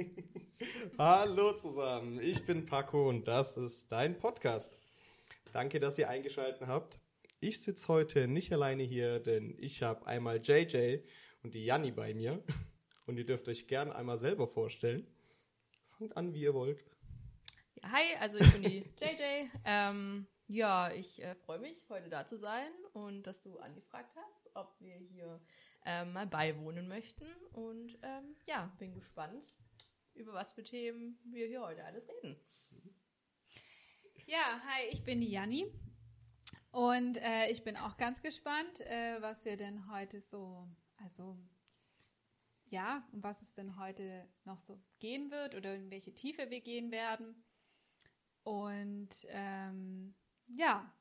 Hallo 0.98 1.52
zusammen, 1.52 2.20
ich 2.20 2.44
bin 2.44 2.64
Paco 2.64 3.08
und 3.08 3.26
das 3.26 3.56
ist 3.56 3.90
dein 3.92 4.18
Podcast. 4.18 4.78
Danke, 5.52 5.80
dass 5.80 5.98
ihr 5.98 6.08
eingeschaltet 6.08 6.66
habt. 6.66 6.98
Ich 7.40 7.60
sitze 7.60 7.88
heute 7.88 8.28
nicht 8.28 8.52
alleine 8.52 8.82
hier, 8.82 9.20
denn 9.20 9.56
ich 9.58 9.82
habe 9.82 10.06
einmal 10.06 10.40
JJ 10.42 10.98
und 11.42 11.54
die 11.54 11.64
Janni 11.64 11.90
bei 11.90 12.14
mir. 12.14 12.42
Und 13.06 13.16
ihr 13.16 13.26
dürft 13.26 13.48
euch 13.48 13.66
gern 13.66 13.90
einmal 13.90 14.18
selber 14.18 14.46
vorstellen. 14.46 15.04
Fangt 15.98 16.16
an, 16.16 16.32
wie 16.32 16.42
ihr 16.42 16.54
wollt. 16.54 16.84
Ja, 17.82 17.90
hi, 17.90 18.04
also 18.20 18.38
ich 18.38 18.52
bin 18.52 18.62
die 18.62 18.84
JJ. 19.00 19.48
Ähm, 19.64 20.28
ja, 20.46 20.92
ich 20.92 21.20
äh, 21.20 21.34
freue 21.34 21.58
mich, 21.58 21.76
heute 21.88 22.08
da 22.08 22.24
zu 22.24 22.36
sein 22.36 22.70
und 22.92 23.24
dass 23.24 23.42
du 23.42 23.58
angefragt 23.58 24.14
hast, 24.14 24.50
ob 24.54 24.76
wir 24.78 24.94
hier 24.94 25.40
ähm, 25.84 26.12
mal 26.12 26.28
beiwohnen 26.28 26.86
möchten. 26.86 27.26
Und 27.52 27.98
ähm, 28.02 28.36
ja, 28.46 28.72
bin 28.78 28.94
gespannt, 28.94 29.54
über 30.14 30.32
was 30.32 30.52
für 30.52 30.64
Themen 30.64 31.18
wir 31.24 31.46
hier 31.46 31.62
heute 31.62 31.84
alles 31.84 32.08
reden. 32.08 32.36
Ja, 34.26 34.62
hi, 34.64 34.86
ich 34.90 35.02
bin 35.02 35.20
die 35.20 35.30
Janni. 35.30 35.66
Und 36.70 37.16
äh, 37.16 37.50
ich 37.50 37.64
bin 37.64 37.76
auch 37.76 37.96
ganz 37.96 38.22
gespannt, 38.22 38.80
äh, 38.82 39.20
was 39.20 39.44
wir 39.44 39.56
denn 39.56 39.90
heute 39.90 40.20
so, 40.20 40.68
also 40.98 41.36
ja, 42.66 43.04
um 43.12 43.22
was 43.22 43.42
es 43.42 43.52
denn 43.54 43.76
heute 43.76 44.28
noch 44.44 44.60
so 44.60 44.80
gehen 45.00 45.30
wird 45.30 45.56
oder 45.56 45.74
in 45.74 45.90
welche 45.90 46.14
Tiefe 46.14 46.48
wir 46.50 46.60
gehen 46.60 46.92
werden. 46.92 47.44
Und 48.44 49.08
ähm, 49.28 50.14
ja, 50.46 50.92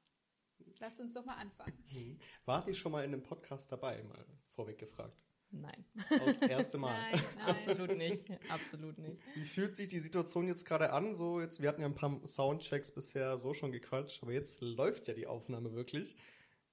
lasst 0.80 1.00
uns 1.00 1.14
doch 1.14 1.26
mal 1.26 1.36
anfangen. 1.36 1.78
Mhm. 1.92 2.20
Wart 2.46 2.68
ihr 2.68 2.74
schon 2.74 2.92
mal 2.92 3.04
in 3.04 3.14
einem 3.14 3.24
Podcast 3.24 3.72
dabei, 3.72 4.02
mal 4.04 4.26
vorweg 4.56 4.80
gefragt? 4.80 5.29
Nein. 5.52 5.84
Das 6.10 6.38
erste 6.38 6.78
Mal. 6.78 6.94
Nein, 7.12 7.24
nein. 7.38 7.48
Absolut 7.48 7.98
nicht. 7.98 8.26
Absolut 8.50 8.98
nicht. 9.00 9.22
Wie 9.36 9.46
fühlt 9.46 9.76
sich 9.76 9.88
die 9.88 10.00
Situation 10.00 10.48
jetzt 10.48 10.64
gerade 10.66 10.92
an? 10.94 11.14
So 11.16 11.42
jetzt, 11.42 11.62
wir 11.62 11.70
hatten 11.70 11.82
ja 11.82 11.88
ein 11.88 11.96
paar 11.96 12.20
Soundchecks 12.26 12.92
bisher 12.92 13.38
so 13.38 13.54
schon 13.54 13.72
gequatscht, 13.72 14.22
aber 14.22 14.32
jetzt 14.32 14.62
läuft 14.62 15.08
ja 15.08 15.14
die 15.16 15.26
Aufnahme 15.28 15.74
wirklich. 15.74 16.16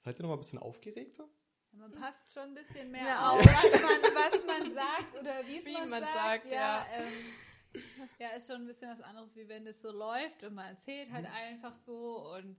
Seid 0.04 0.18
ihr 0.18 0.22
noch 0.22 0.28
mal 0.28 0.36
ein 0.36 0.40
bisschen 0.40 0.58
aufgeregter? 0.58 1.26
Man 1.72 1.90
passt 1.92 2.32
schon 2.32 2.42
ein 2.44 2.54
bisschen 2.54 2.90
mehr 2.90 3.04
Ja. 3.06 3.30
auf, 3.30 3.40
was 3.40 3.82
man, 3.82 4.02
was 4.14 4.46
man 4.46 4.74
sagt 4.74 5.14
oder 5.20 5.46
wie 5.46 5.58
es 5.58 5.72
man, 5.72 5.88
man 5.90 6.00
sagt. 6.02 6.14
sagt, 6.14 6.46
ja. 6.52 6.86
Ähm, 6.92 7.82
ja, 8.18 8.28
ist 8.30 8.46
schon 8.46 8.62
ein 8.62 8.66
bisschen 8.66 8.90
was 8.90 9.00
anderes, 9.02 9.34
wie 9.36 9.48
wenn 9.48 9.64
das 9.64 9.80
so 9.82 9.90
läuft 9.90 10.42
und 10.44 10.54
man 10.54 10.68
erzählt 10.70 11.10
halt 11.12 11.26
einfach 11.26 11.74
so 11.76 12.32
und 12.34 12.56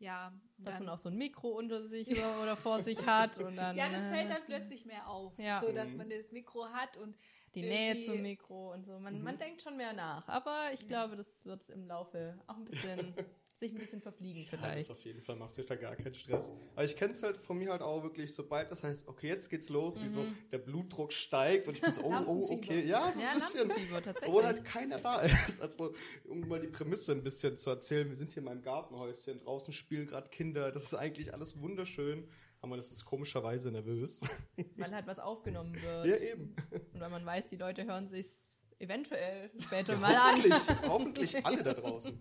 ja. 0.00 0.32
Dass 0.58 0.78
man 0.78 0.88
auch 0.90 0.98
so 0.98 1.08
ein 1.08 1.16
Mikro 1.16 1.48
unter 1.50 1.86
sich 1.88 2.10
oder, 2.10 2.42
oder 2.42 2.56
vor 2.56 2.82
sich 2.82 3.06
hat 3.06 3.38
und 3.38 3.56
dann. 3.56 3.76
ja, 3.76 3.88
das 3.88 4.04
fällt 4.06 4.26
äh, 4.26 4.34
dann 4.34 4.42
plötzlich 4.44 4.84
mehr 4.84 5.08
auf, 5.08 5.38
Ja. 5.38 5.58
so 5.60 5.72
dass 5.72 5.92
Mhm. 5.92 5.96
man 5.98 6.10
das 6.10 6.32
Mikro 6.32 6.66
hat 6.66 6.96
und 6.98 7.16
die 7.54 7.62
Nähe 7.62 7.98
zum 8.04 8.20
Mikro 8.20 8.72
und 8.72 8.84
so. 8.84 8.98
Man, 8.98 9.18
Mhm. 9.18 9.24
man 9.24 9.38
denkt 9.38 9.62
schon 9.62 9.76
mehr 9.76 9.92
nach. 9.92 10.28
Aber 10.28 10.72
ich 10.72 10.86
glaube, 10.86 11.16
das 11.16 11.44
wird 11.46 11.68
im 11.70 11.86
Laufe 11.86 12.38
auch 12.46 12.56
ein 12.56 12.64
bisschen 12.64 13.14
sich 13.60 13.72
ein 13.72 13.78
bisschen 13.78 14.00
verfliegen 14.00 14.42
Ja, 14.44 14.50
das 14.50 14.60
vielleicht. 14.60 14.90
auf 14.90 15.04
jeden 15.04 15.20
Fall 15.22 15.36
macht 15.36 15.58
euch 15.58 15.66
da 15.66 15.76
gar 15.76 15.94
keinen 15.94 16.14
Stress. 16.14 16.52
Aber 16.74 16.84
ich 16.84 16.96
kenne 16.96 17.12
es 17.12 17.22
halt 17.22 17.36
von 17.36 17.56
mir 17.58 17.70
halt 17.70 17.82
auch 17.82 18.02
wirklich, 18.02 18.34
sobald 18.34 18.70
das 18.70 18.82
heißt, 18.82 19.06
okay, 19.06 19.28
jetzt 19.28 19.48
geht's 19.48 19.68
los, 19.68 20.02
wie 20.02 20.08
so 20.08 20.24
der 20.50 20.58
Blutdruck 20.58 21.12
steigt 21.12 21.68
und 21.68 21.74
ich 21.74 21.80
bin 21.80 21.94
so, 21.94 22.02
oh, 22.04 22.22
oh, 22.26 22.48
okay, 22.52 22.84
ja, 22.84 23.12
so 23.12 23.20
ein 23.20 23.26
ja, 23.26 23.34
bisschen. 23.34 23.72
Obwohl 24.22 24.44
halt 24.44 24.64
keiner 24.64 24.98
da 24.98 25.20
ist. 25.20 25.60
Also, 25.60 25.94
um 26.28 26.40
mal 26.48 26.60
die 26.60 26.68
Prämisse 26.68 27.12
ein 27.12 27.22
bisschen 27.22 27.56
zu 27.56 27.70
erzählen, 27.70 28.08
wir 28.08 28.16
sind 28.16 28.30
hier 28.30 28.38
in 28.38 28.44
meinem 28.44 28.62
Gartenhäuschen, 28.62 29.38
draußen 29.40 29.72
spielen 29.72 30.06
gerade 30.06 30.28
Kinder, 30.30 30.72
das 30.72 30.84
ist 30.84 30.94
eigentlich 30.94 31.32
alles 31.32 31.60
wunderschön, 31.60 32.28
aber 32.60 32.76
das 32.76 32.90
ist 32.90 33.04
komischerweise 33.04 33.70
nervös. 33.70 34.20
weil 34.76 34.94
halt 34.94 35.06
was 35.06 35.18
aufgenommen 35.18 35.74
wird. 35.82 36.06
Ja, 36.06 36.16
eben. 36.16 36.54
Und 36.92 37.00
weil 37.00 37.10
man 37.10 37.24
weiß, 37.24 37.48
die 37.48 37.56
Leute 37.56 37.84
hören 37.84 38.08
sich's 38.08 38.58
eventuell 38.78 39.50
später 39.60 39.96
mal 39.96 40.14
an. 40.14 40.36
Hoffentlich, 40.36 40.88
hoffentlich 40.88 41.46
alle 41.46 41.62
da 41.62 41.74
draußen. 41.74 42.18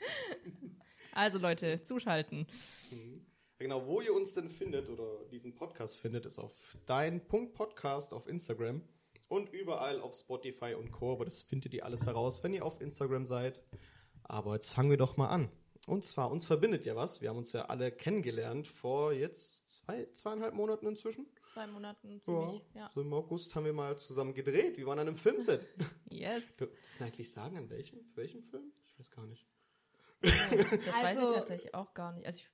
Also 1.12 1.38
Leute, 1.38 1.82
zuschalten. 1.82 2.46
Mhm. 2.90 3.14
Ja, 3.18 3.24
Genau, 3.58 3.86
wo 3.86 4.00
ihr 4.00 4.14
uns 4.14 4.32
denn 4.32 4.48
findet 4.48 4.88
oder 4.88 5.24
diesen 5.30 5.54
Podcast 5.54 5.98
findet, 5.98 6.24
ist 6.24 6.38
auf 6.38 6.78
dein 6.86 7.26
Punkt 7.26 7.52
Podcast 7.52 8.14
auf 8.14 8.26
Instagram 8.26 8.80
und 9.28 9.50
überall 9.52 10.00
auf 10.00 10.14
Spotify 10.14 10.72
und 10.74 10.90
Co. 10.92 11.12
Aber 11.12 11.26
das 11.26 11.42
findet 11.42 11.74
ihr 11.74 11.84
alles 11.84 12.06
heraus, 12.06 12.42
wenn 12.42 12.54
ihr 12.54 12.64
auf 12.64 12.80
Instagram 12.80 13.26
seid. 13.26 13.60
Aber 14.22 14.54
jetzt 14.54 14.70
fangen 14.70 14.88
wir 14.88 14.96
doch 14.96 15.18
mal 15.18 15.28
an. 15.28 15.50
Und 15.86 16.04
zwar, 16.04 16.30
uns 16.30 16.46
verbindet 16.46 16.86
ja 16.86 16.96
was. 16.96 17.20
Wir 17.20 17.28
haben 17.30 17.36
uns 17.38 17.52
ja 17.52 17.66
alle 17.66 17.90
kennengelernt 17.92 18.66
vor 18.66 19.12
jetzt 19.12 19.66
zwei, 19.68 20.06
zweieinhalb 20.12 20.54
Monaten 20.54 20.86
inzwischen. 20.86 21.26
Zwei 21.52 21.66
Monaten 21.66 22.12
Ja. 22.14 22.20
ziemlich. 22.22 22.62
Ja. 22.74 22.90
So 22.94 23.02
im 23.02 23.12
August 23.12 23.54
haben 23.56 23.64
wir 23.66 23.72
mal 23.74 23.98
zusammen 23.98 24.32
gedreht. 24.32 24.78
Wir 24.78 24.86
waren 24.86 24.98
an 25.00 25.08
einem 25.08 25.16
Filmset. 25.16 25.66
Yes. 26.10 26.56
Kann 26.56 26.68
ich 26.96 27.00
eigentlich 27.02 27.30
sagen, 27.30 27.56
an 27.58 27.68
welchem? 27.70 28.02
Für 28.04 28.16
welchen 28.16 28.42
Film? 28.42 28.72
Ich 28.86 28.98
weiß 28.98 29.10
gar 29.10 29.26
nicht. 29.26 29.46
Das 30.22 30.50
weiß 30.50 30.80
ich 30.86 30.94
Also- 31.04 31.34
tatsächlich 31.34 31.74
auch 31.74 31.94
gar 31.94 32.12
nicht. 32.12 32.26
Also 32.26 32.40
ich, 32.40 32.48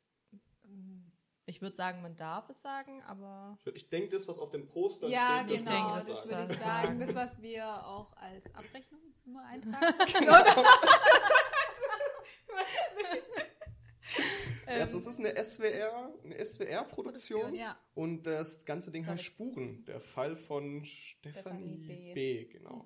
ich 1.46 1.62
würde 1.62 1.76
sagen, 1.76 2.02
man 2.02 2.16
darf 2.16 2.48
es 2.50 2.60
sagen, 2.60 3.02
aber 3.02 3.58
Ich 3.74 3.88
denke, 3.88 4.08
das, 4.16 4.26
was 4.28 4.38
auf 4.38 4.50
dem 4.50 4.66
Poster 4.66 5.08
ja, 5.08 5.42
steht, 5.44 5.60
das 5.60 5.64
genau, 5.64 5.94
das, 5.94 6.06
das 6.06 6.28
würde 6.28 6.52
ich 6.52 6.58
sagen. 6.58 7.00
das, 7.00 7.14
was 7.14 7.40
wir 7.42 7.86
auch 7.86 8.16
als 8.16 8.54
Abrechnung 8.54 9.00
immer 9.24 9.44
eintragen. 9.46 9.94
ähm, 14.66 14.80
Jetzt 14.80 14.94
ist 14.94 15.06
es 15.06 15.18
eine 15.18 15.34
SWR, 15.44 16.12
eine 16.24 16.46
SWR-Produktion. 16.46 17.54
ja. 17.54 17.78
Und 17.94 18.26
das 18.26 18.64
ganze 18.64 18.90
Ding 18.90 19.06
heißt. 19.06 19.22
Spuren. 19.24 19.84
Der 19.84 20.00
Fall 20.00 20.36
von 20.36 20.84
Stephanie 20.84 21.40
Stephanie 21.40 21.76
B. 21.86 22.14
B. 22.14 22.44
Genau. 22.46 22.84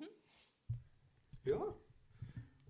Ja. 1.43 1.75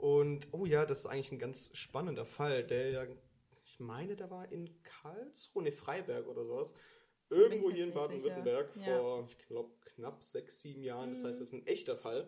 Und, 0.02 0.48
oh 0.52 0.66
ja, 0.66 0.84
das 0.84 1.02
ist 1.02 1.06
eigentlich 1.06 1.32
ein 1.32 1.38
ganz 1.38 1.70
spannender 1.74 2.26
Fall. 2.26 2.64
Der, 2.64 2.90
ja, 2.90 3.06
ich 3.64 3.80
meine, 3.80 4.16
der 4.16 4.32
war 4.32 4.52
in 4.52 4.68
Karlsruhe, 4.82 5.64
ne, 5.64 5.72
Freiberg 5.72 6.28
oder 6.28 6.44
sowas. 6.44 6.74
Irgendwo 7.30 7.70
hier 7.70 7.84
in 7.84 7.94
Baden-Württemberg 7.94 8.74
sicher. 8.74 9.00
vor, 9.00 9.26
ich 9.30 9.38
glaube, 9.48 9.70
knapp 9.94 10.24
sechs, 10.24 10.60
sieben 10.60 10.82
Jahren. 10.82 11.12
Das 11.12 11.24
heißt, 11.24 11.40
das 11.40 11.50
ist 11.50 11.54
ein 11.54 11.68
echter 11.68 11.96
Fall. 11.96 12.28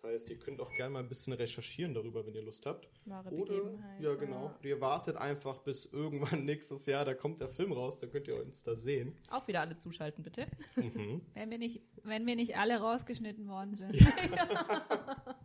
Das 0.00 0.04
heißt, 0.04 0.30
ihr 0.30 0.38
könnt 0.38 0.60
auch 0.60 0.72
gerne 0.76 0.90
mal 0.94 1.00
ein 1.00 1.08
bisschen 1.08 1.32
recherchieren 1.32 1.92
darüber, 1.92 2.24
wenn 2.24 2.34
ihr 2.34 2.42
Lust 2.42 2.64
habt. 2.64 2.88
wahre 3.04 3.30
Oder, 3.30 3.72
ja 3.98 4.14
genau, 4.14 4.54
ihr 4.62 4.80
wartet 4.80 5.16
einfach 5.16 5.58
bis 5.58 5.84
irgendwann 5.84 6.44
nächstes 6.46 6.86
Jahr, 6.86 7.04
da 7.04 7.12
kommt 7.12 7.40
der 7.40 7.48
Film 7.48 7.72
raus, 7.72 8.00
dann 8.00 8.10
könnt 8.10 8.26
ihr 8.28 8.40
uns 8.40 8.62
da 8.62 8.76
sehen. 8.76 9.14
Auch 9.30 9.46
wieder 9.46 9.60
alle 9.60 9.76
zuschalten, 9.76 10.22
bitte. 10.22 10.46
Mhm. 10.76 11.20
Wenn 11.34 11.50
wir, 11.50 11.58
nicht, 11.58 11.82
wenn 12.04 12.26
wir 12.26 12.36
nicht 12.36 12.56
alle 12.56 12.78
rausgeschnitten 12.78 13.48
worden 13.48 13.76
sind. 13.76 13.94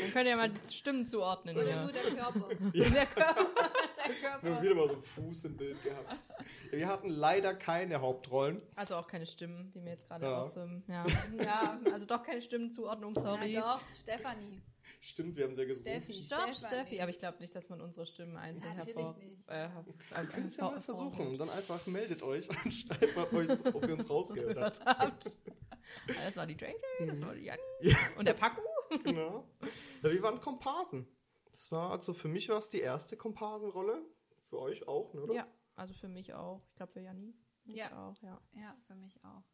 Dann 0.00 0.12
könnt 0.12 0.26
ihr 0.28 0.36
mal 0.36 0.50
die 0.50 0.74
Stimmen 0.74 1.06
zuordnen. 1.06 1.56
Oder 1.56 1.66
hier. 1.66 1.80
nur 1.82 1.92
der 1.92 2.02
Körper. 2.04 2.48
Der 2.48 3.06
Körper. 3.06 3.46
Der 4.06 4.22
Wir 4.22 4.30
haben 4.32 4.40
Körper. 4.42 4.62
wieder 4.62 4.74
mal 4.74 4.86
so 4.88 4.92
einen 4.94 5.02
Fuß 5.02 5.44
im 5.44 5.56
Bild 5.56 5.82
gehabt. 5.84 6.16
Wir 6.70 6.88
hatten 6.88 7.08
leider 7.10 7.54
keine 7.54 8.00
Hauptrollen. 8.00 8.62
Also 8.76 8.96
auch 8.96 9.06
keine 9.06 9.26
Stimmen, 9.26 9.70
die 9.74 9.80
mir 9.80 9.90
jetzt 9.90 10.06
gerade 10.08 10.24
Ja. 10.26 10.42
auch 10.42 10.50
so. 10.50 10.60
Ja. 10.88 11.04
ja, 11.42 11.80
also 11.92 12.06
doch 12.06 12.22
keine 12.22 12.42
Stimmenzuordnung, 12.42 13.14
sorry. 13.14 13.52
Ja, 13.52 13.74
doch, 13.76 13.82
Stefanie. 14.02 14.62
Stimmt, 15.02 15.34
wir 15.38 15.44
haben 15.44 15.54
sehr 15.54 15.64
gesucht. 15.64 15.88
Steffi. 15.88 16.12
Stopp, 16.12 16.40
Stefanie. 16.52 16.66
Steffi. 16.66 17.00
Aber 17.00 17.10
ich 17.10 17.18
glaube 17.18 17.38
nicht, 17.40 17.54
dass 17.54 17.70
man 17.70 17.80
unsere 17.80 18.04
Stimmen 18.04 18.36
einzeln 18.36 18.64
Ja, 18.70 18.74
natürlich 18.74 18.96
hervor. 18.96 19.16
nicht. 19.16 19.48
Äh, 19.48 19.64
äh, 19.64 20.26
Könnt 20.30 20.46
es 20.46 20.56
ja 20.58 20.64
mal 20.64 20.70
hervor- 20.74 20.82
versuchen. 20.82 21.26
Und 21.28 21.38
dann 21.38 21.48
einfach 21.50 21.86
meldet 21.86 22.22
euch 22.22 22.48
und 22.64 22.70
schreibt 22.74 23.16
mal, 23.16 23.26
euch, 23.34 23.50
ob 23.74 23.86
ihr 23.88 23.94
uns 23.94 24.10
rausgehört 24.10 24.58
habt. 24.58 24.78
gehört 24.84 24.86
habt. 24.86 25.38
Das 26.06 26.36
war 26.36 26.46
die 26.46 26.52
JJ, 26.54 27.06
das 27.06 27.20
war 27.22 27.34
die 27.34 27.44
Janni. 27.44 27.60
Ja. 27.80 27.96
Und 28.18 28.28
der 28.28 28.34
Paco. 28.34 28.60
Genau. 29.04 29.48
Ja, 30.02 30.10
wir 30.10 30.22
waren 30.22 30.40
Komparsen. 30.40 31.06
Das 31.44 31.70
war, 31.70 31.90
also 31.90 32.12
für 32.12 32.28
mich 32.28 32.48
war 32.48 32.58
es 32.58 32.68
die 32.70 32.80
erste 32.80 33.16
Komparsenrolle. 33.16 34.02
Für 34.48 34.58
euch 34.60 34.86
auch, 34.88 35.14
ne, 35.14 35.20
oder? 35.22 35.34
Ja, 35.34 35.46
also 35.76 35.94
für 35.94 36.08
mich 36.08 36.34
auch. 36.34 36.60
Ich 36.68 36.74
glaube 36.74 36.90
für 36.92 37.00
Janni. 37.00 37.34
Ja. 37.64 38.08
Auch, 38.08 38.20
ja. 38.22 38.40
Ja, 38.52 38.76
für 38.86 38.96
mich 38.96 39.22
auch. 39.24 39.44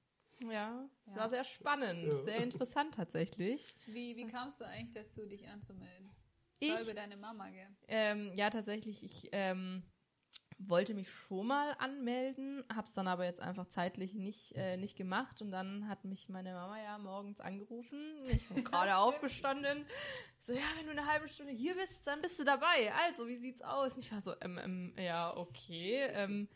Ja, 0.50 0.88
es 1.06 1.14
Ja. 1.14 1.20
war 1.20 1.28
sehr 1.28 1.44
spannend, 1.44 2.04
Ja. 2.04 2.18
sehr 2.18 2.42
interessant 2.42 2.94
tatsächlich. 2.94 3.76
Wie, 3.86 4.16
wie 4.16 4.26
kamst 4.26 4.60
du 4.60 4.66
eigentlich 4.66 4.92
dazu, 4.94 5.26
dich 5.26 5.46
anzumelden? 5.48 6.10
Das 6.50 6.58
Ich? 6.60 6.74
war 6.74 6.82
über 6.82 6.94
deine 6.94 7.16
Mama, 7.16 7.50
gell? 7.50 7.68
Ähm, 7.88 8.32
ja, 8.34 8.48
tatsächlich, 8.50 9.02
ich 9.02 9.28
ähm, 9.32 9.82
wollte 10.58 10.94
mich 10.94 11.10
schon 11.10 11.46
mal 11.46 11.76
anmelden, 11.78 12.64
hab's 12.74 12.92
dann 12.94 13.08
aber 13.08 13.24
jetzt 13.24 13.40
einfach 13.40 13.66
zeitlich 13.68 14.14
nicht, 14.14 14.52
äh, 14.56 14.76
nicht 14.76 14.96
gemacht 14.96 15.42
und 15.42 15.50
dann 15.50 15.88
hat 15.88 16.04
mich 16.04 16.28
meine 16.28 16.54
Mama 16.54 16.82
ja 16.82 16.98
morgens 16.98 17.40
angerufen. 17.40 17.98
Ich 18.24 18.48
bin 18.48 18.64
gerade 18.64 18.96
aufgestanden. 18.96 19.84
So, 20.38 20.52
ja, 20.52 20.62
wenn 20.76 20.86
du 20.86 20.92
eine 20.92 21.06
halbe 21.06 21.28
Stunde 21.28 21.52
hier 21.52 21.74
bist, 21.74 22.06
dann 22.06 22.22
bist 22.22 22.38
du 22.38 22.44
dabei. 22.44 22.92
Also, 23.04 23.26
wie 23.26 23.36
sieht's 23.36 23.62
aus? 23.62 23.94
Und 23.94 24.04
ich 24.04 24.12
war 24.12 24.20
so, 24.20 24.32
ähm, 24.40 24.58
ähm, 24.62 24.94
ja, 24.98 25.36
okay, 25.36 26.06
ähm, 26.12 26.48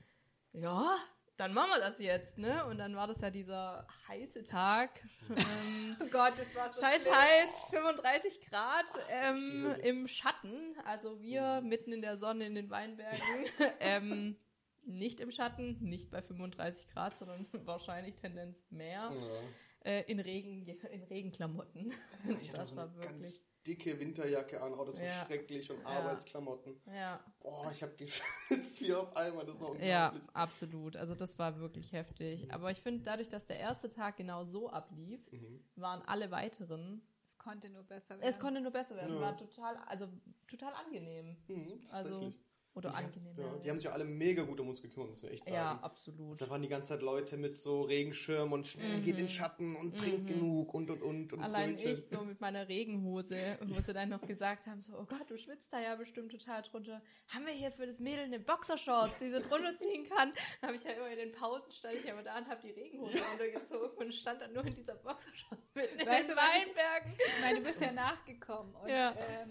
ja, 0.53 0.97
dann 1.41 1.55
machen 1.55 1.71
wir 1.71 1.81
das 1.81 1.99
jetzt, 1.99 2.37
ne? 2.37 2.67
Und 2.67 2.77
dann 2.79 2.95
war 2.95 3.07
das 3.07 3.21
ja 3.23 3.31
dieser 3.31 3.87
heiße 4.09 4.45
Tag. 4.45 4.91
Ähm, 5.31 5.97
Oh 6.01 6.07
Gott, 6.11 6.33
das 6.37 6.55
war 6.57 6.73
so 6.73 6.81
Scheiß 6.81 7.03
schlimm. 7.03 7.15
heiß, 7.15 7.51
35 7.71 8.41
Grad 8.49 8.85
ähm, 9.11 9.35
richtig 9.35 9.51
die 9.53 9.63
Hölle. 9.63 9.79
im 9.83 10.09
Schatten. 10.09 10.75
Also 10.85 11.21
wir 11.21 11.61
mitten 11.61 11.93
in 11.93 12.03
der 12.03 12.17
Sonne 12.17 12.47
in 12.47 12.57
den 12.57 12.69
Weinbergen. 12.69 13.21
ähm, 13.81 14.37
nicht 14.85 15.21
im 15.21 15.31
Schatten, 15.31 15.79
nicht 15.81 16.11
bei 16.11 16.21
35 16.21 16.89
Grad, 16.89 17.17
sondern 17.17 17.47
wahrscheinlich 17.65 18.17
Tendenz 18.17 18.61
mehr. 18.71 19.13
Ja. 19.13 19.89
äh, 19.91 20.03
in, 20.11 20.19
Regen, 20.19 20.67
in 20.67 21.03
Regenklamotten. 21.05 21.93
Ich 22.41 22.49
hatte 22.49 22.59
das 22.59 22.71
so 22.71 22.77
war 22.77 22.95
wirklich. 22.97 23.43
Dicke 23.67 23.99
Winterjacke 23.99 24.61
an. 24.63 24.73
Oh, 24.75 24.85
das 24.85 24.99
war 24.99 25.07
Ja. 25.07 25.25
schrecklich. 25.27 25.71
Und 25.71 25.81
Ja. 25.81 25.87
Arbeitsklamotten. 25.87 26.81
Ja, 26.87 27.21
Boah, 27.41 27.71
ich 27.71 27.83
habe 27.83 27.95
geschwitzt 27.97 28.81
wie 28.81 28.93
aus 28.95 29.15
Eimer. 29.17 29.45
Das 29.45 29.61
war 29.61 29.77
ja, 29.81 30.09
unglaublich. 30.09 30.35
absolut. 30.37 30.97
Also 30.97 31.15
das 31.15 31.39
war 31.39 31.59
wirklich 31.59 31.93
heftig. 31.93 32.53
Aber 32.53 32.71
ich 32.71 32.81
finde, 32.81 33.03
dadurch, 33.05 33.29
dass 33.29 33.47
der 33.47 33.59
erste 33.59 33.89
Tag 33.89 34.17
genau 34.17 34.45
so 34.45 34.71
ablief, 34.71 35.21
Mhm. 35.33 35.63
waren 35.77 36.03
alle 36.03 36.31
weiteren. 36.31 37.03
Es 37.33 37.39
konnte 37.39 37.71
nur 37.71 37.83
besser 37.85 38.17
werden. 38.19 38.29
Es 38.29 38.39
konnte 38.39 38.61
nur 38.61 38.71
besser 38.71 38.97
werden. 38.97 39.15
Ja. 39.15 39.21
War 39.21 39.37
total, 39.37 39.77
also 39.87 40.09
total 40.47 40.73
angenehm. 40.75 41.37
Mhm, 41.49 41.81
Also 41.91 42.09
tatsächlich. 42.11 42.41
Oder 42.75 42.91
Die 42.91 42.97
haben- 42.97 43.05
angenehm. 43.07 43.35
Ja, 43.37 43.59
die 43.65 43.71
haben 43.71 43.77
sich 43.79 43.85
ja 43.87 43.93
alle 43.93 44.05
mega 44.05 44.43
gut 44.45 44.61
um 44.61 44.69
uns 44.69 44.81
gekümmert, 44.81 45.09
muss 45.09 45.23
man 45.23 45.33
echt 45.33 45.45
sagen. 45.45 45.55
ja, 45.57 45.79
absolut. 45.83 46.41
Da 46.41 46.49
waren 46.49 46.63
die 46.63 46.69
ganze 46.69 46.91
Zeit 46.91 47.03
Leute 47.03 47.37
mit 47.37 47.57
so 47.57 47.83
Regenschirm 47.83 48.53
und 48.53 48.67
schnell 48.69 49.01
geht 49.01 49.21
in 49.21 49.29
Schatten 49.29 49.75
und 49.77 49.99
trinkt 49.99 50.29
genug 50.29 50.73
und 50.73 50.89
und 50.91 51.03
und. 51.03 51.33
und 51.33 51.39
Mhm. 51.39 51.45
Allein 51.45 51.75
Brötchen. 51.75 51.93
ich 51.99 52.09
so 52.09 52.23
mit 52.25 52.41
meiner 52.41 52.69
Regenhose, 52.69 53.59
wo 53.67 53.81
sie 53.81 53.93
dann 53.93 54.09
noch 54.11 54.21
gesagt 54.27 54.67
haben, 54.67 54.83
so, 54.83 54.97
oh 54.97 55.05
Gott, 55.05 55.29
du 55.29 55.37
schwitzt 55.37 55.73
da 55.73 55.81
ja 55.81 55.97
bestimmt 55.97 56.31
total 56.31 56.63
drunter. 56.63 57.03
Haben 57.29 57.47
wir 57.47 57.53
hier 57.53 57.73
für 57.73 57.87
das 57.87 57.99
Mädel 57.99 58.25
eine 58.25 58.39
Boxershorts, 58.41 59.19
die 59.19 59.31
sie 59.31 59.41
drunter 59.41 59.77
ziehen 59.79 60.09
kann? 60.09 60.33
Dann 60.61 60.69
habe 60.69 60.77
ich 60.77 60.85
ja 60.85 60.93
immer 60.93 61.11
in 61.11 61.19
den 61.19 61.33
Pausen, 61.33 61.73
stand 61.73 61.95
ich 61.97 62.11
aber 62.13 62.23
da 62.23 62.39
und 62.39 62.47
habe 62.47 62.61
die 62.63 62.71
Regenhose 62.71 63.19
runtergezogen 63.33 63.99
und 63.99 64.15
stand 64.15 64.41
dann 64.43 64.53
nur 64.53 64.65
in 64.65 64.75
dieser 64.75 64.95
Boxershorts 64.95 65.61
in 65.75 65.81
Weißt 66.07 66.29
den 66.29 66.31
ich- 66.31 66.37
Weinbergen. 66.37 67.13
Ich 67.19 67.41
meine, 67.41 67.59
du 67.59 67.65
bist 67.65 67.81
ja 67.81 67.91
nachgekommen. 67.93 68.75
Und 68.77 68.89
Ja. 68.89 69.11
ähm, 69.13 69.49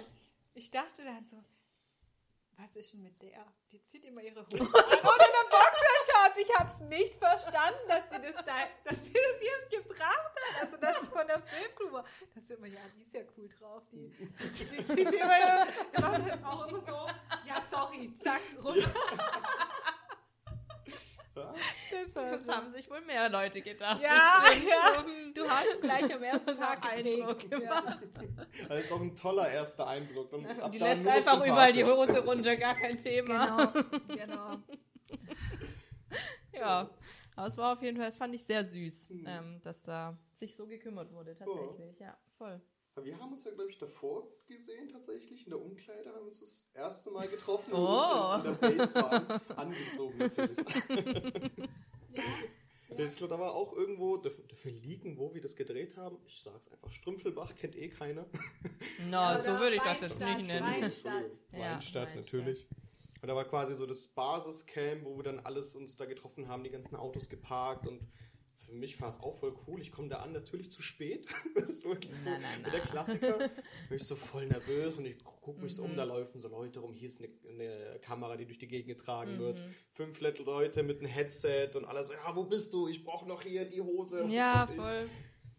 ich 0.53 0.71
dachte 0.71 1.03
dann 1.03 1.25
so, 1.25 1.37
was 2.61 2.75
ist 2.75 2.93
denn 2.93 3.03
mit 3.03 3.21
der? 3.21 3.45
Die 3.71 3.83
zieht 3.85 4.03
immer 4.05 4.21
ihre 4.21 4.45
Hose 4.45 4.61
an 4.61 4.67
oder 4.67 5.25
eine 5.25 5.49
Boxershorts. 5.49 6.37
Ich 6.37 6.53
habe 6.59 6.69
es 6.69 6.79
nicht 6.81 7.15
verstanden, 7.15 7.79
dass 7.87 8.03
sie 8.09 8.21
das 8.21 8.35
da, 8.45 8.53
dass 8.83 9.05
sie 9.05 9.13
das 9.13 9.39
hier 9.69 9.79
gebracht 9.81 10.33
hat. 10.35 10.61
Also, 10.61 10.77
dass 10.77 11.01
ich 11.01 11.09
von 11.09 11.25
der 11.27 11.39
Filmcrew 11.41 11.91
war. 11.93 12.05
Das 12.35 12.43
ist 12.43 12.51
immer, 12.51 12.67
ja, 12.67 12.79
die 12.95 13.01
ist 13.01 13.13
ja 13.13 13.21
cool 13.37 13.47
drauf. 13.49 13.83
Die, 13.91 14.09
die, 14.09 14.51
zieht- 14.51 14.71
die 14.71 14.83
zieht 14.85 15.13
immer, 15.13 15.65
die 15.65 16.01
macht 16.01 16.29
dann 16.29 16.43
auch 16.45 16.67
immer 16.67 16.81
so, 16.81 17.07
ja, 17.47 17.61
sorry, 17.71 18.13
zack, 18.21 18.41
runter. 18.63 18.89
Ja? 21.39 21.53
Das 21.91 22.15
war 22.15 22.31
Das 22.31 22.47
haben 22.47 22.71
sich 22.71 22.89
wohl 22.89 23.01
mehr 23.01 23.29
Leute 23.29 23.61
gedacht. 23.61 24.01
Ja, 24.01 24.43
ja. 24.47 25.05
Du 25.33 25.49
hast 25.49 25.81
gleich 25.81 26.13
am 26.13 26.23
ersten 26.23 26.55
Tag 26.59 26.85
Eindruck 26.85 27.49
gemacht. 27.49 27.99
Das 28.67 28.81
ist 28.81 28.91
doch 28.91 29.01
ein 29.01 29.15
toller 29.15 29.49
erster 29.49 29.87
Eindruck. 29.87 30.31
Und 30.33 30.45
ab 30.45 30.71
Die 30.71 30.79
da 30.79 30.87
lässt 30.93 31.07
einfach 31.07 31.45
überall 31.45 31.71
die. 31.73 31.83
Hose 31.83 32.19
runter, 32.25 32.55
gar 32.57 32.75
kein 32.75 32.97
Thema. 32.97 33.71
Genau, 33.73 33.97
genau. 34.15 34.57
Ja, 36.53 36.89
aber 37.35 37.47
es 37.47 37.57
war 37.57 37.73
auf 37.73 37.81
jeden 37.81 37.97
Fall, 37.97 38.07
das 38.07 38.17
fand 38.17 38.33
ich 38.35 38.43
sehr 38.43 38.63
süß, 38.65 39.09
Mhm. 39.11 39.25
ähm, 39.27 39.61
dass 39.61 39.81
da 39.81 40.17
sich 40.35 40.55
so 40.55 40.65
gekümmert 40.67 41.11
wurde, 41.13 41.33
tatsächlich. 41.35 41.99
Ja, 41.99 42.17
voll. 42.37 42.61
Aber 42.95 43.05
Wir 43.05 43.17
haben 43.19 43.31
uns 43.31 43.43
ja, 43.45 43.51
glaube 43.51 43.69
ich, 43.69 43.77
davor 43.77 44.27
gesehen, 44.47 44.89
tatsächlich. 44.89 45.45
In 45.45 45.51
der 45.51 45.61
Umkleide 45.61 46.09
haben 46.09 46.21
wir 46.21 46.27
uns 46.27 46.39
das 46.41 46.67
erste 46.73 47.11
Mal 47.11 47.27
getroffen. 47.27 47.71
Oh. 47.73 48.33
Und 48.35 48.45
in 48.45 48.51
der 48.59 48.77
Base 48.77 48.95
waren. 48.95 49.41
Angezogen 49.55 50.17
natürlich. 50.17 50.57
Ja, 52.97 53.05
Ich 53.05 53.15
glaube, 53.15 53.33
da 53.33 53.39
war 53.39 53.53
auch 53.53 53.73
irgendwo, 53.73 54.17
dafür, 54.17 54.43
dafür 54.47 54.71
liegen, 54.71 55.17
wo 55.17 55.33
wir 55.33 55.41
das 55.41 55.55
gedreht 55.55 55.95
haben. 55.95 56.17
Ich 56.25 56.41
sag's 56.41 56.67
einfach, 56.69 56.91
Strümpfelbach 56.91 57.55
kennt 57.55 57.75
eh 57.75 57.87
keiner. 57.89 58.25
Na, 59.09 59.33
Ja, 59.37 59.39
so 59.39 59.59
würde 59.59 59.75
ich 59.77 59.81
das 59.81 60.01
jetzt 60.01 60.19
Weinstadt, 60.19 60.37
nicht 60.39 60.47
nennen. 60.47 60.65
Wein- 60.65 60.83
Entschuldigung, 60.83 61.37
Ja, 61.53 61.59
Weinstadt, 61.59 62.07
Weinstadt. 62.07 62.15
natürlich. 62.15 62.67
Und 63.21 63.27
da 63.27 63.35
war 63.35 63.45
quasi 63.45 63.75
so 63.75 63.85
das 63.85 64.07
Basiscamp, 64.07 65.03
wo 65.05 65.15
wir 65.17 65.23
dann 65.23 65.39
alles 65.39 65.75
uns 65.75 65.95
da 65.97 66.05
getroffen 66.05 66.47
haben, 66.47 66.63
die 66.63 66.69
ganzen 66.69 66.95
Autos 66.95 67.29
geparkt 67.29 67.85
und 67.87 68.01
für 68.69 68.75
mich 68.75 68.99
war 69.01 69.09
es 69.09 69.19
auch 69.19 69.35
voll 69.39 69.53
cool. 69.67 69.81
Ich 69.81 69.91
komme 69.91 70.07
da 70.09 70.17
an, 70.17 70.31
natürlich 70.31 70.71
zu 70.71 70.81
spät. 70.81 71.27
Das 71.55 71.69
ist 71.69 71.85
wirklich 71.85 72.15
so 72.15 72.29
Na, 72.29 72.37
na, 72.39 72.47
na. 72.63 72.69
der 72.69 72.79
Klassiker. 72.81 73.37
Bin 73.37 73.97
ich 73.97 74.03
so 74.03 74.15
voll 74.15 74.45
nervös 74.45 74.95
und 74.97 75.05
ich 75.05 75.23
gucke 75.23 75.59
mich 75.61 75.75
so 75.75 75.83
Mhm. 75.83 75.91
um, 75.91 75.97
da 75.97 76.03
laufen 76.03 76.39
so 76.39 76.47
Leute 76.47 76.79
rum. 76.79 76.93
Hier 76.93 77.07
ist 77.07 77.21
eine, 77.21 77.29
eine 77.49 77.99
Kamera, 77.99 78.37
die 78.37 78.45
durch 78.45 78.59
die 78.59 78.67
Gegend 78.67 78.87
getragen 78.97 79.35
Mhm. 79.35 79.39
wird. 79.39 79.63
Fünf 79.93 80.21
Leute 80.21 80.83
mit 80.83 80.99
einem 80.99 81.07
Headset 81.09 81.71
und 81.75 81.85
alle 81.85 82.05
so, 82.05 82.13
ja, 82.13 82.35
wo 82.35 82.43
bist 82.45 82.73
du? 82.73 82.87
Ich 82.87 83.03
brauche 83.03 83.27
noch 83.27 83.41
hier 83.41 83.65
die 83.65 83.81
Hose. 83.81 84.25
Ja, 84.29 84.67
voll. 84.67 85.09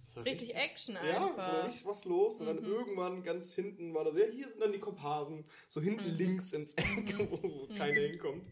Das 0.02 0.16
war 0.16 0.24
Richtig 0.24 0.54
Action 0.56 0.94
ja, 0.94 1.02
es 1.02 1.10
war 1.16 1.28
einfach. 1.28 1.66
richtig 1.68 1.86
was 1.86 2.04
los. 2.04 2.40
Und 2.40 2.46
dann 2.46 2.56
Mhm. 2.60 2.64
irgendwann 2.64 3.22
ganz 3.22 3.52
hinten 3.52 3.94
war 3.94 4.04
das, 4.04 4.16
ja, 4.18 4.24
hier 4.26 4.48
sind 4.48 4.60
dann 4.60 4.72
die 4.72 4.78
Komparsen. 4.80 5.44
So 5.68 5.80
hinten 5.80 6.12
Mhm. 6.12 6.16
links 6.18 6.52
ins 6.52 6.74
Eck, 6.74 7.14
wo, 7.18 7.38
wo 7.42 7.68
keiner 7.76 8.00
hinkommt. 8.00 8.44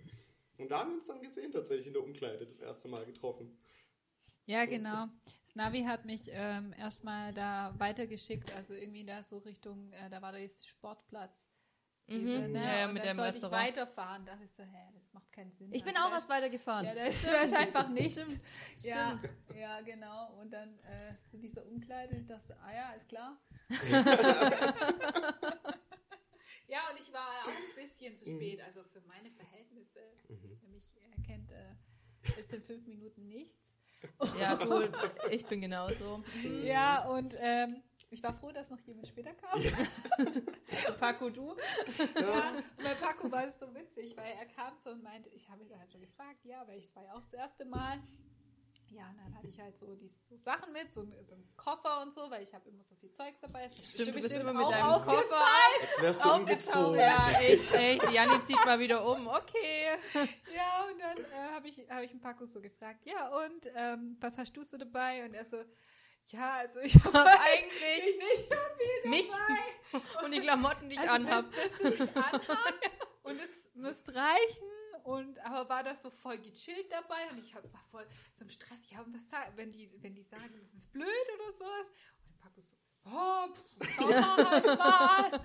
Und 0.59 0.71
da 0.71 0.81
haben 0.81 0.91
wir 0.91 0.97
uns 0.97 1.07
dann 1.07 1.21
gesehen, 1.23 1.53
tatsächlich 1.53 1.87
in 1.87 1.93
der 1.93 2.03
Umkleide, 2.03 2.45
das 2.45 2.59
erste 2.61 2.89
Mal 2.89 3.05
getroffen. 3.07 3.57
Ja, 4.49 4.65
genau. 4.65 5.09
Das 5.45 5.55
Navi 5.57 5.83
hat 5.85 6.07
mich 6.07 6.23
ähm, 6.31 6.73
erstmal 6.79 7.35
da 7.35 7.75
weitergeschickt, 7.77 8.51
also 8.55 8.73
irgendwie 8.73 9.05
da 9.05 9.23
so 9.23 9.37
Richtung, 9.39 9.93
äh, 9.93 10.09
da 10.09 10.23
war 10.23 10.33
der 10.33 10.49
Sportplatz. 10.49 11.47
Diese, 12.09 12.39
Mhm. 12.49 12.53
ne? 12.53 12.65
Ja, 12.65 12.79
ja, 12.79 12.87
Und 12.87 12.95
mit 12.95 13.05
dann 13.05 13.17
sollte 13.17 13.35
Restaurant. 13.35 13.63
ich 13.63 13.69
weiterfahren. 13.77 14.25
Da 14.25 14.33
ist 14.43 14.57
so, 14.57 14.63
hä, 14.63 14.89
das 14.95 15.13
macht 15.13 15.31
keinen 15.31 15.53
Sinn. 15.53 15.71
Ich 15.75 15.85
bin 15.85 15.95
Also 15.95 16.07
auch 16.07 16.11
da 16.13 16.17
was 16.17 16.29
weiter 16.31 16.49
gefahren. 16.49 16.87
Ja, 16.87 16.95
da 16.95 17.05
ist, 17.05 17.27
einfach 17.55 17.91
nichts. 17.91 18.15
Stimmt. 18.15 18.41
Ja, 18.79 19.21
ja, 19.55 19.81
genau. 19.83 20.33
Und 20.41 20.51
dann 20.51 20.79
äh, 20.79 21.15
zu 21.27 21.37
dieser 21.37 21.67
Umkleide, 21.67 22.17
ich 22.17 22.25
dachte, 22.27 22.57
ah 22.63 22.73
ja, 22.75 22.93
ist 22.93 23.07
klar. 23.11 23.37
ja, 26.69 26.81
und 26.91 26.99
ich 27.01 27.13
war 27.13 27.29
auch 27.45 27.49
ein 27.49 27.75
bisschen 27.77 28.17
zu 28.17 28.25
spät, 28.25 28.63
also 28.63 28.83
für 28.85 29.03
meine 29.03 29.31
Verhältnisse, 29.31 30.01
Mhm. 30.29 30.59
wer 30.63 30.69
mich 30.71 30.85
erkennt, 31.17 31.51
äh, 31.53 31.75
ist 32.41 32.53
in 32.55 32.63
fünf 32.63 32.87
Minuten 32.87 33.29
nichts. 33.29 33.68
Ja, 34.39 34.55
du, 34.57 34.89
ich 35.31 35.45
bin 35.47 35.61
genauso. 35.61 36.23
Ja, 36.63 37.07
und 37.09 37.37
ähm, 37.41 37.83
ich 38.11 38.23
war 38.23 38.33
froh, 38.33 38.53
dass 38.53 38.71
noch 38.71 38.81
jemand 38.81 39.09
später 39.09 39.33
kam. 39.35 39.61
Paco, 40.99 41.31
du? 41.31 41.57
Ja, 42.19 42.51
und 42.51 42.65
bei 42.79 42.95
Paco 42.95 43.31
war 43.31 43.47
es 43.47 43.59
so 43.59 43.75
witzig, 43.75 44.17
weil 44.17 44.33
er 44.39 44.47
kam 44.47 44.77
so 44.77 44.91
und 44.91 45.03
meinte, 45.03 45.29
ich 45.31 45.49
habe 45.51 45.63
ihn 45.65 45.79
halt 45.79 45.91
so 45.91 45.99
gefragt, 45.99 46.45
ja, 46.45 46.67
weil 46.67 46.79
ich 46.79 46.95
war 46.97 47.05
ja 47.05 47.15
auch 47.15 47.21
das 47.21 47.35
erste 47.35 47.65
Mal. 47.65 47.99
Ja, 48.91 49.09
und 49.11 49.19
dann 49.19 49.35
hatte 49.37 49.47
ich 49.49 49.61
halt 49.61 49.79
so 49.79 49.95
die 49.95 50.09
so 50.09 50.37
Sachen 50.37 50.73
mit, 50.73 50.91
so, 50.91 51.07
so 51.23 51.35
einen 51.35 51.49
Koffer 51.57 52.01
und 52.01 52.15
so, 52.15 52.31
weil 52.31 52.43
ich 52.43 52.55
habe 52.55 52.69
immer 52.69 52.83
so 52.83 52.95
viel 52.95 53.13
Zeugs 53.13 53.41
dabei. 53.41 53.69
Stimmt, 53.69 54.09
du 54.09 54.13
bist 54.15 54.33
immer 54.33 54.53
mit 54.53 54.69
deinem. 54.69 54.87
Koffer. 54.87 55.25
Jetzt 55.83 56.03
wärst 56.03 56.25
du 56.25 56.33
umgezogen. 56.33 56.99
Ja, 56.99 57.31
echt, 57.39 57.75
echt. 57.75 58.11
Janni 58.11 58.45
zieht 58.45 58.65
mal 58.65 58.79
wieder 58.79 59.07
um. 59.07 59.27
Okay. 59.29 59.99
Ja, 60.55 60.87
und 60.91 61.01
dann 61.01 61.19
äh, 61.19 61.53
habe 61.53 61.69
ich, 61.69 61.79
hab 61.91 62.03
ich 62.03 62.11
einen 62.11 62.21
Paco 62.21 62.47
so 62.47 62.61
gefragt, 62.61 63.05
ja, 63.05 63.29
und 63.29 63.71
ähm, 63.75 64.17
was 64.21 64.37
hast 64.39 64.57
du 64.57 64.65
so 64.65 64.79
dabei? 64.79 65.25
Und 65.25 65.35
er 65.35 65.45
so, 65.45 65.63
ja, 66.27 66.57
also 66.57 66.81
ich 66.81 66.95
habe 67.05 67.19
Eigentlich 67.19 67.83
eigentlich 67.85 68.17
nicht 68.17 68.53
so 68.53 68.59
viel 68.77 69.11
mich 69.11 69.31
dabei. 69.31 70.25
und 70.25 70.33
die 70.33 70.41
Klamotten, 70.41 70.89
die 70.89 70.95
ich 70.95 71.01
also 71.01 71.13
anhab. 71.13 71.45
das, 71.51 71.71
das, 71.71 71.99
das 71.99 72.09
ich 72.09 72.17
anhab 72.17 72.75
und 73.23 73.41
es 73.41 73.71
müsste 73.75 74.15
reichen. 74.15 74.69
Und 75.09 75.39
aber 75.45 75.69
war 75.69 75.83
das 75.83 76.03
so 76.03 76.11
voll 76.11 76.39
gechillt 76.39 76.91
dabei 76.91 77.31
und 77.33 77.39
ich 77.39 77.55
hab, 77.55 77.63
war 77.73 77.85
voll 77.91 78.07
so 78.37 78.43
im 78.45 78.51
Stress. 78.51 78.91
Ja, 78.91 79.01
und 79.01 79.15
was 79.15 79.29
sagen, 79.31 79.53
wenn 79.57 79.73
die, 79.73 79.91
wenn 80.03 80.15
die 80.15 80.23
sagen, 80.23 80.51
das 80.61 80.73
ist 80.75 80.93
blöd 80.93 81.07
oder 81.35 81.53
sowas? 81.53 81.87
Und 82.21 82.29
der 82.29 82.39
Paco 82.39 82.61
so, 82.61 82.75
oh, 83.07 83.47
pff, 83.55 83.99
halt 84.51 84.67
mal. 84.79 85.41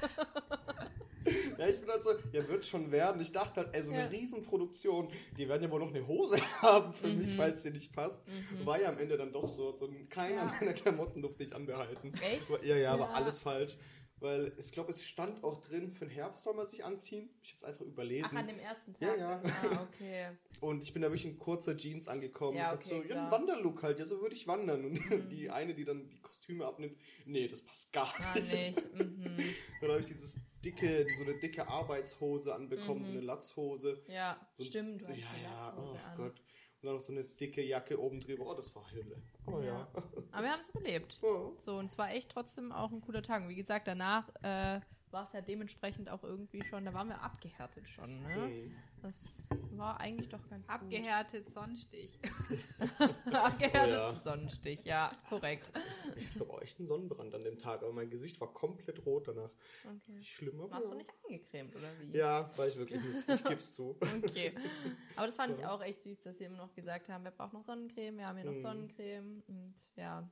Ja, 1.58 1.67
ich 1.70 1.79
bin 1.79 1.89
halt 1.89 2.03
so, 2.03 2.10
ja, 2.34 2.46
wird 2.50 2.65
schon 2.65 2.91
werden. 2.91 3.22
Ich 3.22 3.32
dachte 3.32 3.62
halt, 3.62 3.74
ey, 3.74 3.84
so 3.84 3.91
eine 3.91 4.01
Ja. 4.01 4.08
Riesenproduktion, 4.08 5.10
die 5.38 5.48
werden 5.48 5.63
ja 5.63 5.72
wohl 5.72 5.79
noch 5.79 5.88
eine 5.93 6.05
Hose 6.05 6.38
haben 6.62 6.91
für 6.91 7.08
mich, 7.08 7.29
Mhm. 7.29 7.36
falls 7.38 7.63
sie 7.63 7.72
nicht 7.72 7.93
passt. 7.93 8.25
War 8.65 8.82
ja 8.82 8.89
am 8.89 8.98
Ende 8.98 9.15
dann 9.15 9.32
doch 9.32 9.48
so. 9.48 9.72
so 9.77 9.86
ein- 9.88 10.10
keiner 10.10 10.36
Ja. 10.36 10.53
meiner 10.60 10.74
Klamotten 10.74 11.22
durfte 11.22 11.43
ich 11.43 11.55
anbehalten. 11.55 12.12
Echt? 12.15 12.50
Ja, 12.63 12.75
ja, 12.75 12.91
aber 12.93 13.05
Ja. 13.05 13.12
alles 13.12 13.39
falsch. 13.39 13.77
Weil 14.24 14.53
ich 14.58 14.72
glaube, 14.72 14.89
es 14.92 15.03
stand 15.03 15.44
auch 15.44 15.60
drin, 15.60 15.92
für 15.92 16.06
den 16.06 16.12
Herbst 16.13 16.44
soll 16.44 16.53
man 16.53 16.65
sich 16.65 16.86
anziehen. 16.86 17.30
Ich 17.44 17.50
habe 17.51 17.58
es 17.58 17.63
einfach 17.65 17.82
Ach, 17.86 17.89
überlesen. 17.92 18.38
an 18.38 18.48
dem 18.48 18.58
ersten 18.58 18.94
Tag. 18.94 19.01
Ja, 19.01 19.15
ja. 19.18 19.42
Ah, 19.44 19.84
okay. 19.84 20.30
Und 20.62 20.82
ich 20.82 20.94
bin 20.94 21.01
da 21.01 21.10
wirklich 21.10 21.25
in 21.25 21.38
kurzer 21.38 21.75
Jeans 21.75 22.08
angekommen. 22.08 22.58
Ja, 22.58 22.74
okay, 22.74 22.88
so, 22.88 23.03
ja, 23.03 23.18
ein. 23.20 23.25
Mhm. 23.27 23.32
Wanderlook 23.32 23.84
halt, 23.84 24.00
ja, 24.00 24.06
so 24.06 24.22
würde 24.22 24.34
ich 24.34 24.48
wandern. 24.48 24.86
Und 24.86 24.98
die 25.30 25.50
eine, 25.50 25.74
die 25.74 25.84
dann 25.84 26.08
die 26.10 26.22
Kostüme 26.22 26.65
abnimmt, 26.65 26.96
nee, 27.25 27.50
das 27.50 27.62
passt 27.63 27.92
gar 27.92 28.13
Ah, 28.22 28.39
nicht. 28.39 28.53
nicht. 28.53 28.94
Mhm. 28.96 29.56
Dann 29.82 29.89
habe 29.89 30.00
ich 30.00 30.06
dieses 30.06 30.38
dicke, 30.63 31.06
so 31.18 31.24
eine 31.24 31.38
dicke 31.39 31.68
Arbeitshose 31.68 32.56
anbekommen, 32.56 33.01
Mhm. 33.01 33.03
so 33.03 33.12
eine 33.12 33.20
Latzhose. 33.22 34.01
Ja, 34.08 34.39
So, 34.53 34.63
stimmt. 34.63 35.01
Du 35.01 35.08
hast 35.10 35.18
ja, 35.18 35.25
ja, 35.44 35.77
oh 35.77 35.92
an. 35.92 36.15
Gott. 36.15 36.42
Und 36.84 36.88
dann 36.88 36.96
noch 36.96 37.02
so 37.02 37.13
eine 37.13 37.24
dicke 37.24 37.63
Jacke 37.63 37.98
oben 37.98 38.20
drüber. 38.20 38.46
Oh, 38.46 38.54
das 38.54 38.75
war 38.75 38.84
Hölle. 38.92 39.16
Oh 39.48 39.60
ja. 39.60 39.66
Ja. 39.68 39.88
Aber 40.32 40.44
wir 40.44 40.52
haben 40.52 40.60
es 40.60 40.68
überlebt. 40.68 41.18
Ja. 41.24 41.52
So, 41.58 41.78
und 41.78 41.86
es 41.86 41.98
war 41.98 42.12
echt 42.12 42.30
trotzdem 42.30 42.74
auch 42.74 42.92
ein 42.92 43.00
cooler 43.00 43.24
Tag. 43.24 43.44
Und 43.44 43.50
wie 43.50 43.56
gesagt, 43.56 43.88
danach 43.88 44.28
äh, 44.42 44.82
war 45.10 45.24
es 45.24 45.32
ja 45.32 45.40
dementsprechend 45.40 46.10
auch 46.10 46.24
irgendwie 46.24 46.62
schon, 46.66 46.84
da 46.84 46.94
waren 46.94 47.08
wir 47.08 47.22
abgehärtet 47.22 47.88
schon. 47.88 48.22
Ne? 48.22 48.36
Mhm. 48.36 48.75
Das 49.03 49.50
war 49.72 50.00
eigentlich 50.00 50.29
doch 50.29 50.48
ganz 50.50 50.67
Abgehärtet 50.69 51.50
Sonnenstich. 51.50 52.17
gut. 52.22 52.60
Abgehärtet 53.33 53.91
Oh 54.00 54.13
ja. 54.13 54.15
Sonnenstich, 54.19 54.79
ja, 54.86 55.12
korrekt. 55.27 55.74
Ich 56.15 56.33
glaube 56.33 56.53
auch 56.53 56.62
echt 56.62 56.77
einen 56.79 56.88
Sonnenbrand 56.88 57.36
an 57.36 57.43
dem 57.43 57.60
Tag, 57.60 57.83
aber 57.83 57.91
mein 57.91 58.10
Gesicht 58.10 58.39
war 58.39 58.53
komplett 58.53 59.05
rot 59.05 59.27
danach. 59.27 59.51
Okay. 59.83 60.24
Schlimm, 60.24 60.62
aber 60.62 60.72
Warst 60.72 60.89
du 60.91 60.95
nicht 60.95 61.10
angecremt, 61.25 61.75
oder 61.75 61.91
wie? 62.00 62.15
Ja, 62.17 62.50
war 62.57 62.67
ich 62.69 62.77
wirklich 62.77 63.01
nicht. 63.03 63.27
Ich 63.29 63.43
geb's 63.43 63.74
zu. 63.74 63.98
Okay. 64.24 64.55
Aber 65.17 65.25
das 65.25 65.36
fand 65.36 65.53
ich 65.55 65.60
Ja. 65.60 65.72
auch 65.75 65.81
echt 65.81 66.01
süß, 66.01 66.22
dass 66.22 66.38
sie 66.38 66.45
immer 66.45 66.57
noch 66.57 66.74
gesagt 66.74 67.10
haben, 67.10 67.25
wir 67.25 67.31
brauchen 67.31 67.57
noch 67.57 67.63
Sonnencreme, 67.65 68.17
wir 68.17 68.25
haben 68.27 68.38
hier 68.38 68.45
noch 68.45 68.53
Mhm. 68.53 68.62
Sonnencreme. 68.62 69.43
Und 69.48 69.75
ja, 69.98 70.31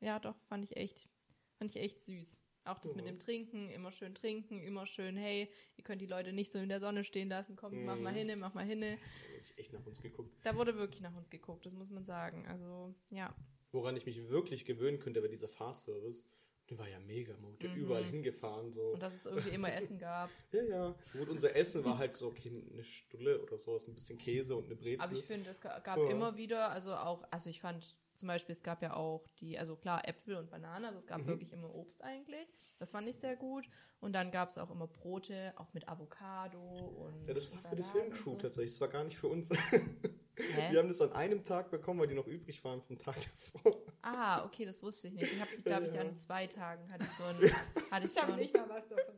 ja, 0.00 0.18
doch, 0.18 0.36
fand 0.42 0.64
ich 0.64 0.76
echt, 0.76 1.08
fand 1.56 1.74
ich 1.74 1.80
echt 1.82 2.00
süß. 2.02 2.38
Auch 2.70 2.78
das 2.78 2.94
mit 2.94 3.04
Mhm. 3.04 3.08
dem 3.08 3.18
Trinken, 3.18 3.70
immer 3.70 3.90
schön 3.90 4.14
trinken, 4.14 4.62
immer 4.62 4.86
schön, 4.86 5.16
hey, 5.16 5.48
ihr 5.76 5.82
könnt 5.84 6.00
die 6.00 6.06
Leute 6.06 6.32
nicht 6.32 6.52
so 6.52 6.58
in 6.60 6.68
der 6.68 6.78
Sonne 6.78 7.02
stehen 7.02 7.28
lassen, 7.28 7.56
kommt, 7.56 7.74
mach 7.84 7.98
mal 7.98 8.12
Mhm. 8.12 8.16
hinne, 8.16 8.36
mach 8.36 8.54
mal 8.54 8.64
hinne. 8.64 8.96
Da 8.96 9.42
ich 9.44 9.58
echt 9.58 9.72
nach 9.72 9.84
uns 9.84 10.00
geguckt. 10.00 10.32
Da 10.44 10.54
wurde 10.54 10.76
wirklich 10.76 11.00
nach 11.00 11.14
uns 11.16 11.28
geguckt, 11.30 11.66
das 11.66 11.74
muss 11.74 11.90
man 11.90 12.04
sagen. 12.04 12.46
Also, 12.46 12.94
ja. 13.10 13.34
Woran 13.72 13.96
ich 13.96 14.06
mich 14.06 14.28
wirklich 14.28 14.64
gewöhnen 14.64 15.00
könnte, 15.00 15.20
wäre 15.20 15.30
dieser 15.30 15.48
Fahrservice. 15.48 16.28
Der 16.68 16.78
war 16.78 16.88
ja 16.88 17.00
mega, 17.00 17.34
wurde 17.42 17.68
Mhm. 17.68 17.74
überall 17.74 18.04
hingefahren. 18.04 18.70
So. 18.70 18.92
Und 18.92 19.02
dass 19.02 19.14
es 19.16 19.26
irgendwie 19.26 19.50
immer 19.50 19.72
Essen 19.72 19.98
gab. 19.98 20.30
Ja, 20.52 20.62
ja. 20.62 20.94
Gut, 21.12 21.28
unser 21.28 21.56
Essen 21.56 21.84
war 21.84 21.98
halt 21.98 22.16
so, 22.16 22.28
okay, 22.28 22.52
eine 22.72 22.84
Stulle 22.84 23.42
oder 23.42 23.58
sowas, 23.58 23.88
ein 23.88 23.94
bisschen 23.94 24.18
Käse 24.18 24.54
und 24.54 24.66
eine 24.66 24.76
Brezel. 24.76 25.00
Aber 25.04 25.12
ich 25.16 25.24
finde, 25.24 25.50
es 25.50 25.60
ga- 25.60 25.80
gab 25.80 25.98
Ja. 25.98 26.08
immer 26.10 26.36
wieder, 26.36 26.70
also 26.70 26.94
auch, 26.94 27.24
also 27.32 27.50
ich 27.50 27.60
fand 27.60 27.96
zum 28.20 28.28
Beispiel, 28.28 28.54
es 28.54 28.62
gab 28.62 28.82
ja 28.82 28.94
auch 28.94 29.26
die, 29.40 29.58
also 29.58 29.74
klar, 29.76 30.06
Äpfel 30.08 30.36
und 30.36 30.50
Bananen, 30.50 30.84
also 30.86 30.98
es 30.98 31.06
gab 31.06 31.18
Mhm. 31.22 31.26
wirklich 31.26 31.52
immer 31.52 31.74
Obst 31.74 32.02
eigentlich. 32.04 32.46
Das 32.78 32.92
fand 32.92 33.08
ich 33.08 33.16
sehr 33.16 33.36
gut. 33.36 33.68
Und 34.00 34.12
dann 34.14 34.30
gab 34.30 34.48
es 34.48 34.56
auch 34.56 34.70
immer 34.70 34.86
Brote, 34.86 35.52
auch 35.56 35.72
mit 35.74 35.86
Avocado 35.88 36.58
und. 36.60 37.26
ja, 37.26 37.34
das 37.34 37.52
war 37.52 37.58
für 37.62 37.76
die 37.76 37.82
Filmcrew 37.82 38.30
so. 38.30 38.36
tatsächlich, 38.36 38.72
das 38.72 38.80
war 38.80 38.88
gar 38.88 39.04
nicht 39.04 39.18
für 39.18 39.28
uns. 39.28 39.50
Hä? 39.50 40.70
Wir 40.70 40.78
haben 40.78 40.88
das 40.88 41.00
an 41.02 41.12
einem 41.12 41.44
Tag 41.44 41.70
bekommen, 41.70 42.00
weil 42.00 42.06
die 42.06 42.14
noch 42.14 42.26
übrig 42.26 42.64
waren 42.64 42.80
vom 42.80 42.96
Tag 42.98 43.16
davor. 43.62 43.82
Ah, 44.02 44.44
okay, 44.46 44.64
das 44.64 44.82
wusste 44.82 45.08
ich 45.08 45.14
nicht. 45.14 45.32
Ich 45.32 45.40
habe 45.40 45.50
die, 45.56 45.62
glaube 45.62 45.86
ich, 45.86 45.92
Ja. 45.94 46.00
an 46.00 46.16
zwei 46.16 46.46
Tagen 46.46 46.90
hatte 46.90 47.04
ich 47.04 47.10
so 47.10 47.24
ein. 47.24 47.36
Hatte 47.90 48.06
ich 48.06 48.12
Ich 48.12 48.18
so 48.18 48.22
habe 48.22 48.36
nicht 48.36 48.56
mal 48.56 48.68
was 48.68 48.88
davon 48.88 49.14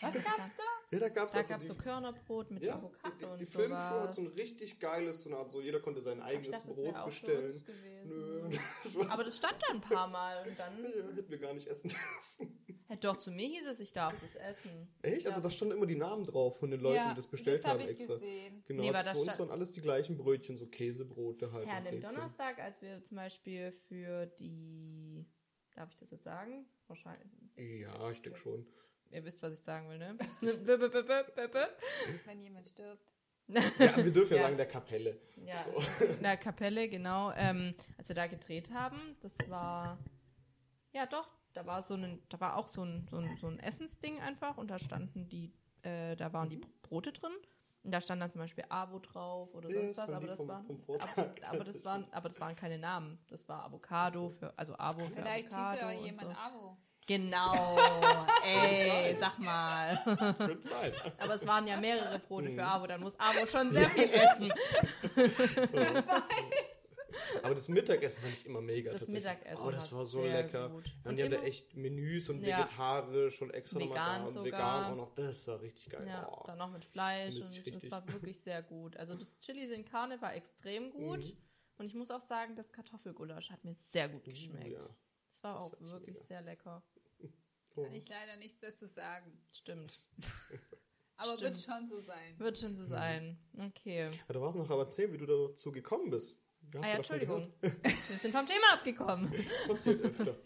Was 0.00 0.14
gab's 0.14 0.56
da? 0.56 0.62
Ja, 0.92 0.98
da 0.98 1.08
gab 1.08 1.26
es 1.26 1.32
Da 1.32 1.38
also 1.40 1.52
gab 1.52 1.60
es 1.60 1.68
die, 1.68 1.72
so 1.72 1.78
Körnerbrot 1.78 2.50
mit 2.50 2.62
ja, 2.62 2.74
Avocado 2.76 3.14
die, 3.14 3.18
die, 3.18 3.24
und 3.26 3.38
die 3.40 3.46
Filmcrew 3.46 3.74
hat 3.74 4.14
so 4.14 4.22
ein 4.22 4.26
richtig 4.28 4.80
geiles, 4.80 5.22
so 5.22 5.30
eine 5.30 5.38
Art, 5.38 5.52
so 5.52 5.60
jeder 5.60 5.78
konnte 5.80 6.00
sein 6.00 6.20
eigenes 6.20 6.50
dachte, 6.50 6.66
das 6.68 6.76
Brot 6.76 7.04
bestellen. 7.04 7.64
Nö, 8.06 8.48
das 8.82 8.94
war, 8.96 9.10
Aber 9.10 9.24
das 9.24 9.36
stand 9.38 9.56
da 9.62 9.72
ein 9.74 9.80
paar 9.80 10.08
Mal 10.08 10.48
und 10.48 10.58
dann. 10.58 10.82
ja, 10.82 11.14
hätten 11.14 11.30
wir 11.30 11.38
gar 11.38 11.54
nicht 11.54 11.66
essen 11.68 11.90
dürfen. 11.90 12.58
Ja, 12.88 12.96
doch, 12.96 13.18
zu 13.18 13.30
mir 13.30 13.46
hieß 13.46 13.66
es, 13.66 13.78
ich 13.78 13.92
darf 13.92 14.14
das 14.20 14.34
essen. 14.34 14.88
Echt? 15.02 15.26
Also 15.26 15.38
Ja. 15.38 15.42
da 15.44 15.50
standen 15.50 15.76
immer 15.76 15.86
die 15.86 15.94
Namen 15.94 16.24
drauf 16.24 16.58
von 16.58 16.70
den 16.72 16.80
Leuten, 16.80 16.96
ja, 16.96 17.10
die 17.10 17.16
das 17.16 17.28
bestellt 17.28 17.62
das 17.62 17.70
haben 17.70 17.78
hab 17.80 17.84
ich 17.86 17.92
extra. 17.92 18.14
gesehen. 18.14 18.64
Genau, 18.66 18.82
Nee, 18.82 18.90
also 18.90 19.10
für 19.12 19.18
uns 19.30 19.38
waren 19.38 19.50
alles 19.50 19.70
die 19.70 19.80
gleichen 19.80 20.16
Brötchen, 20.16 20.56
so 20.56 20.66
Käsebrote 20.66 21.52
halt. 21.52 21.68
Ja, 21.68 21.78
und 21.78 21.86
an 21.86 21.92
dem. 21.92 22.00
Donnerstag, 22.02 22.58
als 22.58 22.82
wir 22.82 23.04
zum 23.04 23.16
Beispiel 23.16 23.70
für 23.88 24.26
die. 24.26 25.24
Darf 25.76 25.88
ich 25.92 25.98
das 25.98 26.10
jetzt 26.10 26.24
sagen? 26.24 26.66
Wahrscheinlich. 26.88 27.30
Ja, 27.56 28.10
ich 28.10 28.20
denke 28.22 28.38
schon. 28.40 28.66
Ihr 29.10 29.24
wisst, 29.24 29.42
was 29.42 29.52
ich 29.54 29.60
sagen 29.60 29.88
will, 29.88 29.98
ne? 29.98 30.16
Wenn 32.24 32.42
jemand 32.42 32.66
stirbt. 32.66 33.12
Ja, 33.48 33.96
wir 33.96 34.12
dürfen 34.12 34.34
ja, 34.34 34.40
Ja. 34.40 34.42
sagen, 34.44 34.56
der 34.56 34.66
Kapelle. 34.66 35.18
Ja, 35.44 35.64
in 36.16 36.22
der 36.22 36.36
Kapelle, 36.36 36.88
genau. 36.88 37.32
Ähm, 37.32 37.74
als 37.98 38.08
wir 38.08 38.14
da 38.14 38.28
gedreht 38.28 38.70
haben, 38.72 39.16
das 39.22 39.36
war. 39.48 39.98
Ja, 40.92 41.06
doch. 41.06 41.28
Da 41.52 41.66
war 41.66 41.82
so 41.82 41.94
ein, 41.94 42.22
da 42.28 42.38
war 42.38 42.56
auch 42.56 42.68
so 42.68 42.84
ein, 42.84 43.08
so 43.10 43.16
ein, 43.16 43.36
so 43.38 43.48
ein 43.48 43.58
Essensding 43.58 44.20
einfach 44.20 44.56
und 44.56 44.68
da 44.70 44.78
standen 44.78 45.28
die, 45.28 45.52
äh, 45.82 46.14
da 46.14 46.32
waren 46.32 46.48
die 46.48 46.58
Mhm. 46.58 46.64
Brote 46.82 47.12
drin. 47.12 47.32
Und 47.82 47.90
da 47.92 48.00
stand 48.00 48.22
dann 48.22 48.30
zum 48.30 48.40
Beispiel 48.42 48.64
Avo 48.68 49.00
drauf 49.00 49.52
oder 49.54 49.68
Ja, 49.70 49.80
sonst 49.82 49.96
was, 49.96 50.10
aber 50.10 50.26
das 50.28 50.36
vom- 50.36 50.48
waren, 50.48 50.66
vom 50.66 50.80
aber, 51.00 51.34
aber 51.48 51.64
das 51.64 51.84
waren, 51.84 52.06
aber 52.12 52.28
das 52.28 52.38
waren 52.40 52.54
keine 52.54 52.78
Namen. 52.78 53.18
Das 53.28 53.48
war 53.48 53.64
Avocado 53.64 54.28
für, 54.30 54.56
also 54.56 54.76
Avo 54.78 55.00
für 55.06 55.14
Vielleicht 55.16 55.46
hieß 55.46 55.54
Avocado 55.54 55.90
ja 55.90 55.98
und 55.98 56.04
jemand 56.04 56.28
so. 56.28 56.36
Abo. 56.36 56.76
Genau. 57.06 57.76
Ey, 58.44 59.16
sag 59.18 59.38
mal. 59.38 60.00
Könnte 60.36 60.62
sein. 60.62 60.92
Aber 61.18 61.34
es 61.34 61.46
waren 61.46 61.66
ja 61.66 61.76
mehrere 61.80 62.18
Brote 62.20 62.50
Mhm. 62.50 62.54
für 62.56 62.64
Avo, 62.64 62.86
dann 62.86 63.00
muss 63.00 63.18
Avo 63.18 63.46
schon 63.46 63.72
sehr 63.72 63.88
viel 63.90 64.10
essen. 64.10 64.52
Aber 67.42 67.54
das 67.54 67.68
Mittagessen 67.68 68.22
fand 68.22 68.34
ich 68.34 68.46
immer 68.46 68.60
mega 68.60 68.92
Das. 68.92 69.08
Mittagessen 69.08 69.64
Oh, 69.66 69.70
das 69.70 69.92
war 69.92 70.04
so 70.04 70.22
lecker. 70.24 70.68
gut. 70.68 70.84
Und 71.04 71.10
und 71.10 71.16
die 71.16 71.22
haben 71.24 71.30
da 71.30 71.36
immer- 71.38 71.46
echt 71.46 71.76
Menüs 71.76 72.28
und 72.28 72.42
Ja. 72.44 72.60
vegetarisch 72.60 73.42
und 73.42 73.50
extra 73.50 73.78
Vegan 73.80 74.22
und 74.26 74.32
sogar. 74.34 74.44
vegan 74.46 74.92
auch 74.92 74.96
noch. 74.96 75.14
Das 75.14 75.46
war 75.48 75.60
richtig 75.60 75.90
geil. 75.90 76.06
Ja, 76.06 76.28
oh. 76.30 76.44
dann 76.46 76.58
noch 76.58 76.70
mit 76.70 76.84
Fleisch 76.84 77.34
ich 77.36 77.66
und 77.66 77.74
das 77.74 77.90
war 77.90 78.06
wirklich 78.12 78.40
sehr 78.40 78.62
gut. 78.62 78.96
Also 78.96 79.14
das 79.14 79.38
Chili 79.40 79.66
sin 79.68 79.84
Carne 79.84 80.20
war 80.22 80.34
extrem 80.34 80.90
gut 80.92 81.24
Mhm. 81.24 81.36
und 81.78 81.86
ich 81.86 81.94
muss 81.94 82.10
auch 82.10 82.20
sagen, 82.22 82.54
das 82.56 82.70
Kartoffelgulasch 82.72 83.50
hat 83.50 83.64
mir 83.64 83.74
sehr 83.74 84.08
gut 84.08 84.24
geschmeckt. 84.24 84.68
ja. 84.68 84.80
Das 85.42 85.42
war 85.42 85.54
Das 85.54 85.62
auch 85.62 85.80
wirklich 85.80 86.14
mega. 86.16 86.26
sehr 86.26 86.42
lecker. 86.42 86.82
Oh. 87.76 87.84
Kann 87.84 87.94
ich 87.94 88.08
leider 88.08 88.36
nichts 88.36 88.58
dazu 88.58 88.84
sagen. 88.86 89.40
Stimmt. 89.52 90.00
Aber 91.16 91.36
Stimmt. 91.36 91.40
wird 91.42 91.56
schon 91.58 91.88
so 91.88 92.00
sein. 92.00 92.36
Wird 92.38 92.58
schon 92.58 92.74
so 92.74 92.84
sein. 92.84 93.38
Okay. 93.56 94.10
Ja, 94.26 94.32
du 94.34 94.40
warst 94.40 94.58
noch 94.58 94.68
aber 94.68 94.82
erzählen, 94.82 95.12
wie 95.12 95.18
du 95.18 95.26
dazu 95.26 95.70
gekommen 95.70 96.10
bist. 96.10 96.36
Hast 96.74 96.84
Ah 96.84 96.88
ja, 96.88 96.96
Entschuldigung. 96.96 97.52
Wir 97.60 98.18
sind 98.18 98.34
vom 98.34 98.44
Thema 98.44 98.72
abgekommen. 98.72 99.32
Passiert 99.68 100.02
öfter. 100.02 100.36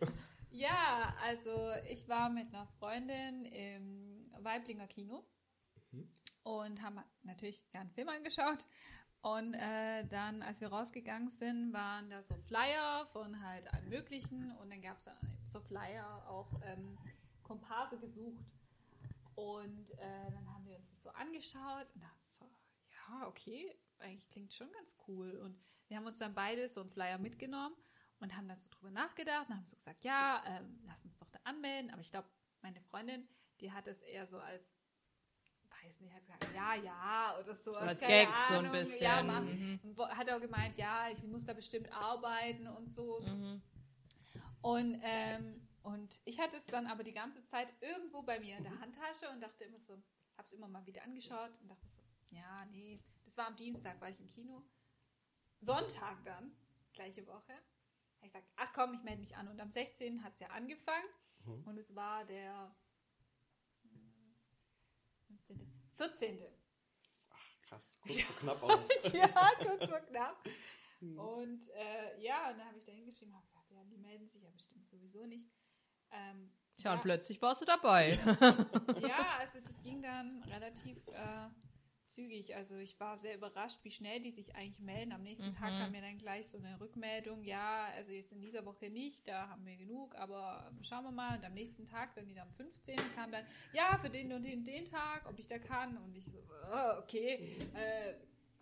Ja, 0.51 1.17
also 1.23 1.73
ich 1.89 2.07
war 2.09 2.29
mit 2.29 2.49
einer 2.49 2.67
Freundin 2.79 3.47
im 3.47 4.31
Weiblinger 4.41 4.87
Kino 4.87 5.25
Mhm. 5.93 6.09
und 6.43 6.83
haben 6.83 7.01
natürlich 7.23 7.65
einen 7.73 7.91
Film 7.91 8.11
angeschaut. 8.11 8.67
Und 9.25 9.55
äh, 9.55 10.05
dann, 10.05 10.43
als 10.43 10.61
wir 10.61 10.69
rausgegangen 10.69 11.31
sind, 11.31 11.73
waren 11.73 12.11
da 12.11 12.23
so 12.23 12.35
Flyer 12.47 13.07
von 13.07 13.43
halt 13.43 13.73
allem 13.73 13.89
Möglichen 13.89 14.53
und 14.59 14.69
dann 14.69 14.83
gab 14.83 14.99
es 14.99 15.07
dann 15.07 15.17
so 15.47 15.61
Flyer 15.61 16.29
auch 16.29 16.53
ähm, 16.63 16.99
Komparse 17.43 17.99
gesucht. 17.99 18.45
Und 19.35 19.91
äh, 19.93 20.31
dann 20.31 20.47
haben 20.53 20.67
wir 20.67 20.77
uns 20.77 20.91
das 20.91 21.03
so 21.03 21.09
angeschaut 21.09 21.87
und 21.95 22.03
dachten 22.03 22.23
so, 22.23 22.45
ja, 22.91 23.27
okay, 23.27 23.75
eigentlich 23.99 24.29
klingt 24.29 24.53
schon 24.53 24.71
ganz 24.73 24.95
cool. 25.09 25.39
Und 25.39 25.59
wir 25.89 25.97
haben 25.97 26.07
uns 26.07 26.19
dann 26.19 26.35
beide 26.35 26.69
so 26.69 26.83
einen 26.83 26.91
Flyer 26.91 27.17
mitgenommen 27.17 27.77
und 28.21 28.37
haben 28.37 28.47
dann 28.47 28.59
so 28.59 28.69
drüber 28.69 28.91
nachgedacht 28.91 29.49
und 29.49 29.57
haben 29.57 29.67
so 29.67 29.77
gesagt, 29.77 30.05
ja, 30.05 30.45
ähm, 30.47 30.83
lass 30.85 31.03
uns 31.03 31.17
doch 31.17 31.31
da 31.31 31.39
anmelden. 31.45 31.91
Aber 31.91 32.03
ich 32.03 32.11
glaube, 32.11 32.29
meine 32.61 32.83
Freundin, 32.83 33.27
die 33.61 33.73
hat 33.73 33.87
es 33.87 34.03
eher 34.03 34.27
so 34.27 34.39
als, 34.39 34.77
weiß 35.85 36.01
nicht, 36.01 36.15
hat 36.15 36.23
gesagt, 36.23 36.55
ja, 36.55 36.75
ja, 36.75 37.37
oder 37.39 37.55
so. 37.55 37.73
So 37.73 37.79
als 37.79 38.01
Gag 38.01 38.29
so 38.49 38.55
ein 38.55 38.73
bisschen. 38.73 39.03
Ja. 39.03 39.23
Mhm. 39.23 39.81
Hat 39.99 40.31
auch 40.31 40.41
gemeint, 40.41 40.77
ja, 40.79 41.09
ich 41.11 41.23
muss 41.25 41.45
da 41.45 41.53
bestimmt 41.53 41.93
arbeiten 41.93 42.67
und 42.67 42.89
so. 42.89 43.21
Mhm. 43.21 43.63
Und, 44.63 45.01
ähm, 45.03 45.69
und 45.83 46.21
ich 46.25 46.41
hatte 46.41 46.57
es 46.57 46.67
dann 46.67 46.87
aber 46.87 47.03
die 47.03 47.13
ganze 47.13 47.45
Zeit 47.45 47.73
irgendwo 47.81 48.23
bei 48.23 48.41
mir 48.41 48.57
in 48.57 48.63
der 48.65 48.79
Handtasche 48.81 49.29
und 49.31 49.41
dachte 49.43 49.65
immer 49.65 49.79
so, 49.81 49.95
habe 50.37 50.47
es 50.47 50.53
immer 50.53 50.69
mal 50.69 50.87
wieder 50.87 51.03
angeschaut 51.03 51.51
und 51.61 51.71
dachte 51.71 51.87
so, 51.89 52.01
ja, 52.31 52.65
nee, 52.71 53.01
das 53.25 53.37
war 53.37 53.47
am 53.47 53.57
Dienstag, 53.57 54.01
war 54.01 54.09
ich 54.09 54.19
im 54.21 54.27
Kino. 54.27 54.63
Sonntag 55.61 56.25
dann, 56.25 56.53
gleiche 56.93 57.27
Woche, 57.27 57.53
habe 57.53 58.27
ich 58.27 58.33
gesagt, 58.33 58.49
ach 58.57 58.73
komm, 58.73 58.95
ich 58.95 59.03
melde 59.03 59.21
mich 59.21 59.37
an. 59.37 59.49
Und 59.49 59.61
am 59.61 59.71
16. 59.71 60.25
hat 60.25 60.33
es 60.33 60.41
ja 60.41 60.49
angefangen 60.49 61.09
Mhm. 61.47 61.63
und 61.67 61.79
es 61.79 61.95
war 61.95 62.25
der 62.25 62.75
hm, 63.83 64.35
15., 65.97 66.39
14. 66.39 66.49
Krass, 67.69 67.99
kurz 68.03 68.23
vor 68.23 68.37
knapp 68.37 68.63
auch. 68.63 68.89
ja, 69.13 69.51
kurz 69.59 69.91
vor 69.91 70.01
knapp. 70.01 70.49
Mhm. 71.01 71.19
Und 71.19 71.69
äh, 71.71 72.21
ja, 72.23 72.51
und 72.51 72.59
dann 72.59 72.69
habe 72.69 72.79
ich 72.79 72.85
da 72.85 72.93
hingeschrieben, 72.93 73.35
habe 73.35 73.47
gedacht, 73.47 73.71
ja, 73.71 73.85
die 73.85 73.99
melden 73.99 74.29
sich 74.29 74.43
ja 74.43 74.51
bestimmt 74.51 74.89
sowieso 74.89 75.27
nicht. 75.27 75.51
Ähm, 76.11 76.51
Tja, 76.77 76.91
ja, 76.91 76.97
und 76.97 77.03
plötzlich 77.03 77.41
warst 77.41 77.63
du 77.63 77.67
dabei. 77.67 78.19
ja, 79.01 79.39
also 79.39 79.61
das 79.61 79.81
ging 79.83 80.03
dann 80.03 80.43
relativ 80.51 81.07
äh, 81.09 81.49
zügig. 82.15 82.55
Also 82.57 82.77
ich 82.77 82.99
war 83.01 83.19
sehr 83.19 83.35
überrascht, 83.37 83.79
wie 83.83 83.91
schnell 83.91 84.21
die 84.21 84.31
sich 84.31 84.55
eigentlich 84.55 84.79
melden. 84.81 85.13
Am 85.13 85.23
nächsten 85.23 85.53
Tag 85.53 85.73
Mhm. 85.73 85.79
kam 85.79 85.91
mir 85.93 86.01
dann 86.01 86.19
gleich 86.19 86.49
so 86.49 86.59
eine 86.59 86.81
Rückmeldung, 86.81 87.43
ja, 87.45 87.87
also 87.97 88.13
jetzt 88.13 88.33
in 88.33 88.41
dieser 88.41 88.65
Woche 88.65 88.89
nicht, 88.91 89.27
da 89.29 89.49
haben 89.49 89.67
wir 89.67 89.77
genug, 89.77 90.15
aber 90.17 90.71
schauen 90.83 91.05
wir 91.05 91.11
mal. 91.11 91.39
Und 91.39 91.45
am 91.45 91.55
nächsten 91.55 91.87
Tag, 91.87 92.15
dann 92.15 92.29
wieder 92.29 92.43
am 92.43 92.53
15. 92.53 92.97
kam 93.15 93.31
dann, 93.33 93.45
ja, 93.73 93.99
für 94.01 94.11
den 94.11 94.33
und 94.33 94.43
den, 94.43 94.65
den 94.65 94.85
Tag, 94.87 95.29
ob 95.29 95.39
ich 95.39 95.49
da 95.49 95.59
kann. 95.59 95.97
Und 95.99 96.15
ich 96.17 96.25
so, 96.27 96.39
äh, 96.39 96.99
okay, 96.99 97.59
äh, 97.75 98.15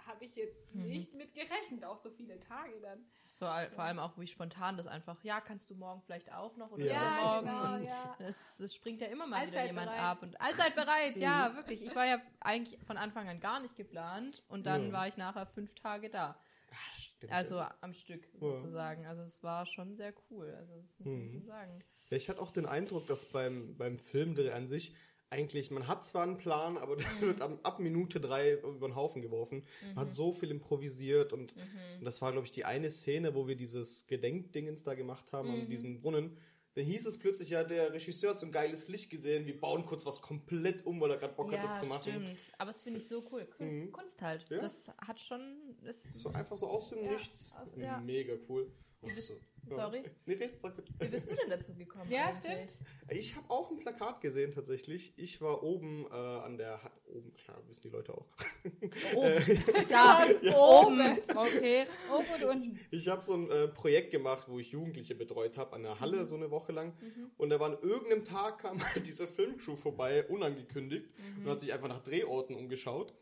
habe 0.06 0.24
ich 0.24 0.34
jetzt 0.36 0.74
Mhm. 0.74 0.86
nicht 0.86 1.14
mit 1.14 1.34
gerechnet, 1.34 1.84
auch 1.84 1.98
so 1.98 2.10
viele 2.10 2.38
Tage 2.38 2.80
dann. 2.80 3.04
So, 3.26 3.46
vor 3.74 3.84
allem 3.84 3.98
auch, 3.98 4.18
wie 4.18 4.26
spontan 4.26 4.76
das 4.76 4.86
einfach, 4.86 5.22
ja, 5.24 5.40
kannst 5.40 5.70
du 5.70 5.74
morgen 5.74 6.00
vielleicht 6.02 6.32
auch 6.32 6.56
noch 6.56 6.70
oder 6.70 6.84
Ja, 6.84 7.18
übermorgen. 7.18 7.46
genau, 7.46 7.74
und 7.74 7.84
ja. 7.84 8.16
es, 8.20 8.60
es 8.60 8.74
springt 8.74 9.00
ja 9.00 9.08
immer 9.08 9.26
mal 9.26 9.36
wieder 9.46 9.46
Allzeit 9.58 9.66
jemand 9.66 9.86
bereit. 9.88 10.00
ab. 10.00 10.22
Und 10.22 10.40
allzeit 10.40 10.74
bereit, 10.74 11.16
ja, 11.16 11.54
wirklich. 11.56 11.82
Ich 11.82 11.94
war 11.94 12.06
ja 12.06 12.20
eigentlich 12.40 12.78
von 12.86 12.96
Anfang 12.96 13.28
an 13.28 13.40
gar 13.40 13.60
nicht 13.60 13.76
geplant 13.76 14.42
und 14.48 14.66
dann 14.66 14.86
Ja. 14.88 14.92
war 14.92 15.08
ich 15.08 15.16
nachher 15.16 15.46
fünf 15.46 15.74
Tage 15.74 16.10
da. 16.10 16.38
Ah, 16.70 16.74
stimmt. 16.98 17.32
Also 17.32 17.62
am 17.80 17.92
Stück 17.92 18.26
sozusagen. 18.34 19.06
Also 19.06 19.22
es 19.22 19.42
war 19.42 19.66
schon 19.66 19.94
sehr 19.94 20.14
cool. 20.30 20.54
Also 20.54 20.74
das 20.80 20.98
muss 20.98 21.06
man 21.06 21.26
Mhm. 21.26 21.32
schon 21.32 21.44
sagen. 21.44 21.84
Ja, 22.08 22.16
ich 22.16 22.28
hatte 22.28 22.40
auch 22.40 22.50
den 22.50 22.66
Eindruck, 22.66 23.06
dass 23.06 23.26
beim, 23.26 23.76
beim 23.76 23.98
Filmdreh 23.98 24.52
an 24.52 24.66
sich 24.66 24.94
eigentlich, 25.32 25.70
man 25.70 25.88
hat 25.88 26.04
zwar 26.04 26.22
einen 26.22 26.36
Plan, 26.36 26.76
aber 26.76 26.96
der 27.20 27.20
wird 27.20 27.40
ab, 27.40 27.78
Minute 27.80 28.20
drei 28.20 28.52
über 28.52 28.86
den 28.88 28.94
Haufen 28.94 29.22
geworfen. 29.22 29.64
Man 29.94 30.06
hat 30.06 30.14
so 30.14 30.32
viel 30.32 30.50
improvisiert 30.50 31.32
und, 31.32 31.54
und 31.98 32.04
das 32.04 32.20
war, 32.22 32.30
glaube 32.32 32.46
ich, 32.46 32.52
die 32.52 32.64
eine 32.64 32.90
Szene, 32.90 33.34
wo 33.34 33.48
wir 33.48 33.56
dieses 33.56 34.06
Gedenkdingens 34.06 34.84
da 34.84 34.94
gemacht 34.94 35.32
haben 35.32 35.50
an 35.50 35.68
diesem 35.68 36.00
Brunnen. 36.00 36.36
Dann 36.74 36.84
hieß 36.84 37.04
es 37.06 37.18
plötzlich, 37.18 37.50
ja, 37.50 37.64
der 37.64 37.92
Regisseur 37.92 38.30
hat 38.30 38.38
so 38.38 38.46
ein 38.46 38.52
geiles 38.52 38.88
Licht 38.88 39.10
gesehen, 39.10 39.44
wir 39.46 39.60
bauen 39.60 39.84
kurz 39.84 40.06
was 40.06 40.22
komplett 40.22 40.86
um, 40.86 41.00
weil 41.02 41.10
er 41.10 41.18
gerade 41.18 41.34
Bock 41.34 41.52
hat, 41.52 41.62
das 41.62 41.80
zu 41.80 41.84
machen. 41.86 42.10
stimmt. 42.10 42.38
Aber 42.56 42.70
das 42.70 42.80
finde 42.80 43.00
ich 43.00 43.08
so 43.08 43.22
cool. 43.30 43.46
Mhm. 43.58 43.92
Kunst 43.92 44.22
halt. 44.22 44.48
Ja. 44.48 44.58
Das 44.58 44.90
hat 45.06 45.20
schon. 45.20 45.40
Das 45.84 46.02
So 46.14 46.30
einfach 46.30 46.56
so 46.56 46.68
aus 46.68 46.88
dem 46.88 47.04
Ja, 47.04 47.10
Nichts. 47.12 47.52
aus- 47.60 47.74
ja. 47.76 48.00
Mega 48.00 48.34
cool. 48.48 48.72
Und 49.02 49.18
so, 49.18 49.34
Sorry. 49.68 50.02
Nee, 50.26 50.34
red, 50.34 50.58
sag 50.58 50.76
bitte. 50.76 50.92
Wie 50.98 51.08
bist 51.08 51.30
du 51.30 51.34
denn 51.34 51.48
dazu 51.48 51.74
gekommen? 51.74 52.10
Ja, 52.10 52.26
eigentlich? 52.26 52.76
Ich 53.08 53.36
habe 53.36 53.48
auch 53.50 53.70
ein 53.70 53.78
Plakat 53.78 54.20
gesehen 54.20 54.50
tatsächlich. 54.50 55.12
Ich 55.16 55.40
war 55.40 55.62
oben 55.62 56.06
äh, 56.10 56.14
an 56.14 56.56
der... 56.56 56.82
Ha 56.82 56.90
oben, 57.06 57.32
klar, 57.34 57.62
wissen 57.68 57.82
die 57.82 57.88
Leute 57.88 58.14
auch. 58.14 58.26
Oben. 59.14 59.64
Da, 59.88 60.24
oben. 60.56 61.18
Okay. 61.28 61.86
Oben 62.10 62.26
und 62.34 62.44
unten. 62.50 62.80
Ich 62.90 63.08
habe 63.08 63.22
so 63.22 63.34
ein 63.34 63.50
äh, 63.50 63.68
Projekt 63.68 64.10
gemacht, 64.10 64.48
wo 64.48 64.58
ich 64.58 64.70
Jugendliche 64.70 65.14
betreut 65.14 65.56
habe, 65.58 65.74
an 65.74 65.82
der 65.82 66.00
Halle 66.00 66.24
so 66.24 66.34
eine 66.34 66.50
Woche 66.50 66.72
lang. 66.72 66.94
Und 67.36 67.50
da 67.50 67.60
war 67.60 67.70
an 67.70 67.78
irgendeinem 67.82 68.24
Tag 68.24 68.58
kam 68.58 68.82
halt 68.82 69.06
diese 69.06 69.26
Filmcrew 69.26 69.76
vorbei, 69.76 70.26
unangekündigt, 70.26 71.08
und 71.38 71.50
hat 71.50 71.60
sich 71.60 71.72
einfach 71.72 71.88
nach 71.88 72.02
Drehorten 72.02 72.56
umgeschaut. 72.56 73.12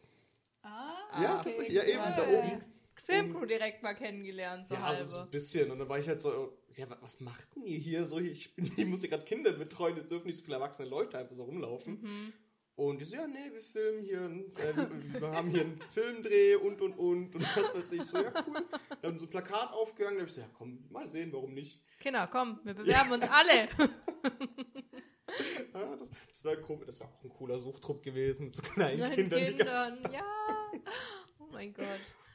Ah, 0.62 1.22
ja, 1.22 1.40
okay. 1.40 1.50
tatsächlich, 1.50 1.76
ja 1.76 1.84
eben, 1.84 2.02
da 2.16 2.24
Äh, 2.26 2.36
oben. 2.36 2.62
Filmcrew 3.10 3.46
direkt 3.46 3.82
mal 3.82 3.94
kennengelernt, 3.94 4.68
so 4.68 4.74
ja, 4.74 4.82
halbe. 4.82 5.08
so, 5.08 5.16
so 5.16 5.20
ein 5.22 5.30
bisschen. 5.30 5.70
Und 5.70 5.78
dann 5.78 5.88
war 5.88 5.98
ich 5.98 6.08
halt 6.08 6.20
so, 6.20 6.56
ja, 6.76 6.88
wa- 6.88 6.98
was 7.00 7.20
macht 7.20 7.54
denn 7.56 7.62
ihr 7.64 7.78
hier 7.78 8.04
so? 8.04 8.18
Ich, 8.18 8.54
bin, 8.54 8.70
ich 8.76 8.86
muss 8.86 9.00
hier 9.00 9.10
gerade 9.10 9.24
Kinder 9.24 9.52
betreuen, 9.52 9.96
jetzt 9.96 10.10
dürfen 10.10 10.26
nicht 10.26 10.36
so 10.36 10.44
viele 10.44 10.56
erwachsene 10.56 10.88
Leute 10.88 11.18
einfach 11.18 11.34
so 11.34 11.44
rumlaufen. 11.44 12.00
Mhm. 12.00 12.32
Und 12.76 12.98
die 12.98 13.04
so, 13.04 13.16
ja, 13.16 13.26
nee, 13.26 13.52
wir 13.52 13.60
filmen 13.60 14.02
hier, 14.02 14.20
äh, 14.24 15.20
wir 15.20 15.30
haben 15.32 15.48
hier 15.50 15.60
einen 15.62 15.80
Filmdreh 15.90 16.54
und, 16.54 16.80
und, 16.80 16.94
und, 16.94 17.34
und 17.34 17.56
was 17.56 17.74
weiß 17.74 17.92
ich. 17.92 18.02
So, 18.04 18.18
ja, 18.22 18.32
cool. 18.46 18.64
Da 19.02 19.08
haben 19.08 19.18
so 19.18 19.26
ein 19.26 19.30
Plakat 19.30 19.72
aufgegangen, 19.72 20.16
da 20.16 20.22
hab 20.22 20.28
ich 20.28 20.34
so, 20.34 20.40
ja, 20.40 20.48
komm, 20.54 20.86
mal 20.88 21.06
sehen, 21.06 21.30
warum 21.32 21.52
nicht. 21.52 21.82
Kinder, 21.98 22.26
komm, 22.28 22.58
wir 22.64 22.72
bewerben 22.72 23.12
uns 23.12 23.26
alle. 23.28 23.68
Ja, 25.72 25.96
das, 25.96 26.10
das, 26.28 26.44
war 26.44 26.56
cool, 26.68 26.80
das 26.84 26.98
war 27.00 27.06
auch 27.08 27.22
ein 27.22 27.30
cooler 27.30 27.58
Suchtrupp 27.60 28.02
gewesen 28.02 28.46
mit 28.46 28.54
so 28.54 28.62
kleinen 28.62 29.08
Kindern. 29.14 29.44
Kindern, 29.46 29.98
ja. 30.12 30.24
Oh 31.38 31.46
mein 31.52 31.72
Gott. 31.72 31.86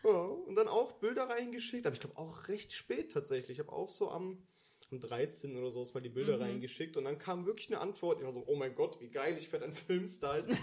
Ja, 0.06 0.12
und 0.12 0.56
dann 0.56 0.68
auch 0.68 0.94
Bilder 0.94 1.30
reingeschickt, 1.30 1.86
aber 1.88 1.96
ich 1.96 2.00
glaube 2.00 2.18
auch 2.18 2.48
recht 2.48 2.72
spät 2.74 3.12
tatsächlich. 3.12 3.58
Ich 3.60 3.66
habe 3.66 3.72
auch 3.76 3.90
so 3.90 4.10
am, 4.12 4.46
am 4.92 5.00
13. 5.00 5.58
oder 5.58 5.72
so 5.72 5.84
mal 5.94 6.00
die 6.02 6.10
Bilder 6.10 6.40
reingeschickt 6.40 6.96
und 6.96 7.06
dann 7.06 7.18
kam 7.18 7.46
wirklich 7.48 7.70
eine 7.72 7.80
Antwort. 7.82 8.20
Ich 8.20 8.24
war 8.24 8.32
so, 8.32 8.44
oh 8.46 8.56
mein 8.56 8.76
Gott, 8.76 9.02
wie 9.02 9.10
geil, 9.10 9.36
ich 9.38 9.52
werde 9.52 9.66
ein 9.66 9.74
Filmstar. 9.74 10.40
Ich 10.40 10.46
bin 10.48 10.62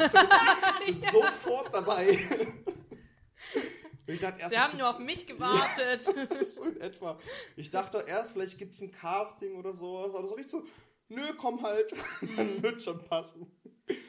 so, 1.10 1.20
sofort 1.22 1.74
dabei. 1.74 2.18
Ich 4.06 4.20
dachte 4.20 4.40
erst, 4.40 4.54
Sie 4.54 4.58
haben 4.60 4.78
nur 4.78 4.90
auf 4.90 4.98
mich 4.98 5.26
gewartet. 5.26 6.04
gibt- 6.28 6.44
so 6.46 6.64
in 6.64 6.80
etwa. 6.80 7.18
Ich 7.56 7.70
dachte 7.70 8.04
erst, 8.06 8.32
vielleicht 8.32 8.58
gibt 8.58 8.74
es 8.74 8.80
ein 8.82 8.90
Casting 8.90 9.56
oder 9.56 9.74
so. 9.74 9.98
Oder 9.98 10.26
so 10.26 10.34
richtig 10.34 10.50
so, 10.52 10.64
nö, 11.08 11.22
komm 11.38 11.62
halt, 11.62 11.92
dann 12.36 12.62
wird 12.62 12.82
schon 12.82 12.98
passen. 13.04 13.50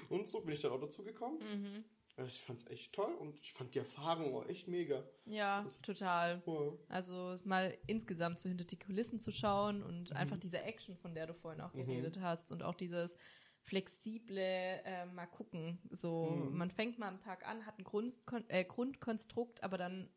Und 0.09 0.27
so 0.27 0.41
bin 0.41 0.53
ich 0.53 0.61
dann 0.61 0.71
auch 0.71 0.79
dazu 0.79 1.03
gekommen. 1.03 1.39
Mhm. 1.39 1.83
Also 2.15 2.29
ich 2.29 2.41
fand 2.41 2.59
es 2.59 2.67
echt 2.67 2.93
toll 2.93 3.13
und 3.15 3.39
ich 3.39 3.53
fand 3.53 3.73
die 3.73 3.79
Erfahrung 3.79 4.35
auch 4.35 4.47
echt 4.47 4.67
mega. 4.67 5.03
Ja, 5.25 5.65
total. 5.81 6.43
Ja. 6.45 6.71
Also 6.89 7.35
mal 7.45 7.75
insgesamt 7.87 8.39
so 8.39 8.49
hinter 8.49 8.65
die 8.65 8.77
Kulissen 8.77 9.19
zu 9.19 9.31
schauen 9.31 9.81
und 9.81 10.13
einfach 10.13 10.37
diese 10.37 10.61
Action, 10.61 10.95
von 10.97 11.15
der 11.15 11.27
du 11.27 11.33
vorhin 11.33 11.61
auch 11.61 11.73
Mhm. 11.73 11.85
geredet 11.87 12.19
hast 12.19 12.51
und 12.51 12.61
auch 12.61 12.75
dieses 12.75 13.17
flexible 13.63 14.37
äh, 14.37 15.05
mal 15.05 15.25
gucken. 15.25 15.79
So, 15.89 16.25
Mhm. 16.25 16.57
man 16.57 16.69
fängt 16.71 16.99
mal 16.99 17.07
am 17.07 17.19
Tag 17.19 17.47
an, 17.47 17.65
hat 17.65 17.79
ein 17.79 17.83
Grund, 17.83 18.13
äh, 18.49 18.63
Grundkonstrukt, 18.63 19.63
aber 19.63 19.77
dann 19.77 20.09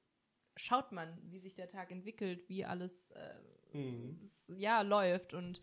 schaut 0.57 0.93
man, 0.93 1.17
wie 1.31 1.39
sich 1.39 1.55
der 1.55 1.69
Tag 1.69 1.91
entwickelt, 1.91 2.49
wie 2.49 2.65
alles 2.65 3.11
äh, 3.13 3.35
Mhm. 3.73 4.19
ja 4.49 4.83
läuft 4.83 5.33
und 5.35 5.61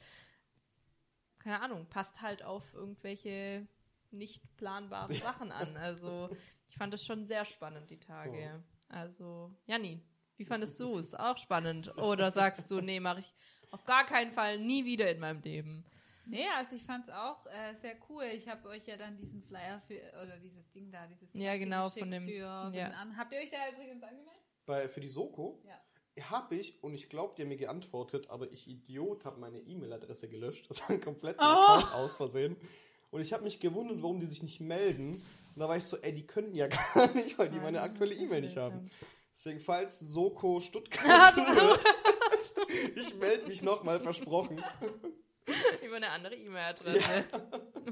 keine 1.39 1.61
Ahnung, 1.61 1.85
passt 1.89 2.21
halt 2.21 2.41
auf 2.43 2.73
irgendwelche 2.73 3.67
nicht 4.13 4.41
planbaren 4.57 5.13
Sachen 5.15 5.51
an. 5.51 5.75
Also 5.77 6.29
ich 6.67 6.75
fand 6.77 6.93
es 6.93 7.05
schon 7.05 7.25
sehr 7.25 7.45
spannend, 7.45 7.89
die 7.89 7.99
Tage. 7.99 8.63
Also, 8.89 9.51
Janni, 9.65 10.01
wie 10.37 10.45
fandest 10.45 10.79
du 10.79 10.97
es? 10.97 11.13
Auch 11.15 11.37
spannend? 11.37 11.95
Oder 11.97 12.31
sagst 12.31 12.69
du, 12.71 12.79
nee, 12.81 12.99
mache 12.99 13.19
ich 13.21 13.33
auf 13.71 13.85
gar 13.85 14.05
keinen 14.05 14.31
Fall 14.31 14.59
nie 14.59 14.85
wieder 14.85 15.09
in 15.11 15.19
meinem 15.19 15.41
Leben? 15.41 15.85
Nee, 16.25 16.45
also 16.55 16.75
ich 16.75 16.85
fand 16.85 17.05
es 17.05 17.13
auch 17.13 17.45
äh, 17.47 17.73
sehr 17.75 17.95
cool. 18.09 18.23
Ich 18.33 18.47
habe 18.47 18.69
euch 18.69 18.85
ja 18.87 18.95
dann 18.95 19.17
diesen 19.17 19.43
Flyer 19.43 19.81
für, 19.81 19.99
oder 20.23 20.37
dieses 20.37 20.69
Ding 20.71 20.89
da, 20.91 21.05
dieses 21.07 21.33
Ja, 21.33 21.51
Kärtchen 21.51 21.59
genau, 21.65 21.89
von 21.89 22.11
dem- 22.11 22.27
Für, 22.27 22.71
ja. 22.73 22.87
an. 22.91 23.17
Habt 23.17 23.33
ihr 23.33 23.39
euch 23.39 23.49
da 23.49 23.57
übrigens 23.73 24.01
angemeldet? 24.03 24.41
Bei, 24.65 24.87
für 24.87 25.01
die 25.01 25.09
Soko 25.09 25.61
Ja. 25.65 26.29
habe 26.29 26.55
ich, 26.55 26.81
und 26.81 26.93
ich 26.93 27.09
glaube, 27.09 27.41
haben 27.41 27.49
mir 27.49 27.57
geantwortet, 27.57 28.29
aber 28.29 28.49
ich 28.53 28.69
Idiot 28.69 29.25
habe 29.25 29.37
meine 29.41 29.59
E-Mail-Adresse 29.59 30.29
gelöscht. 30.29 30.69
Das 30.69 30.81
war 30.81 30.91
ein 30.91 31.01
kompletter 31.01 31.39
Oh. 31.41 31.95
Aus 31.97 32.15
Versehen. 32.15 32.55
Und 33.13 33.21
ich 33.21 33.31
habe 33.31 33.43
mich 33.43 33.59
gewundert, 33.59 34.01
warum 34.01 34.19
die 34.19 34.25
sich 34.25 34.41
nicht 34.41 34.59
melden. 34.59 35.11
Und 35.11 35.59
da 35.59 35.69
war 35.69 35.77
ich 35.77 35.83
so, 35.83 35.97
ey, 35.97 36.11
die 36.11 36.25
können 36.25 36.55
ja 36.55 36.65
gar 36.95 37.13
nicht, 37.13 37.37
weil 37.37 37.47
die 37.47 37.59
meine 37.59 37.79
aktuelle 37.81 38.15
E-Mail 38.15 38.41
nicht 38.41 38.57
haben. 38.57 38.89
Deswegen, 39.35 39.59
falls 39.59 39.99
Soko 39.99 40.59
Stuttgart 40.59 41.35
zuhört, 41.35 41.83
ich 42.95 43.13
melde 43.15 43.45
mich 43.45 43.61
nochmal, 43.61 43.99
versprochen. 43.99 44.63
Über 45.85 45.97
eine 45.97 46.09
andere 46.09 46.35
E-Mail-Adresse. 46.35 47.25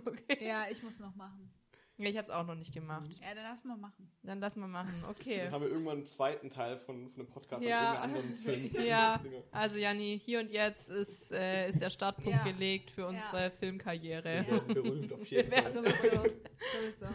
Okay. 0.05 0.43
Ja, 0.43 0.67
ich 0.71 0.81
muss 0.81 0.97
noch 0.97 1.15
machen. 1.15 1.53
Ja, 1.97 2.05
ich 2.09 2.17
habe 2.17 2.23
es 2.23 2.29
auch 2.31 2.45
noch 2.47 2.55
nicht 2.55 2.73
gemacht. 2.73 3.11
Ja, 3.21 3.35
dann 3.35 3.43
lass 3.43 3.63
mal 3.63 3.77
machen. 3.77 4.11
Dann 4.23 4.39
lass 4.39 4.55
mal 4.55 4.67
machen. 4.67 4.93
Okay. 5.09 5.43
Dann 5.43 5.51
haben 5.51 5.61
wir 5.63 5.69
irgendwann 5.69 5.97
einen 5.97 6.05
zweiten 6.07 6.49
Teil 6.49 6.77
von, 6.77 7.07
von 7.09 7.25
dem 7.25 7.27
Podcast 7.31 7.63
Ja. 7.63 7.93
an 8.01 8.11
irgendeinem 8.15 8.31
anderen 8.33 8.71
Film. 8.71 8.85
Ja, 8.87 9.21
also 9.51 9.77
Janni, 9.77 10.19
hier 10.23 10.39
und 10.39 10.49
jetzt 10.49 10.89
ist, 10.89 11.31
äh, 11.31 11.69
ist 11.69 11.79
der 11.79 11.89
Startpunkt 11.91 12.31
Ja. 12.31 12.43
gelegt 12.43 12.89
für 12.91 13.05
unsere 13.07 13.51
Filmkarriere. 13.51 14.23
Wir 14.23 14.47
werden 14.47 14.73
berühmt 14.73 15.13
auf 15.13 15.27
jeden 15.29 15.51
Wir 15.51 15.61
Fall. 15.63 15.73
Sowieso. 15.73 16.23
Sowieso. 16.23 17.05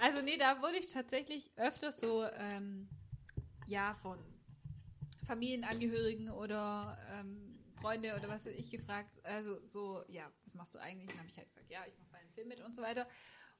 Also 0.00 0.22
nee, 0.22 0.36
da 0.36 0.60
wurde 0.62 0.76
ich 0.78 0.86
tatsächlich 0.86 1.50
öfters 1.56 1.98
so, 1.98 2.24
ähm, 2.38 2.88
ja, 3.66 3.94
von 4.02 4.18
Familienangehörigen 5.26 6.30
oder 6.30 6.96
ähm, 7.12 7.58
Freunde 7.80 8.14
oder 8.16 8.28
was 8.28 8.44
weiß 8.46 8.54
ich 8.54 8.70
gefragt. 8.70 9.18
Also 9.24 9.62
so, 9.64 10.02
ja, 10.08 10.30
was 10.44 10.54
machst 10.54 10.74
du 10.74 10.78
eigentlich? 10.78 11.08
Dann 11.10 11.18
habe 11.18 11.28
ich 11.28 11.36
halt 11.36 11.48
gesagt, 11.48 11.70
ja, 11.70 11.80
ich 11.86 11.98
mache 11.98 12.08
bei 12.12 12.18
einem 12.18 12.30
Film 12.30 12.48
mit 12.48 12.60
und 12.60 12.74
so 12.74 12.82
weiter. 12.82 13.06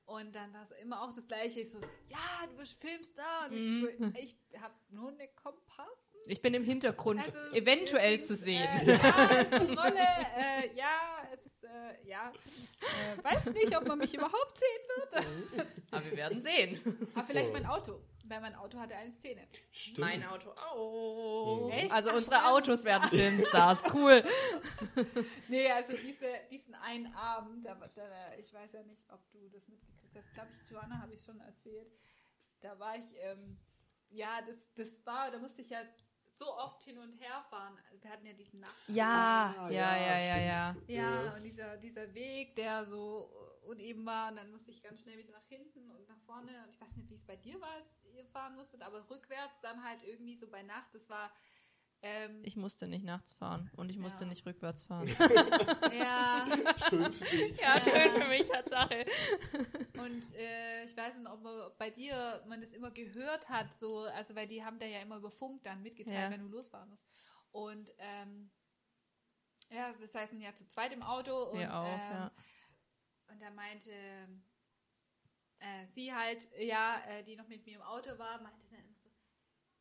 Und 0.09 0.35
dann 0.35 0.53
war 0.55 0.63
es 0.63 0.71
immer 0.83 1.03
auch 1.03 1.15
das 1.15 1.27
Gleiche. 1.29 1.61
Ich 1.61 1.71
so, 1.71 1.79
ja, 2.09 2.47
du 2.49 2.57
bist 2.57 2.81
Filmstar. 2.81 3.51
Und 3.51 3.53
ich, 3.55 3.81
so, 3.99 4.07
ich 4.19 4.61
habe 4.63 4.73
nur 4.89 5.11
eine 5.11 5.29
Kompassen. 5.29 6.17
Ich 6.27 6.41
bin 6.41 6.55
im 6.55 6.65
Hintergrund 6.65 7.21
Also, 7.23 7.39
eventuell 7.55 8.23
zu 8.23 8.35
sehen. 8.35 8.63
Äh, 8.63 8.87
ja, 8.87 9.31
es 9.31 9.45
ist 9.45 9.53
eine 9.53 9.81
Rolle. 9.81 10.07
Äh, 10.37 10.75
ja, 10.75 11.29
es, 11.35 11.53
äh, 11.63 12.09
ja. 12.09 12.33
Äh, 12.81 13.23
weiß 13.23 13.53
nicht, 13.53 13.77
ob 13.77 13.87
man 13.87 13.99
mich 13.99 14.15
überhaupt 14.15 14.59
sehen 14.59 15.27
wird. 15.59 15.67
Aber 15.91 16.05
wir 16.07 16.17
werden 16.17 16.41
sehen. 16.41 16.81
Aber 17.15 17.27
vielleicht 17.27 17.49
So. 17.49 17.53
mein 17.53 17.67
Auto. 17.67 18.01
Weil 18.25 18.41
mein 18.43 18.55
Auto 18.57 18.79
hatte 18.79 18.95
eine 18.95 19.11
Szene. 19.11 19.41
Stimmt. 19.73 19.99
Mein 20.01 20.25
Auto 20.27 20.51
auch. 20.51 21.71
Echt? 21.73 21.91
Also 21.93 22.11
Ach, 22.11 22.17
unsere. 22.17 22.47
Autos 22.47 22.85
werden 22.85 23.09
Filmstars. 23.11 23.79
Cool. 23.93 24.23
Nee, 25.49 25.71
also 25.71 25.93
diese, 25.95 26.27
diesen 26.51 26.75
einen 26.75 27.15
Abend, 27.15 27.65
da, 27.65 27.75
ich 28.39 28.53
weiß 28.53 28.73
ja 28.73 28.83
nicht, 28.83 29.03
ob 29.11 29.21
du 29.33 29.39
das 29.51 29.67
mitgekriegt 29.69 29.98
hast. 30.17 30.33
Glaube 30.35 30.51
ich, 30.63 30.71
Joanna 30.71 31.01
habe 31.01 31.13
ich 31.15 31.23
schon 31.23 31.41
erzählt. 31.41 31.91
Da 32.61 32.79
war 32.79 32.97
ich, 32.97 33.15
ähm, 33.21 33.59
ja, 34.11 34.41
das, 34.43 34.73
das 34.75 35.05
war, 35.07 35.31
da 35.31 35.39
musste 35.39 35.63
ich 35.63 35.71
ja 35.71 35.81
so 36.33 36.47
oft 36.57 36.83
hin 36.85 36.99
und 36.99 37.13
her 37.15 37.45
fahren. 37.51 37.77
Wir 38.01 38.11
hatten 38.11 38.27
ja 38.27 38.33
diesen 38.33 38.61
Nacht. 38.61 38.75
Ja, 38.89 39.55
Ah, 39.59 39.71
ja, 39.71 39.97
ja, 39.97 40.19
ja, 40.19 40.75
stimmt. 40.75 40.89
ja. 40.91 41.25
Ja, 41.25 41.35
und 41.35 41.43
dieser, 41.43 41.77
dieser 41.79 42.15
Weg, 42.15 42.55
der 42.57 42.87
so 42.87 43.31
uneben 43.63 44.07
war, 44.07 44.31
und 44.31 44.37
dann 44.37 44.51
musste 44.51 44.71
ich 44.71 44.83
ganz 44.83 45.01
schnell 45.03 45.19
wieder 45.19 45.33
nach 45.33 45.47
hinten 45.49 45.91
und 45.91 46.09
nach 46.09 46.19
vorne. 46.21 46.63
Und 46.65 46.71
ich 46.71 46.81
weiß 46.81 46.97
nicht, 46.97 47.11
wie 47.11 47.15
es 47.17 47.25
bei 47.27 47.37
dir 47.37 47.61
war, 47.61 47.73
als 47.73 48.05
ihr 48.17 48.25
fahren 48.27 48.55
musstet, 48.57 48.83
aber 48.83 49.09
rückwärts 49.11 49.61
dann 49.61 49.83
halt 49.85 50.03
irgendwie 50.05 50.37
so 50.37 50.49
bei 50.49 50.63
Nacht. 50.63 50.95
Das 50.95 51.09
war. 51.11 51.31
Ähm, 52.01 52.43
Ich 52.45 52.55
musste 52.57 52.87
nicht 52.87 53.05
nachts 53.05 53.33
fahren 53.33 53.71
und 53.77 53.91
ich 53.91 53.99
musste 53.99 54.23
Ja. 54.25 54.29
nicht 54.31 54.47
rückwärts 54.47 54.85
fahren. 54.85 55.09
ja, 55.93 56.47
Schön 56.89 57.13
für 57.13 57.25
dich. 57.25 57.59
ja, 57.61 57.81
schön 57.81 58.15
für 58.23 58.29
mich, 58.29 58.45
Tatsache. 58.45 59.05
und 59.99 60.35
äh, 60.37 60.85
ich 60.85 60.97
weiß 60.97 61.17
nicht, 61.17 61.29
ob 61.29 61.43
man, 61.43 61.71
bei 61.77 61.91
dir 61.91 62.43
man 62.47 62.61
das 62.61 62.71
immer 62.73 62.93
gehört 62.93 63.49
hat, 63.49 63.75
so, 63.75 64.01
also 64.03 64.35
weil 64.37 64.47
die 64.47 64.65
haben 64.65 64.79
da 64.79 64.87
ja 64.87 65.01
immer 65.01 65.17
über 65.17 65.31
Funk 65.31 65.65
dann 65.65 65.83
mitgeteilt, 65.83 66.17
Ja. 66.17 66.31
wenn 66.31 66.41
du 66.43 66.49
losfahren 66.49 66.89
musst. 66.89 67.05
Und 67.51 67.91
ähm, 67.99 68.51
ja, 69.71 69.93
das 70.01 70.15
heißt, 70.15 70.35
ja 70.35 70.55
zu 70.55 70.69
zweit 70.69 70.93
im 70.93 71.03
Auto 71.03 71.51
und 71.51 71.59
Wir 71.59 71.75
auch, 71.77 71.85
ähm, 71.85 72.11
ja. 72.11 72.33
Und 73.31 73.43
da 73.43 73.51
meinte 73.51 73.91
äh, 75.59 75.85
sie 75.87 76.15
halt, 76.15 76.49
ja, 76.59 77.01
äh, 77.09 77.25
die 77.25 77.35
noch 77.37 77.49
mit 77.49 77.67
mir 77.67 77.75
im 77.77 77.83
Auto 77.83 78.17
war, 78.19 78.41
meinte 78.41 78.67
dann 78.71 78.95
so, 78.95 79.09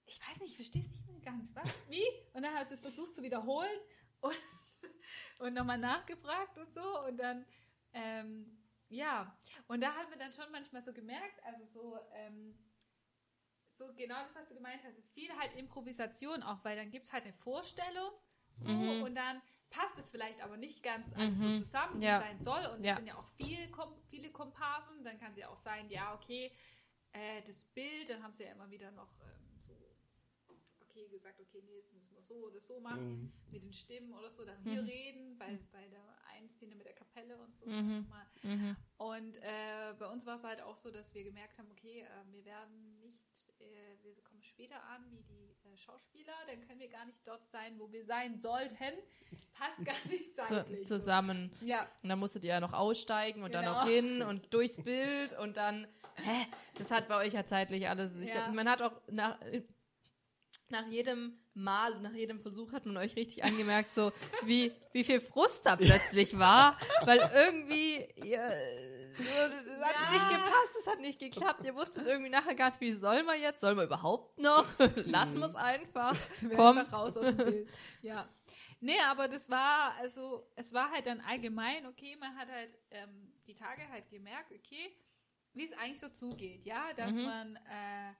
ich 0.06 0.19
weiß 0.27 0.39
nicht, 0.39 0.51
ich 0.51 0.56
verstehe 0.58 0.82
es 0.82 0.89
nicht 0.89 1.07
ganz. 1.28 1.54
Was? 1.56 1.74
Wie? 1.90 2.06
Und 2.34 2.44
dann 2.44 2.54
hat 2.56 2.68
sie 2.70 2.76
es 2.76 2.80
versucht 2.82 3.13
zu 3.16 3.22
wiederholen 3.22 3.80
und, 4.22 4.34
und 5.40 5.54
nochmal 5.54 5.78
nachgefragt 5.78 6.58
und 6.58 6.72
so. 6.74 7.02
Und 7.06 7.18
dann, 7.18 7.46
ähm, 7.94 8.58
ja. 8.90 9.38
Und 9.68 9.82
da 9.82 9.94
haben 9.94 10.10
wir 10.10 10.18
dann 10.18 10.32
schon 10.32 10.50
manchmal 10.52 10.84
so 10.84 10.94
gemerkt, 10.94 11.44
also 11.44 11.66
so, 11.66 12.00
ähm, 12.13 12.58
so 13.72 13.94
genau 13.96 14.16
das, 14.24 14.34
was 14.36 14.48
du 14.48 14.56
gemeint 14.56 14.82
hast, 14.86 14.98
ist 14.98 15.13
viel 15.13 15.32
halt 15.38 15.54
Improvisation 15.56 16.42
auch, 16.44 16.63
weil 16.63 16.76
dann 16.78 16.90
gibt 16.92 17.08
es 17.08 17.13
halt 17.13 17.26
eine 17.26 17.34
Vorstellung 17.34 18.12
so, 18.60 18.72
Mhm. 18.72 19.04
und 19.04 19.16
dann 19.16 19.42
passt 19.70 20.00
es 20.00 20.10
vielleicht 20.10 20.42
aber 20.42 20.58
nicht 20.58 20.82
ganz 20.82 21.13
alles 21.13 21.38
Mhm. 21.38 21.58
so 21.58 21.63
zusammen, 21.63 22.00
wie 22.02 22.06
Ja. 22.06 22.18
es 22.18 22.24
sein 22.24 22.40
soll. 22.40 22.66
Und 22.74 22.84
Ja. 22.84 22.92
es 22.94 22.98
sind 22.98 23.08
ja 23.08 23.16
auch 23.18 23.28
viel, 23.36 23.70
viele 24.10 24.32
Komparsen. 24.32 25.04
Dann 25.04 25.20
kann 25.20 25.32
es 25.34 25.38
ja 25.38 25.50
auch 25.50 25.60
sein, 25.60 25.90
ja, 25.90 26.16
okay, 26.16 26.52
äh, 27.12 27.42
das 27.44 27.66
Bild, 27.66 28.10
dann 28.10 28.24
haben 28.24 28.34
sie 28.34 28.46
ja 28.46 28.52
immer 28.52 28.70
wieder 28.72 28.90
noch 28.92 29.12
ähm, 29.22 29.46
gesagt, 31.10 31.39
okay, 31.39 31.62
nee, 31.65 31.80
das 31.82 31.93
müssen 31.93 32.12
wir 32.13 32.22
so 32.22 32.36
oder 32.46 32.60
so 32.60 32.80
machen, 32.80 33.22
Mhm. 33.24 33.32
mit 33.52 33.63
den 33.63 33.74
Stimmen 33.74 34.13
oder 34.13 34.30
so, 34.30 34.46
dann 34.46 34.62
hier 34.63 34.82
Mhm. 34.82 34.88
reden, 34.88 35.38
bei, 35.38 35.58
bei 35.72 35.88
der 35.88 36.04
einen 36.36 36.50
Szene 36.50 36.76
mit 36.76 36.86
der 36.86 36.93
Kapelle 36.93 37.38
und 37.38 37.56
so. 37.56 37.65
Mhm. 37.67 38.08
Mal. 38.10 38.26
Mhm. 38.43 38.76
Und 38.98 39.38
äh, 39.38 39.93
bei 39.98 40.08
uns 40.08 40.26
war 40.26 40.36
es 40.36 40.43
halt 40.43 40.62
auch 40.62 40.78
so, 40.78 40.91
dass 40.91 41.13
wir 41.13 41.24
gemerkt 41.24 41.58
haben, 41.58 41.70
okay, 41.72 42.02
äh, 42.02 42.32
wir 42.34 42.43
werden 42.46 42.98
nicht, 43.00 43.54
äh, 43.60 44.04
wir 44.04 44.15
kommen 44.24 44.41
später 44.43 44.82
an 44.84 45.06
wie 45.12 45.24
die 45.24 45.56
äh, 45.63 45.78
Schauspieler, 45.78 46.34
dann 46.48 46.62
können 46.62 46.80
wir 46.80 46.89
gar 46.89 47.06
nicht 47.06 47.28
dort 47.28 47.46
sein, 47.48 47.80
wo 47.80 47.91
wir 47.91 48.06
sein 48.06 48.39
sollten. 48.39 48.93
Passt 49.54 49.84
gar 49.86 50.08
nicht 50.10 50.26
Zu, 50.36 50.46
zeitlich. 50.46 50.88
zusammen. 50.88 51.52
Ja, 51.62 51.89
Und 52.04 52.10
dann 52.10 52.20
musstet 52.20 52.43
ihr 52.43 52.52
ja 52.52 52.60
noch 52.60 52.74
aussteigen 52.74 53.43
und 53.43 53.54
dann 53.54 53.65
Genau. 53.65 53.80
noch 53.82 53.88
hin 53.88 54.22
und 54.30 54.54
durchs 54.54 54.82
Bild 54.84 55.38
und 55.39 55.58
dann, 55.58 55.88
hä, 56.15 56.46
das 56.78 56.91
hat 56.91 57.08
bei 57.08 57.17
euch 57.17 57.34
ja 57.34 57.46
zeitlich 57.46 57.88
alles. 57.89 58.15
Ich, 58.17 58.30
Ja. 58.30 58.50
Man 58.52 58.70
hat 58.70 58.82
auch 58.82 59.02
nach, 59.10 59.39
nach 60.69 60.86
jedem 60.88 61.38
Mal, 61.53 61.99
nach 62.01 62.13
jedem 62.13 62.39
Versuch 62.39 62.71
hat 62.71 62.86
man 62.86 62.97
euch 62.97 63.15
richtig 63.15 63.43
angemerkt, 63.43 63.93
so 63.93 64.12
wie, 64.43 64.71
wie 64.91 65.03
viel 65.03 65.21
Frust 65.21 65.65
da 65.65 65.75
plötzlich 65.75 66.38
war, 66.38 66.77
weil 67.06 67.19
irgendwie, 67.34 68.06
ihr, 68.15 68.39
so, 69.17 69.23
das 69.23 69.88
hat 69.88 69.95
Ja. 69.95 70.13
nicht 70.13 70.30
gepasst, 70.30 70.75
es 70.80 70.88
hat 70.88 70.99
nicht 70.99 71.19
geklappt, 71.19 71.65
ihr 71.65 71.73
wusstet 71.75 72.06
irgendwie 72.06 72.30
nachher 72.30 72.53
gar 72.56 72.67
nicht, 72.69 72.82
wie 72.82 72.91
sollen 72.91 73.25
wir 73.25 73.36
jetzt, 73.36 73.62
sollen 73.62 73.77
wir 73.77 73.86
überhaupt 73.86 74.38
noch, 74.39 74.67
lassen 75.06 75.39
wir 75.39 75.47
es 75.47 75.56
einfach, 75.56 76.15
komm. 76.56 76.77
einfach 76.77 76.93
raus 76.93 77.17
aus 77.17 77.25
dem 77.25 77.38
Bild. 77.38 77.69
Ja. 78.01 78.27
Nee, 78.80 78.99
aber 79.10 79.27
das 79.27 79.49
war, 79.49 79.95
also, 79.99 80.47
es 80.56 80.71
war 80.73 80.91
halt 80.91 81.08
dann 81.08 81.19
allgemein, 81.21 81.88
okay, 81.88 82.15
man 82.19 82.36
hat 82.38 82.47
halt 82.49 82.77
ähm, 82.91 83.34
die 83.47 83.56
Tage 83.56 83.82
halt 83.89 84.08
gemerkt, 84.10 84.51
okay, 84.51 84.95
wie 85.53 85.63
es 85.63 85.73
eigentlich 85.73 85.99
so 85.99 86.10
zugeht, 86.10 86.63
ja, 86.65 86.93
dass 86.95 87.15
Mhm. 87.15 87.23
man 87.23 87.56
äh, 87.56 88.13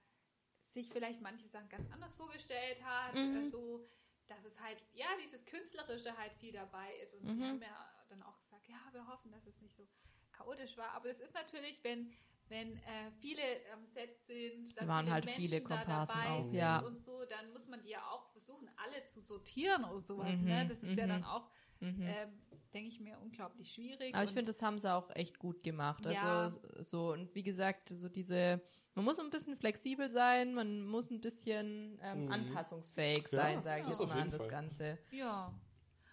sich 0.78 0.88
vielleicht 0.90 1.20
manche 1.20 1.48
Sachen 1.48 1.68
ganz 1.68 1.90
anders 1.92 2.14
vorgestellt 2.14 2.82
hat, 2.84 3.14
Mhm. 3.14 3.48
so, 3.48 3.84
dass 4.28 4.44
es 4.44 4.60
halt, 4.60 4.78
ja, 4.92 5.06
dieses 5.24 5.44
Künstlerische 5.44 6.16
halt 6.16 6.32
viel 6.34 6.52
dabei 6.52 6.88
ist. 7.02 7.14
Und 7.14 7.22
die 7.26 7.32
Mhm. 7.34 7.44
haben 7.44 7.62
ja 7.62 7.90
dann 8.08 8.22
auch 8.22 8.38
gesagt, 8.40 8.68
ja, 8.68 8.76
wir 8.92 9.06
hoffen, 9.08 9.30
dass 9.32 9.46
es 9.46 9.60
nicht 9.60 9.74
so 9.74 9.86
chaotisch 10.32 10.76
war. 10.76 10.90
Aber 10.92 11.08
es 11.10 11.20
ist 11.20 11.34
natürlich, 11.34 11.82
wenn, 11.82 12.12
wenn 12.48 12.76
äh, 12.76 13.10
viele 13.20 13.42
am 13.72 13.84
Set 13.86 14.16
sind, 14.26 14.76
dann 14.78 14.86
Waren 14.88 15.04
viele 15.06 15.14
halt 15.14 15.24
Menschen 15.24 15.42
viele 15.42 15.60
da 15.62 15.84
dabei 15.84 16.28
auch, 16.30 16.44
sind 16.46 16.54
ja. 16.58 16.78
und 16.80 16.98
so, 16.98 17.24
dann 17.24 17.52
muss 17.52 17.66
man 17.68 17.82
die 17.82 17.90
ja 17.90 18.02
auch 18.10 18.28
versuchen, 18.30 18.70
alle 18.76 19.02
zu 19.04 19.20
sortieren 19.20 19.84
oder 19.84 20.00
sowas. 20.00 20.38
Mhm, 20.40 20.46
Ne? 20.48 20.66
Das 20.68 20.82
ist 20.82 20.96
ja 20.96 21.04
mhm. 21.06 21.10
dann 21.10 21.24
auch, 21.24 21.50
Mhm. 21.80 22.02
ähm, 22.02 22.40
denke 22.74 22.88
ich 22.90 23.00
mir, 23.00 23.18
unglaublich 23.20 23.72
schwierig. 23.72 24.14
Aber 24.14 24.24
ich 24.24 24.30
Und- 24.30 24.34
finde, 24.36 24.52
das 24.52 24.62
haben 24.62 24.78
sie 24.78 24.92
auch 24.92 25.10
echt 25.16 25.38
gut 25.38 25.62
gemacht. 25.62 26.06
Also 26.06 26.20
Ja. 26.26 26.50
so, 26.82 27.12
und 27.12 27.34
wie 27.34 27.42
gesagt, 27.42 27.88
so 27.88 28.08
diese, 28.08 28.60
man 28.98 29.04
muss 29.04 29.18
ein 29.20 29.30
bisschen 29.30 29.56
flexibel 29.56 30.10
sein, 30.10 30.54
man 30.54 30.84
muss 30.84 31.08
ein 31.10 31.20
bisschen 31.20 31.98
ähm, 32.02 32.24
Mhm. 32.26 32.32
anpassungsfähig 32.32 33.22
Ja, 33.24 33.28
sein, 33.38 33.62
sage 33.62 33.82
ich 33.82 33.88
jetzt 33.88 34.00
mal 34.00 34.10
an 34.10 34.30
das 34.30 34.40
Fall. 34.42 34.50
Ganze. 34.50 34.98
ja. 35.12 35.52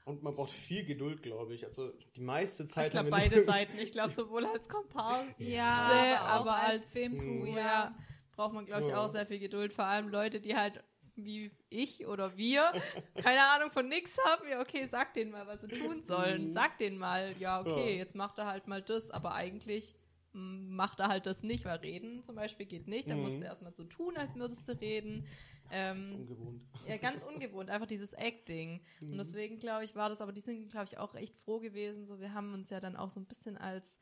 Und 0.05 0.21
man 0.21 0.35
braucht 0.35 0.51
viel 0.51 0.85
Geduld, 0.85 1.23
glaube 1.23 1.55
ich. 1.55 1.65
Also 1.65 1.91
die 2.15 2.21
meiste 2.21 2.67
Zeit 2.67 2.85
Ich 2.85 2.91
glaube, 2.91 3.09
beide 3.09 3.43
Seiten. 3.43 3.75
Ich 3.79 3.91
glaube, 3.91 4.11
sowohl 4.11 4.45
als 4.45 4.69
Kompars, 4.69 5.25
Ja, 5.39 6.21
aber, 6.27 6.57
als 6.57 6.83
als- 6.83 6.91
Filmcrew, 6.91 7.47
ja. 7.47 7.55
ja, 7.57 7.95
braucht 8.35 8.53
man, 8.53 8.67
glaube 8.67 8.83
ich, 8.83 8.89
Ja. 8.89 9.03
auch 9.03 9.07
sehr 9.09 9.25
viel 9.25 9.39
Geduld. 9.39 9.73
Vor 9.73 9.85
allem 9.85 10.09
Leute, 10.09 10.39
die 10.39 10.55
halt 10.55 10.83
wie 11.15 11.49
ich 11.71 12.05
oder 12.05 12.37
wir 12.37 12.71
keine 13.15 13.41
Ahnung 13.49 13.71
von 13.71 13.89
nix 13.89 14.15
haben. 14.25 14.47
Ja, 14.47 14.61
okay, 14.61 14.85
sag 14.85 15.15
denen 15.15 15.31
mal, 15.31 15.47
was 15.47 15.61
sie 15.61 15.69
tun 15.69 16.01
sollen. 16.01 16.43
Mhm. 16.43 16.47
Sag 16.49 16.77
denen 16.77 16.99
mal, 16.99 17.33
ja, 17.39 17.61
okay, 17.61 17.93
Ja. 17.93 17.97
jetzt 17.97 18.13
macht 18.13 18.37
er 18.37 18.45
halt 18.45 18.67
mal 18.67 18.83
das, 18.83 19.09
aber 19.09 19.33
eigentlich 19.33 19.95
macht 20.35 20.99
er 20.99 21.07
halt 21.07 21.25
das 21.25 21.43
nicht, 21.43 21.63
weil 21.65 21.77
reden 21.77 22.23
zum 22.23 22.35
Beispiel 22.35 22.65
geht 22.65 22.87
nicht. 22.87 23.09
Dann 23.09 23.17
Mhm. 23.17 23.23
musst 23.23 23.37
du 23.37 23.43
erstmal 23.43 23.71
so 23.73 23.83
tun, 23.85 24.17
als 24.17 24.35
würdest 24.35 24.67
du 24.67 24.73
reden. 24.79 25.25
Ähm, 25.71 26.03
ist 26.03 26.11
ungewohnt. 26.13 26.61
ja, 26.87 26.97
ganz 26.97 27.23
ungewohnt, 27.23 27.69
einfach 27.71 27.87
dieses 27.87 28.13
Acting. 28.13 28.81
Mhm. 28.99 29.11
Und 29.13 29.17
deswegen, 29.17 29.59
glaube 29.59 29.83
ich, 29.85 29.95
war 29.95 30.09
das, 30.09 30.21
aber 30.21 30.31
die 30.31 30.41
sind, 30.41 30.69
glaube 30.69 30.85
ich, 30.85 30.97
auch 30.97 31.15
echt 31.15 31.35
froh 31.37 31.59
gewesen. 31.59 32.05
So, 32.05 32.19
wir 32.19 32.33
haben 32.33 32.53
uns 32.53 32.69
ja 32.69 32.79
dann 32.79 32.95
auch 32.95 33.09
so 33.09 33.19
ein 33.19 33.25
bisschen 33.25 33.57
als, 33.57 33.97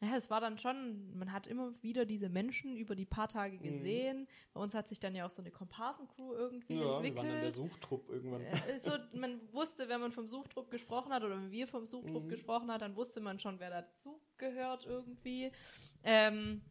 ja, 0.00 0.16
es 0.16 0.30
war 0.30 0.40
dann 0.40 0.58
schon, 0.58 1.16
man 1.18 1.32
hat 1.32 1.46
immer 1.46 1.72
wieder 1.82 2.04
diese 2.04 2.28
Menschen 2.28 2.76
über 2.76 2.94
die 2.94 3.04
paar 3.06 3.28
Tage 3.28 3.58
gesehen. 3.58 4.28
Bei 4.52 4.60
uns 4.60 4.74
hat 4.74 4.88
sich 4.88 5.00
dann 5.00 5.14
ja 5.14 5.26
auch 5.26 5.30
so 5.30 5.42
eine 5.42 5.50
Komparsencrew 5.50 6.34
irgendwie 6.34 6.74
Mhm. 6.74 6.80
Ja, 6.80 6.86
wir 6.86 6.94
entwickelt. 6.96 7.16
waren 7.16 7.28
dann 7.28 7.40
der 7.40 7.52
Suchtrupp 7.52 8.08
irgendwann. 8.08 8.46
So, 8.84 8.92
man 9.18 9.40
wusste, 9.52 9.88
wenn 9.88 10.00
man 10.00 10.12
vom 10.12 10.26
Suchtrupp 10.26 10.70
gesprochen 10.70 11.12
hat 11.12 11.22
oder 11.24 11.36
wenn 11.36 11.50
wir 11.50 11.66
vom 11.66 11.86
Suchtrupp 11.86 12.24
Mhm. 12.24 12.28
gesprochen 12.28 12.70
hat, 12.70 12.82
dann 12.82 12.94
wusste 12.96 13.20
man 13.20 13.38
schon, 13.40 13.58
wer 13.60 13.70
dazu 13.70 14.20
gehört 14.36 14.84
irgendwie. 14.86 15.50
Ähm, 16.04 16.62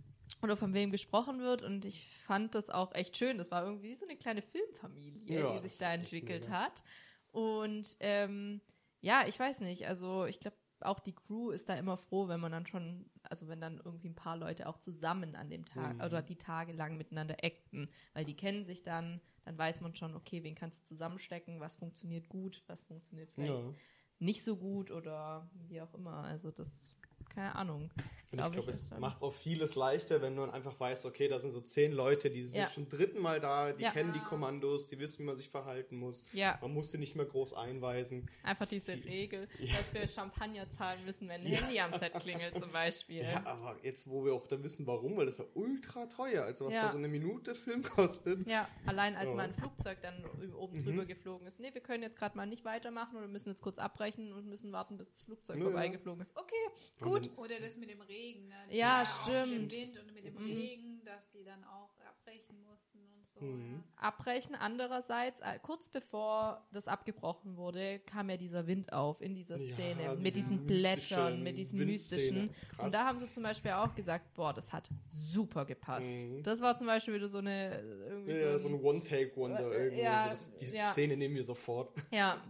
oder 0.42 0.58
von 0.58 0.74
wem 0.74 0.92
gesprochen 0.92 1.40
wird. 1.42 1.62
Und 1.64 1.86
ich 1.86 2.18
fand 2.26 2.54
das 2.56 2.70
auch 2.70 2.94
echt 2.94 3.18
schön. 3.18 3.38
Das 3.38 3.50
war 3.52 3.64
irgendwie 3.66 3.96
so 3.96 4.06
eine 4.06 4.18
kleine 4.18 4.42
Filmfamilie, 4.42 5.40
Ja, 5.40 5.54
die 5.60 5.68
sich 5.68 5.78
da 5.78 5.94
entwickelt 5.94 6.50
hat. 6.50 6.84
Und 7.32 7.96
ähm, 8.00 8.62
ja, 9.02 9.26
ich 9.28 9.40
weiß 9.40 9.62
nicht. 9.62 9.88
Also 9.88 10.26
ich 10.26 10.40
glaube, 10.40 10.58
auch 10.82 11.00
die 11.00 11.14
Crew 11.14 11.52
ist 11.52 11.68
da 11.70 11.76
immer 11.76 11.98
froh, 11.98 12.28
wenn 12.28 12.40
man 12.40 12.52
dann 12.52 12.66
schon, 12.66 13.10
also 13.24 13.48
wenn 13.48 13.60
dann 13.62 13.82
irgendwie 13.84 14.10
ein 14.10 14.16
paar 14.16 14.38
Leute 14.38 14.68
auch 14.68 14.78
zusammen 14.78 15.36
an 15.36 15.50
dem 15.50 15.66
Tag 15.66 15.96
Mhm. 15.96 16.02
oder 16.04 16.22
die 16.22 16.36
Tage 16.38 16.74
lang 16.74 16.98
miteinander 16.98 17.36
acten, 17.44 17.90
weil 18.14 18.26
die 18.26 18.36
kennen 18.36 18.66
sich 18.66 18.84
dann, 18.84 19.22
dann 19.46 19.58
weiß 19.58 19.82
man 19.82 19.96
schon, 19.96 20.16
okay, 20.16 20.44
wen 20.44 20.56
kannst 20.56 20.82
du 20.82 20.86
zusammenstecken, 20.86 21.60
was 21.60 21.76
funktioniert 21.76 22.30
gut, 22.30 22.64
was 22.68 22.84
funktioniert 22.84 23.32
vielleicht 23.32 23.52
Ja. 23.54 23.74
nicht 24.20 24.44
so 24.44 24.58
gut 24.58 24.92
oder 24.92 25.50
wie 25.68 25.82
auch 25.82 25.94
immer. 25.94 26.24
Also 26.24 26.52
das, 26.52 26.92
keine 27.30 27.56
Ahnung. 27.56 27.90
Und 28.30 28.40
ich 28.40 28.40
Glaub 28.40 28.52
glaube, 28.52 28.72
es 28.72 28.90
macht 29.00 29.18
es 29.18 29.24
auch 29.24 29.34
vieles 29.34 29.76
leichter, 29.76 30.22
wenn 30.22 30.36
man 30.36 30.52
einfach 30.52 30.78
weiß, 30.78 31.06
okay, 31.06 31.30
da 31.30 31.40
sind 31.40 31.52
so 31.52 31.62
zehn 31.62 31.94
Leute, 31.94 32.30
die 32.30 32.46
sind 32.46 32.58
Ja. 32.60 32.68
schon 32.68 32.90
dritten 32.90 33.22
Mal 33.22 33.40
da, 33.40 33.72
die 33.72 33.84
Ja. 33.84 33.92
kennen 33.92 34.12
die 34.12 34.20
Kommandos, 34.20 34.86
die 34.86 35.00
wissen, 35.00 35.20
wie 35.20 35.24
man 35.24 35.38
sich 35.38 35.48
verhalten 35.50 35.96
muss. 35.96 36.26
Ja, 36.34 36.58
Man 36.62 36.74
muss 36.74 36.92
sie 36.92 36.98
nicht 36.98 37.16
mehr 37.16 37.26
groß 37.26 37.54
einweisen. 37.54 38.30
einfach 38.44 38.66
diese 38.66 38.98
Viel- 38.98 39.10
Regel, 39.10 39.48
dass 39.60 39.94
wir 39.94 40.06
Champagner 40.10 40.70
zahlen 40.72 41.06
müssen, 41.06 41.30
wenn 41.30 41.40
ein. 41.40 41.48
Handy 41.48 41.80
am 41.80 41.94
Set 41.98 42.14
klingelt 42.20 42.60
zum 42.60 42.70
Beispiel. 42.70 43.24
Ja, 43.24 43.46
aber 43.46 43.78
jetzt, 43.82 44.10
wo 44.10 44.26
wir 44.26 44.34
auch 44.34 44.46
dann 44.48 44.62
wissen, 44.62 44.86
warum, 44.86 45.16
weil 45.16 45.26
das 45.28 45.38
ja 45.38 45.46
ultra 45.54 46.06
teuer, 46.08 46.44
also 46.44 46.66
was 46.66 46.74
Ja. 46.76 46.82
da 46.88 46.92
so 46.92 46.98
eine 46.98 47.08
Minute 47.08 47.56
Film 47.56 47.82
kostet. 47.82 48.46
Ja, 48.46 48.68
allein 48.86 49.16
als 49.16 49.30
Ja. 49.30 49.36
mal 49.38 49.44
ein 49.44 49.54
Flugzeug 49.54 50.00
dann 50.02 50.26
oben 50.54 50.80
Mhm. 50.80 50.84
drüber 50.84 51.06
geflogen 51.06 51.48
ist. 51.48 51.62
Nee, 51.62 51.74
wir 51.74 51.82
können 51.82 52.04
jetzt 52.04 52.18
gerade 52.18 52.36
mal 52.36 52.46
nicht 52.46 52.66
weitermachen 52.66 53.16
oder 53.16 53.30
müssen 53.30 53.48
jetzt 53.48 53.62
kurz 53.62 53.78
abbrechen 53.78 54.34
und 54.34 54.48
müssen 54.50 54.74
warten, 54.74 54.98
bis 54.98 55.10
das 55.12 55.22
Flugzeug 55.22 55.62
vorbeigeflogen 55.62 56.22
ist. 56.22 56.36
Okay, 56.36 56.54
Und 57.00 57.17
gut. 57.20 57.38
Oder 57.38 57.60
das 57.60 57.76
mit 57.78 57.90
dem 57.90 58.02
Regen. 58.02 58.48
Ne? 58.48 58.56
Das 58.68 58.76
Ja, 58.76 59.04
auch 59.04 59.28
Mit 59.28 59.46
stimmt. 59.46 59.72
dem 59.72 59.80
Wind 59.80 60.00
und 60.00 60.14
mit 60.14 60.26
dem 60.26 60.34
Mhm. 60.36 60.46
Regen, 60.46 61.02
dass 61.06 61.30
die 61.32 61.44
dann 61.44 61.64
auch 61.64 61.90
abbrechen 62.08 62.62
mussten 62.64 63.00
und 63.16 63.26
so. 63.26 63.42
Mhm. 63.42 63.84
Abbrechen. 63.98 64.56
Andererseits, 64.56 65.40
äh, 65.42 65.60
kurz 65.62 65.90
bevor 65.90 66.68
das 66.72 66.88
abgebrochen 66.88 67.56
wurde, 67.58 68.00
kam 68.00 68.30
ja 68.30 68.38
dieser 68.38 68.68
Wind 68.68 68.92
auf 68.94 69.22
in 69.22 69.36
dieser 69.36 69.58
Ja, 69.58 69.74
Szene 69.74 70.16
mit 70.16 70.36
diese 70.36 70.50
diesen 70.50 70.66
Blättern, 70.68 71.44
mit 71.44 71.58
diesen 71.58 71.80
mystischen. 71.86 72.50
Krass. 72.70 72.86
Und 72.86 72.94
da 72.94 73.06
haben 73.06 73.18
sie 73.20 73.30
zum 73.32 73.44
Beispiel 73.44 73.72
auch 73.72 73.94
gesagt, 73.96 74.34
boah, 74.34 74.54
das 74.54 74.72
hat 74.74 74.90
super 75.10 75.66
gepasst. 75.66 76.08
Mhm. 76.08 76.44
Das 76.44 76.62
war 76.62 76.78
zum 76.78 76.88
Beispiel 76.88 77.14
wieder 77.16 77.30
so 77.30 77.38
eine 77.40 77.80
irgendwie 78.08 78.32
Ja, 78.32 78.38
ja, 78.38 78.58
so 78.58 78.70
so 78.70 78.76
ein 78.76 78.82
One-Take-Wonder 78.84 79.72
Äh, 79.72 79.84
irgendwie. 79.84 80.02
ja, 80.04 80.24
so 80.24 80.30
das, 80.30 80.58
die 80.58 80.76
ja. 80.76 80.92
Szene 80.92 81.16
nehmen 81.18 81.36
wir 81.36 81.44
sofort. 81.44 81.92
Ja, 82.12 82.42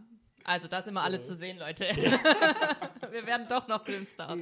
also 0.48 0.68
das 0.68 0.88
immer 0.88 1.04
alle 1.04 1.18
Ja. 1.18 1.24
zu 1.24 1.36
sehen, 1.36 1.60
Leute. 1.60 1.84
wir 3.12 3.26
werden 3.26 3.48
doch 3.48 3.68
noch 3.68 3.84
Filmstars. 3.86 4.40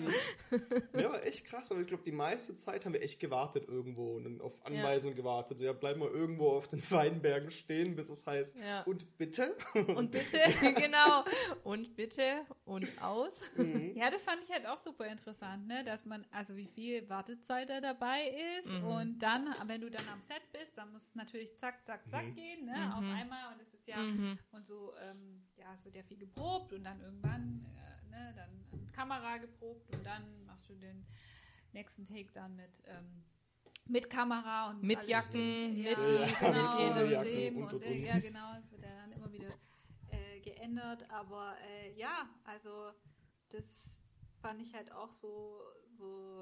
Ja, 0.93 1.07
aber 1.07 1.25
echt 1.25 1.45
krass, 1.45 1.71
aber 1.71 1.81
ich 1.81 1.87
glaube, 1.87 2.03
die 2.03 2.11
meiste 2.11 2.55
Zeit 2.55 2.85
haben 2.85 2.93
wir 2.93 3.01
echt 3.01 3.19
gewartet 3.19 3.67
irgendwo 3.67 4.15
und 4.15 4.23
dann 4.23 4.41
auf 4.41 4.63
Anweisungen 4.65 5.15
gewartet. 5.15 5.57
So, 5.57 5.65
ja, 5.65 5.73
bleib 5.73 5.97
mal 5.97 6.09
irgendwo 6.09 6.49
auf 6.51 6.67
den 6.67 6.79
Weinbergen 6.91 7.51
stehen, 7.51 7.95
bis 7.95 8.09
es 8.09 8.25
heißt, 8.25 8.57
Ja. 8.57 8.83
und 8.83 9.17
bitte? 9.17 9.55
Und 9.73 10.11
bitte, 10.11 10.37
genau. 10.77 11.25
Und 11.63 11.95
bitte 11.95 12.45
und 12.65 12.87
aus. 13.01 13.41
Mhm. 13.55 13.95
Ja, 13.95 14.09
das 14.11 14.23
fand 14.23 14.41
ich 14.43 14.51
halt 14.51 14.67
auch 14.67 14.77
super 14.77 15.07
interessant, 15.07 15.67
ne? 15.67 15.83
dass 15.83 16.05
man, 16.05 16.25
also 16.31 16.55
wie 16.55 16.67
viel 16.67 17.09
Wartezeit 17.09 17.69
da 17.69 17.81
dabei 17.81 18.27
ist 18.59 18.69
Mhm. 18.69 18.83
und 18.85 19.19
dann, 19.19 19.53
wenn 19.67 19.81
du 19.81 19.89
dann 19.89 20.07
am 20.13 20.21
Set 20.21 20.41
bist, 20.51 20.77
dann 20.77 20.91
muss 20.91 21.03
es 21.07 21.15
natürlich 21.15 21.55
zack, 21.57 21.85
zack, 21.85 22.01
zack 22.09 22.25
Mhm. 22.25 22.35
gehen, 22.35 22.65
ne? 22.65 22.73
Mhm. 22.77 22.91
auf 22.93 23.03
einmal 23.19 23.53
und 23.53 23.61
es 23.61 23.73
ist 23.73 23.87
ja, 23.87 23.97
Mhm. 23.97 24.37
und 24.51 24.65
so, 24.67 24.93
ähm, 25.01 25.43
ja, 25.57 25.73
es 25.73 25.85
wird 25.85 25.95
ja 25.95 26.03
viel 26.03 26.17
geprobt 26.17 26.73
und 26.73 26.83
dann 26.83 26.99
irgendwann, 27.01 27.65
äh, 27.75 28.09
ne, 28.09 28.33
dann 28.35 28.91
Kamera 28.91 29.37
geprobt 29.37 29.93
und 29.93 30.05
dann 30.05 30.45
machst 30.45 30.69
du 30.69 30.75
den 30.75 31.05
nächsten 31.73 32.05
Take 32.07 32.31
dann 32.33 32.55
mit, 32.55 32.81
ähm, 32.85 33.23
mit 33.87 34.09
Kamera 34.09 34.71
und 34.71 34.81
Mit 34.83 35.03
Jacken, 35.07 35.75
mit 35.75 35.85
ja, 35.85 35.95
genau, 35.95 37.01
mit 37.01 37.11
Jacken 37.11 37.25
dem 37.25 37.57
und, 37.57 37.63
und, 37.63 37.73
und, 37.73 37.83
äh, 37.83 37.97
und. 37.97 38.05
ja 38.05 38.19
genau, 38.19 38.57
es 38.59 38.71
wird 38.71 38.83
ja 38.83 38.95
dann 38.95 39.11
immer 39.11 39.31
wieder 39.31 39.49
äh, 40.09 40.39
geändert, 40.39 41.09
aber 41.11 41.55
äh, 41.69 41.93
ja, 41.93 42.27
also 42.45 42.91
das 43.49 43.97
fand 44.41 44.61
ich 44.61 44.73
halt 44.73 44.91
auch 44.91 45.11
so, 45.11 45.61
so 45.97 46.39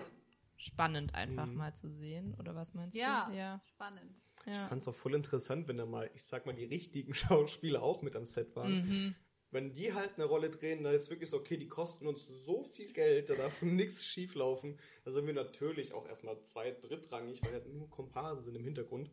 Spannend 0.64 1.14
einfach 1.14 1.46
Mhm. 1.46 1.56
mal 1.56 1.76
zu 1.76 1.90
sehen. 1.90 2.34
Oder 2.40 2.56
was 2.56 2.74
meinst 2.74 2.96
Ja. 2.98 3.28
du? 3.30 3.36
Ja. 3.36 3.62
spannend. 3.66 4.30
Ich 4.46 4.54
ja. 4.54 4.66
fand 4.68 4.82
es 4.82 4.88
auch 4.88 4.96
voll 4.96 5.14
interessant, 5.14 5.68
wenn 5.68 5.78
da 5.78 5.86
mal, 5.86 6.10
ich 6.14 6.24
sag 6.24 6.46
mal, 6.46 6.54
die 6.56 6.64
richtigen 6.66 7.14
Schauspieler 7.50 7.84
auch 7.84 8.02
mit 8.02 8.16
am 8.16 8.24
Set 8.26 8.56
waren. 8.56 8.72
Mhm. 8.88 9.16
Wenn 9.52 9.74
die 9.74 9.94
halt 9.94 10.16
eine 10.16 10.26
Rolle 10.26 10.50
drehen, 10.50 10.84
da 10.84 10.92
ist 10.92 11.10
wirklich 11.10 11.30
so, 11.30 11.38
okay, 11.38 11.58
die 11.58 11.68
kosten 11.68 12.08
uns 12.08 12.26
so 12.26 12.64
viel 12.64 12.92
Geld, 12.94 13.30
da 13.30 13.36
darf 13.36 13.62
nichts 13.62 14.04
schief 14.06 14.36
laufen. 14.36 14.80
Da 15.04 15.12
sind 15.12 15.28
wir 15.28 15.34
natürlich 15.34 15.94
auch 15.94 16.08
erstmal 16.08 16.42
zwei, 16.44 16.72
drittrangig, 16.72 17.44
weil 17.44 17.52
halt 17.54 17.68
nur 17.72 17.90
Komparsen 17.90 18.44
sind 18.44 18.56
im 18.56 18.64
Hintergrund. 18.64 19.12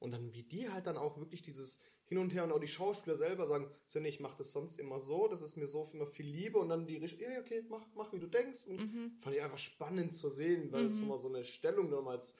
Und 0.00 0.10
dann, 0.10 0.32
wie 0.32 0.42
die 0.42 0.68
halt 0.68 0.86
dann 0.86 0.96
auch 0.96 1.18
wirklich 1.18 1.42
dieses 1.42 1.78
hin 2.08 2.18
und 2.18 2.32
her 2.32 2.44
und 2.44 2.52
auch 2.52 2.58
die 2.58 2.66
Schauspieler 2.68 3.16
selber 3.16 3.46
sagen, 3.46 3.70
so, 3.86 4.00
nee, 4.00 4.08
ich 4.08 4.20
mache 4.20 4.38
das 4.38 4.52
sonst 4.52 4.78
immer 4.78 4.98
so, 4.98 5.28
das 5.28 5.42
ist 5.42 5.56
mir 5.56 5.66
so 5.66 5.86
immer 5.92 6.06
viel 6.06 6.26
Liebe 6.26 6.58
und 6.58 6.70
dann 6.70 6.86
die 6.86 6.96
Regie, 6.96 7.22
ja, 7.22 7.38
okay, 7.38 7.62
mach, 7.68 7.86
mach 7.94 8.12
wie 8.12 8.18
du 8.18 8.26
denkst. 8.26 8.66
Und 8.66 8.78
Mhm. 8.80 9.12
fand 9.20 9.36
ich 9.36 9.42
einfach 9.42 9.58
spannend 9.58 10.14
zu 10.14 10.28
sehen, 10.28 10.72
weil 10.72 10.86
es 10.86 11.02
immer 11.02 11.18
so 11.18 11.28
eine 11.28 11.44
Stellung 11.44 11.90
dann 11.90 12.06
als, 12.06 12.34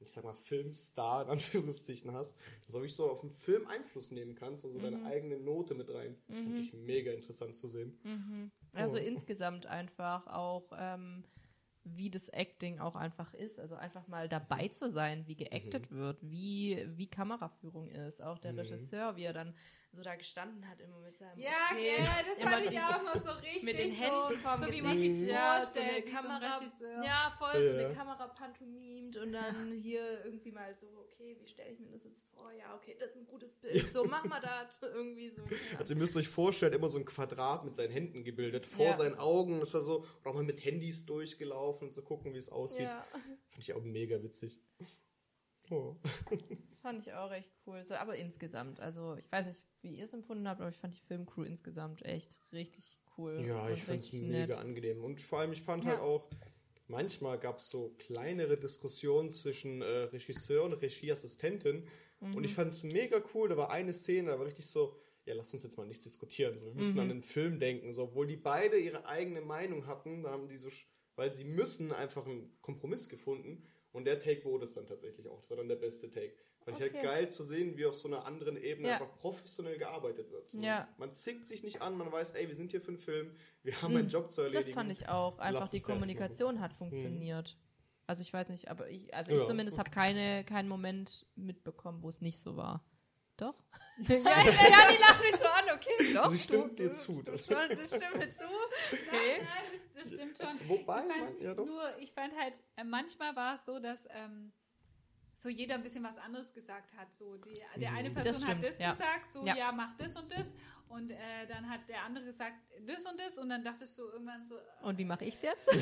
ich 0.00 0.10
sag 0.10 0.24
mal, 0.24 0.34
Filmstar 0.34 1.22
in 1.22 1.30
Anführungszeichen 1.30 2.12
hast, 2.12 2.36
dass 2.66 2.74
du 2.74 2.88
so 2.88 3.10
auf 3.10 3.20
den 3.20 3.30
Film 3.30 3.66
Einfluss 3.68 4.10
nehmen 4.10 4.34
kannst 4.34 4.64
und 4.64 4.72
so 4.72 4.78
Mhm. 4.78 4.82
deine 4.82 5.04
eigene 5.04 5.38
Note 5.38 5.74
mit 5.74 5.88
rein. 5.94 6.16
Fand 6.42 6.58
ich 6.58 6.72
mega 6.72 7.12
interessant 7.12 7.56
zu 7.56 7.68
sehen. 7.68 7.96
Also 8.74 8.96
Oh. 8.96 9.00
insgesamt 9.00 9.66
einfach 9.66 10.26
auch, 10.26 10.64
ähm, 10.76 11.22
wie 11.84 12.10
das 12.10 12.28
Acting 12.28 12.78
auch 12.78 12.94
einfach 12.94 13.34
ist. 13.34 13.58
Also 13.58 13.74
einfach 13.74 14.06
mal 14.08 14.28
dabei 14.28 14.68
zu 14.68 14.90
sein, 14.90 15.26
wie 15.26 15.36
geactet 15.36 15.90
Mhm. 15.90 15.96
wird, 15.96 16.18
wie, 16.22 16.86
wie 16.96 17.06
Kameraführung 17.08 17.88
ist. 17.88 18.22
Auch 18.22 18.38
der 18.38 18.56
Regisseur, 18.56 19.16
wie 19.16 19.24
er 19.24 19.32
dann 19.32 19.54
so 19.94 20.02
da 20.02 20.14
gestanden 20.16 20.66
hat, 20.68 20.80
immer 20.80 20.98
mit 21.00 21.14
seinem 21.14 21.38
Ja, 21.38 21.50
okay, 21.70 21.98
ja, 21.98 22.22
das 22.26 22.38
immer 22.38 22.50
fand 22.50 22.64
ich 22.64 22.70
die- 22.70 22.78
auch 22.78 23.02
mal 23.02 23.20
so 23.20 23.30
richtig. 23.30 23.62
mit 23.62 23.78
den 23.78 23.90
so, 23.90 23.96
Händen 23.96 24.40
vorm 24.40 24.62
so 24.62 24.72
wie 24.72 24.80
man 24.82 24.96
sich 24.98 25.26
ja, 25.28 25.60
so 25.60 25.66
vorstellt, 25.66 25.86
eine 25.86 26.06
wie 26.06 26.10
so 26.10 26.16
ein 26.16 26.24
Kamera, 26.24 27.04
ja, 27.04 27.34
voll 27.38 27.68
so 27.70 27.76
Ja. 27.78 27.84
eine 27.86 27.94
Kamera 27.94 28.26
pantomimt 28.28 29.16
und 29.18 29.32
dann 29.32 29.72
hier 29.72 30.24
irgendwie 30.24 30.50
mal 30.50 30.74
so, 30.74 30.86
okay, 31.04 31.36
wie 31.38 31.46
stelle 31.46 31.72
ich 31.72 31.78
mir 31.80 31.90
das 31.90 32.04
jetzt 32.04 32.22
vor? 32.30 32.50
Ja, 32.52 32.74
okay, 32.74 32.96
das 32.98 33.10
ist 33.10 33.16
ein 33.18 33.26
gutes 33.26 33.54
Bild. 33.54 33.92
So, 33.92 34.04
mach 34.04 34.24
mal 34.24 34.40
das 34.40 34.80
irgendwie 34.82 35.28
so. 35.28 35.42
Ja. 35.42 35.78
Also 35.78 35.92
ihr 35.92 35.98
müsst 35.98 36.16
euch 36.16 36.28
vorstellen, 36.28 36.72
immer 36.72 36.88
so 36.88 36.96
ein 36.98 37.04
Quadrat 37.04 37.62
mit 37.64 37.76
seinen 37.76 37.90
Händen 37.90 38.24
gebildet, 38.24 38.64
vor 38.64 38.86
Ja. 38.86 38.96
seinen 38.96 39.16
Augen, 39.16 39.60
ist 39.60 39.74
er 39.74 39.82
so, 39.82 40.06
und 40.22 40.26
auch 40.26 40.34
mal 40.34 40.42
mit 40.42 40.64
Handys 40.64 41.04
durchgelaufen 41.04 41.88
und 41.88 41.92
zu 41.94 42.02
gucken, 42.02 42.32
wie 42.32 42.38
es 42.38 42.48
aussieht. 42.48 42.82
ja. 42.86 43.06
Fand 43.12 43.58
ich 43.62 43.74
auch 43.74 43.82
mega 43.82 44.22
witzig. 44.22 44.58
Oh. 45.70 45.96
Das 46.70 46.80
fand 46.80 47.06
ich 47.06 47.12
auch 47.12 47.30
recht 47.30 47.50
cool. 47.66 47.84
So, 47.84 47.94
aber 47.94 48.16
insgesamt, 48.16 48.80
also 48.80 49.16
ich 49.16 49.30
weiß 49.30 49.46
nicht, 49.46 49.60
wie 49.82 49.96
ihr 49.96 50.04
es 50.04 50.12
empfunden 50.12 50.48
habt, 50.48 50.60
aber 50.60 50.70
ich 50.70 50.78
fand 50.78 50.94
die 50.94 51.00
Filmcrew 51.00 51.42
insgesamt 51.42 52.04
echt 52.04 52.38
richtig 52.52 52.98
cool. 53.18 53.44
Ja, 53.46 53.66
und 53.66 53.72
ich 53.74 53.82
fand 53.82 54.00
es 54.02 54.12
mega 54.12 54.30
nett. 54.56 54.64
angenehm. 54.64 55.04
Und 55.04 55.20
vor 55.20 55.40
allem, 55.40 55.52
ich 55.52 55.62
fand 55.62 55.84
Ja. 55.84 55.90
halt 55.90 56.00
auch, 56.00 56.28
manchmal 56.88 57.38
gab 57.38 57.58
es 57.58 57.68
so 57.68 57.94
kleinere 57.98 58.56
Diskussionen 58.56 59.30
zwischen 59.30 59.82
äh, 59.82 59.86
Regisseur 60.04 60.64
und 60.64 60.72
Regieassistentin. 60.74 61.88
Und 62.20 62.36
Mhm. 62.36 62.44
ich 62.44 62.54
fand 62.54 62.72
es 62.72 62.82
mega 62.84 63.20
cool. 63.34 63.48
Da 63.48 63.56
war 63.56 63.70
eine 63.70 63.92
Szene, 63.92 64.30
da 64.30 64.38
war 64.38 64.46
richtig 64.46 64.66
so, 64.66 64.96
ja, 65.24 65.34
lass 65.34 65.52
uns 65.52 65.62
jetzt 65.64 65.76
mal 65.76 65.86
nichts 65.86 66.04
diskutieren. 66.04 66.58
So, 66.58 66.66
wir 66.66 66.74
müssen 66.74 66.94
Mhm. 66.94 67.00
an 67.00 67.08
den 67.08 67.22
Film 67.22 67.58
denken. 67.58 67.92
So, 67.92 68.04
obwohl 68.04 68.26
die 68.26 68.36
beide 68.36 68.78
ihre 68.78 69.06
eigene 69.06 69.40
Meinung 69.40 69.86
hatten, 69.86 70.22
da 70.22 70.30
haben 70.30 70.48
die 70.48 70.56
so, 70.56 70.68
weil 71.16 71.32
sie 71.32 71.44
müssen, 71.44 71.92
einfach 71.92 72.26
einen 72.26 72.56
Kompromiss 72.60 73.08
gefunden. 73.08 73.66
Und 73.92 74.04
der 74.06 74.18
Take 74.20 74.44
wurde 74.44 74.64
es 74.64 74.74
dann 74.74 74.86
tatsächlich 74.86 75.26
auch. 75.28 75.40
Das 75.40 75.50
war 75.50 75.56
dann 75.58 75.68
der 75.68 75.76
beste 75.76 76.08
Take. 76.10 76.34
Fand 76.64 76.78
ich 76.78 76.84
Okay. 76.84 76.94
halt 76.94 77.02
geil 77.04 77.28
zu 77.30 77.42
sehen, 77.42 77.76
wie 77.76 77.86
auf 77.86 77.94
so 77.94 78.08
einer 78.08 78.24
anderen 78.26 78.56
Ebene 78.56 78.88
Ja. 78.88 78.94
einfach 78.94 79.12
professionell 79.18 79.78
gearbeitet 79.78 80.30
wird. 80.30 80.50
So, 80.50 80.58
Ja. 80.58 80.88
Man 80.98 81.12
zickt 81.12 81.46
sich 81.46 81.62
nicht 81.62 81.82
an, 81.82 81.96
man 81.96 82.10
weiß, 82.12 82.30
ey, 82.32 82.46
wir 82.48 82.54
sind 82.54 82.70
hier 82.70 82.80
für 82.80 82.88
einen 82.92 82.98
Film, 82.98 83.34
wir 83.62 83.80
haben 83.82 83.96
einen 83.96 84.08
Job 84.08 84.30
zu 84.30 84.42
erledigen. 84.42 84.66
Das 84.66 84.74
fand 84.74 84.92
ich 84.92 85.08
auch. 85.08 85.38
Einfach 85.38 85.60
Lass 85.62 85.70
die 85.72 85.80
Kommunikation 85.80 86.60
hat 86.60 86.72
funktioniert. 86.72 87.56
Also 88.06 88.22
ich 88.22 88.32
weiß 88.32 88.50
nicht, 88.50 88.68
aber 88.68 88.88
ich, 88.88 89.12
also 89.14 89.32
Ja. 89.32 89.42
ich 89.42 89.48
zumindest 89.48 89.78
habe 89.78 89.90
keine, 89.90 90.44
keinen 90.44 90.68
Moment 90.68 91.26
mitbekommen, 91.36 92.02
wo 92.02 92.08
es 92.08 92.20
nicht 92.20 92.38
so 92.40 92.56
war. 92.56 92.84
Doch? 93.38 93.54
ja, 94.08 94.14
ja, 94.16 94.92
die 94.92 95.00
lacht 95.00 95.20
mich 95.22 95.36
so 95.36 95.46
an, 95.46 95.64
okay, 95.74 96.14
doch. 96.14 96.30
Sie 96.30 96.38
stimmt 96.38 96.78
du, 96.78 96.82
dir 96.84 96.92
zu. 96.92 97.22
Das- 97.22 97.44
schon, 97.44 97.56
sie 97.76 97.86
stimmt 97.86 98.18
mir 98.18 98.30
zu. 98.32 98.44
Okay. 98.44 99.00
Nein, 99.10 99.40
nein, 99.40 99.80
das, 99.94 100.04
das 100.04 100.12
stimmt 100.12 100.38
schon. 100.38 100.68
Wobei, 100.68 101.00
ich 101.00 101.06
fand, 101.12 101.20
man- 101.34 101.40
ja 101.42 101.54
doch. 101.54 101.66
Nur, 101.66 101.98
ich 101.98 102.12
fand 102.12 102.34
halt, 102.38 102.60
äh, 102.76 102.84
manchmal 102.84 103.34
war 103.34 103.54
es 103.56 103.64
so, 103.64 103.78
dass 103.78 104.06
ähm, 104.10 104.52
so 105.42 105.48
jeder 105.48 105.74
ein 105.74 105.82
bisschen 105.82 106.04
was 106.04 106.16
anderes 106.18 106.52
gesagt 106.54 106.94
hat. 106.96 107.12
So 107.12 107.36
die, 107.36 107.60
der 107.76 107.92
eine 107.92 108.10
Mhm. 108.10 108.14
Person 108.14 108.32
Das 108.32 108.42
stimmt, 108.42 108.62
hat 108.62 108.68
das 108.68 108.78
ja. 108.78 108.90
gesagt, 108.92 109.32
so 109.32 109.44
Ja. 109.46 109.56
ja. 109.56 109.72
mach 109.72 109.96
das 109.96 110.14
und 110.16 110.30
das. 110.30 110.52
Und 110.88 111.10
äh, 111.10 111.46
dann 111.48 111.68
hat 111.70 111.88
der 111.88 112.02
andere 112.02 112.24
gesagt 112.24 112.54
das 112.86 113.02
und 113.06 113.18
das. 113.18 113.38
Und 113.38 113.48
dann 113.48 113.64
dachtest 113.64 113.98
du 113.98 114.02
irgendwann 114.04 114.44
so, 114.44 114.56
äh, 114.58 114.60
Und 114.82 114.98
wie 114.98 115.04
mache 115.06 115.24
ich's 115.24 115.40
jetzt? 115.42 115.68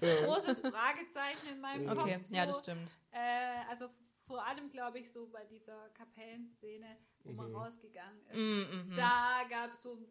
äh, 0.00 0.24
großes 0.26 0.60
Fragezeichen 0.60 1.48
in 1.50 1.60
meinem 1.60 1.88
Okay, 1.88 2.14
Kopf. 2.14 2.26
So. 2.26 2.34
ja, 2.36 2.46
das 2.46 2.58
stimmt. 2.60 2.90
Äh, 3.10 3.62
also 3.68 3.88
vor 4.26 4.46
allem, 4.46 4.70
glaube 4.70 4.98
ich, 5.00 5.10
so 5.10 5.26
bei 5.26 5.44
dieser 5.44 5.88
Kapellenszene, 5.90 6.96
wo 7.24 7.32
man 7.32 7.50
Mhm. 7.50 7.56
rausgegangen 7.56 8.20
ist. 8.28 8.36
Mm, 8.36 8.90
mhm. 8.92 8.96
Da 8.96 9.42
gab 9.50 9.72
es 9.72 9.82
so 9.82 9.94
ein 9.94 10.06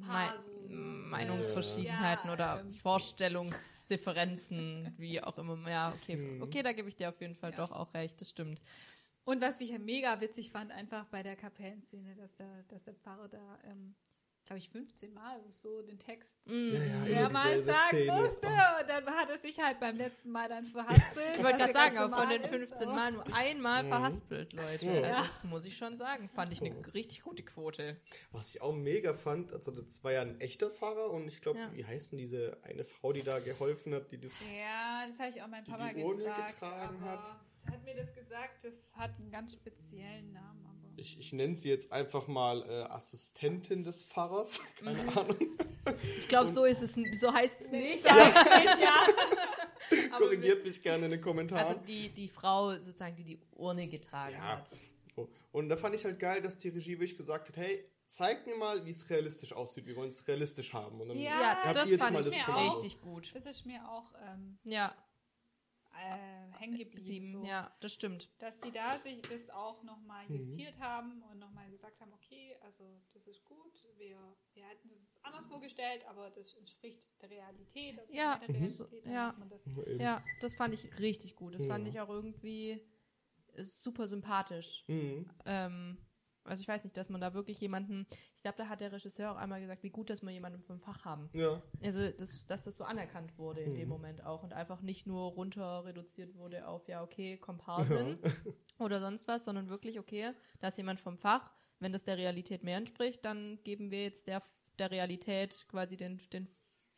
paar 0.00 0.34
Mei- 0.34 0.40
so, 0.68 0.74
Meinungsverschiedenheiten 0.74 2.28
Ja, 2.28 2.32
oder 2.32 2.60
ähm, 2.60 2.72
Vorstellungsdifferenzen, 2.74 4.94
wie 4.96 5.22
auch 5.22 5.36
immer. 5.38 5.68
Ja, 5.68 5.92
okay. 5.92 6.38
Okay, 6.40 6.62
da 6.62 6.72
gebe 6.72 6.88
ich 6.88 6.96
dir 6.96 7.08
auf 7.10 7.20
jeden 7.20 7.34
Fall 7.34 7.50
Ja. 7.50 7.56
doch 7.58 7.72
auch 7.72 7.92
recht, 7.94 8.20
das 8.20 8.30
stimmt. 8.30 8.60
Und 9.24 9.40
was 9.40 9.60
ich 9.60 9.76
mega 9.78 10.20
witzig 10.20 10.50
fand, 10.50 10.72
einfach 10.72 11.06
bei 11.06 11.22
der 11.22 11.36
Kapellenszene, 11.36 12.16
dass 12.16 12.34
der, 12.34 12.64
dass 12.64 12.82
der 12.84 12.94
Pfarrer 12.94 13.28
da, 13.28 13.58
ähm, 13.64 13.94
glaube 14.44 14.58
ich, 14.58 14.68
15 14.70 15.12
Mal 15.14 15.40
so 15.50 15.82
den 15.82 15.98
Text 15.98 16.30
Mm. 16.46 16.72
Ja, 16.72 16.80
mehrmals 17.08 17.64
sagen 17.64 17.86
Szene. 17.96 18.12
musste. 18.12 18.46
Und 18.48 18.88
dann 18.88 19.06
hat 19.06 19.30
er 19.30 19.38
sich 19.38 19.60
halt 19.60 19.78
beim 19.78 19.96
letzten 19.96 20.30
Mal 20.32 20.48
dann 20.48 20.66
verhaspelt. 20.66 21.36
Ich 21.36 21.42
wollte 21.44 21.58
gerade 21.58 21.72
sagen, 21.72 21.98
aber 21.98 22.16
von 22.16 22.28
den 22.28 22.40
normal 22.42 22.58
15 22.58 22.88
ist, 22.88 22.94
Mal 22.94 23.12
nur 23.12 23.34
einmal 23.34 23.82
Mhm. 23.84 23.88
verhaspelt, 23.88 24.52
Leute. 24.52 24.86
Ja. 24.86 25.02
Also 25.02 25.18
das 25.18 25.44
muss 25.44 25.64
ich 25.64 25.76
schon 25.76 25.96
sagen. 25.96 26.28
Fand 26.30 26.52
ich 26.52 26.60
eine 26.60 26.74
Oh. 26.76 26.90
richtig 26.92 27.22
gute 27.22 27.44
Quote. 27.44 28.00
Was 28.32 28.48
ich 28.50 28.60
auch 28.60 28.74
mega 28.74 29.14
fand, 29.14 29.52
also 29.52 29.70
das 29.70 30.02
war 30.02 30.10
ja 30.12 30.22
ein 30.22 30.40
echter 30.40 30.70
Fahrer 30.70 31.10
und 31.10 31.28
ich 31.28 31.40
glaube, 31.40 31.60
Ja. 31.60 31.72
wie 31.74 31.84
heißt 31.84 32.10
denn 32.10 32.18
diese 32.18 32.58
eine 32.64 32.84
Frau, 32.84 33.12
die 33.12 33.22
da 33.22 33.38
geholfen 33.38 33.94
hat, 33.94 34.10
die 34.10 34.18
das. 34.18 34.32
Ja, 34.40 35.06
das 35.06 35.18
habe 35.20 35.30
ich 35.30 35.40
auch 35.42 35.46
meinem 35.46 35.64
Die 35.64 35.70
Papa 35.70 35.92
die 35.92 36.02
Urne 36.02 36.24
gefragt. 36.24 36.54
getragen 36.60 36.96
aber 37.02 37.10
hat. 37.12 37.36
hat 37.72 37.84
mir 37.84 37.94
das 37.94 38.12
gesagt, 38.12 38.64
das 38.64 38.96
hat 38.96 39.12
einen 39.20 39.30
ganz 39.30 39.52
speziellen 39.52 40.32
Namen. 40.32 40.71
Ich, 41.02 41.18
ich 41.18 41.32
nenne 41.32 41.56
sie 41.56 41.68
jetzt 41.68 41.90
einfach 41.90 42.28
mal 42.28 42.62
äh, 42.62 42.82
Assistentin 42.92 43.82
des 43.82 44.04
Pfarrers. 44.04 44.60
Keine 44.78 44.92
Mhm. 45.02 45.08
Ahnung. 45.18 45.36
Ich 46.20 46.28
glaube, 46.28 46.48
so 46.48 46.64
ist 46.64 46.80
es, 46.80 46.94
so 47.20 47.32
heißt 47.32 47.60
es 47.60 47.70
nicht. 47.72 48.04
ja, 48.06 48.32
Korrigiert 50.16 50.64
mich 50.64 50.80
gerne 50.80 51.06
in 51.06 51.10
den 51.10 51.20
Kommentaren. 51.20 51.64
Also 51.66 51.80
die, 51.86 52.08
die 52.10 52.28
Frau 52.28 52.72
sozusagen, 52.78 53.16
die 53.16 53.24
die 53.24 53.40
Urne 53.56 53.88
getragen 53.88 54.34
Ja. 54.36 54.58
hat. 54.58 54.66
So. 55.16 55.28
Und 55.50 55.68
da 55.68 55.76
fand 55.76 55.94
ich 55.96 56.04
halt 56.04 56.18
geil, 56.20 56.40
dass 56.40 56.56
die 56.56 56.68
Regie 56.68 56.92
wirklich 56.92 57.16
gesagt 57.16 57.48
hat, 57.48 57.56
hey, 57.56 57.84
zeig 58.06 58.46
mir 58.46 58.54
mal, 58.56 58.84
wie 58.86 58.90
es 58.90 59.10
realistisch 59.10 59.52
aussieht. 59.52 59.84
Wir 59.86 59.96
wollen 59.96 60.08
es 60.10 60.26
realistisch 60.28 60.72
haben. 60.72 61.00
Und 61.00 61.08
dann 61.08 61.18
Ja, 61.18 61.62
habt 61.64 61.76
das 61.76 61.88
ihr 61.88 61.94
jetzt 61.94 62.00
fand 62.00 62.12
mal 62.14 62.20
ich 62.20 62.36
das 62.36 62.46
mir 62.46 62.56
auch. 62.56 62.76
richtig 62.76 63.00
gut. 63.02 63.32
Das 63.34 63.44
ist 63.46 63.66
mir 63.66 63.80
auch 63.90 64.12
ähm, 64.24 64.56
Ja, 64.64 64.94
äh, 65.94 66.52
hängen 66.58 66.76
geblieben. 66.78 67.32
So. 67.32 67.44
Ja, 67.44 67.74
das 67.80 67.92
stimmt. 67.94 68.28
Dass 68.38 68.58
die 68.60 68.70
da 68.72 68.98
sich 68.98 69.20
das 69.22 69.50
auch 69.50 69.82
nochmal 69.82 70.26
Mhm. 70.28 70.36
justiert 70.36 70.78
haben 70.80 71.22
und 71.30 71.38
nochmal 71.38 71.70
gesagt 71.70 72.00
haben, 72.00 72.12
okay, 72.12 72.56
also 72.62 72.84
das 73.12 73.26
ist 73.26 73.44
gut, 73.44 73.84
wir, 73.96 74.16
wir 74.54 74.64
hätten 74.66 74.90
es 75.04 75.22
anders 75.24 75.46
vorgestellt, 75.46 76.04
aber 76.08 76.30
das 76.30 76.54
entspricht 76.54 77.06
der 77.20 77.30
Realität. 77.30 77.98
Also 77.98 78.12
Ja, 78.12 78.38
der 78.38 78.48
Mhm. 78.48 78.54
Realität, 78.62 79.06
dann 79.06 79.12
ja. 79.12 79.36
das. 79.48 79.70
Ja, 79.98 80.24
das 80.40 80.54
fand 80.54 80.74
ich 80.74 80.98
richtig 80.98 81.36
gut. 81.36 81.54
Das 81.54 81.64
fand 81.66 81.86
Ja. 81.86 81.92
ich 81.92 82.00
auch 82.00 82.08
irgendwie 82.08 82.80
super 83.56 84.08
sympathisch. 84.08 84.84
Mhm. 84.88 85.30
Ähm, 85.44 85.98
also 86.44 86.60
ich 86.60 86.68
weiß 86.68 86.84
nicht, 86.84 86.96
dass 86.96 87.08
man 87.10 87.20
da 87.20 87.34
wirklich 87.34 87.60
jemanden, 87.60 88.06
ich 88.42 88.44
glaube, 88.44 88.58
da 88.58 88.68
hat 88.68 88.80
der 88.80 88.90
Regisseur 88.90 89.30
auch 89.30 89.36
einmal 89.36 89.60
gesagt, 89.60 89.84
wie 89.84 89.90
gut, 89.90 90.10
dass 90.10 90.20
wir 90.20 90.32
jemanden 90.32 90.60
vom 90.62 90.80
Fach 90.80 91.04
haben. 91.04 91.30
Ja. 91.32 91.62
Also, 91.80 92.10
dass, 92.10 92.44
dass 92.48 92.62
das 92.62 92.76
so 92.76 92.82
anerkannt 92.82 93.38
wurde 93.38 93.60
in 93.60 93.74
dem 93.74 93.84
Mhm. 93.84 93.88
Moment 93.88 94.24
auch 94.24 94.42
und 94.42 94.52
einfach 94.52 94.82
nicht 94.82 95.06
nur 95.06 95.30
runter 95.30 95.84
reduziert 95.84 96.34
wurde 96.34 96.66
auf, 96.66 96.88
ja, 96.88 97.04
okay, 97.04 97.36
Komparsin 97.36 98.18
oder 98.80 98.98
sonst 98.98 99.28
was, 99.28 99.44
sondern 99.44 99.68
wirklich, 99.68 100.00
okay, 100.00 100.32
da 100.58 100.66
ist 100.66 100.76
jemand 100.76 100.98
vom 100.98 101.16
Fach. 101.16 101.52
Wenn 101.78 101.92
das 101.92 102.02
der 102.02 102.16
Realität 102.16 102.64
mehr 102.64 102.78
entspricht, 102.78 103.24
dann 103.24 103.60
geben 103.62 103.92
wir 103.92 104.02
jetzt 104.02 104.26
der, 104.26 104.42
der 104.80 104.90
Realität 104.90 105.64
quasi 105.68 105.96
den, 105.96 106.20
den 106.32 106.48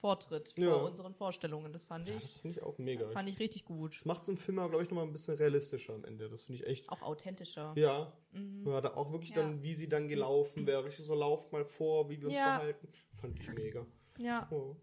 Vortritt 0.05 0.53
Ja. 0.59 0.71
vor 0.71 0.85
unseren 0.85 1.14
Vorstellungen. 1.14 1.73
Das 1.73 1.85
fand 1.85 2.07
Ja, 2.07 2.14
ich, 2.14 2.21
das 2.23 2.33
finde 2.35 2.59
ich 2.59 2.62
auch 2.62 2.77
mega. 2.77 3.09
fand 3.09 3.27
ich 3.27 3.38
richtig 3.38 3.64
gut. 3.64 3.97
das 3.97 4.05
macht 4.05 4.21
es 4.23 4.29
im 4.29 4.37
Film, 4.37 4.57
glaube 4.59 4.83
ich, 4.83 4.90
nochmal 4.90 5.07
ein 5.07 5.12
bisschen 5.12 5.35
realistischer 5.38 5.95
am 5.95 6.05
Ende. 6.05 6.29
Das 6.29 6.43
finde 6.43 6.61
ich 6.61 6.67
echt. 6.69 6.88
Auch 6.90 7.01
authentischer. 7.01 7.73
Ja. 7.75 8.12
Mhm. 8.33 8.67
Ja, 8.67 8.83
da 8.83 8.95
auch 8.97 9.12
wirklich 9.12 9.31
Ja. 9.31 9.37
dann, 9.37 9.62
wie 9.62 9.73
sie 9.73 9.88
dann 9.88 10.09
gelaufen 10.09 10.67
wäre. 10.67 10.85
Richtig 10.85 11.07
so, 11.07 11.14
lauf 11.14 11.51
mal 11.53 11.64
vor, 11.64 12.11
wie 12.11 12.21
wir 12.21 12.29
uns 12.29 12.37
verhalten. 12.37 12.88
Fand 13.14 13.40
ich 13.40 13.49
mega. 13.55 13.87
Ja. 14.19 14.47
Oh. 14.51 14.77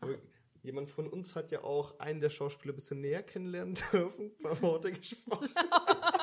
Aber 0.00 0.16
jemand 0.64 0.88
von 0.88 1.06
uns 1.08 1.36
hat 1.36 1.52
ja 1.52 1.62
auch 1.62 1.98
einen 2.00 2.20
der 2.20 2.30
Schauspieler 2.30 2.72
ein 2.72 2.76
bisschen 2.76 3.00
näher 3.00 3.22
kennenlernen 3.22 3.74
dürfen, 3.92 4.32
ein 4.32 4.38
paar 4.42 4.60
Worte 4.60 4.90
gesprochen. 4.90 5.50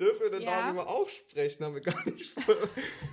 Dürfen 0.00 0.20
wir 0.22 0.30
denn 0.30 0.42
Ja. 0.42 0.62
darüber 0.66 0.88
auch 0.88 1.08
sprechen? 1.10 1.62
Haben 1.64 1.74
wir 1.74 1.82
gar 1.82 2.04
nicht 2.08 2.30
vor. 2.40 2.54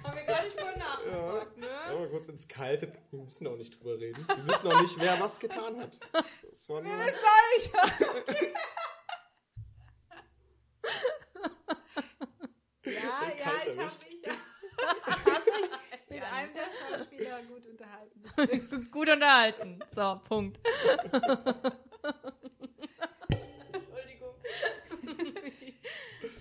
Haben 0.04 0.18
wir 0.18 0.24
gar 0.24 0.44
nicht 0.44 0.58
voll 0.60 0.76
nachgefragt, 0.78 1.58
ne? 1.58 1.70
Aber 1.90 2.08
kurz 2.08 2.30
ins 2.30 2.48
Kalte. 2.48 2.94
Wir 3.12 3.20
müssen 3.20 3.46
auch 3.46 3.58
nicht 3.58 3.78
drüber 3.78 4.00
reden. 4.00 4.26
Wir 4.26 4.48
wissen 4.48 4.72
auch 4.72 4.82
nicht, 4.82 4.98
wer 4.98 5.20
was 5.20 5.38
getan 5.38 5.82
hat. 5.82 6.00
Das 6.50 6.70
war 6.70 6.82
nur. 6.82 6.92
Ja, 12.86 12.92
Den 12.92 12.94
ja, 12.94 13.44
kalt 13.44 13.68
ich 13.68 13.78
habe 13.78 13.92
mich, 14.10 14.28
hab 15.26 15.46
mich 15.46 15.70
mit 16.10 16.24
einem 16.24 16.54
der 16.54 16.98
Schauspieler 16.98 17.42
gut 17.44 17.66
unterhalten. 17.68 18.92
Gut 18.92 19.10
unterhalten. 19.10 19.80
So, 19.94 20.22
Punkt. 20.28 20.60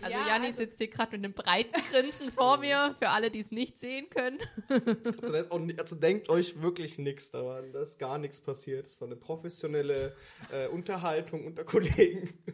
Also 0.07 0.19
Ja, 0.19 0.27
Janni 0.29 0.47
also- 0.47 0.59
sitzt 0.59 0.79
hier 0.79 0.88
gerade 0.88 1.12
mit 1.16 1.25
einem 1.25 1.35
breiten 1.35 1.81
Grinsen 1.90 2.33
vor 2.33 2.57
mir, 2.59 2.95
für 2.99 3.11
alle, 3.11 3.31
die 3.31 3.40
es 3.40 3.51
nicht 3.51 3.79
sehen 3.79 4.09
können. 4.11 4.38
Also, 5.23 5.33
also 5.79 5.97
denkt 5.97 6.29
euch 6.29 6.61
wirklich 6.61 6.99
nichts 6.99 7.31
daran. 7.31 7.73
Da 7.73 7.83
ist 7.83 7.99
gar 7.99 8.19
nichts 8.19 8.40
passiert. 8.40 8.87
Es 8.87 9.01
war 9.01 9.09
eine 9.09 9.16
professionelle 9.16 10.16
äh, 10.53 10.66
Unterhaltung 10.69 11.47
unter 11.47 11.64
Kollegen. 11.64 12.33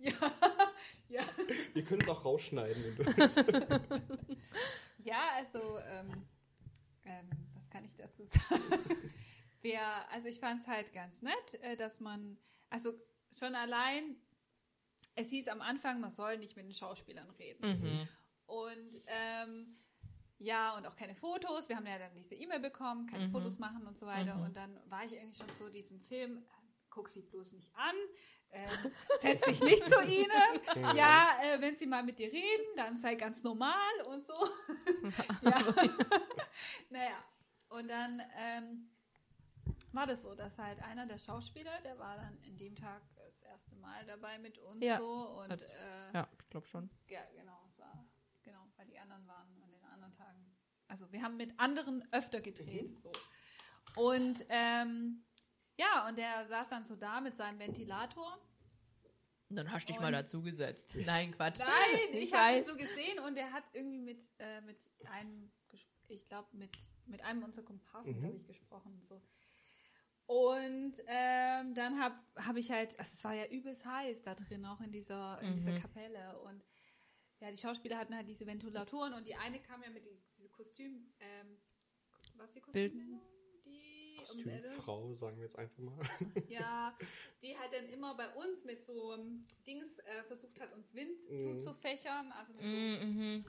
Ja, 0.00 0.12
ja. 1.08 1.22
Ihr 1.74 1.82
könnt 1.84 2.02
es 2.02 2.08
auch 2.08 2.24
rausschneiden, 2.24 2.84
wenn 2.84 2.96
du 2.96 3.16
willst. 3.16 3.44
Ja, 4.98 5.28
also, 5.36 5.78
ähm, 5.90 6.24
ähm, 7.04 7.30
was 7.54 7.68
kann 7.68 7.84
ich 7.84 7.96
dazu 7.96 8.24
sagen? 8.26 8.62
Wir, 9.60 9.80
also 10.12 10.28
ich 10.28 10.38
fand 10.38 10.60
es 10.62 10.68
halt 10.68 10.92
ganz 10.92 11.20
nett, 11.22 11.54
äh, 11.62 11.76
dass 11.76 11.98
man, 12.00 12.38
also 12.70 12.92
schon 13.36 13.54
allein, 13.56 14.16
es 15.18 15.30
hieß 15.30 15.48
am 15.48 15.60
Anfang, 15.60 16.00
man 16.00 16.10
soll 16.10 16.38
nicht 16.38 16.56
mit 16.56 16.64
den 16.64 16.72
Schauspielern 16.72 17.28
reden. 17.30 17.80
Mhm. 17.80 18.08
Und 18.46 19.02
ähm, 19.06 19.76
ja, 20.38 20.76
und 20.76 20.86
auch 20.86 20.94
keine 20.94 21.14
Fotos. 21.14 21.68
Wir 21.68 21.76
haben 21.76 21.86
ja 21.86 21.98
dann 21.98 22.14
diese 22.14 22.36
E-Mail 22.36 22.60
bekommen, 22.60 23.06
keine 23.06 23.26
Mhm. 23.26 23.32
Fotos 23.32 23.58
machen 23.58 23.86
und 23.86 23.98
so 23.98 24.06
weiter. 24.06 24.36
Mhm. 24.36 24.44
Und 24.44 24.56
dann 24.56 24.80
war 24.88 25.04
ich 25.04 25.12
irgendwie 25.12 25.36
schon 25.36 25.52
so 25.54 25.68
diesem 25.68 26.00
Film, 26.00 26.38
äh, 26.38 26.42
guck 26.90 27.08
sie 27.08 27.22
bloß 27.22 27.52
nicht 27.52 27.74
an, 27.74 27.96
ähm, 28.50 28.92
setz 29.20 29.42
dich 29.42 29.60
nicht 29.60 29.90
zu 29.90 30.02
ihnen. 30.06 30.96
Ja, 30.96 31.38
äh, 31.42 31.60
wenn 31.60 31.76
sie 31.76 31.86
mal 31.86 32.02
mit 32.02 32.18
dir 32.18 32.32
reden, 32.32 32.76
dann 32.76 32.96
sei 32.96 33.16
ganz 33.16 33.42
normal 33.42 34.00
und 34.06 34.24
so. 34.24 34.34
ja. 35.42 35.58
naja, 36.90 37.18
und 37.68 37.88
dann 37.88 38.22
ähm, 38.36 38.90
war 39.92 40.06
das 40.06 40.22
so, 40.22 40.34
dass 40.34 40.58
halt 40.58 40.80
einer 40.82 41.06
der 41.06 41.18
Schauspieler, 41.18 41.80
der 41.82 41.98
war 41.98 42.16
dann 42.16 42.38
in 42.44 42.56
dem 42.56 42.76
Tag 42.76 43.02
erste 43.48 43.74
Mal 43.76 44.04
dabei 44.06 44.38
mit 44.38 44.58
uns 44.58 44.82
Ja. 44.84 44.98
so 44.98 45.40
und 45.42 45.50
Hat- 45.50 45.62
äh, 45.62 46.12
Ja, 46.14 46.28
ich 46.40 46.48
glaube 46.50 46.66
schon. 46.66 46.88
ja, 47.08 47.20
genau, 47.34 47.60
es 47.66 47.78
war, 47.78 48.06
genau, 48.42 48.66
weil 48.76 48.86
die 48.86 48.98
anderen 48.98 49.26
waren 49.26 49.62
an 49.62 49.70
den 49.70 49.84
anderen 49.84 50.14
Tagen. 50.14 50.56
Also 50.88 51.10
wir 51.12 51.22
haben 51.22 51.36
mit 51.36 51.58
anderen 51.58 52.06
öfter 52.12 52.40
gedreht, 52.40 52.98
so. 52.98 53.10
Und 53.96 54.44
ähm, 54.48 55.24
ja, 55.76 56.08
und 56.08 56.16
der 56.18 56.46
saß 56.46 56.68
dann 56.68 56.84
so 56.86 56.96
da 56.96 57.20
mit 57.20 57.36
seinem 57.36 57.58
Ventilator. 57.58 58.38
Dann 59.50 59.70
hast 59.72 59.88
du 59.88 59.92
dich 59.94 60.00
mal 60.00 60.12
dazu 60.12 60.42
gesetzt. 60.42 60.94
Nein, 61.06 61.32
Quatsch. 61.32 61.58
Nein, 61.58 61.68
ich, 62.12 62.24
Ich 62.24 62.32
habe 62.34 62.58
das 62.58 62.66
so 62.66 62.76
gesehen 62.76 63.18
und 63.20 63.36
er 63.36 63.50
hat 63.52 63.64
irgendwie 63.72 63.98
mit, 64.00 64.28
äh, 64.38 64.60
mit 64.60 64.78
einem, 65.10 65.50
ich 66.08 66.26
glaube, 66.28 66.48
mit, 66.56 66.70
mit 67.06 67.22
einem 67.22 67.42
unserer 67.42 67.64
Komparsen, 67.64 68.12
Mhm. 68.16 68.20
glaube 68.20 68.36
ich, 68.36 68.46
gesprochen. 68.46 69.02
So. 69.08 69.22
Und 70.28 70.92
ähm, 71.06 71.74
dann 71.74 71.98
habe 71.98 72.14
hab 72.36 72.54
ich 72.56 72.70
halt, 72.70 72.98
also 72.98 73.10
es 73.14 73.24
war 73.24 73.32
ja 73.32 73.46
übelst 73.46 73.86
heiß 73.86 74.22
da 74.22 74.34
drin, 74.34 74.64
auch 74.66 74.80
in 74.82 74.90
dieser, 74.90 75.40
in 75.40 75.54
dieser 75.54 75.72
Mhm. 75.72 75.80
Kapelle. 75.80 76.38
Und 76.40 76.62
ja, 77.40 77.50
die 77.50 77.56
Schauspieler 77.56 77.96
hatten 77.96 78.14
halt 78.14 78.28
diese 78.28 78.46
Ventilatoren 78.46 79.14
und 79.14 79.26
die 79.26 79.34
eine 79.34 79.58
kam 79.58 79.82
ja 79.82 79.88
mit 79.88 80.04
die, 80.04 80.20
diese 80.36 80.50
Kostüm, 80.50 81.10
ähm, 81.20 81.56
was 82.36 82.52
die 82.52 82.60
Bild- 82.60 82.92
Kostüm? 82.92 83.20
Die, 83.64 84.16
Kostümfrau, 84.18 85.14
sagen 85.14 85.36
wir 85.38 85.44
jetzt 85.44 85.58
einfach 85.58 85.78
mal. 85.78 85.98
ja, 86.50 86.94
die 87.42 87.56
halt 87.58 87.72
dann 87.72 87.88
immer 87.88 88.14
bei 88.14 88.28
uns 88.34 88.64
mit 88.66 88.82
so 88.82 89.14
ähm, 89.14 89.46
Dings 89.66 89.98
äh, 90.00 90.22
versucht 90.24 90.60
hat, 90.60 90.74
uns 90.74 90.92
Wind 90.94 91.18
Mhm. 91.30 91.40
zuzufächern. 91.40 92.32
Also 92.32 92.52
mit 92.52 92.62
so, 92.64 92.68
Mhm. 92.68 93.44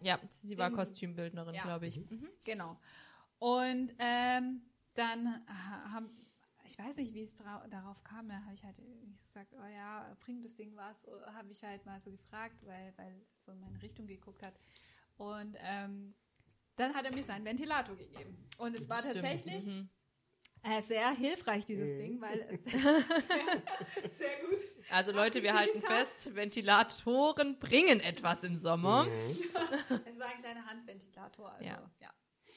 äh, 0.00 0.06
Ja, 0.06 0.20
sie 0.28 0.56
war 0.56 0.68
Ding- 0.68 0.76
Kostümbildnerin, 0.76 1.54
Ja. 1.56 1.62
glaube 1.64 1.88
ich. 1.88 1.96
Mhm. 2.08 2.28
genau. 2.44 2.78
Und 3.40 3.92
ähm, 3.98 4.62
dann 4.94 5.44
ha- 5.48 5.92
haben, 5.92 6.10
ich 6.70 6.78
weiß 6.78 6.96
nicht, 6.96 7.12
wie 7.14 7.22
es 7.22 7.34
darauf 7.34 8.02
kam, 8.04 8.28
da 8.28 8.36
habe 8.44 8.54
ich 8.54 8.62
halt 8.64 8.80
gesagt, 9.26 9.52
oh 9.54 9.66
ja, 9.66 10.16
bringt 10.20 10.44
das 10.44 10.54
Ding 10.56 10.76
was? 10.76 11.04
Habe 11.34 11.50
ich 11.50 11.62
halt 11.64 11.84
mal 11.84 12.00
so 12.00 12.12
gefragt, 12.12 12.64
weil, 12.64 12.92
weil 12.96 13.20
es 13.32 13.44
so 13.44 13.50
in 13.52 13.60
meine 13.60 13.80
Richtung 13.82 14.06
geguckt 14.06 14.42
hat. 14.44 14.54
Und 15.16 15.56
ähm, 15.60 16.14
dann 16.76 16.94
hat 16.94 17.04
er 17.04 17.14
mir 17.14 17.24
seinen 17.24 17.44
Ventilator 17.44 17.96
gegeben. 17.96 18.36
Und 18.56 18.78
es 18.78 18.88
war 18.88 18.98
Stimmt. 18.98 19.14
tatsächlich 19.16 19.64
Mhm. 19.66 19.88
äh, 20.62 20.80
sehr 20.82 21.10
hilfreich, 21.10 21.64
dieses 21.64 21.90
Mhm. 21.90 21.98
Ding, 21.98 22.20
weil 22.20 22.40
es 22.52 24.18
sehr 24.18 24.38
gut 24.48 24.58
Also 24.90 25.10
Leute, 25.12 25.42
wir 25.42 25.54
halten 25.54 25.80
fest, 25.80 26.34
Ventilatoren 26.36 27.58
bringen 27.58 27.98
etwas 28.00 28.44
im 28.44 28.56
Sommer. 28.56 29.04
Mhm. 29.06 29.10
Es 30.06 30.18
war 30.18 30.28
ein 30.28 30.38
kleiner 30.40 30.64
Handventilator, 30.66 31.50
also 31.52 31.64
ja. 31.64 31.90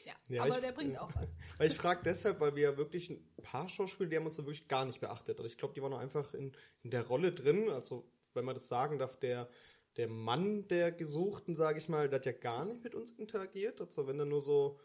Ja. 0.06 0.14
ja. 0.30 0.44
Aber 0.44 0.56
ich- 0.56 0.62
der 0.62 0.72
bringt 0.72 0.98
auch 1.00 1.10
was. 1.16 1.28
Weil 1.58 1.68
ich 1.68 1.78
frage 1.78 2.02
deshalb, 2.04 2.40
weil 2.40 2.56
wir 2.56 2.64
ja 2.64 2.78
wirklich 2.78 3.10
ein 3.10 3.24
paar 3.44 3.70
Schauspieler, 3.70 4.10
die 4.10 4.18
haben 4.18 4.26
uns 4.26 4.38
da 4.38 4.44
wirklich 4.44 4.68
gar 4.68 4.86
nicht 4.86 5.00
beachtet. 5.00 5.40
Also 5.40 5.48
ich 5.48 5.58
glaube, 5.58 5.74
die 5.74 5.82
waren 5.82 5.94
auch 5.94 6.00
einfach 6.00 6.34
in, 6.34 6.52
in 6.84 6.90
der 6.92 7.04
Rolle 7.08 7.32
drin. 7.32 7.70
Also, 7.70 8.06
wenn 8.34 8.46
man 8.46 8.56
das 8.56 8.68
sagen 8.68 8.98
darf, 9.00 9.18
der, 9.18 9.48
der 9.98 10.08
Mann 10.08 10.68
der 10.68 10.92
Gesuchten, 10.92 11.56
sage 11.56 11.78
ich 11.80 11.88
mal, 11.90 12.10
der 12.10 12.20
hat 12.20 12.26
ja 12.26 12.32
gar 12.32 12.66
nicht 12.66 12.84
mit 12.84 12.96
uns 12.96 13.12
interagiert. 13.12 13.80
Also 13.82 14.08
wenn 14.08 14.20
er 14.20 14.26
nur 14.26 14.42
so, 14.42 14.80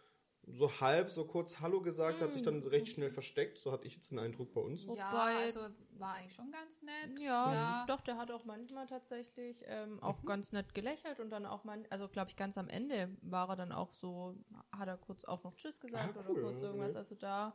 so 0.50 0.80
halb, 0.80 1.10
so 1.10 1.24
kurz 1.24 1.60
Hallo 1.60 1.80
gesagt 1.80 2.20
hat, 2.20 2.32
sich 2.32 2.42
dann 2.42 2.62
recht 2.62 2.88
schnell 2.88 3.10
versteckt. 3.10 3.58
So 3.58 3.70
hatte 3.72 3.86
ich 3.86 3.94
jetzt 3.94 4.10
den 4.10 4.18
Eindruck 4.18 4.52
bei 4.54 4.60
uns. 4.60 4.86
Wobei- 4.86 4.98
Ja, 4.98 5.10
also 5.40 5.60
war 5.98 6.14
eigentlich 6.14 6.34
schon 6.34 6.50
ganz 6.50 6.80
nett. 6.82 7.18
Ja, 7.20 7.52
Ja. 7.52 7.84
doch, 7.86 8.00
der 8.00 8.16
hat 8.16 8.30
auch 8.30 8.44
manchmal 8.44 8.86
tatsächlich 8.86 9.62
ähm, 9.66 10.02
auch 10.02 10.22
Mhm. 10.22 10.26
ganz 10.26 10.52
nett 10.52 10.74
gelächelt 10.74 11.20
und 11.20 11.30
dann 11.30 11.44
auch 11.46 11.64
man, 11.64 11.84
also 11.90 12.08
glaube 12.08 12.30
ich, 12.30 12.36
ganz 12.36 12.56
am 12.58 12.68
Ende 12.68 13.10
war 13.22 13.48
er 13.50 13.56
dann 13.56 13.72
auch 13.72 13.92
so, 13.92 14.34
hat 14.72 14.88
er 14.88 14.96
kurz 14.96 15.24
auch 15.24 15.42
noch 15.44 15.54
Tschüss 15.56 15.78
gesagt 15.80 16.16
Ah, 16.16 16.20
oder 16.20 16.30
cool, 16.30 16.42
kurz 16.42 16.60
ja, 16.60 16.66
irgendwas. 16.68 16.92
nee. 16.92 16.98
Also 16.98 17.14
da 17.14 17.54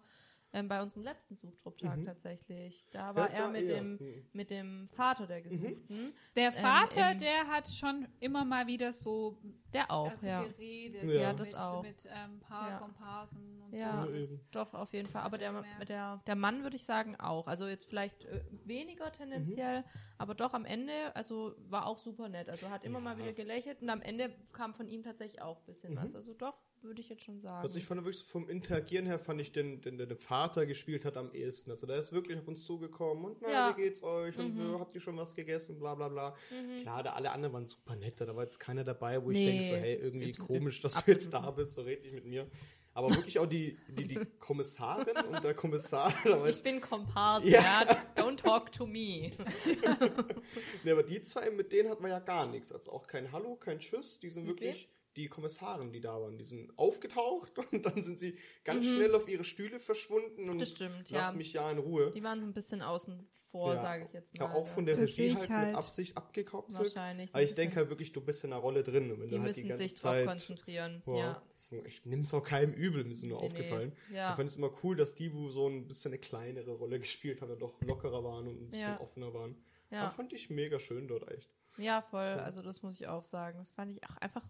ähm, 0.56 0.68
bei 0.68 0.84
unserem 0.84 1.02
letzten 1.02 1.36
Suchtrupptag 1.36 1.98
Mhm. 1.98 2.06
tatsächlich. 2.06 2.86
Da 2.92 3.16
war 3.16 3.28
Ja, 3.32 3.34
er 3.38 3.42
da 3.46 3.50
mit 3.50 3.64
eher. 3.64 3.76
dem 3.76 3.94
Mhm. 3.94 4.28
mit 4.34 4.50
dem 4.52 4.88
Vater 4.90 5.26
der 5.26 5.42
Gesuchten. 5.42 6.14
Der 6.36 6.52
Vater, 6.52 7.14
im- 7.14 7.18
der 7.18 7.48
hat 7.48 7.68
schon 7.70 8.08
immer 8.20 8.46
mal 8.46 8.68
wieder 8.68 8.94
so 8.94 9.40
Der 9.74 9.90
auch, 9.92 10.10
also 10.10 10.28
ja. 10.28 10.44
geredet. 10.44 11.04
Ja. 11.04 11.22
Ja, 11.22 11.34
das 11.34 11.48
mit, 11.50 11.58
auch. 11.58 11.82
Mit 11.84 12.06
ähm, 12.06 12.12
ein 12.36 12.40
paar 12.40 12.70
Ja. 12.70 12.78
Komparsen 12.78 13.62
und 13.62 13.74
Ja, 13.76 14.06
so. 14.06 14.12
Ja, 14.14 14.28
doch, 14.52 14.74
auf 14.74 14.94
jeden 14.94 15.10
Fall. 15.10 15.24
Aber 15.24 15.38
der, 15.38 15.52
er 15.80 15.86
der, 15.86 16.22
der 16.28 16.36
Mann 16.36 16.64
würde 16.64 16.76
ich 16.76 16.84
sagen 16.84 17.16
auch. 17.20 17.48
Also 17.48 17.68
jetzt 17.68 17.86
vielleicht 17.86 18.26
äh, 18.26 18.42
weniger 18.66 19.12
tendenziell, 19.12 19.84
aber 20.18 20.36
doch 20.36 20.54
am 20.54 20.66
Ende, 20.66 21.16
also 21.16 21.56
war 21.70 21.88
auch 21.88 21.98
super 22.00 22.30
nett. 22.30 22.50
Also 22.50 22.70
hat 22.70 22.84
immer 22.84 23.00
mal 23.00 23.14
Ja. 23.18 23.24
wieder 23.24 23.34
gelächelt 23.34 23.82
und 23.82 23.90
am 23.90 24.02
Ende 24.02 24.32
kam 24.52 24.74
von 24.74 24.88
ihm 24.88 25.04
tatsächlich 25.04 25.42
auch 25.42 25.58
ein 25.60 25.66
bisschen 25.66 25.94
Mhm. 25.94 25.98
was. 25.98 26.16
Also 26.16 26.34
doch, 26.34 26.56
würde 26.82 27.00
ich 27.00 27.08
jetzt 27.10 27.24
schon 27.24 27.40
sagen. 27.40 27.62
Also 27.64 27.78
ich 27.78 27.86
fand 27.86 28.02
wirklich 28.02 28.20
so 28.20 28.26
vom 28.26 28.50
Interagieren 28.50 29.06
her 29.06 29.18
fand 29.18 29.40
ich 29.40 29.54
den, 29.54 29.82
den, 29.82 29.98
den, 29.98 30.18
Vater 30.18 30.66
gespielt 30.66 31.06
hat 31.06 31.16
am 31.18 31.32
ehesten. 31.32 31.72
Also 31.72 31.88
der 31.88 31.98
ist 31.98 32.12
wirklich 32.12 32.38
auf 32.38 32.48
uns 32.48 32.66
zugekommen 32.66 33.24
und 33.26 33.42
na, 33.42 33.50
Ja. 33.50 33.70
wie 33.78 33.82
geht's 33.82 34.04
euch 34.04 34.38
und 34.38 34.56
Mhm. 34.56 34.76
äh, 34.76 34.80
habt 34.80 34.94
ihr 34.94 35.00
schon 35.02 35.16
was 35.18 35.34
gegessen, 35.34 35.80
bla 35.80 35.96
bla 35.96 36.10
bla. 36.10 36.36
Mhm. 36.52 36.82
Klar, 36.82 37.04
da 37.04 37.14
alle 37.14 37.32
anderen 37.32 37.54
waren 37.54 37.68
super 37.68 37.96
nett, 37.96 38.20
da 38.20 38.36
war 38.36 38.44
jetzt 38.44 38.60
keiner 38.60 38.84
dabei, 38.84 39.24
wo 39.24 39.32
ich 39.32 39.38
Nee. 39.64 39.70
so, 39.70 39.76
hey, 39.78 39.96
irgendwie 39.96 40.30
Absolut. 40.32 40.48
komisch, 40.48 40.82
dass 40.82 40.94
du 40.94 40.98
Absolut 41.00 41.22
jetzt 41.22 41.34
da 41.34 41.52
bist, 41.52 41.74
so 41.74 41.82
red 41.82 42.02
nicht 42.04 42.14
mit 42.14 42.26
mir. 42.26 42.48
Aber 42.96 43.10
wirklich 43.10 43.40
auch 43.40 43.48
die, 43.48 43.76
die, 43.90 44.08
die 44.08 44.20
Kommissarin 44.38 45.18
und 45.28 45.44
der 45.44 45.56
Kommissar, 45.56 46.14
ich, 46.48 46.58
Ich 46.58 46.62
bin 46.64 46.80
Kompars, 46.80 47.44
Ja. 47.44 47.60
ja. 47.62 47.98
Don't 48.16 48.36
talk 48.38 48.72
to 48.72 48.86
me. 48.86 49.32
nee, 50.84 50.92
aber 50.92 51.04
die 51.04 51.22
zwei, 51.24 51.50
mit 51.50 51.72
denen 51.72 51.90
hatten 51.90 52.04
wir 52.04 52.10
ja 52.12 52.20
gar 52.20 52.46
nichts. 52.48 52.72
Also 52.72 52.92
auch 52.92 53.08
kein 53.08 53.32
Hallo, 53.32 53.56
kein 53.56 53.80
Tschüss, 53.80 54.20
die 54.20 54.30
sind 54.30 54.46
wirklich 54.48 54.90
die 55.16 55.28
Kommissarin, 55.28 55.92
die 55.92 56.02
da 56.02 56.20
waren, 56.20 56.38
die 56.38 56.44
sind 56.44 56.78
aufgetaucht 56.78 57.52
und 57.72 57.86
dann 57.86 58.02
sind 58.02 58.18
sie 58.20 58.38
ganz 58.64 58.86
Mhm. 58.88 58.96
schnell 58.96 59.16
auf 59.16 59.28
ihre 59.28 59.44
Stühle 59.44 59.80
verschwunden 59.80 60.50
und 60.50 60.60
Das 60.60 60.70
stimmt, 60.72 61.10
lass 61.12 61.32
ja. 61.32 61.34
mich 61.38 61.54
ja 61.54 61.70
in 61.72 61.78
Ruhe. 61.80 62.12
Die 62.12 62.24
waren 62.24 62.40
so 62.42 62.46
ein 62.48 62.54
bisschen 62.54 62.82
außen 62.82 63.28
vor, 63.54 63.76
Ja. 63.76 63.80
sage 63.80 64.06
ich 64.06 64.14
jetzt 64.14 64.36
Ja, 64.38 64.48
mal. 64.48 64.56
auch 64.56 64.68
von 64.68 64.84
der 64.84 64.96
Für 64.96 65.02
Regie 65.04 65.36
halt, 65.36 65.50
halt. 65.50 65.68
mit 65.68 65.76
Absicht 65.78 66.18
abgekapselt. 66.18 66.96
Wahrscheinlich. 66.96 67.30
so 67.30 67.36
Aber 67.36 67.44
ich 67.44 67.54
denke 67.54 67.76
halt 67.76 67.90
wirklich, 67.90 68.12
du 68.12 68.20
bist 68.20 68.44
in 68.44 68.50
der 68.50 68.58
Rolle 68.60 68.84
drin. 68.84 69.12
Und 69.12 69.20
wenn 69.22 69.30
die 69.30 69.36
du 69.36 69.42
halt 69.44 69.56
die 69.56 69.62
müssen 69.62 69.68
ganze 69.70 69.84
sich 69.84 69.94
drauf 69.94 70.02
Zeit. 70.02 70.26
konzentrieren. 70.26 71.02
Boah, 71.06 71.18
Ja. 71.18 71.42
ich 71.86 72.04
nehme 72.06 72.24
es 72.24 72.34
auch 72.34 72.44
keinem 72.44 72.74
übel, 72.74 73.04
mir 73.04 73.12
ist 73.12 73.24
nur 73.24 73.40
Nee, 73.40 73.46
aufgefallen. 73.46 73.94
nee. 74.10 74.18
Ja. 74.18 74.32
Ich 74.32 74.36
fand 74.38 74.50
es 74.50 74.56
immer 74.56 74.72
cool, 74.84 74.96
dass 74.96 75.14
die, 75.14 75.32
wo 75.34 75.50
so 75.50 75.68
ein 75.68 75.88
bisschen 75.88 76.10
eine 76.12 76.20
kleinere 76.20 76.72
Rolle 76.72 77.00
gespielt 77.00 77.42
haben, 77.42 77.58
doch 77.60 77.80
lockerer 77.82 78.24
waren 78.24 78.48
und 78.48 78.60
ein 78.64 78.70
bisschen 78.72 78.90
Ja. 78.90 79.00
offener 79.00 79.32
waren. 79.36 79.56
Ja. 79.92 80.06
Das 80.08 80.16
fand 80.16 80.34
ich 80.34 80.50
mega 80.50 80.80
schön 80.80 81.08
dort 81.08 81.30
echt. 81.32 81.52
Ja, 81.78 82.02
voll. 82.02 82.20
Also 82.22 82.62
das 82.64 82.82
muss 82.82 83.00
ich 83.00 83.08
auch 83.08 83.24
sagen. 83.24 83.60
Das 83.60 83.70
fand 83.70 83.96
ich 83.96 84.04
auch 84.10 84.18
einfach, 84.18 84.44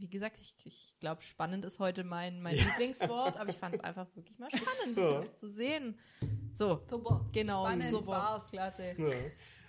wie 0.00 0.08
gesagt, 0.08 0.38
ich, 0.40 0.54
ich 0.64 0.94
glaube, 1.00 1.22
spannend 1.22 1.64
ist 1.64 1.78
heute 1.78 2.04
mein, 2.04 2.40
mein 2.42 2.56
Lieblingswort, 2.56 3.36
aber 3.38 3.50
ich 3.50 3.56
fand 3.56 3.74
es 3.76 3.80
einfach 3.84 4.06
wirklich 4.16 4.38
mal 4.38 4.48
spannend, 4.50 4.96
Ja. 4.98 5.20
das 5.20 5.34
zu 5.36 5.48
sehen. 5.48 5.98
So, 6.52 6.80
Super. 6.86 7.24
genau, 7.32 7.64
Spannend 7.66 7.90
super. 7.90 8.06
war's. 8.08 8.48
Klasse. 8.50 8.94
Ja. 8.98 9.08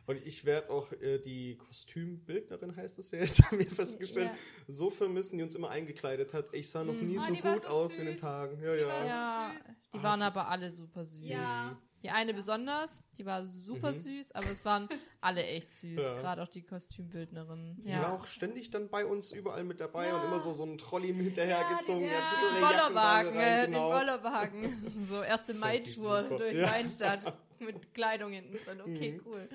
Und 0.08 0.26
ich 0.26 0.44
werde 0.46 0.70
auch 0.72 0.92
äh, 0.94 1.20
die 1.20 1.58
Kostümbildnerin, 1.58 2.76
heißt 2.76 2.98
es 3.00 3.12
ja 3.12 3.20
jetzt, 3.20 3.42
haben 3.46 3.60
wir 3.60 3.70
festgestellt, 3.70 4.32
Ja. 4.32 4.38
so 4.68 4.90
vermissen, 4.90 5.38
die 5.38 5.44
uns 5.44 5.54
immer 5.56 5.70
eingekleidet 5.70 6.34
hat. 6.34 6.54
Ich 6.54 6.70
sah 6.70 6.84
noch 6.84 6.94
Mhm. 6.96 7.08
nie 7.08 7.18
Oh, 7.20 7.22
so 7.22 7.34
gut 7.34 7.62
so 7.62 7.68
aus 7.68 7.96
wie 7.98 8.02
in 8.02 8.08
den. 8.08 8.18
Tagen. 8.18 8.62
Ja, 8.62 8.74
Die 8.74 8.82
ja. 8.82 8.88
war- 8.88 9.06
Ja, 9.06 9.52
süß. 9.58 9.78
die 9.94 9.98
Ah, 10.00 10.04
waren 10.04 10.20
die- 10.20 10.26
aber 10.26 10.48
alle 10.48 10.72
super 10.72 11.06
süß. 11.06 11.24
Ja. 11.24 11.78
Die 12.04 12.10
eine 12.10 12.34
besonders, 12.34 13.02
die 13.18 13.26
war 13.26 13.46
super 13.46 13.92
Mhm. 13.92 13.96
süß, 13.98 14.32
aber 14.32 14.50
es 14.52 14.66
waren 14.66 14.90
alle 15.22 15.44
echt 15.46 15.72
süß, 15.72 16.02
Ja. 16.02 16.14
gerade 16.20 16.42
auch 16.42 16.48
die 16.48 16.64
Kostümbildnerin. 16.64 17.76
Die 17.84 17.90
war 17.92 18.02
Ja. 18.02 18.14
auch 18.16 18.26
ständig 18.26 18.72
dann 18.72 18.90
bei 18.90 19.06
uns 19.06 19.32
überall 19.32 19.64
mit 19.64 19.80
dabei 19.80 20.08
Ja. 20.08 20.18
und 20.20 20.26
immer 20.28 20.40
so, 20.40 20.52
so 20.54 20.64
ein 20.64 20.78
Trolley 20.80 21.14
hinterhergezogen. 21.14 22.02
Ja, 22.02 22.08
Ja, 22.08 22.14
ja, 22.14 22.26
ihre 22.26 22.54
Den 22.54 22.62
Jacken 22.62 22.78
Bollerwagen, 22.78 23.38
rein, 23.38 23.60
äh, 23.64 23.66
genau. 23.68 23.90
den 23.90 23.98
Bollerwagen. 24.00 24.92
So 25.06 25.22
erste 25.22 25.54
Mai-Tour 25.54 26.24
durch 26.24 26.54
Ja. 26.56 26.72
Weinstadt 26.72 27.34
mit 27.60 27.94
Kleidung 27.94 28.32
hinten 28.32 28.58
drin. 28.58 28.82
Okay, 28.82 29.12
Mhm. 29.14 29.22
cool. 29.28 29.50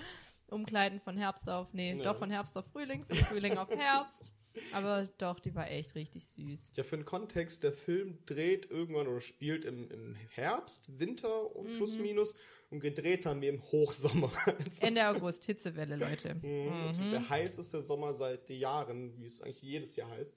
umkleiden 0.48 1.00
von 1.00 1.16
Herbst 1.16 1.48
auf, 1.50 1.72
nee, 1.72 1.94
Ja. 1.94 2.04
doch 2.04 2.18
von 2.18 2.30
Herbst 2.30 2.56
auf 2.56 2.64
Frühling, 2.70 3.04
von 3.06 3.16
Frühling 3.16 3.58
auf 3.58 3.68
Herbst. 3.76 4.32
Aber 4.72 5.08
doch, 5.18 5.40
die 5.40 5.54
war 5.54 5.70
echt 5.70 5.94
richtig 5.94 6.24
süß. 6.24 6.72
Ja, 6.76 6.82
für 6.84 6.96
den 6.96 7.04
Kontext, 7.04 7.62
der 7.62 7.72
Film 7.72 8.18
dreht 8.26 8.70
irgendwann 8.70 9.06
oder 9.08 9.20
spielt 9.20 9.64
im, 9.64 9.90
im 9.90 10.14
Herbst, 10.30 10.98
Winter 10.98 11.54
und 11.54 11.72
Mhm. 11.72 11.76
plus 11.76 11.98
minus 11.98 12.34
und 12.70 12.80
gedreht 12.80 13.26
haben 13.26 13.40
wir 13.40 13.48
im 13.50 13.62
Hochsommer. 13.62 14.30
Also, 14.46 14.80
Ende 14.86 15.06
August, 15.08 15.44
Hitzewelle, 15.44 15.96
Leute. 15.96 16.34
Mhm. 16.36 16.90
Mhm. 17.06 17.10
der 17.10 17.28
heißeste 17.28 17.80
Sommer 17.82 18.12
seit 18.14 18.48
Jahren, 18.50 19.20
wie 19.20 19.26
es 19.26 19.40
eigentlich 19.42 19.62
jedes 19.62 19.96
Jahr 19.96 20.10
heißt. 20.10 20.36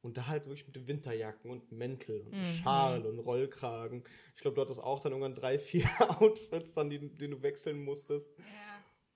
Und 0.00 0.16
da 0.16 0.28
halt 0.28 0.46
wirklich 0.46 0.64
mit 0.66 0.86
Winterjacken 0.86 1.50
und 1.50 1.72
Mäntel 1.72 2.20
und 2.20 2.32
Mhm. 2.32 2.44
Schal 2.62 3.04
und 3.04 3.18
Rollkragen. 3.18 4.04
Ich 4.36 4.42
glaube, 4.42 4.54
du 4.54 4.60
hattest 4.62 4.80
auch 4.80 5.00
dann 5.00 5.10
irgendwann 5.12 5.34
drei, 5.34 5.58
vier 5.58 5.82
Outfits, 6.22 6.74
dann, 6.74 6.88
die, 6.88 7.00
die 7.00 7.28
du 7.28 7.42
wechseln 7.42 7.82
musstest. 7.84 8.30
Ja. 8.38 8.44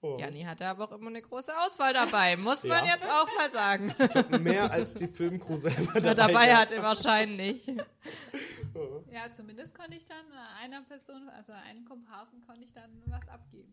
Oh. 0.05 0.17
Janni 0.19 0.43
hatte 0.43 0.67
aber 0.67 0.85
auch 0.85 0.93
immer 0.99 1.11
eine 1.11 1.23
große 1.23 1.57
Auswahl 1.57 1.93
dabei, 1.95 2.37
muss 2.37 2.65
man 2.65 2.85
Ja. 2.85 2.95
jetzt 2.95 3.05
auch 3.09 3.29
mal 3.39 3.51
sagen. 3.53 4.43
Mehr 4.43 4.71
als 4.71 4.95
die 4.95 5.07
Filmcrew 5.07 5.57
selber 5.57 6.01
dabei, 6.01 6.15
dabei 6.15 6.55
hatte 6.57 6.83
wahrscheinlich. 6.83 7.69
Oh. 8.75 9.05
ja, 9.13 9.33
zumindest 9.33 9.75
konnte 9.77 9.95
ich 9.97 10.07
dann 10.07 10.25
einer 10.61 10.81
Person, 10.83 11.29
also 11.37 11.53
einen 11.53 11.85
Komparsen, 11.85 12.41
konnte 12.47 12.65
ich 12.65 12.73
dann 12.73 12.91
was 13.07 13.29
abgeben. 13.29 13.73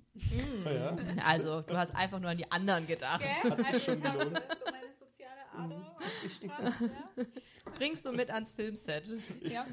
Ah, 0.66 0.72
ja. 0.72 0.98
Also, 1.26 1.62
du 1.62 1.76
hast 1.78 1.96
einfach 1.96 2.20
nur 2.20 2.30
an 2.32 2.38
die 2.38 2.52
anderen 2.52 2.86
gedacht. 2.86 3.22
Gell? 3.22 3.52
Hat 3.52 3.58
sich 3.60 3.68
Also 3.68 3.80
schon 3.80 3.98
ich 4.00 4.04
habe 4.04 4.18
gelohnt. 4.20 4.38
so 4.38 4.72
meine 4.72 4.89
Ader 5.60 5.96
ausgestrahlt, 5.98 6.74
ja. 7.18 7.26
Bringst 7.78 8.06
du 8.06 8.12
mit 8.12 8.30
ans 8.30 8.52
Filmset. 8.52 9.10
ja. 9.42 9.66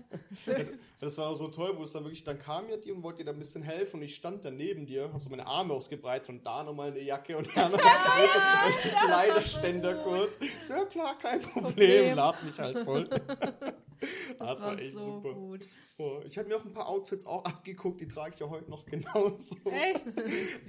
Das 1.01 1.19
war 1.19 1.35
so 1.35 1.49
toll, 1.49 1.75
wo 1.77 1.85
es 1.85 1.93
dann 1.93 2.05
wirklich, 2.05 2.25
dann 2.25 2.39
kam 2.39 2.69
ja 2.69 2.77
die 2.77 2.93
und 2.93 3.03
wollte 3.03 3.19
dir 3.19 3.27
da 3.27 3.33
ein 3.33 3.39
bisschen 3.39 3.63
helfen 3.63 3.97
und 3.97 4.03
ich 4.03 4.15
stand 4.15 4.45
dann 4.45 4.57
neben 4.57 4.87
dir, 4.87 5.13
hab 5.13 5.21
so 5.21 5.31
meine 5.31 5.47
Arme 5.47 5.75
ausgebreitet 5.75 6.29
und 6.29 6.45
da 6.45 6.65
nochmal 6.65 6.91
eine 6.91 7.01
Jacke 7.01 7.37
und 7.37 7.49
da 7.55 7.69
nochmal 7.69 7.85
ja, 7.87 8.67
ja, 8.67 8.73
so 8.73 8.89
Kleiderständer 8.89 9.95
das 9.95 10.07
war 10.07 10.15
so 10.15 10.39
kurz. 10.39 10.39
Ja 10.69 10.85
klar, 10.85 11.19
kein 11.19 11.41
Problem, 11.41 11.63
Problem. 11.63 12.17
lad 12.17 12.43
mich 12.45 12.59
halt 12.59 12.79
voll. 12.81 13.09
Das, 14.39 14.49
das 14.49 14.63
war, 14.63 14.73
war 14.73 14.79
echt 14.79 14.93
so 14.93 15.01
super. 15.01 15.33
gut. 15.33 15.67
Oh, 15.99 16.21
ich 16.27 16.37
habe 16.37 16.49
mir 16.49 16.57
auch 16.57 16.65
ein 16.65 16.75
paar 16.75 16.89
Outfits 16.89 17.27
auch 17.27 17.45
abgeguckt, 17.45 18.01
die 18.03 18.07
trage 18.09 18.35
ich 18.35 18.41
ja 18.41 18.51
heute 18.51 18.71
noch 18.71 18.85
genauso. 18.85 19.57
Echt? 19.65 20.05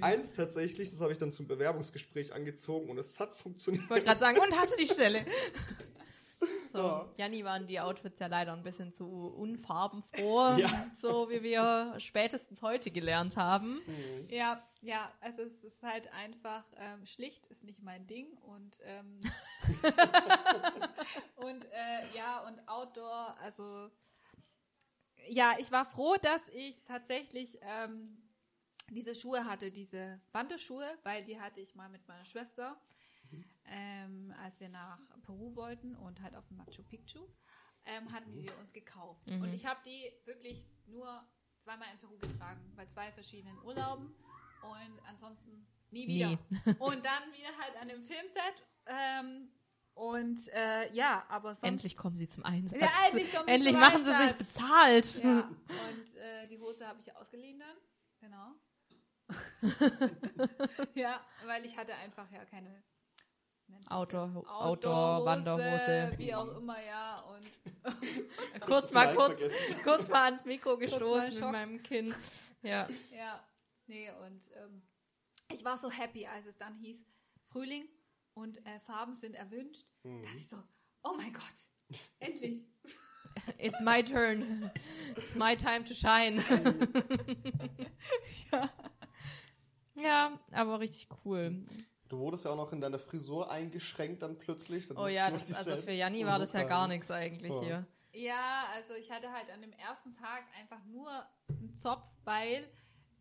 Eins 0.00 0.32
tatsächlich, 0.32 0.88
das 0.88 1.02
habe 1.02 1.12
ich 1.12 1.18
dann 1.18 1.32
zum 1.32 1.46
Bewerbungsgespräch 1.46 2.32
angezogen 2.32 2.88
und 2.88 2.96
es 2.96 3.20
hat 3.20 3.36
funktioniert. 3.36 3.84
Ich 3.84 3.90
wollte 3.90 4.06
gerade 4.06 4.20
sagen, 4.20 4.38
und 4.38 4.58
hast 4.58 4.72
du 4.72 4.76
die 4.78 4.90
Stelle? 4.90 5.07
So, 6.70 6.78
Ja. 6.78 7.08
Janni 7.16 7.44
waren 7.44 7.66
die 7.66 7.80
Outfits 7.80 8.20
ja 8.20 8.28
leider 8.28 8.52
ein 8.52 8.62
bisschen 8.62 8.92
zu 8.92 9.06
unfarbenfroh, 9.36 10.52
Ja. 10.58 10.86
so 10.94 11.28
wie 11.30 11.42
wir 11.42 11.94
spätestens 11.98 12.62
heute 12.62 12.92
gelernt 12.92 13.36
haben. 13.36 13.80
Ja, 14.28 14.62
ja, 14.80 15.10
also 15.20 15.42
es 15.42 15.64
ist 15.64 15.82
halt 15.82 16.12
einfach 16.12 16.64
ähm, 16.76 17.04
schlicht, 17.06 17.46
ist 17.46 17.64
nicht 17.64 17.82
mein 17.82 18.06
Ding 18.06 18.32
und 18.38 18.78
ähm, 18.84 19.20
und 21.36 21.64
äh, 21.72 22.14
ja 22.14 22.40
und 22.46 22.68
Outdoor, 22.68 23.36
also 23.42 23.90
ja, 25.28 25.54
ich 25.58 25.72
war 25.72 25.84
froh, 25.86 26.14
dass 26.22 26.48
ich 26.50 26.82
tatsächlich 26.84 27.58
ähm, 27.62 28.16
diese 28.90 29.14
Schuhe 29.14 29.44
hatte, 29.44 29.70
diese 29.72 30.20
Wanderschuhe, 30.32 30.86
weil 31.02 31.24
die 31.24 31.40
hatte 31.40 31.60
ich 31.60 31.74
mal 31.74 31.88
mit 31.88 32.06
meiner 32.06 32.24
Schwester, 32.24 32.80
ähm, 33.70 34.34
als 34.42 34.60
wir 34.60 34.68
nach 34.68 34.98
Peru 35.22 35.54
wollten 35.54 35.94
und 35.96 36.20
halt 36.22 36.34
auf 36.34 36.50
Machu 36.50 36.82
Picchu, 36.82 37.20
ähm, 37.84 38.12
hatten 38.12 38.32
die 38.32 38.50
uns 38.60 38.72
gekauft. 38.72 39.26
Mhm. 39.26 39.42
Und 39.42 39.52
ich 39.52 39.66
habe 39.66 39.80
die 39.84 40.12
wirklich 40.24 40.66
nur 40.86 41.26
zweimal 41.60 41.88
in 41.92 41.98
Peru 41.98 42.18
getragen, 42.18 42.60
bei 42.76 42.86
zwei 42.86 43.10
verschiedenen 43.12 43.58
Urlauben 43.62 44.14
und 44.62 45.06
ansonsten 45.08 45.66
nie 45.90 46.06
wieder. 46.08 46.28
Nie. 46.28 46.38
Und 46.78 47.04
dann 47.04 47.32
wieder 47.32 47.56
halt 47.60 47.76
an 47.80 47.88
dem 47.88 48.02
Filmset. 48.02 48.66
Ähm, 48.86 49.50
und 49.94 50.48
äh, 50.52 50.92
ja, 50.92 51.24
aber 51.28 51.54
sonst. 51.54 51.64
Endlich 51.64 51.96
kommen 51.96 52.16
sie 52.16 52.28
zum 52.28 52.44
Einsatz. 52.44 52.80
Ja, 52.80 52.88
endlich 53.06 53.32
kommen 53.32 53.46
sie 53.46 53.52
Endlich 53.54 53.72
zum 53.72 53.80
machen 53.80 54.04
sie 54.04 54.10
sich 54.10 54.20
Einsatz. 54.20 54.38
bezahlt. 54.38 55.24
Ja, 55.24 55.40
und 55.40 56.16
äh, 56.16 56.46
die 56.46 56.58
Hose 56.58 56.86
habe 56.86 57.00
ich 57.00 57.16
ausgeliehen 57.16 57.58
dann. 57.58 57.76
Genau. 58.20 58.54
ja, 60.94 61.20
weil 61.46 61.64
ich 61.64 61.76
hatte 61.76 61.94
einfach 61.96 62.30
ja 62.30 62.44
keine 62.44 62.82
Outdoor-? 63.88 64.44
Outdoor- 64.46 65.24
Wanderhose. 65.24 66.12
Wie 66.18 66.34
auch 66.34 66.56
immer, 66.56 66.82
ja. 66.84 67.20
Und 67.22 67.50
kurz 68.60 68.92
mal 68.92 69.14
kurz, 69.14 69.38
vergessen. 69.40 69.76
kurz 69.84 70.08
mal 70.08 70.24
ans 70.24 70.44
Mikro 70.44 70.76
gestoßen 70.76 71.34
mit 71.34 71.40
meinem 71.52 71.82
Kinn. 71.82 72.14
Ja. 72.62 72.88
ja, 73.12 73.42
nee, 73.86 74.10
und 74.26 74.46
ähm, 74.56 74.82
ich 75.52 75.64
war 75.64 75.76
so 75.78 75.90
happy, 75.90 76.26
als 76.26 76.44
es 76.46 76.58
dann 76.58 76.74
hieß 76.76 77.06
Frühling 77.50 77.88
und 78.34 78.58
äh, 78.66 78.80
Farben 78.80 79.14
sind 79.14 79.34
erwünscht, 79.34 79.86
dass 80.02 80.36
ich 80.36 80.48
so, 80.48 80.56
oh 81.02 81.14
mein 81.16 81.32
Gott, 81.32 81.42
endlich. 82.18 82.66
It's 83.56 83.80
my 83.80 84.02
turn. 84.02 84.70
It's 85.16 85.34
my 85.34 85.56
time 85.56 85.84
to 85.84 85.94
shine. 85.94 86.42
ja, 89.94 90.38
aber 90.50 90.80
richtig 90.80 91.08
cool. 91.24 91.64
Du 92.08 92.18
wurdest 92.18 92.44
ja 92.44 92.52
auch 92.52 92.56
noch 92.56 92.72
in 92.72 92.80
deiner 92.80 92.98
Frisur 92.98 93.50
eingeschränkt 93.50 94.22
dann 94.22 94.38
plötzlich. 94.38 94.88
Dann 94.88 94.96
Oh 94.96 95.06
ja, 95.06 95.30
das, 95.30 95.52
also 95.52 95.76
für 95.76 95.92
Janni 95.92 96.24
war 96.26 96.38
das 96.38 96.52
ja 96.52 96.64
gar 96.64 96.88
nichts 96.88 97.10
eigentlich 97.10 97.52
Ja. 97.52 97.60
hier. 97.60 97.86
Ja, 98.12 98.64
also 98.74 98.94
ich 98.94 99.10
hatte 99.10 99.30
halt 99.30 99.50
an 99.50 99.60
dem 99.60 99.72
ersten 99.74 100.14
Tag 100.14 100.44
einfach 100.58 100.82
nur 100.86 101.10
einen 101.48 101.74
Zopf, 101.76 102.04
weil 102.24 102.66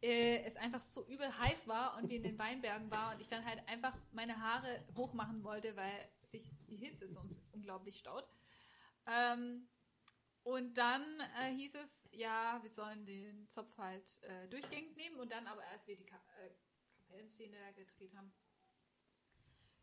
äh, 0.02 0.44
es 0.44 0.56
einfach 0.56 0.82
so 0.82 1.06
übel 1.08 1.28
heiß 1.38 1.68
war 1.68 1.98
und 1.98 2.10
wir 2.10 2.18
in 2.18 2.24
den 2.24 2.40
Weinbergen 2.40 2.90
waren 2.90 3.16
und 3.16 3.22
ich 3.22 3.28
dann 3.28 3.44
halt 3.44 3.68
einfach 3.68 3.94
meine 4.14 4.40
Haare 4.40 4.84
hochmachen 4.96 5.44
wollte, 5.44 5.76
weil 5.76 6.10
sich 6.24 6.50
die 6.68 6.78
Hitze 6.78 7.10
so 7.10 7.22
unglaublich 7.52 7.98
staut. 7.98 8.28
Ähm, 9.06 9.68
und 10.44 10.78
dann 10.78 11.04
äh, 11.42 11.54
hieß 11.54 11.76
es, 11.76 12.08
ja, 12.14 12.60
wir 12.62 12.70
sollen 12.70 13.06
den 13.06 13.50
Zopf 13.50 13.78
halt 13.78 14.22
äh, 14.24 14.48
durchgängig 14.48 14.96
nehmen 14.96 15.20
und 15.20 15.32
dann 15.32 15.46
aber, 15.46 15.62
als 15.74 15.86
wir 15.88 15.96
die 15.98 16.06
Ka 16.06 16.16
äh, 16.16 16.50
Kapellenszene 16.96 17.58
da 17.58 17.72
gedreht 17.72 18.16
haben, 18.16 18.34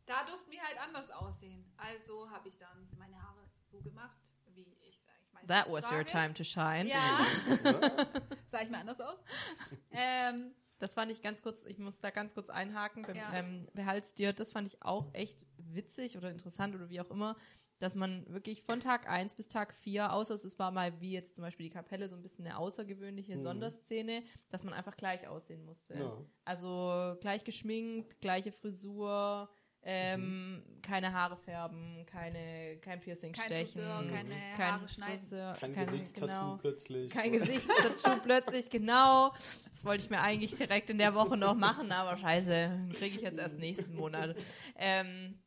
da 0.07 0.25
durften 0.25 0.51
wir 0.51 0.63
halt 0.63 0.79
anders 0.81 1.11
aussehen. 1.11 1.65
Also 1.77 2.31
habe 2.31 2.49
ich 2.49 2.57
dann 2.59 2.89
meine 2.99 3.21
Haare 3.23 3.49
so 3.71 3.81
gemacht, 3.81 4.19
wie 4.55 4.77
ich 4.83 5.05
meistens 5.33 5.49
That 5.49 5.67
was 5.71 5.85
your 5.91 6.05
trage. 6.05 6.11
time 6.11 6.35
to 6.35 6.45
shine. 6.45 6.89
Ja, 6.89 7.27
sah 8.51 8.61
ich 8.63 8.71
mal 8.71 8.81
anders 8.81 9.01
aus. 9.01 9.19
ähm, 9.91 10.53
Das 10.79 10.95
fand 10.95 11.11
ich 11.11 11.23
ganz 11.23 11.43
kurz, 11.43 11.65
ich 11.65 11.79
muss 11.79 12.01
da 12.01 12.11
ganz 12.11 12.35
kurz 12.35 12.51
einhaken. 12.51 13.07
Ja. 13.15 13.33
ähm, 13.35 13.67
behalt's 13.75 14.15
dir, 14.15 14.33
das 14.33 14.53
fand 14.53 14.69
ich 14.69 14.83
auch 14.83 15.13
echt 15.15 15.45
witzig 15.57 16.17
oder 16.17 16.31
interessant 16.31 16.75
oder 16.75 16.89
wie 16.91 17.01
auch 17.01 17.11
immer, 17.11 17.37
dass 17.81 17.95
man 17.95 18.25
wirklich 18.33 18.63
von 18.63 18.81
Tag 18.81 19.09
1 19.09 19.35
bis 19.35 19.49
Tag 19.49 19.75
4, 19.75 20.13
außer 20.13 20.35
es 20.35 20.59
war 20.59 20.71
mal 20.71 21.01
wie 21.01 21.13
jetzt 21.13 21.35
zum 21.35 21.43
Beispiel 21.43 21.65
die 21.65 21.73
Kapelle, 21.75 22.09
so 22.09 22.15
ein 22.17 22.23
bisschen 22.23 22.47
eine 22.47 22.57
außergewöhnliche 22.59 23.37
Mhm. 23.37 23.43
Sonderszene, 23.43 24.23
dass 24.51 24.63
man 24.65 24.73
einfach 24.75 24.97
gleich 24.97 25.27
aussehen 25.27 25.65
musste. 25.65 25.95
Ja. 25.95 26.17
Also 26.45 27.17
gleich 27.21 27.43
geschminkt, 27.45 28.21
gleiche 28.21 28.53
Frisur, 28.53 29.49
ähm, 29.87 30.63
keine 30.83 31.13
Haare 31.13 31.37
färben, 31.37 32.05
keine, 32.07 32.77
kein 32.79 33.01
Piercing 33.01 33.33
Kein 33.33 33.47
stechen, 33.47 33.73
Friseur, 33.83 34.11
keine 34.11 34.31
kein 34.57 34.73
Haare 34.73 34.89
schneiden. 34.89 35.21
Friseur, 35.21 35.53
Kein 35.55 35.73
keine- 35.75 35.87
Gesichtstattoo 35.87 36.27
genau. 36.27 36.57
plötzlich. 36.57 37.11
Kein 37.11 37.33
Gesichtstattoo 37.33 38.21
plötzlich, 38.23 38.71
genau. 38.71 39.33
Das 39.73 39.85
wollte 39.85 40.05
ich 40.05 40.11
mir 40.11 40.21
eigentlich 40.21 40.57
direkt 40.57 40.91
in 40.91 40.99
der 40.99 41.15
Woche 41.15 41.37
noch 41.37 41.55
machen, 41.55 41.91
aber 41.93 42.17
scheiße, 42.17 42.89
kriege 42.95 43.17
ich 43.17 43.23
jetzt 43.23 43.39
erst 43.39 43.59
nächsten 43.59 43.95
Monat. 43.95 44.37
Ähm, 44.77 45.39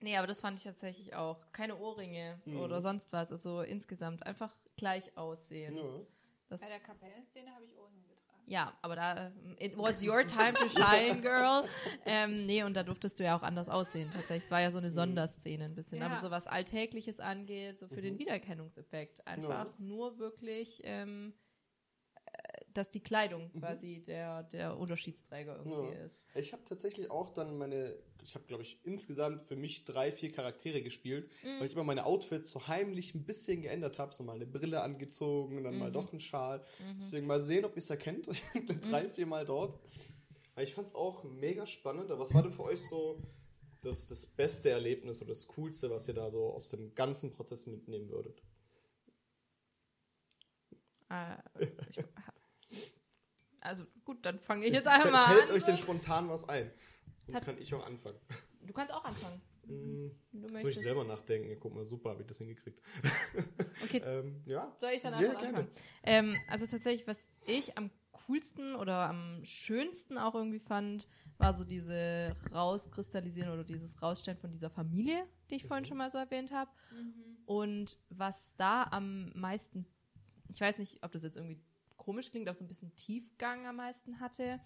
nee, 0.00 0.16
aber 0.16 0.26
das 0.26 0.40
fand 0.40 0.58
ich 0.58 0.64
tatsächlich 0.64 1.14
auch. 1.14 1.50
Keine 1.52 1.76
Ohrringe 1.76 2.40
Mhm. 2.44 2.60
oder 2.60 2.80
sonst 2.80 3.12
was. 3.12 3.30
Also 3.30 3.62
insgesamt 3.62 4.24
einfach 4.26 4.54
gleich 4.76 5.16
aussehen. 5.16 5.76
Ja. 5.76 6.00
Das, 6.48 6.60
bei 6.60 6.68
der 6.68 6.80
Kapellenszene 6.80 7.50
habe 7.54 7.64
ich 7.64 7.76
Ohrringe. 7.76 8.03
Ja, 8.46 8.76
aber 8.82 8.96
da, 8.96 9.32
it 9.58 9.76
was 9.78 10.02
your 10.02 10.26
time 10.26 10.54
to 10.54 10.68
shine, 10.68 11.20
girl. 11.22 11.64
Ähm, 12.04 12.44
nee, 12.46 12.62
und 12.62 12.74
da 12.74 12.82
durftest 12.82 13.18
du 13.18 13.24
ja 13.24 13.36
auch 13.36 13.42
anders 13.42 13.68
aussehen. 13.68 14.10
Tatsächlich, 14.10 14.44
es 14.44 14.50
war 14.50 14.60
ja 14.60 14.70
so 14.70 14.78
eine 14.78 14.92
Sonderszene 14.92 15.64
ein 15.64 15.74
bisschen. 15.74 16.00
Ja. 16.00 16.06
Aber 16.06 16.20
so 16.20 16.30
was 16.30 16.46
Alltägliches 16.46 17.20
angeht, 17.20 17.78
so 17.78 17.88
für 17.88 18.02
den 18.02 18.14
Mhm. 18.14 18.18
Wiedererkennungseffekt. 18.18 19.26
Einfach 19.26 19.66
Ja. 19.66 19.74
nur 19.78 20.18
wirklich, 20.18 20.80
ähm, 20.84 21.32
äh, 22.26 22.64
dass 22.72 22.90
die 22.90 23.00
Kleidung 23.00 23.50
Mhm. 23.52 23.60
quasi 23.60 24.04
der, 24.06 24.42
der 24.44 24.76
Unterschiedsträger 24.76 25.56
irgendwie 25.56 25.96
Ja. 25.96 26.04
ist. 26.04 26.24
Ich 26.34 26.52
habe 26.52 26.64
tatsächlich 26.64 27.10
auch 27.10 27.30
dann 27.30 27.56
meine, 27.56 27.96
ich 28.24 28.34
habe 28.34 28.44
glaube 28.46 28.62
ich 28.62 28.78
insgesamt 28.84 29.42
für 29.42 29.54
mich 29.54 29.84
drei, 29.84 30.10
vier 30.10 30.32
Charaktere 30.32 30.82
gespielt, 30.82 31.30
Mhm. 31.42 31.60
weil 31.60 31.66
ich 31.66 31.74
immer 31.74 31.84
meine 31.84 32.04
Outfits 32.06 32.50
so 32.50 32.66
heimlich 32.66 33.14
ein 33.14 33.24
bisschen 33.24 33.62
geändert 33.62 33.98
habe, 33.98 34.12
so 34.14 34.24
mal 34.24 34.34
eine 34.34 34.46
Brille 34.46 34.80
angezogen, 34.82 35.62
dann 35.62 35.78
mal 35.78 35.90
Mhm. 35.90 35.92
doch 35.92 36.10
einen 36.10 36.20
Schal. 36.20 36.60
Mhm. 36.80 36.96
Deswegen 36.98 37.26
mal 37.26 37.42
sehen, 37.42 37.64
ob 37.64 37.72
ihr 37.72 37.78
es 37.78 37.90
erkennt. 37.90 38.26
Ich 38.54 38.66
bin 38.66 38.80
drei, 38.80 39.08
vier 39.08 39.26
Mal 39.26 39.44
dort. 39.44 39.78
Aber 40.54 40.62
ich 40.62 40.74
fand 40.74 40.88
es 40.88 40.94
auch 40.94 41.22
mega 41.24 41.66
spannend. 41.66 42.10
Aber 42.10 42.20
was 42.20 42.32
war 42.32 42.42
denn 42.42 42.52
für 42.52 42.62
euch 42.64 42.80
so 42.80 43.20
das, 43.82 44.06
das 44.06 44.24
beste 44.26 44.70
Erlebnis 44.70 45.20
oder 45.20 45.28
das 45.28 45.46
Coolste, 45.48 45.90
was 45.90 46.08
ihr 46.08 46.14
da 46.14 46.30
so 46.30 46.52
aus 46.54 46.70
dem 46.70 46.94
ganzen 46.94 47.30
Prozess 47.30 47.66
mitnehmen 47.66 48.08
würdet? 48.08 48.42
Äh, 51.10 51.36
ich, 51.60 51.70
also 53.60 53.84
gut, 54.04 54.24
dann 54.24 54.38
fange 54.40 54.66
ich 54.66 54.72
jetzt 54.72 54.86
einfach 54.88 55.10
mal 55.10 55.34
Fällt 55.34 55.50
an. 55.50 55.56
euch 55.56 55.60
so. 55.62 55.66
denn 55.66 55.78
spontan 55.78 56.28
was 56.28 56.48
ein? 56.48 56.70
Sonst 57.26 57.36
Hat- 57.36 57.44
kann 57.44 57.58
ich 57.58 57.72
auch 57.74 57.84
anfangen. 57.86 58.18
Du 58.66 58.72
kannst 58.72 58.92
auch 58.92 59.04
anfangen. 59.04 59.40
Hm, 59.66 60.10
wenn 60.32 60.42
Du 60.42 60.48
Jetzt 60.48 60.62
muss 60.64 60.72
ich 60.72 60.80
selber 60.80 61.04
nachdenken. 61.04 61.48
Ja, 61.50 61.56
guck 61.58 61.74
mal, 61.74 61.84
super, 61.84 62.10
habe 62.10 62.20
ich 62.22 62.26
das 62.26 62.38
hingekriegt. 62.38 62.80
Okay, 63.82 63.98
Ähm, 64.04 64.42
ja. 64.46 64.72
Soll 64.78 64.92
ich 64.92 65.02
dann 65.02 65.12
Ja, 65.14 65.30
einfach 65.30 65.40
gerne. 65.40 65.58
anfangen? 65.58 65.70
Ähm, 66.04 66.36
also 66.48 66.66
tatsächlich, 66.66 67.06
was 67.06 67.28
ich 67.46 67.76
am 67.76 67.90
coolsten 68.26 68.74
oder 68.76 69.08
am 69.08 69.44
schönsten 69.44 70.16
auch 70.16 70.34
irgendwie 70.34 70.58
fand, 70.60 71.06
war 71.38 71.52
so 71.52 71.64
diese 71.64 72.34
Rauskristallisieren 72.52 73.52
oder 73.52 73.64
dieses 73.64 74.00
Rausstellen 74.00 74.38
von 74.38 74.50
dieser 74.50 74.70
Familie, 74.70 75.26
die 75.50 75.56
ich 75.56 75.66
vorhin 75.66 75.84
schon 75.84 75.96
mal 75.98 76.10
so 76.10 76.18
erwähnt 76.18 76.50
habe. 76.52 76.70
Und 77.46 77.98
was 78.08 78.56
da 78.56 78.84
am 78.84 79.30
meisten, 79.34 79.84
ich 80.52 80.60
weiß 80.60 80.78
nicht, 80.78 81.02
ob 81.04 81.12
das 81.12 81.22
jetzt 81.22 81.36
irgendwie 81.36 81.60
komisch 81.96 82.30
klingt, 82.30 82.48
aber 82.48 82.56
so 82.56 82.64
ein 82.64 82.68
bisschen 82.68 82.94
Tiefgang 82.96 83.66
am 83.66 83.76
meisten 83.76 84.20
hatte. 84.20 84.60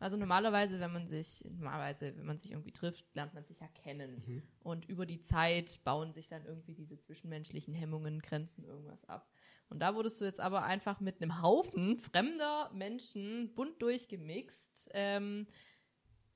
Also 0.00 0.16
normalerweise, 0.16 0.80
wenn 0.80 0.92
man 0.92 1.08
sich, 1.08 1.42
normalerweise, 1.48 2.16
wenn 2.16 2.26
man 2.26 2.38
sich 2.38 2.50
irgendwie 2.50 2.72
trifft, 2.72 3.04
lernt 3.14 3.34
man 3.34 3.44
sich 3.44 3.60
ja 3.60 3.68
kennen. 3.68 4.22
Und 4.62 4.84
über 4.86 5.06
die 5.06 5.20
Zeit 5.20 5.80
bauen 5.84 6.12
sich 6.12 6.28
dann 6.28 6.44
irgendwie 6.44 6.74
diese 6.74 6.98
zwischenmenschlichen 6.98 7.74
Hemmungen, 7.74 8.20
Grenzen, 8.20 8.64
irgendwas 8.64 9.04
ab. 9.04 9.30
Und 9.70 9.80
da 9.80 9.94
wurdest 9.94 10.20
du 10.20 10.24
jetzt 10.24 10.40
aber 10.40 10.64
einfach 10.64 11.00
mit 11.00 11.22
einem 11.22 11.40
Haufen 11.40 11.98
fremder 11.98 12.70
Menschen, 12.74 13.54
bunt 13.54 13.80
durchgemixt, 13.80 14.90
ähm, 14.92 15.46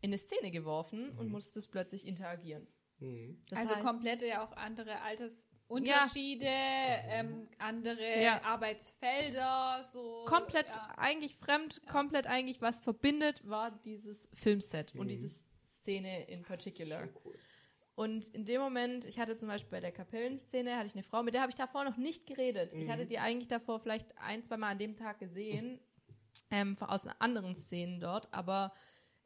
in 0.01 0.11
eine 0.11 0.19
Szene 0.19 0.51
geworfen 0.51 1.11
und 1.19 1.29
musstest 1.31 1.71
plötzlich 1.71 2.07
interagieren. 2.07 2.67
Mhm. 3.01 3.43
Das 3.51 3.59
also 3.59 3.75
heißt- 3.75 3.83
komplette 3.83 4.27
ja 4.27 4.45
auch 4.45 4.53
andere 4.53 5.03
Altersunterschiede, 5.69 6.47
ähm, 6.47 7.49
andere 7.59 8.23
Ja. 8.23 8.43
Arbeitsfelder, 8.43 9.85
so. 9.93 10.25
komplett 10.27 10.67
ja. 10.69 10.95
eigentlich 10.97 11.37
fremd, 11.37 11.81
komplett 11.91 12.27
eigentlich 12.27 12.61
was 12.63 12.81
verbindet, 12.81 13.49
war 13.49 13.71
dieses 13.85 14.29
Filmset 14.35 14.95
und 14.95 15.07
Mhm. 15.07 15.09
diese 15.09 15.29
Szene 15.81 16.25
in 16.25 16.43
particular. 16.43 17.07
So 17.07 17.21
cool. 17.25 17.35
Und 17.95 18.29
in 18.29 18.45
dem 18.45 18.61
Moment, 18.61 19.05
ich 19.07 19.19
hatte 19.19 19.37
zum 19.37 19.49
Beispiel 19.49 19.71
bei 19.73 19.81
der 19.81 19.91
Kapellenszene, 19.93 20.77
hatte 20.77 20.87
ich 20.87 20.95
eine 20.95 21.03
Frau, 21.03 21.23
mit 21.25 21.35
der 21.35 21.41
habe 21.43 21.51
ich 21.51 21.57
davor 21.57 21.83
noch 21.85 21.97
nicht 21.97 22.27
geredet. 22.27 22.73
Ich 22.73 22.87
Mhm. 22.87 22.93
hatte 22.93 23.07
die 23.07 23.19
eigentlich 23.19 23.49
davor 23.49 23.81
vielleicht 23.81 24.17
ein, 24.19 24.43
zwei 24.45 24.57
Mal 24.57 24.71
an 24.71 24.79
dem 24.79 24.97
Tag 24.97 25.19
gesehen, 25.19 25.81
ähm, 26.51 26.77
aus 26.81 27.07
anderen 27.19 27.55
Szenen 27.57 28.01
dort, 28.01 28.33
aber 28.33 28.73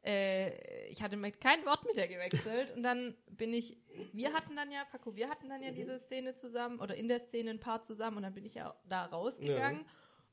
äh, 0.03 0.87
ich 0.87 1.01
hatte 1.01 1.15
mit 1.15 1.39
kein 1.39 1.65
Wort 1.65 1.85
mit 1.85 1.95
der 1.95 2.07
gewechselt. 2.07 2.75
Und 2.75 2.83
dann 2.83 3.15
bin 3.27 3.53
ich, 3.53 3.77
wir 4.11 4.33
hatten 4.33 4.55
dann 4.55 4.71
ja, 4.71 4.83
Paco, 4.91 5.15
wir 5.15 5.29
hatten 5.29 5.49
dann 5.49 5.63
ja 5.63 5.71
diese 5.71 5.97
Szene 5.99 6.35
zusammen 6.35 6.79
oder 6.79 6.95
in 6.95 7.07
der 7.07 7.19
Szene 7.19 7.51
ein 7.51 7.59
paar 7.59 7.81
zusammen 7.81 8.17
und 8.17 8.23
dann 8.23 8.33
bin 8.33 8.45
ich 8.45 8.55
ja 8.55 8.75
da 8.87 9.05
rausgegangen 9.05 9.85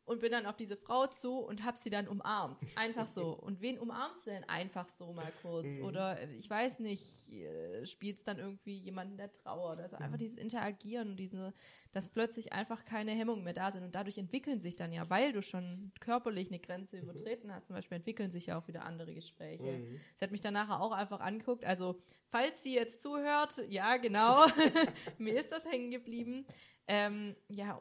und 0.05 0.21
bin 0.21 0.33
dann 0.33 0.47
auf 0.47 0.57
diese 0.57 0.77
Frau 0.77 1.07
zu 1.07 1.39
und 1.39 1.65
hab 1.65 1.79
sie 1.79 1.91
dann 1.91 2.09
umarmt. 2.09 2.59
Einfach 2.77 3.07
so. 3.07 3.33
Und 3.41 3.61
wen 3.61 3.79
umarmst 3.79 4.27
du 4.27 4.31
denn 4.31 4.45
einfach 4.45 4.89
so 4.89 5.13
mal 5.13 5.33
kurz? 5.41 5.79
Mhm. 5.79 5.85
Oder 5.85 6.19
ich 6.33 6.51
weiß 6.51 6.81
nicht, 6.81 7.29
äh, 7.29 7.87
spielst 7.87 8.27
dann 8.27 8.39
irgendwie 8.39 8.77
jemanden, 8.77 9.17
der 9.17 9.33
trauert? 9.33 9.81
Also 9.81 9.97
einfach 9.99 10.19
dieses 10.19 10.37
Interagieren 10.37 11.11
und 11.11 11.17
diese, 11.17 11.55
dass 11.93 12.09
plötzlich 12.09 12.53
einfach 12.53 12.85
keine 12.85 13.13
Hemmungen 13.13 13.45
mehr 13.45 13.53
da 13.53 13.71
sind. 13.71 13.85
Und 13.85 13.95
dadurch 13.95 14.19
entwickeln 14.19 14.61
sich 14.61 14.75
dann 14.75 14.93
ja, 14.93 15.09
weil 15.11 15.33
du 15.33 15.43
schon 15.43 15.93
körperlich 16.01 16.49
eine 16.49 16.59
Grenze 16.59 16.99
übertreten 16.99 17.53
hast, 17.53 17.67
zum 17.67 17.77
Beispiel 17.77 17.97
entwickeln 17.97 18.33
sich 18.33 18.47
ja 18.47 18.59
auch 18.59 18.67
wieder 18.67 18.85
andere 18.85 19.15
Gespräche. 19.15 19.79
Mhm. 19.79 20.01
Sie 20.17 20.25
hat 20.25 20.33
mich 20.33 20.41
dann 20.41 20.55
nachher 20.55 20.81
auch 20.81 20.93
einfach 20.93 21.21
angeguckt. 21.21 21.65
Also, 21.65 22.03
falls 22.31 22.63
sie 22.63 22.75
jetzt 22.75 23.01
zuhört, 23.01 23.61
ja, 23.69 23.97
genau. 23.97 24.47
Mir 25.19 25.39
ist 25.39 25.53
das 25.53 25.65
hängen 25.67 25.91
geblieben. 25.91 26.47
Ähm, 26.89 27.37
ja, 27.49 27.81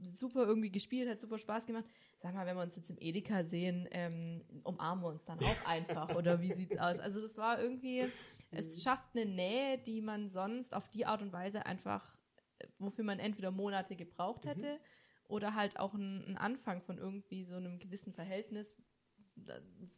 super 0.00 0.46
irgendwie 0.46 0.70
gespielt, 0.70 1.08
hat 1.08 1.20
super 1.20 1.38
Spaß 1.38 1.66
gemacht. 1.66 1.84
Sag 2.18 2.34
mal, 2.34 2.46
wenn 2.46 2.56
wir 2.56 2.62
uns 2.62 2.76
jetzt 2.76 2.90
im 2.90 2.98
Edeka 2.98 3.44
sehen, 3.44 3.88
ähm, 3.92 4.42
umarmen 4.64 5.04
wir 5.04 5.08
uns 5.08 5.24
dann 5.24 5.38
auch 5.38 5.64
einfach 5.66 6.14
oder 6.14 6.40
wie 6.40 6.52
sieht's 6.52 6.78
aus? 6.78 6.98
Also 6.98 7.20
das 7.20 7.36
war 7.36 7.60
irgendwie, 7.60 8.06
es 8.50 8.82
schafft 8.82 9.14
eine 9.14 9.26
Nähe, 9.26 9.78
die 9.78 10.00
man 10.00 10.28
sonst 10.28 10.74
auf 10.74 10.88
die 10.88 11.06
Art 11.06 11.22
und 11.22 11.32
Weise 11.32 11.66
einfach, 11.66 12.14
äh, 12.58 12.66
wofür 12.78 13.04
man 13.04 13.18
entweder 13.18 13.50
Monate 13.50 13.96
gebraucht 13.96 14.46
hätte 14.46 14.78
oder 15.28 15.54
halt 15.54 15.78
auch 15.78 15.94
ein, 15.94 16.24
ein 16.26 16.36
Anfang 16.36 16.82
von 16.82 16.98
irgendwie 16.98 17.44
so 17.44 17.56
einem 17.56 17.78
gewissen 17.78 18.12
Verhältnis, 18.12 18.76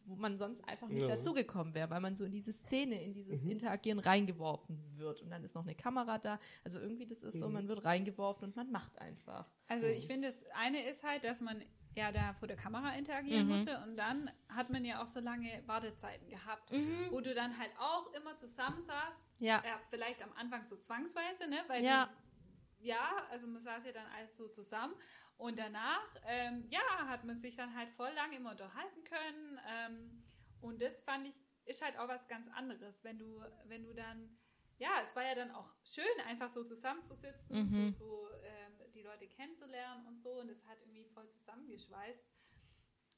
wo 0.04 0.14
man 0.16 0.36
sonst 0.36 0.66
einfach 0.68 0.88
nicht 0.88 1.02
Ja. 1.08 1.16
dazugekommen 1.16 1.74
wäre, 1.74 1.90
weil 1.90 2.00
man 2.00 2.14
so 2.16 2.24
in 2.24 2.32
diese 2.32 2.52
Szene, 2.52 3.02
in 3.02 3.12
dieses 3.14 3.42
Mhm. 3.44 3.50
Interagieren 3.52 3.98
reingeworfen 3.98 4.78
wird. 4.96 5.20
Und 5.22 5.30
dann 5.30 5.42
ist 5.44 5.54
noch 5.54 5.62
eine 5.64 5.74
Kamera 5.74 6.18
da. 6.18 6.38
Also 6.64 6.78
irgendwie, 6.78 7.06
das 7.06 7.22
ist 7.22 7.38
so, 7.38 7.46
Mhm. 7.48 7.52
man 7.54 7.68
wird 7.68 7.84
reingeworfen 7.84 8.44
und 8.48 8.56
man 8.56 8.70
macht 8.70 8.98
einfach. 9.00 9.50
Also 9.68 9.86
ich 9.86 10.06
finde, 10.06 10.28
das 10.28 10.38
eine 10.54 10.86
ist 10.88 11.02
halt, 11.02 11.24
dass 11.24 11.40
man 11.40 11.62
ja 11.94 12.10
da 12.12 12.32
vor 12.34 12.48
der 12.48 12.56
Kamera 12.56 12.94
interagieren 12.94 13.46
Mhm. 13.46 13.52
musste 13.52 13.78
und 13.84 13.96
dann 13.96 14.30
hat 14.48 14.70
man 14.70 14.84
ja 14.84 15.02
auch 15.02 15.08
so 15.08 15.20
lange 15.20 15.62
Wartezeiten 15.66 16.28
gehabt, 16.28 16.70
wo 17.10 17.20
du 17.20 17.34
dann 17.34 17.58
halt 17.58 17.70
auch 17.78 18.12
immer 18.14 18.34
zusammensaßt. 18.36 19.28
Ja. 19.40 19.62
Ja, 19.64 19.80
vielleicht 19.90 20.22
am 20.22 20.32
Anfang 20.34 20.64
so 20.64 20.76
zwangsweise, 20.76 21.48
ne? 21.48 21.58
Weil 21.68 21.84
Ja. 21.84 22.06
Du, 22.06 22.12
ja, 22.84 23.10
also 23.30 23.46
man 23.46 23.60
saß 23.62 23.84
ja 23.86 23.92
dann 23.92 24.06
alles 24.16 24.36
so 24.36 24.48
zusammen 24.48 24.94
und 25.42 25.58
danach, 25.58 26.08
ähm, 26.24 26.66
ja, 26.70 27.08
hat 27.08 27.24
man 27.24 27.36
sich 27.36 27.56
dann 27.56 27.74
halt 27.76 27.90
voll 27.90 28.12
lang 28.12 28.32
immer 28.32 28.52
unterhalten 28.52 29.02
können 29.02 29.60
ähm, 29.68 30.24
und 30.60 30.80
das 30.80 31.02
fand 31.02 31.26
ich, 31.26 31.34
ist 31.64 31.82
halt 31.82 31.98
auch 31.98 32.06
was 32.06 32.28
ganz 32.28 32.48
anderes, 32.52 33.02
wenn 33.02 33.18
du, 33.18 33.42
wenn 33.64 33.82
du 33.82 33.92
dann, 33.92 34.38
ja, 34.78 35.00
es 35.02 35.16
war 35.16 35.24
ja 35.24 35.34
dann 35.34 35.50
auch 35.50 35.68
schön, 35.84 36.20
einfach 36.26 36.48
so 36.48 36.62
zusammenzusitzen, 36.62 37.56
Mhm. 37.56 37.92
so, 37.98 38.04
so 38.06 38.28
ähm, 38.44 38.92
die 38.94 39.02
Leute 39.02 39.26
kennenzulernen 39.26 40.06
und 40.06 40.16
so 40.16 40.30
und 40.38 40.46
das 40.48 40.64
hat 40.64 40.78
irgendwie 40.80 41.06
voll 41.06 41.28
zusammengeschweißt 41.32 42.24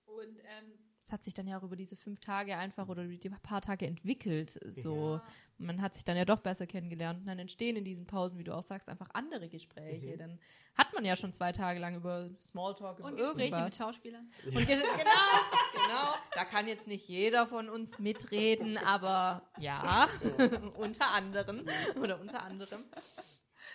und 0.06 0.40
ähm, 0.44 0.93
Es 1.06 1.12
hat 1.12 1.22
sich 1.22 1.34
dann 1.34 1.46
ja 1.46 1.58
auch 1.58 1.62
über 1.62 1.76
diese 1.76 1.96
fünf 1.96 2.18
Tage 2.20 2.56
einfach 2.56 2.88
oder 2.88 3.02
über 3.04 3.14
die 3.16 3.28
paar 3.28 3.60
Tage 3.60 3.86
entwickelt. 3.86 4.58
So, 4.70 5.16
Ja. 5.16 5.22
man 5.58 5.82
hat 5.82 5.94
sich 5.94 6.04
dann 6.04 6.16
ja 6.16 6.24
doch 6.24 6.40
besser 6.40 6.66
kennengelernt 6.66 7.20
und 7.20 7.26
dann 7.26 7.38
entstehen 7.38 7.76
in 7.76 7.84
diesen 7.84 8.06
Pausen, 8.06 8.38
wie 8.38 8.44
du 8.44 8.54
auch 8.54 8.62
sagst, 8.62 8.88
einfach 8.88 9.10
andere 9.12 9.48
Gespräche. 9.50 10.14
Mhm. 10.14 10.18
Dann 10.18 10.40
hat 10.76 10.94
man 10.94 11.04
ja 11.04 11.14
schon 11.14 11.34
zwei 11.34 11.52
Tage 11.52 11.78
lang 11.78 11.94
über 11.96 12.30
Smalltalk, 12.40 12.98
über 13.00 13.08
und 13.08 13.16
Gespräche 13.18 13.42
irgendwas. 13.42 13.64
mit 13.64 13.76
Schauspielern. 13.76 14.30
Und 14.46 14.66
ge- 14.66 14.76
genau, 14.96 15.82
genau. 15.86 16.14
Da 16.32 16.44
kann 16.46 16.66
jetzt 16.68 16.86
nicht 16.86 17.06
jeder 17.06 17.46
von 17.46 17.68
uns 17.68 17.98
mitreden, 17.98 18.78
aber 18.78 19.42
ja, 19.58 20.08
unter 20.78 21.10
anderem 21.10 21.66
oder 22.00 22.18
unter 22.18 22.42
anderem. 22.42 22.82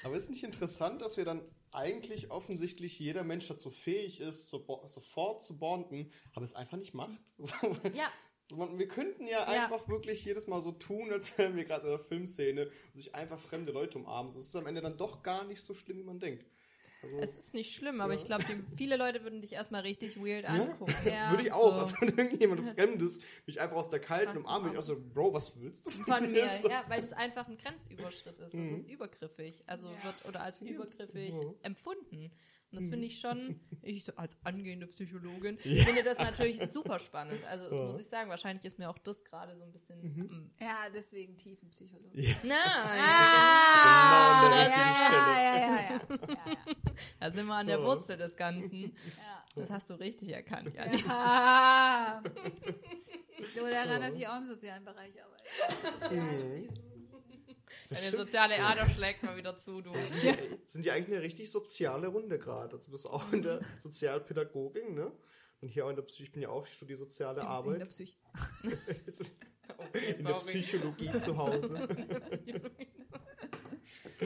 Aber 0.04 0.16
ist 0.16 0.32
nicht 0.32 0.44
interessant, 0.44 1.02
dass 1.04 1.16
wir 1.16 1.26
dann 1.26 1.44
eigentlich 1.72 2.32
offensichtlich 2.32 2.98
jeder 3.00 3.24
Mensch 3.24 3.48
dazu 3.48 3.70
fähig 3.70 4.20
ist, 4.20 4.48
so, 4.48 4.84
sofort 4.88 5.42
zu 5.44 5.58
bonden, 5.58 6.12
aber 6.34 6.46
es 6.46 6.56
einfach 6.56 6.78
nicht 6.78 6.94
macht? 6.94 7.20
Ja, 7.94 8.12
wir 8.52 8.88
könnten 8.88 9.28
ja, 9.28 9.42
Ja. 9.42 9.64
einfach 9.64 9.88
wirklich 9.88 10.26
jedes 10.26 10.48
Mal 10.48 10.60
so 10.62 10.72
tun, 10.72 11.12
als 11.12 11.38
wären 11.38 11.56
wir 11.56 11.66
gerade 11.66 11.86
in 11.86 11.92
der 11.92 12.00
Filmszene 12.00 12.72
sich 12.96 13.14
einfach 13.14 13.40
fremde 13.40 13.72
Leute 13.72 13.98
umarmen. 14.00 14.32
So, 14.32 14.40
Es 14.40 14.48
ist 14.48 14.56
am 14.56 14.66
Ende 14.66 14.82
dann 14.82 14.98
doch 14.98 15.22
gar 15.22 15.44
nicht 15.46 15.62
so 15.62 15.74
schlimm, 15.76 15.98
wie 16.00 16.04
man 16.04 16.20
denkt. 16.20 16.46
Also, 17.02 17.18
es 17.20 17.38
ist 17.38 17.54
nicht 17.54 17.76
schlimm, 17.76 18.02
aber 18.02 18.14
Ja. 18.14 18.20
ich 18.20 18.26
glaube, 18.26 18.44
viele 18.76 18.98
Leute 18.98 19.24
würden 19.24 19.42
dich 19.42 19.54
erstmal 19.54 19.82
richtig 19.82 20.18
weird 20.18 20.46
angucken. 20.46 20.94
Ja, 21.06 21.30
würde 21.32 21.44
ich 21.44 21.52
auch. 21.54 21.74
so. 21.74 21.80
Also 21.80 21.96
wenn 22.02 22.18
irgendjemand 22.18 22.68
Fremdes 22.68 23.20
mich 23.46 23.62
einfach 23.62 23.78
aus 23.78 23.90
der 23.90 24.00
kalten 24.00 24.38
umarmt, 24.38 24.66
würde 24.66 24.74
ich 24.76 24.80
auch 24.80 24.84
so, 24.84 25.00
Bro, 25.00 25.34
was 25.34 25.60
willst 25.62 25.86
du 25.86 25.92
Von 25.92 26.32
mir, 26.32 26.50
So. 26.62 26.70
ja, 26.70 26.84
weil 26.90 27.04
es 27.04 27.14
einfach 27.14 27.48
ein 27.48 27.58
Grenzüberschritt 27.58 28.38
ist. 28.40 28.54
Es 28.54 28.54
Mhm. 28.54 28.76
ist 28.76 28.90
übergriffig. 28.90 29.64
Also 29.66 29.88
Ja, 29.88 30.04
wird 30.04 30.26
oder 30.28 30.42
als 30.42 30.62
übergriffig 30.62 31.30
Ja. 31.34 31.54
empfunden. 31.64 32.32
Und 32.72 32.80
das 32.80 32.88
finde 32.88 33.08
ich 33.08 33.20
schon, 33.22 33.60
ich 33.82 34.04
so 34.06 34.14
als 34.16 34.38
angehende 34.44 34.86
Psychologin, 34.88 35.58
Ja. 35.64 35.86
finde 35.86 36.04
das 36.04 36.18
natürlich 36.20 36.62
super 36.70 37.00
spannend. 37.00 37.44
Also 37.46 37.70
das 37.70 37.80
Ja. 37.80 37.86
Mhm. 37.86 37.92
muss 37.94 38.02
ich 38.02 38.08
sagen, 38.08 38.30
wahrscheinlich 38.30 38.64
ist 38.66 38.78
mir 38.78 38.90
auch 38.90 38.98
das 39.00 39.24
gerade 39.26 39.56
so 39.58 39.64
ein 39.64 39.72
bisschen. 39.72 40.02
mm. 40.02 40.52
Ja, 40.60 40.90
deswegen 40.94 41.36
Tiefenpsychologie. 41.38 42.22
Ja. 42.22 42.36
Nein, 42.44 43.00
Genau 43.80 44.46
an 44.46 44.52
der 44.52 44.60
ja, 44.60 44.66
richtigen 44.66 44.86
ja, 44.86 45.06
Stelle. 45.06 45.34
ja, 45.34 45.42
ja, 45.44 45.58
ja, 45.58 45.82
ja, 45.82 45.92
ja. 45.92 46.76
da 47.20 47.32
sind 47.32 47.46
wir 47.48 47.56
an 47.56 47.68
der 47.68 47.80
Ja. 47.80 47.84
Wurzel 47.86 48.18
des 48.18 48.36
Ganzen. 48.36 48.82
ja. 49.18 49.44
Das 49.56 49.70
hast 49.72 49.90
du 49.90 49.96
richtig 49.96 50.30
erkannt, 50.32 50.76
Janik. 50.76 51.06
Ja. 51.06 52.22
So 53.56 53.66
daran, 53.70 54.02
dass 54.02 54.16
ich 54.16 54.28
auch 54.28 54.38
im 54.38 54.46
sozialen 54.46 54.84
Bereich 54.84 55.14
arbeite. 55.24 56.14
Mhm. 56.16 56.70
Deine 57.90 58.08
Stimmt. 58.08 58.28
soziale 58.28 58.64
Ader 58.64 58.88
schlägt 58.90 59.24
mal 59.24 59.36
wieder 59.36 59.58
zu, 59.58 59.82
du. 59.82 59.92
Sind 60.08 60.22
die, 60.24 60.36
sind 60.66 60.86
die 60.86 60.92
eigentlich 60.92 61.16
eine 61.16 61.24
richtig 61.24 61.50
soziale 61.50 62.08
Runde 62.08 62.38
gerade? 62.38 62.76
Also 62.76 62.86
du 62.86 62.92
bist 62.92 63.08
auch 63.08 63.32
in 63.34 63.42
der 63.42 63.62
Sozialpädagogik, 63.80 64.92
ne? 64.92 65.12
Und 65.62 65.68
hier 65.70 65.86
auch 65.86 65.90
in 65.90 65.96
der 65.96 66.04
Psych, 66.04 66.22
ich 66.28 66.32
bin 66.32 66.42
ja 66.44 66.50
auch, 66.50 66.66
ich 66.68 66.74
studiere 66.74 66.98
soziale 66.98 67.40
In 67.40 67.42
der 67.42 67.50
Arbeit. 67.50 67.90
Psych 67.90 68.18
Okay, 69.78 70.16
In 70.18 70.26
der. 70.26 70.34
Psychologie 70.36 71.12
zu 71.20 71.38
Hause. 71.38 71.88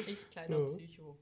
Ich, 0.08 0.30
kleiner 0.32 0.60
Ja. 0.60 0.66
Psycho. 0.68 1.18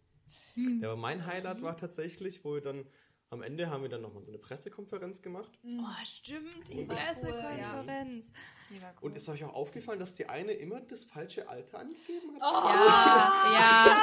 Ja, 0.55 0.91
aber 0.91 0.97
mein 0.99 1.25
Highlight 1.25 1.61
war 1.61 1.77
tatsächlich, 1.77 2.43
wo 2.43 2.55
wir 2.55 2.61
dann 2.61 2.85
am 3.31 3.41
Ende 3.41 3.69
haben 3.69 3.81
wir 3.81 3.89
dann 3.89 4.01
nochmal 4.01 4.21
so 4.21 4.29
eine 4.29 4.37
Pressekonferenz 4.37 5.21
gemacht. 5.21 5.49
Oh, 5.63 6.05
stimmt, 6.05 6.67
die 6.67 6.79
cool, 6.79 6.85
Pressekonferenz. 6.87 8.31
Die 8.69 8.81
war 8.81 8.93
cool. 9.01 9.09
Und 9.09 9.15
ist 9.15 9.29
euch 9.29 9.43
auch 9.45 9.53
aufgefallen, 9.53 9.99
dass 9.99 10.15
die 10.15 10.27
eine 10.27 10.51
immer 10.51 10.81
das 10.81 11.05
falsche 11.05 11.47
Alter 11.47 11.79
angegeben 11.79 12.35
hat? 12.35 12.41
Oh, 12.41 12.67
Ja, 12.67 13.53
ja. 13.53 14.01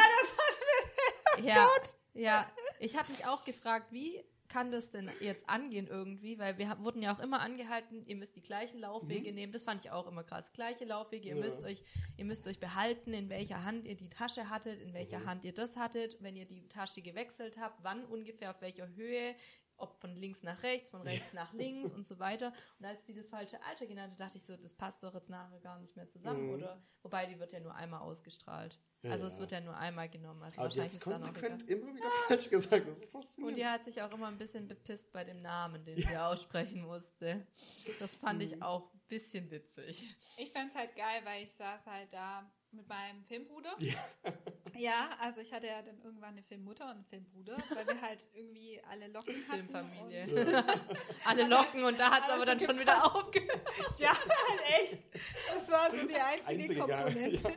Ja, 1.44 1.68
ja. 2.14 2.50
Ich 2.80 2.96
habe 2.96 3.10
mich 3.12 3.26
auch 3.26 3.44
gefragt, 3.44 3.92
wie 3.92 4.24
kann 4.48 4.70
das 4.70 4.90
denn 4.90 5.10
jetzt 5.20 5.48
angehen 5.48 5.86
irgendwie? 5.86 6.38
Weil 6.38 6.58
wir 6.58 6.76
wurden 6.80 7.02
ja 7.02 7.14
auch 7.14 7.20
immer 7.20 7.40
angehalten, 7.40 8.04
ihr 8.06 8.16
müsst 8.16 8.36
die 8.36 8.42
gleichen 8.42 8.80
Laufwege 8.80 9.32
nehmen. 9.32 9.52
Das 9.52 9.64
fand 9.64 9.84
ich 9.84 9.90
auch 9.90 10.06
immer 10.06 10.24
krass. 10.24 10.52
Gleiche 10.52 10.84
Laufwege, 10.84 11.28
ihr 11.28 11.36
Ja. 11.36 11.40
müsst 11.42 11.62
euch, 11.62 11.82
ihr 12.16 12.24
müsst 12.24 12.46
euch 12.46 12.58
behalten, 12.58 13.12
in 13.12 13.28
welcher 13.28 13.64
Hand 13.64 13.86
ihr 13.86 13.96
die 13.96 14.08
Tasche 14.08 14.48
hattet, 14.50 14.80
in 14.80 14.92
welcher 14.94 15.24
Hand 15.24 15.44
ihr 15.44 15.52
das 15.52 15.76
hattet, 15.76 16.16
wenn 16.20 16.36
ihr 16.36 16.46
die 16.46 16.66
Tasche 16.68 17.02
gewechselt 17.02 17.58
habt, 17.58 17.82
wann 17.82 18.04
ungefähr, 18.04 18.50
auf 18.50 18.60
welcher 18.60 18.88
Höhe, 18.94 19.34
ob 19.78 19.96
von 20.00 20.14
links 20.16 20.42
nach 20.42 20.62
rechts, 20.62 20.90
von 20.90 21.02
rechts 21.02 21.32
nach 21.32 21.52
links 21.54 21.92
und 21.94 22.04
so 22.06 22.18
weiter. 22.18 22.52
Und 22.78 22.84
als 22.86 23.04
die 23.04 23.14
das 23.14 23.28
falsche 23.28 23.62
Alter 23.64 23.86
genannt 23.86 24.12
hat, 24.12 24.20
dachte 24.20 24.38
ich 24.38 24.44
so, 24.44 24.56
das 24.56 24.74
passt 24.74 25.02
doch 25.02 25.14
jetzt 25.14 25.30
nachher 25.30 25.60
gar 25.60 25.78
nicht 25.78 25.96
mehr 25.96 26.08
zusammen, 26.08 26.46
Mhm. 26.48 26.54
oder? 26.54 26.82
Wobei 27.02 27.26
die 27.26 27.38
wird 27.38 27.52
ja 27.52 27.60
nur 27.60 27.74
einmal 27.74 28.00
ausgestrahlt. 28.00 28.78
Ja, 29.02 29.12
also 29.12 29.24
ja. 29.24 29.30
es 29.30 29.38
wird 29.38 29.52
ja 29.52 29.60
nur 29.60 29.76
einmal 29.76 30.08
genommen. 30.08 30.42
Also 30.42 30.56
Aber 30.56 30.64
wahrscheinlich 30.64 30.92
jetzt 30.94 31.06
ist 31.06 31.06
dann 31.06 31.22
auch 31.22 31.28
egal. 31.36 31.50
konsequent 31.50 31.70
immer 31.70 31.94
wieder 31.94 32.10
falsch 32.26 32.50
gesagt. 32.50 32.88
Das 32.88 32.98
ist 32.98 33.10
faszinierend. 33.12 33.52
Und 33.52 33.56
die 33.56 33.66
hat 33.66 33.84
sich 33.84 34.02
auch 34.02 34.10
immer 34.12 34.26
ein 34.26 34.36
bisschen 34.38 34.66
bepisst 34.66 35.12
bei 35.12 35.22
dem 35.24 35.40
Namen, 35.40 35.84
den 35.84 35.96
sie 35.96 36.16
aussprechen 36.16 36.82
musste. 36.82 37.46
Das 38.00 38.16
fand 38.16 38.40
Mhm. 38.40 38.44
ich 38.44 38.62
auch 38.62 38.92
ein 38.92 39.00
bisschen 39.06 39.48
witzig. 39.50 40.16
Ich 40.36 40.50
fand's 40.52 40.74
halt 40.74 40.94
geil, 40.96 41.20
weil 41.24 41.44
ich 41.44 41.52
saß 41.52 41.86
halt 41.86 42.12
da 42.12 42.50
mit 42.72 42.86
meinem 42.88 43.24
Filmbruder. 43.24 43.74
Ja. 43.78 43.94
Ja, 44.76 45.16
also 45.18 45.40
ich 45.40 45.52
hatte 45.52 45.66
ja 45.66 45.82
dann 45.82 45.98
irgendwann 46.02 46.30
eine 46.34 46.42
Filmmutter 46.44 46.84
und 46.84 46.90
einen 46.92 47.04
Filmbruder, 47.06 47.56
weil 47.74 47.84
wir 47.84 48.00
halt 48.00 48.30
irgendwie 48.32 48.80
alle 48.88 49.08
Locken 49.08 49.34
hatten. 49.48 49.66
Filmfamilie. 49.66 50.22
Und, 50.22 50.64
Alle 51.24 51.48
locken 51.48 51.82
und 51.82 51.98
da 51.98 52.12
hat 52.12 52.24
es 52.24 52.30
aber 52.30 52.46
dann 52.46 52.60
schon 52.60 52.78
wieder 52.78 53.04
aufgehört. 53.04 53.60
ja, 53.98 54.10
halt 54.10 54.60
echt. 54.80 54.98
Das 55.52 55.68
war 55.68 55.90
so 55.90 56.06
die 56.06 56.14
einzige, 56.14 56.46
Einzige, 56.46 56.80
Komponente. 56.80 57.48
ja. 57.48 57.54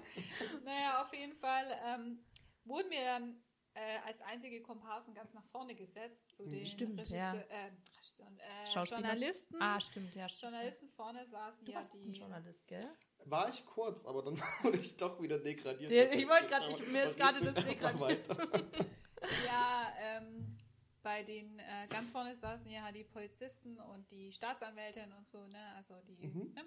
Naja, 0.64 1.03
auf 1.03 1.14
jeden 1.14 1.36
Fall 1.36 1.80
ähm, 1.86 2.26
wurden 2.64 2.89
wir 2.89 3.03
dann 3.03 3.43
äh, 3.74 3.99
als 4.05 4.22
einzige 4.24 4.62
Komparsen 4.62 5.14
ganz 5.14 5.34
nach 5.34 5.45
vorne 5.45 5.76
gesetzt 5.76 6.34
zu 6.36 6.47
den 6.47 6.66
Stimmt, 6.66 7.07
ja. 7.09 7.34
äh, 7.34 7.68
äh? 7.68 8.84
Journalisten. 8.84 9.62
Ah, 9.62 9.80
stimmt, 9.80 10.16
ja, 10.16 10.28
stimmt. 10.28 10.53
Journalisten 10.53 10.89
vorne 10.89 11.26
saßen 11.28 11.66
Du 11.66 11.72
ja 11.72 11.78
warst 11.78 11.93
ein 11.93 12.12
die. 12.12 12.20
Journalist, 12.20 12.68
gell? 12.68 12.97
War 13.26 13.49
ich 13.49 13.65
kurz, 13.65 14.05
aber 14.05 14.24
dann 14.24 14.38
wurde 14.63 14.78
ich 14.78 14.97
doch 14.97 15.22
wieder 15.22 15.39
degradiert. 15.39 15.91
Ja, 15.91 16.03
ich 16.05 16.28
wollte 16.28 16.55
Aber- 16.55 16.69
ich- 16.69 16.88
mir 16.88 17.03
ist 17.03 17.17
gerade 17.17 17.41
das 17.51 17.65
degradiert. 17.65 18.28
Ja, 19.45 19.93
ähm, 19.99 20.57
bei 21.03 21.22
den 21.22 21.59
äh, 21.59 21.88
ganz 21.89 22.11
vorne 22.11 22.36
saßen 22.36 22.67
ja 22.72 22.91
die 22.91 23.03
Polizisten 23.03 23.80
und 23.80 24.09
die 24.09 24.32
Staatsanwältin 24.32 25.11
und 25.13 25.28
so, 25.28 25.45
ne? 25.47 25.74
Also 25.76 25.93
die, 26.07 26.26
Mhm. 26.26 26.51
ne? 26.55 26.65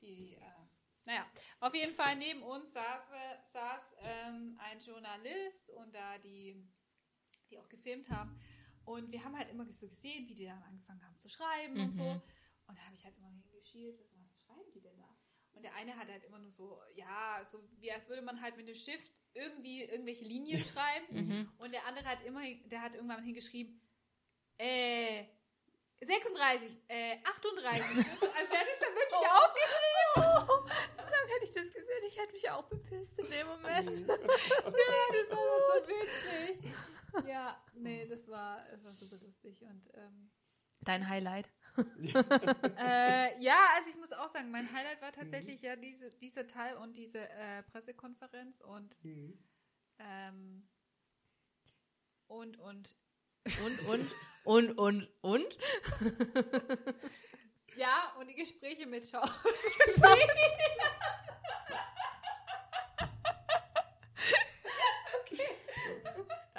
die, 0.00 0.34
äh, 0.34 0.40
naja, 1.04 1.24
auf 1.60 1.72
jeden 1.76 1.94
Fall 1.94 2.16
neben 2.16 2.42
uns 2.42 2.72
saß, 2.72 3.04
äh, 3.12 3.46
saß 3.52 3.82
ähm, 4.00 4.58
ein 4.60 4.80
Journalist 4.80 5.70
und 5.70 5.94
da 5.94 6.18
die, 6.18 6.56
die 7.50 7.58
auch 7.58 7.68
gefilmt 7.68 8.10
haben. 8.10 8.36
Und 8.84 9.12
wir 9.12 9.22
haben 9.22 9.36
halt 9.38 9.48
immer 9.50 9.64
so 9.72 9.88
gesehen, 9.88 10.26
wie 10.28 10.34
die 10.34 10.46
dann 10.46 10.60
angefangen 10.64 11.04
haben 11.04 11.16
zu 11.20 11.28
schreiben 11.28 11.78
und 11.78 11.92
so. 11.92 12.02
Mhm. 12.02 12.20
Und 12.66 12.76
da 12.78 12.82
habe 12.82 12.94
ich 12.96 13.04
halt 13.04 13.16
immer 13.16 13.28
hingeschielt, 13.28 13.96
was, 14.00 14.08
was 14.28 14.40
schreiben 14.44 14.72
die 14.74 14.80
denn 14.80 14.96
da? 14.96 15.08
Und 15.62 15.66
der 15.66 15.76
eine 15.76 15.96
hat 15.96 16.08
halt 16.08 16.24
immer 16.24 16.40
nur 16.40 16.50
so, 16.50 16.82
ja, 16.94 17.40
so 17.44 17.62
wie 17.78 17.92
als 17.92 18.08
würde 18.08 18.20
man 18.20 18.42
halt 18.42 18.56
mit 18.56 18.66
dem 18.66 18.74
Stift 18.74 19.12
irgendwie 19.32 19.84
irgendwelche 19.84 20.24
Linien 20.24 20.60
schreiben. 20.72 21.06
Mhm. 21.10 21.52
Und 21.58 21.72
der 21.72 21.86
andere 21.86 22.04
hat 22.04 22.24
immer, 22.24 22.40
der 22.64 22.82
hat 22.82 22.96
irgendwann 22.96 23.22
hingeschrieben, 23.22 23.80
äh, 24.58 25.22
36, 26.00 26.78
äh, 26.88 27.18
38. 27.22 27.84
also 27.96 28.50
der 28.50 28.58
hat 28.58 28.66
es 28.72 28.80
dann 28.80 28.92
wirklich 28.92 29.30
aufgeschrieben. 29.30 30.72
Dann 30.96 31.28
hätte 31.28 31.44
ich 31.44 31.52
das 31.52 31.72
gesehen, 31.72 32.02
ich 32.08 32.18
hätte 32.18 32.32
mich 32.32 32.50
auch 32.50 32.64
bepisst 32.64 33.16
in 33.20 33.30
dem 33.30 33.46
Moment. 33.46 34.08
Ja, 34.08 34.16
das 34.16 35.30
war 35.30 35.46
so 35.76 35.88
witzig. 35.88 36.72
Ja, 37.28 37.64
nee, 37.74 38.04
das 38.06 38.26
war, 38.28 38.66
das 38.68 38.82
war 38.82 38.94
super 38.94 39.16
lustig. 39.18 39.62
Und 39.62 39.88
ähm, 39.94 40.32
Dein 40.80 41.08
Highlight? 41.08 41.48
äh, 42.78 43.40
ja, 43.42 43.56
also 43.76 43.88
ich 43.88 43.96
muss 43.96 44.12
auch 44.12 44.30
sagen, 44.30 44.50
mein 44.50 44.70
Highlight 44.72 45.00
war 45.00 45.12
tatsächlich 45.12 45.62
ja 45.62 45.76
diese, 45.76 46.10
dieser 46.10 46.46
Teil 46.46 46.76
und 46.76 46.96
diese 46.96 47.28
äh, 47.28 47.62
Pressekonferenz 47.64 48.60
und 48.60 48.96
Mhm. 49.04 49.38
ähm, 49.98 50.68
und 52.26 52.58
und 52.58 52.96
Und, 53.64 53.78
und, 53.88 54.12
und, 54.44 54.78
und, 54.78 55.08
und? 55.22 55.58
ja 57.76 58.12
und 58.18 58.28
die 58.28 58.34
Gespräche 58.34 58.86
mit 58.86 59.08
Schau. 59.08 59.22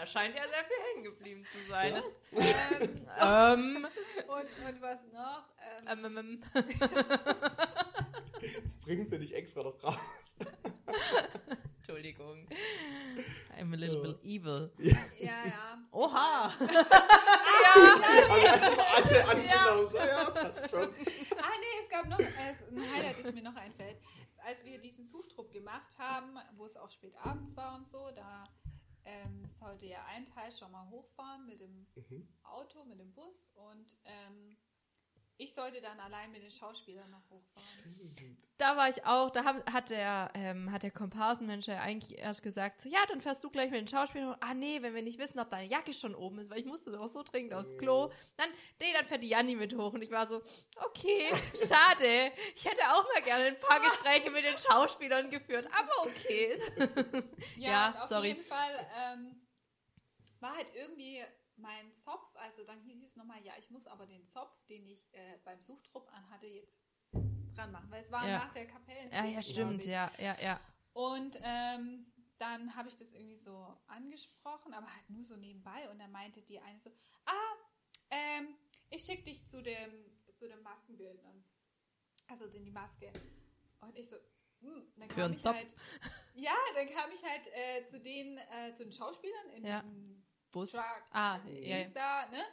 Da 0.03 0.07
scheint 0.07 0.35
ja 0.35 0.43
sehr 0.43 0.65
viel 0.65 0.75
hängen 0.89 1.03
geblieben 1.05 1.45
zu 1.45 1.59
sein. 1.69 1.93
Ja. 1.93 2.01
Das, 2.01 2.89
ähm, 3.57 3.77
ähm, 3.77 3.87
und, 4.27 4.67
und 4.67 4.81
was 4.81 4.99
noch? 5.13 5.45
Ähm, 5.87 6.05
ähm, 6.05 6.17
ähm, 6.17 6.43
Jetzt 8.41 8.81
bringen 8.81 9.05
sie 9.05 9.17
nicht 9.17 9.33
extra 9.33 9.63
noch 9.63 9.81
raus. 9.81 10.35
Entschuldigung. 11.77 12.49
I'm 13.57 13.71
a 13.71 13.77
little 13.77 14.01
bit 14.01 14.21
evil. 14.25 14.73
ja, 14.77 15.45
ja. 15.45 15.77
Oha! 15.91 16.51
Alle, 16.51 16.85
alle 18.97 19.29
angenommen. 19.29 19.89
So, 19.89 19.97
ja, 19.99 20.29
passt 20.31 20.69
schon. 20.69 20.89
Ah, 20.89 21.53
nee, 21.61 21.79
es 21.81 21.89
gab 21.89 22.09
noch 22.09 22.19
ein 22.19 22.93
Highlight, 22.93 23.23
das 23.23 23.33
mir 23.33 23.41
noch 23.41 23.55
einfällt. 23.55 24.01
Als 24.45 24.65
wir 24.65 24.79
diesen 24.79 25.05
Suchtrupp 25.05 25.53
gemacht 25.53 25.97
haben, 25.97 26.37
wo 26.57 26.65
es 26.65 26.75
auch 26.75 26.91
spät 26.91 27.15
abends 27.23 27.55
war 27.55 27.77
und 27.77 27.87
so, 27.87 28.11
da 28.13 28.43
ähm, 29.05 29.49
sollte 29.59 29.85
ja 29.85 30.05
ein 30.05 30.25
Teil 30.25 30.51
schon 30.51 30.71
mal 30.71 30.89
hochfahren 30.89 31.45
mit 31.45 31.59
dem 31.59 31.87
Mhm. 31.95 32.27
Auto, 32.43 32.83
mit 32.85 32.99
dem 32.99 33.13
Bus 33.13 33.49
und 33.53 33.97
ähm, 34.05 34.57
ich 35.43 35.53
sollte 35.53 35.81
dann 35.81 35.99
allein 35.99 36.31
mit 36.31 36.41
den 36.41 36.51
Schauspielern 36.51 37.09
noch 37.11 37.29
hochfahren. 37.29 38.27
Da 38.57 38.77
war 38.77 38.87
ich 38.87 39.03
auch, 39.05 39.29
da 39.31 39.43
hat 39.43 39.89
der, 39.89 40.31
ähm, 40.35 40.71
hat 40.71 40.83
der 40.83 40.91
Komparsenmensch 40.91 41.67
ja 41.67 41.79
eigentlich 41.79 42.17
erst 42.17 42.43
gesagt, 42.43 42.81
so, 42.81 42.89
ja, 42.89 42.99
dann 43.09 43.19
fährst 43.19 43.43
du 43.43 43.49
gleich 43.49 43.71
mit 43.71 43.79
den 43.81 43.87
Schauspielern. 43.87 44.37
Ah, 44.39 44.53
nee, 44.53 44.81
wenn 44.81 44.95
wir 44.95 45.01
nicht 45.01 45.19
wissen, 45.19 45.39
ob 45.39 45.49
deine 45.49 45.67
Jacke 45.67 45.93
schon 45.93 46.15
oben 46.15 46.39
ist, 46.39 46.49
weil 46.49 46.59
ich 46.59 46.65
musste 46.65 46.97
auch 46.99 47.07
so 47.07 47.23
dringend 47.23 47.53
aufs 47.53 47.77
Klo. 47.77 48.11
Dann, 48.37 48.49
nee, 48.79 48.93
dann 48.93 49.05
fährt 49.05 49.23
die 49.23 49.29
Janni 49.29 49.55
mit 49.55 49.75
hoch. 49.75 49.93
Und 49.93 50.01
ich 50.01 50.11
war 50.11 50.27
so, 50.27 50.41
okay, 50.77 51.31
schade. 51.67 52.31
Ich 52.55 52.63
hätte 52.65 52.81
auch 52.93 53.03
mal 53.13 53.21
gerne 53.23 53.45
ein 53.45 53.59
paar 53.59 53.81
Gespräche 53.81 54.29
mit 54.31 54.45
den 54.45 54.57
Schauspielern 54.57 55.29
geführt, 55.29 55.67
aber 55.77 56.09
okay. 56.09 56.57
Ja, 57.57 57.89
und 57.89 58.01
auf 58.01 58.07
sorry. 58.07 58.27
jeden 58.29 58.43
Fall 58.43 58.87
ähm, 58.97 59.47
war 60.39 60.55
halt 60.55 60.67
irgendwie 60.75 61.23
mein 61.63 61.95
Zopf, 61.95 62.35
also 62.35 62.63
dann 62.65 62.79
hieß 62.81 63.01
es 63.03 63.15
nochmal, 63.15 63.41
ja, 63.43 63.53
ich 63.57 63.71
muss 63.71 63.87
aber 63.87 64.05
den 64.05 64.27
Zopf, 64.27 64.53
den 64.65 64.87
ich 64.87 65.11
äh, 65.13 65.39
beim 65.43 65.61
Suchtrupp 65.63 66.07
anhatte, 66.13 66.45
jetzt 66.47 66.83
dran 67.55 67.71
machen, 67.71 67.89
weil 67.89 68.01
es 68.03 68.11
war 68.11 68.27
Ja. 68.27 68.39
nach 68.39 68.51
der 68.51 68.67
Kapellen. 68.67 69.11
Ja, 69.11 69.25
ja, 69.25 69.41
stimmt, 69.41 69.85
ja, 69.85 70.11
ja, 70.19 70.39
ja. 70.39 70.59
Und 70.93 71.39
ähm, 71.41 72.05
dann 72.37 72.75
habe 72.75 72.89
ich 72.89 72.97
das 72.97 73.11
irgendwie 73.13 73.37
so 73.37 73.75
angesprochen, 73.87 74.73
aber 74.73 74.87
halt 74.93 75.09
nur 75.09 75.25
so 75.25 75.35
nebenbei. 75.37 75.89
Und 75.89 75.99
dann 75.99 76.11
meinte 76.11 76.41
die 76.41 76.59
eine 76.59 76.79
so, 76.79 76.91
ah, 77.25 77.53
ähm, 78.09 78.55
ich 78.89 79.03
schicke 79.03 79.23
dich 79.23 79.47
zu 79.47 79.61
dem, 79.61 79.91
zu 80.35 80.47
dem 80.47 80.61
Maskenbildnern. 80.61 81.43
Also 82.27 82.45
in 82.47 82.65
die 82.65 82.71
Maske. 82.71 83.11
Und 83.81 83.95
ich 83.97 84.09
so, 84.09 84.17
hm, 84.61 84.91
dann 84.97 85.09
Für 85.09 85.15
kam 85.15 85.23
einen 85.25 85.33
ich 85.35 85.41
Zopf? 85.41 85.55
halt, 85.55 85.75
ja, 86.33 86.55
dann 86.75 86.89
kam 86.89 87.11
ich 87.11 87.23
halt 87.23 87.47
äh, 87.53 87.85
zu 87.85 87.99
den, 87.99 88.37
äh, 88.37 88.73
zu 88.75 88.83
den 88.83 88.91
Schauspielern 88.91 89.49
in 89.51 89.65
Ja. 89.65 89.81
diesem 89.81 90.12
Bus. 90.53 90.71
Truck. 90.71 91.03
Ah, 91.11 91.39
ja, 91.45 91.77
Dings 91.79 91.93
da, 91.93 92.27
ne? 92.27 92.43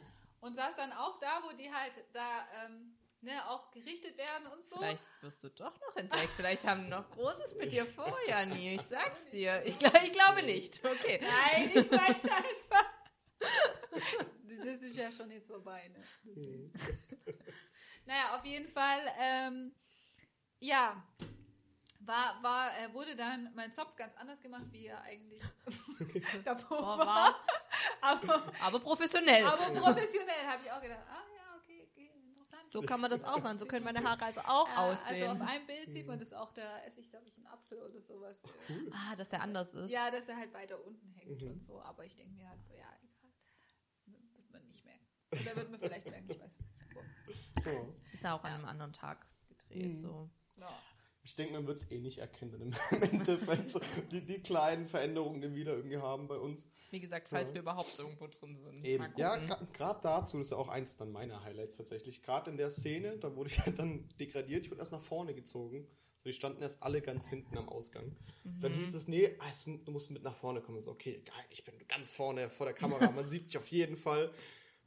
Und 0.41 0.55
saß 0.55 0.75
dann 0.75 0.91
auch 0.91 1.19
da, 1.19 1.41
wo 1.43 1.55
die 1.55 1.71
halt 1.71 2.03
da, 2.11 2.47
ähm, 2.65 2.97
ne, 3.21 3.47
auch 3.47 3.71
gerichtet 3.71 4.17
werden 4.17 4.47
und 4.47 4.61
so. 4.61 4.75
Vielleicht 4.77 5.03
wirst 5.21 5.43
du 5.43 5.49
doch 5.49 5.79
noch 5.79 5.95
entdeckt. 5.95 6.31
Vielleicht 6.35 6.65
haben 6.65 6.89
noch 6.89 7.09
Großes 7.11 7.55
mit 7.55 7.71
dir 7.71 7.85
vor, 7.85 8.17
Janni. 8.27 8.75
Ich 8.75 8.81
sag's 8.81 9.29
dir. 9.29 9.63
Ich, 9.65 9.79
ich 9.79 10.11
glaube 10.11 10.43
nicht. 10.43 10.83
Okay. 10.83 11.21
Nein, 11.21 11.71
ich 11.73 11.89
weiß 11.89 12.23
einfach. 12.25 12.85
Das 14.63 14.81
ist 14.83 14.95
ja 14.95 15.11
schon 15.11 15.31
jetzt 15.31 15.47
vorbei, 15.47 15.87
ne? 15.87 16.03
Deswegen. 16.23 16.71
naja, 18.05 18.37
auf 18.37 18.45
jeden 18.45 18.67
Fall, 18.69 18.99
ähm, 19.17 19.73
ja, 20.59 21.03
war, 22.01 22.41
war, 22.43 22.77
äh, 22.77 22.93
wurde 22.93 23.15
dann 23.15 23.51
mein 23.55 23.71
Zopf 23.71 23.95
ganz 23.95 24.15
anders 24.17 24.41
gemacht, 24.41 24.65
wie 24.71 24.87
er 24.87 25.01
eigentlich 25.01 25.41
davor 26.43 26.99
war, 26.99 27.35
Aber, 28.01 28.51
aber 28.61 28.79
professionell. 28.79 29.45
aber 29.45 29.71
professionell 29.79 30.45
habe 30.47 30.63
ich 30.65 30.71
auch 30.71 30.81
gedacht, 30.81 30.99
ah 31.09 31.23
ja, 31.35 31.55
okay, 31.57 31.87
okay, 31.91 32.11
interessant. 32.27 32.65
so 32.67 32.81
kann 32.81 32.99
man 33.01 33.09
das 33.11 33.23
auch 33.23 33.39
machen. 33.41 33.57
So 33.57 33.65
können 33.65 33.83
meine 33.83 34.03
Haare 34.03 34.25
also 34.25 34.41
auch 34.41 34.67
Äh, 34.69 34.73
aussehen. 34.75 35.29
Also 35.29 35.43
auf 35.43 35.49
einem 35.49 35.65
Bild 35.67 35.91
sieht 35.91 36.07
man 36.07 36.19
das 36.19 36.33
auch, 36.33 36.51
da 36.53 36.79
esse 36.85 36.99
ich, 37.01 37.09
glaube 37.09 37.27
ich, 37.27 37.35
einen 37.37 37.47
Apfel 37.47 37.79
oder 37.81 38.01
sowas. 38.01 38.41
ah, 38.91 39.15
dass 39.15 39.29
der 39.29 39.41
anders 39.41 39.73
ist. 39.73 39.91
Ja, 39.91 40.09
dass 40.11 40.27
er 40.27 40.37
halt 40.37 40.53
weiter 40.53 40.83
unten 40.85 41.09
hängt 41.13 41.41
Mhm. 41.41 41.47
und 41.51 41.61
so. 41.61 41.81
Aber 41.81 42.03
ich 42.05 42.15
denke 42.15 42.33
mir 42.33 42.47
halt 42.49 42.63
so, 42.63 42.73
ja, 42.73 42.85
egal. 43.01 43.31
Wird 44.35 44.51
man 44.51 44.65
nicht 44.67 44.83
merken. 44.85 45.05
Oder 45.31 45.55
wird 45.55 45.71
man 45.71 45.79
vielleicht 45.79 46.09
merken, 46.09 46.29
ich 46.31 46.39
weiß 46.39 46.59
nicht. 46.59 46.71
Aber. 47.65 47.87
Ist 48.13 48.23
ja 48.23 48.33
auch 48.35 48.43
an 48.43 48.53
einem 48.53 48.65
anderen 48.65 48.93
Tag 48.93 49.25
gedreht. 49.47 49.93
Mhm. 49.93 49.97
So. 49.97 50.29
ja. 50.57 50.69
Ich 51.23 51.35
denke, 51.35 51.53
man 51.53 51.67
wird 51.67 51.77
es 51.77 51.91
eh 51.91 51.99
nicht 51.99 52.17
erkennen 52.17 52.59
im 52.91 53.01
Endeffekt. 53.11 53.69
So, 53.69 53.79
die, 54.11 54.21
die 54.25 54.39
kleinen 54.39 54.87
Veränderungen, 54.87 55.39
die 55.41 55.53
wir 55.53 55.65
da 55.65 55.73
irgendwie 55.73 55.97
haben 55.97 56.27
bei 56.27 56.37
uns. 56.37 56.65
Wie 56.89 56.99
gesagt, 56.99 57.29
falls 57.29 57.49
Ja. 57.49 57.55
wir 57.55 57.61
überhaupt 57.61 57.95
irgendwo 57.99 58.27
drin 58.27 58.55
sind. 58.57 58.83
Eben. 58.83 59.05
Ja, 59.17 59.37
gerade 59.71 59.99
dazu, 60.01 60.37
das 60.39 60.47
ist 60.47 60.51
ja 60.51 60.57
auch 60.57 60.67
eins 60.67 60.97
dann 60.97 61.11
meiner 61.11 61.43
Highlights 61.43 61.77
tatsächlich. 61.77 62.21
Gerade 62.23 62.49
in 62.51 62.57
der 62.57 62.71
Szene, 62.71 63.17
da 63.17 63.35
wurde 63.35 63.49
ich 63.51 63.57
ja 63.57 63.71
dann 63.71 64.09
degradiert, 64.19 64.65
ich 64.65 64.71
wurde 64.71 64.81
erst 64.81 64.91
nach 64.91 65.01
vorne 65.01 65.33
gezogen. 65.33 65.87
So, 66.17 66.25
die 66.29 66.33
standen 66.33 66.61
erst 66.61 66.83
alle 66.83 67.01
ganz 67.01 67.27
hinten 67.27 67.57
am 67.57 67.69
Ausgang. 67.69 68.15
Dann 68.59 68.73
hieß 68.73 68.93
es, 68.93 69.07
nee, 69.07 69.35
ah, 69.39 69.51
du 69.85 69.91
musst 69.91 70.11
mit 70.11 70.21
nach 70.23 70.35
vorne 70.35 70.61
kommen. 70.61 70.79
So, 70.81 70.91
okay, 70.91 71.21
geil, 71.25 71.45
ich 71.49 71.63
bin 71.63 71.73
ganz 71.87 72.11
vorne 72.13 72.49
vor 72.49 72.65
der 72.67 72.75
Kamera, 72.75 73.09
man 73.11 73.27
sieht 73.29 73.47
dich 73.47 73.57
auf 73.57 73.67
jeden 73.67 73.95
Fall. 73.95 74.31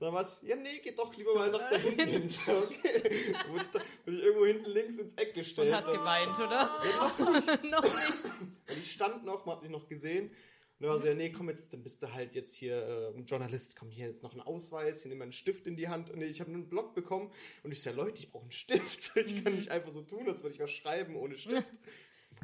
Dann 0.04 0.12
war 0.12 0.20
es, 0.20 0.38
ja, 0.42 0.54
nee, 0.54 0.80
geh 0.82 0.90
doch 0.90 1.16
lieber 1.16 1.34
mal 1.34 1.50
nach 1.50 1.70
da 1.70 1.76
hinten 1.78 2.06
hin. 2.06 2.28
So, 2.28 2.52
okay. 2.52 3.32
Dann 3.32 3.52
wurde 3.52 3.62
ich, 3.62 3.70
da, 3.70 3.80
wurde 4.04 4.18
ich 4.18 4.22
irgendwo 4.22 4.44
hinten 4.46 4.70
links 4.70 4.98
ins 4.98 5.14
Eck 5.14 5.32
gestellt. 5.32 5.68
Und 5.68 5.74
hast 5.76 5.86
geweint, 5.86 6.36
oder? 6.36 6.78
Ja, 6.84 7.14
noch 7.18 7.32
nicht. 7.32 7.64
noch 7.70 7.82
nicht. 7.82 8.24
Und 8.68 8.78
ich 8.78 8.92
stand 8.92 9.24
noch, 9.24 9.46
man 9.46 9.56
hat 9.56 9.62
mich 9.62 9.70
noch 9.70 9.88
gesehen. 9.88 10.26
Und 10.26 10.34
dann 10.80 10.90
war 10.90 10.98
so, 10.98 11.06
ja, 11.06 11.14
nee, 11.14 11.32
komm 11.32 11.48
jetzt, 11.48 11.72
dann 11.72 11.82
bist 11.82 12.02
du 12.02 12.12
halt 12.12 12.34
jetzt 12.34 12.54
hier 12.54 12.76
äh, 12.76 13.16
ein 13.16 13.24
Journalist. 13.24 13.76
Komm, 13.78 13.88
hier 13.88 14.10
ist 14.10 14.22
noch 14.22 14.34
ein 14.34 14.42
Ausweis, 14.42 15.00
hier 15.00 15.08
nimm 15.08 15.18
mal 15.18 15.24
einen 15.24 15.32
Stift 15.32 15.66
in 15.66 15.76
die 15.76 15.88
Hand. 15.88 16.10
Und 16.10 16.20
ich 16.20 16.38
habe 16.40 16.50
einen 16.50 16.68
Block 16.68 16.94
bekommen. 16.94 17.30
Und 17.62 17.72
ich 17.72 17.80
so, 17.80 17.88
ja, 17.88 17.96
Leute, 17.96 18.18
ich 18.18 18.30
brauche 18.30 18.42
einen 18.42 18.52
Stift. 18.52 19.16
Ich 19.16 19.42
kann 19.42 19.54
nicht 19.54 19.70
einfach 19.70 19.90
so 19.90 20.02
tun, 20.02 20.28
als 20.28 20.42
würde 20.42 20.54
ich 20.54 20.60
was 20.60 20.70
schreiben 20.70 21.16
ohne 21.16 21.38
Stift. 21.38 21.78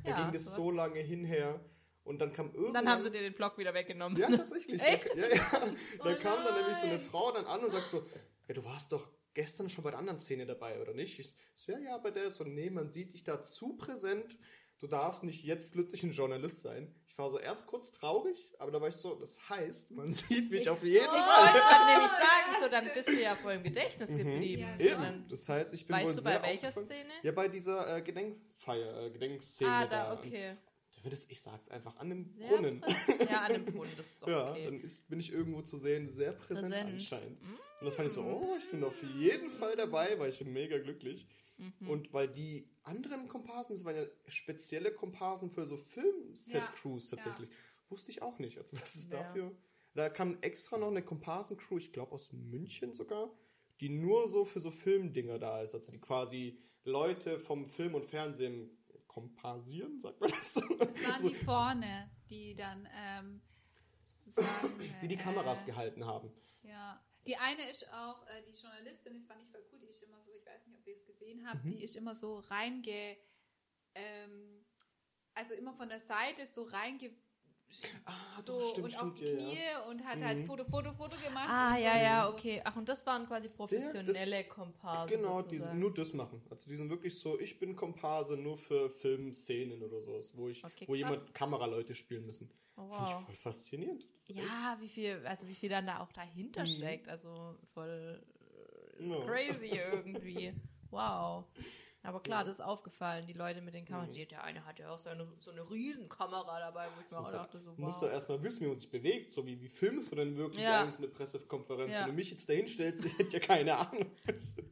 Dann 0.03 0.07
Ja, 0.07 0.23
ging 0.23 0.33
das 0.33 0.45
so 0.47 0.71
lange 0.71 1.01
hinher. 1.01 1.61
Und 2.05 2.19
dann 2.19 2.33
kam 2.33 2.53
irgendwann... 2.53 2.75
Dann 2.85 2.89
haben 2.89 3.03
sie 3.03 3.11
dir 3.11 3.21
den 3.21 3.35
Block 3.35 3.59
wieder 3.59 3.75
weggenommen. 3.75 4.19
Ja, 4.19 4.29
tatsächlich. 4.35 4.83
Echt? 4.83 5.15
Ja, 5.15 5.29
ja. 5.29 5.51
Da 6.03 6.11
Oh 6.11 6.19
kam 6.21 6.45
dann 6.45 6.55
nämlich 6.55 6.77
so 6.77 6.87
eine. 6.87 6.99
Frau 6.99 7.31
dann 7.33 7.45
an 7.47 7.63
und 7.65 7.73
sagt 7.73 7.89
so, 7.89 8.07
ja, 8.49 8.55
du 8.55 8.65
warst 8.65 8.91
doch 8.93 9.11
gestern 9.35 9.69
schon 9.71 9.85
bei 9.85 9.91
der 9.91 9.99
anderen 10.01 10.19
Szene 10.19 10.47
dabei, 10.47 10.81
oder 10.81 10.93
nicht? 10.95 11.19
Ich 11.21 11.35
so, 11.55 11.73
ja, 11.73 11.79
ja, 11.79 11.99
bei 11.99 12.11
der 12.11 12.25
ist 12.25 12.37
so, 12.37 12.45
nee, 12.45 12.71
man 12.71 12.91
sieht 12.91 13.13
dich 13.13 13.23
da 13.23 13.43
zu 13.43 13.77
präsent. 13.77 14.39
Du 14.79 14.87
darfst 14.87 15.23
nicht 15.25 15.45
jetzt 15.45 15.73
plötzlich 15.73 16.03
ein 16.05 16.13
Journalist 16.13 16.63
sein. 16.63 16.95
Ich 17.07 17.19
war 17.19 17.29
so 17.29 17.39
erst 17.39 17.67
kurz 17.67 17.93
traurig, 17.93 18.51
aber 18.59 18.71
da 18.73 18.81
war 18.81 18.89
ich 18.89 18.97
so, 18.97 19.15
das 19.15 19.39
heißt, 19.51 19.91
man 19.91 20.11
sieht 20.11 20.51
mich 20.51 20.71
auf 20.71 20.83
jeden 20.83 21.05
Ich 21.05 21.11
Fall. 21.11 21.45
wollte 21.45 21.59
gerade 21.61 21.85
nämlich 21.93 22.11
sagen, 22.11 22.57
so 22.63 22.69
dann 22.71 22.91
bist 22.95 23.09
du 23.09 23.21
ja 23.23 23.35
voll 23.37 23.53
im 23.53 23.63
Gedächtnis 23.63 24.09
geblieben. 24.09 24.63
Ja, 24.79 24.93
Eben. 24.95 25.29
Das 25.29 25.47
heißt, 25.47 25.75
ich 25.75 25.87
bin 25.87 25.97
wohl 25.97 26.07
Weißt 26.07 26.19
du, 26.19 26.23
sehr 26.23 26.39
bei 26.39 26.47
welcher 26.49 26.69
aufgefallen. 26.69 26.87
Szene? 26.87 27.13
Ja, 27.23 27.33
bei 27.33 27.49
dieser 27.49 27.97
äh, 27.99 28.01
Gedenkfeier, 28.01 29.03
äh, 29.03 29.11
Gedenkszene 29.11 29.71
Ah, 29.71 29.87
da. 29.87 30.15
da, 30.15 30.19
okay. 30.19 30.57
Da 30.57 30.70
wird 31.03 31.15
es, 31.15 31.29
ich 31.31 31.41
sag's 31.41 31.69
einfach, 31.69 31.97
an 31.97 32.09
dem 32.11 32.23
Sehr 32.25 32.49
Brunnen. 32.49 32.85
Ja, 33.29 33.43
an 33.43 33.53
dem 33.55 33.65
Brunnen, 33.65 33.93
das 33.97 34.07
ist 34.07 34.23
doch 34.23 34.29
Ja, 34.29 34.51
okay. 34.51 34.65
dann 34.65 34.81
ist, 34.81 35.09
bin 35.09 35.21
ich 35.21 35.33
irgendwo 35.33 35.63
zu 35.63 35.77
sehen, 35.77 36.09
sehr 36.09 36.33
präsent, 36.33 36.73
Präsent. 36.73 36.93
anscheinend. 36.95 37.41
Und 37.43 37.87
dann 37.87 37.93
fand 37.93 38.09
ich 38.09 38.15
so, 38.15 38.23
oh, 38.23 38.55
ich 38.59 38.71
bin 38.71 38.85
auf 38.85 39.03
jeden 39.03 39.51
Fall 39.51 39.77
dabei, 39.77 40.19
war 40.19 40.29
ich 40.29 40.45
mega 40.45 40.79
glücklich. 40.79 41.27
Mhm. 41.59 41.89
Und 41.91 42.13
weil 42.13 42.29
die 42.29 42.69
anderen 42.83 43.29
Komparsen, 43.29 43.75
das 43.77 43.85
waren 43.85 43.97
ja 43.97 44.05
spezielle 44.29 44.93
Komparsen 44.93 45.51
für 45.51 45.67
so 45.67 45.77
Film-Set-Crews 45.77 47.11
Ja, 47.11 47.17
tatsächlich. 47.17 47.51
Wusste 47.89 48.11
ich 48.11 48.23
auch 48.23 48.39
nicht. 48.39 48.59
Also 48.59 48.77
das 48.77 48.95
ist 48.97 49.11
Ja. 49.13 49.23
dafür. 49.23 49.53
Da 49.95 50.09
kam 50.09 50.39
extra 50.43 50.79
noch 50.79 50.89
eine 50.89 51.03
Komparsen-Crew, 51.03 51.79
ich 51.79 51.93
glaube 51.93 52.13
aus 52.13 52.33
München 52.33 52.95
sogar, 52.95 53.31
die 53.81 53.89
nur 53.89 54.29
so 54.29 54.45
für 54.45 54.61
so 54.61 54.71
Filmdinger 54.71 55.39
da 55.39 55.63
ist. 55.63 55.75
Also 55.75 55.91
die 55.91 55.99
quasi 55.99 56.59
Leute 56.85 57.39
vom 57.41 57.67
Film 57.67 57.95
und 57.95 58.07
Fernsehen 58.07 58.71
komparsieren, 59.11 59.99
sagt 60.01 60.21
man 60.21 60.31
das 60.31 60.55
so? 60.55 60.61
Das 60.79 61.05
waren 61.05 61.27
die 61.27 61.35
vorne, 61.35 62.09
die 62.31 62.55
dann 62.55 62.89
ähm, 62.97 63.43
die 65.03 65.09
die 65.09 65.15
äh, 65.15 65.19
Kameras 65.19 65.67
gehalten 65.67 66.05
haben. 66.07 66.33
Ja. 66.63 67.03
Die 67.27 67.37
eine 67.37 67.69
ist 67.69 67.93
auch, 67.93 68.25
äh, 68.29 68.43
die 68.47 68.53
Journalistin, 68.55 69.15
das 69.15 69.27
fand 69.27 69.43
ich 69.43 69.49
voll 69.51 69.63
cool, 69.73 69.81
die 69.81 69.89
ist 69.89 70.03
immer 70.05 70.23
so, 70.23 70.31
ich 70.33 70.47
weiß 70.47 70.67
nicht, 70.69 70.79
ob 70.79 70.87
ihr 70.87 70.95
es 70.95 71.05
gesehen 71.05 71.47
habt, 71.47 71.65
Mhm. 71.65 71.77
die 71.77 71.83
ist 71.83 71.97
immer 71.97 72.15
so 72.15 72.39
reinge, 72.39 73.17
ähm, 73.97 74.65
also 75.35 75.55
immer 75.55 75.75
von 75.75 75.89
der 75.89 76.01
Seite 76.01 76.47
so 76.47 76.63
reinge, 76.63 77.11
Ah, 78.05 78.43
so 78.43 78.59
doch, 78.59 78.71
stimmt, 78.71 78.87
und 78.89 79.01
auf 79.01 79.17
stimmt, 79.17 79.21
die 79.21 79.25
ja, 79.25 79.31
Knie 79.33 79.59
ja. 79.73 79.83
und 79.85 80.05
hat 80.05 80.23
halt 80.23 80.39
Mhm. 80.39 80.47
Foto, 80.47 80.65
Foto, 80.65 80.93
Foto 80.93 81.17
gemacht. 81.25 81.49
Ah, 81.49 81.77
ja, 81.77 81.95
so. 81.95 82.03
ja, 82.03 82.29
okay. 82.29 82.61
Ach, 82.65 82.77
und 82.77 82.89
das 82.89 83.05
waren 83.07 83.27
quasi 83.27 83.49
professionelle 83.49 84.45
Komparsen. 84.45 85.17
Genau, 85.17 85.43
die 85.43 85.59
nur 85.59 85.93
das 85.95 86.13
machen. 86.13 86.43
Also 86.51 86.69
die 86.69 86.77
sind 86.77 86.91
wirklich 86.91 87.19
so, 87.19 87.39
ich 87.39 87.59
bin 87.59 87.77
Komparse 87.77 88.37
nur 88.37 88.57
für 88.57 88.91
Filmszenen 88.91 89.83
oder 89.83 90.01
sowas, 90.01 90.33
wo 90.37 90.49
ich, 90.49 90.65
Okay, 90.65 90.87
wo 90.87 90.93
krass. 90.93 90.99
jemand 90.99 91.35
Kameraleute 91.35 91.95
spielen 91.95 92.27
müssen. 92.27 92.51
Oh, 92.77 92.89
Finde 92.89 93.05
ich 93.05 93.17
wow. 93.17 93.25
voll 93.27 93.35
faszinierend. 93.37 94.07
Ja, 94.29 94.77
wie 94.81 94.89
viel, 94.89 95.25
also 95.27 95.47
wie 95.47 95.55
viel 95.55 95.69
dann 95.69 95.87
da 95.87 96.01
auch 96.01 96.13
dahinter 96.13 96.63
Mhm. 96.63 96.67
steckt. 96.67 97.09
Also 97.09 97.57
voll 97.75 98.23
Ja. 99.01 99.21
crazy 99.25 99.69
irgendwie. 99.77 100.53
Wow. 100.93 101.45
Aber 102.03 102.21
klar, 102.23 102.41
Ja. 102.41 102.45
das 102.45 102.55
ist 102.61 102.65
aufgefallen, 102.65 103.27
die 103.27 103.35
Leute 103.35 103.61
mit 103.61 103.75
den 103.75 103.85
Kameras. 103.85 104.09
Mhm. 104.17 104.29
Der 104.29 104.43
eine 104.43 104.65
hat 104.65 104.79
ja 104.79 104.91
auch 104.91 104.99
so 104.99 105.11
eine, 105.11 105.27
so 105.39 105.51
eine 105.51 105.69
Riesenkamera 105.71 106.59
dabei, 106.59 106.87
wo 106.87 107.01
ich 107.01 107.05
echt- 107.05 107.13
mir 107.13 107.19
auch 107.21 107.31
dachte, 107.31 107.59
so, 107.61 107.73
Du 107.75 107.83
musst 107.83 108.01
wow. 108.01 108.09
doch 108.09 108.15
erstmal 108.15 108.43
wissen, 108.43 108.63
wie 108.63 108.67
man 108.69 108.75
sich 108.75 108.91
bewegt. 108.91 109.33
So 109.35 109.45
wie, 109.45 109.61
wie 109.61 109.69
filmst 109.69 110.11
du 110.11 110.17
denn 110.17 110.35
wirklich 110.37 110.63
Ja. 110.63 110.81
eigentlich 110.81 110.95
so 110.95 111.03
eine 111.03 111.13
Pressekonferenz? 111.13 111.93
Ja. 111.95 112.01
Wenn 112.01 112.09
du 112.09 112.13
mich 112.15 112.31
jetzt 112.31 112.49
dahin 112.49 112.67
stellst, 112.67 113.05
ich 113.05 113.19
hätte 113.19 113.37
ja 113.37 113.41
keine 113.41 113.77
Ahnung. 113.77 114.07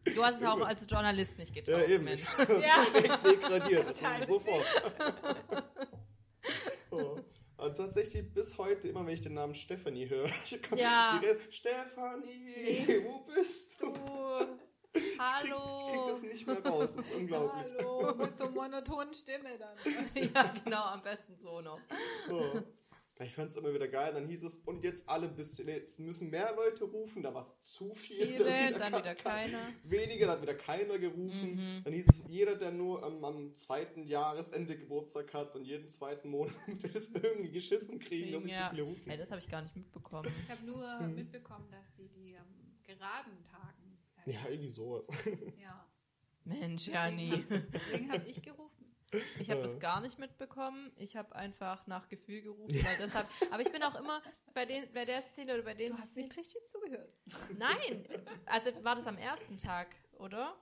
Du 0.04 0.24
hast 0.24 0.36
es 0.40 0.42
auch 0.46 0.60
als 0.60 0.86
Journalist 0.90 1.36
nicht 1.36 1.54
getraut, 1.54 1.80
ja, 1.82 1.86
eben. 1.86 2.04
Mensch. 2.04 2.22
Ja. 2.48 2.84
Direkt 2.94 3.26
degradiert. 3.26 3.88
Das 3.88 3.98
Total. 3.98 4.26
sofort. 4.26 4.64
oh. 6.90 7.18
Und 7.58 7.76
tatsächlich 7.76 8.32
bis 8.32 8.56
heute, 8.56 8.88
immer 8.88 9.04
wenn 9.04 9.14
ich 9.14 9.20
den 9.20 9.34
Namen 9.34 9.54
Stefanie 9.54 10.08
höre, 10.08 10.26
ich 10.44 10.62
komm 10.62 10.78
Ja. 10.78 11.18
direkt, 11.20 11.52
Stefanie, 11.52 13.02
wo 13.04 13.20
bist 13.34 13.80
du? 13.80 13.92
Du, 13.92 14.58
Ich 14.98 15.18
krieg, 15.18 15.18
hallo. 15.18 15.86
ich 15.86 15.92
krieg 15.92 16.06
das 16.08 16.22
nicht 16.22 16.46
mehr 16.46 16.64
raus, 16.66 16.94
das 16.96 17.06
ist 17.06 17.14
unglaublich. 17.14 17.72
Hallo, 17.78 18.14
mit 18.14 18.36
so 18.36 18.50
monotonen 18.50 19.14
Stimme 19.14 19.58
dann. 19.58 19.76
ja, 20.34 20.54
genau, 20.64 20.82
am 20.84 21.02
besten 21.02 21.36
so 21.36 21.60
noch. 21.60 21.80
Oh. 22.30 22.60
Ich 23.20 23.34
fand 23.34 23.50
es 23.50 23.56
immer 23.56 23.74
wieder 23.74 23.88
geil. 23.88 24.12
Dann 24.14 24.28
hieß 24.28 24.44
es, 24.44 24.58
und 24.58 24.84
jetzt 24.84 25.08
alle 25.08 25.26
bis, 25.26 25.58
jetzt 25.58 25.98
müssen 25.98 26.30
mehr 26.30 26.54
Leute 26.54 26.84
rufen, 26.84 27.20
da 27.20 27.34
war 27.34 27.40
es 27.40 27.58
zu 27.58 27.92
viel. 27.92 28.24
Viele, 28.24 28.78
dann 28.78 28.92
wieder 28.92 29.14
ka- 29.16 29.30
keiner. 29.30 29.58
Weniger, 29.82 30.26
dann 30.28 30.36
hat 30.36 30.42
wieder 30.42 30.54
keiner 30.54 30.98
gerufen. 31.00 31.56
Mhm. 31.56 31.82
Dann 31.82 31.92
hieß 31.94 32.06
es, 32.08 32.22
jeder, 32.28 32.54
der 32.54 32.70
nur 32.70 33.02
am, 33.02 33.24
am 33.24 33.56
zweiten 33.56 34.04
Jahresende 34.04 34.78
Geburtstag 34.78 35.34
hat 35.34 35.56
und 35.56 35.64
jeden 35.64 35.88
zweiten 35.88 36.28
Monat 36.30 36.54
wird 36.68 36.94
es 36.94 37.10
irgendwie 37.12 37.50
geschissen 37.50 37.98
kriegen, 37.98 38.30
dass 38.32 38.44
nicht 38.44 38.56
Ja. 38.56 38.66
zu 38.68 38.76
viele 38.76 38.82
rufen. 38.84 39.10
Ey, 39.10 39.18
das 39.18 39.32
habe 39.32 39.40
ich 39.40 39.48
gar 39.48 39.62
nicht 39.62 39.74
mitbekommen. 39.74 40.30
Ich 40.44 40.50
habe 40.52 40.64
nur 40.64 40.98
Hm. 41.00 41.14
mitbekommen, 41.16 41.68
dass 41.72 41.92
die 41.96 42.06
die 42.10 42.36
am 42.38 42.46
geraden 42.84 43.42
Tagen. 43.42 43.77
Ja, 44.28 44.48
irgendwie 44.48 44.68
sowas. 44.68 45.08
ja. 45.62 45.84
Mensch, 46.44 46.88
Jani. 46.88 47.44
Deswegen 47.72 48.12
habe 48.12 48.26
ich 48.26 48.42
gerufen. 48.42 48.94
Ich 49.38 49.50
habe 49.50 49.60
Ja. 49.60 49.66
das 49.66 49.78
gar 49.80 50.00
nicht 50.02 50.18
mitbekommen. 50.18 50.92
Ich 50.96 51.16
habe 51.16 51.34
einfach 51.34 51.86
nach 51.86 52.08
Gefühl 52.08 52.42
gerufen, 52.42 52.74
weil 52.84 52.98
deshalb. 52.98 53.26
Aber 53.50 53.62
ich 53.62 53.72
bin 53.72 53.82
auch 53.82 53.94
immer 53.94 54.22
bei, 54.52 54.66
den, 54.66 54.92
bei 54.92 55.04
der 55.06 55.22
Szene 55.22 55.54
oder 55.54 55.62
bei 55.62 55.74
den. 55.74 55.92
Du 55.92 55.98
hast 55.98 56.14
nicht 56.16 56.36
richtig 56.36 56.66
zugehört. 56.66 57.10
Nein! 57.58 58.06
Also 58.46 58.70
war 58.84 58.96
das 58.96 59.06
am 59.06 59.16
ersten 59.16 59.56
Tag, 59.56 59.88
oder? 60.18 60.54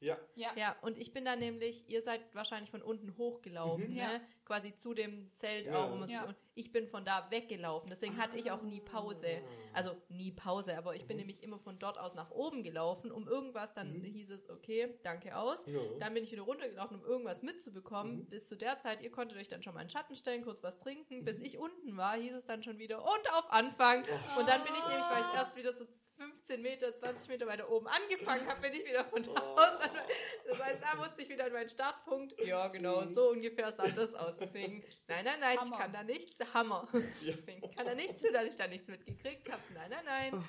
Ja. 0.00 0.18
Ja. 0.34 0.50
Ja, 0.56 0.76
und 0.82 0.98
ich 0.98 1.12
bin 1.12 1.24
da 1.24 1.36
nämlich, 1.36 1.88
ihr 1.88 2.02
seid 2.02 2.22
wahrscheinlich 2.34 2.72
von 2.72 2.82
unten 2.82 3.16
hochgelaufen, 3.16 3.84
Mhm. 3.90 3.94
ne? 3.94 3.98
Ja. 4.00 4.20
Quasi 4.44 4.74
zu 4.74 4.94
dem 4.94 5.28
Zelt 5.36 5.66
Ja. 5.66 5.76
auch. 5.84 5.92
Um 5.92 6.08
Ja. 6.08 6.34
ich 6.56 6.72
bin 6.72 6.88
von 6.88 7.04
da 7.04 7.30
weggelaufen, 7.30 7.86
deswegen 7.88 8.16
hatte 8.16 8.36
ich 8.36 8.50
auch 8.50 8.62
nie 8.62 8.80
Pause. 8.80 9.40
Also 9.74 9.96
nie 10.08 10.32
Pause, 10.32 10.76
aber 10.76 10.94
ich 10.94 11.06
bin 11.06 11.16
Mhm. 11.16 11.20
nämlich 11.22 11.42
immer 11.42 11.58
von 11.58 11.78
dort 11.78 11.98
aus 11.98 12.14
nach 12.14 12.30
oben 12.30 12.62
gelaufen, 12.62 13.10
um 13.10 13.26
irgendwas, 13.28 13.74
dann 13.74 13.92
Mhm. 13.92 14.04
hieß 14.04 14.30
es, 14.30 14.48
okay, 14.50 14.98
danke 15.02 15.36
aus. 15.36 15.58
Ja. 15.66 15.80
Dann 16.00 16.14
bin 16.14 16.24
ich 16.24 16.32
wieder 16.32 16.42
runtergelaufen, 16.42 16.98
um 16.98 17.04
irgendwas 17.04 17.42
mitzubekommen. 17.42 18.18
Mhm. 18.20 18.26
Bis 18.26 18.48
zu 18.48 18.56
der 18.56 18.78
Zeit, 18.78 19.00
ihr 19.02 19.10
konntet 19.10 19.38
euch 19.38 19.48
dann 19.48 19.62
schon 19.62 19.74
mal 19.74 19.80
in 19.82 19.86
den 19.88 19.92
Schatten 19.92 20.16
stellen, 20.16 20.42
kurz 20.44 20.62
was 20.62 20.78
trinken. 20.78 21.20
Mhm. 21.20 21.24
Bis 21.24 21.40
ich 21.40 21.58
unten 21.58 21.96
war, 21.96 22.16
hieß 22.16 22.34
es 22.34 22.46
dann 22.46 22.62
schon 22.62 22.78
wieder 22.78 23.02
und 23.02 23.32
auf 23.32 23.50
Anfang. 23.50 24.04
Oh. 24.36 24.40
Und 24.40 24.48
dann 24.48 24.62
bin 24.64 24.72
ich 24.74 24.86
nämlich, 24.88 25.06
weil 25.10 25.22
ich 25.22 25.34
erst 25.34 25.56
wieder 25.56 25.72
so 25.72 25.86
15 26.18 26.62
Meter, 26.62 26.94
20 26.94 27.28
Meter 27.28 27.46
weiter 27.46 27.68
oben 27.70 27.88
angefangen 27.88 28.46
habe, 28.46 28.60
bin 28.60 28.74
ich 28.74 28.86
wieder 28.86 29.04
von 29.06 29.22
da 29.22 29.30
Oh. 29.30 29.58
aus. 29.58 29.90
Das 30.48 30.62
heißt, 30.62 30.82
da 30.82 30.94
musste 30.96 31.22
ich 31.22 31.28
wieder 31.28 31.46
an 31.46 31.52
meinen 31.52 31.68
Startpunkt. 31.70 32.38
Ja, 32.44 32.68
genau, 32.68 33.02
Mhm. 33.02 33.14
so 33.14 33.30
ungefähr 33.30 33.72
sah 33.72 33.88
das 33.88 34.14
aus. 34.14 34.36
Deswegen, 34.38 34.84
nein, 35.08 35.24
nein, 35.24 35.40
nein, 35.40 35.54
ich 35.54 35.60
Hammer. 35.62 35.78
kann 35.78 35.92
da 35.92 36.02
nichts. 36.02 36.38
Hammer. 36.54 36.88
Ja. 37.22 37.34
Deswegen 37.34 37.70
kann 37.74 37.86
da 37.86 37.94
nichts 37.94 38.20
für, 38.20 38.32
dass 38.32 38.44
ich 38.44 38.56
da 38.56 38.66
nichts 38.66 38.86
mitgekriegt 38.88 39.50
habe. 39.50 39.61
Nein, 39.74 39.90
nein, 39.90 40.04
nein. 40.04 40.44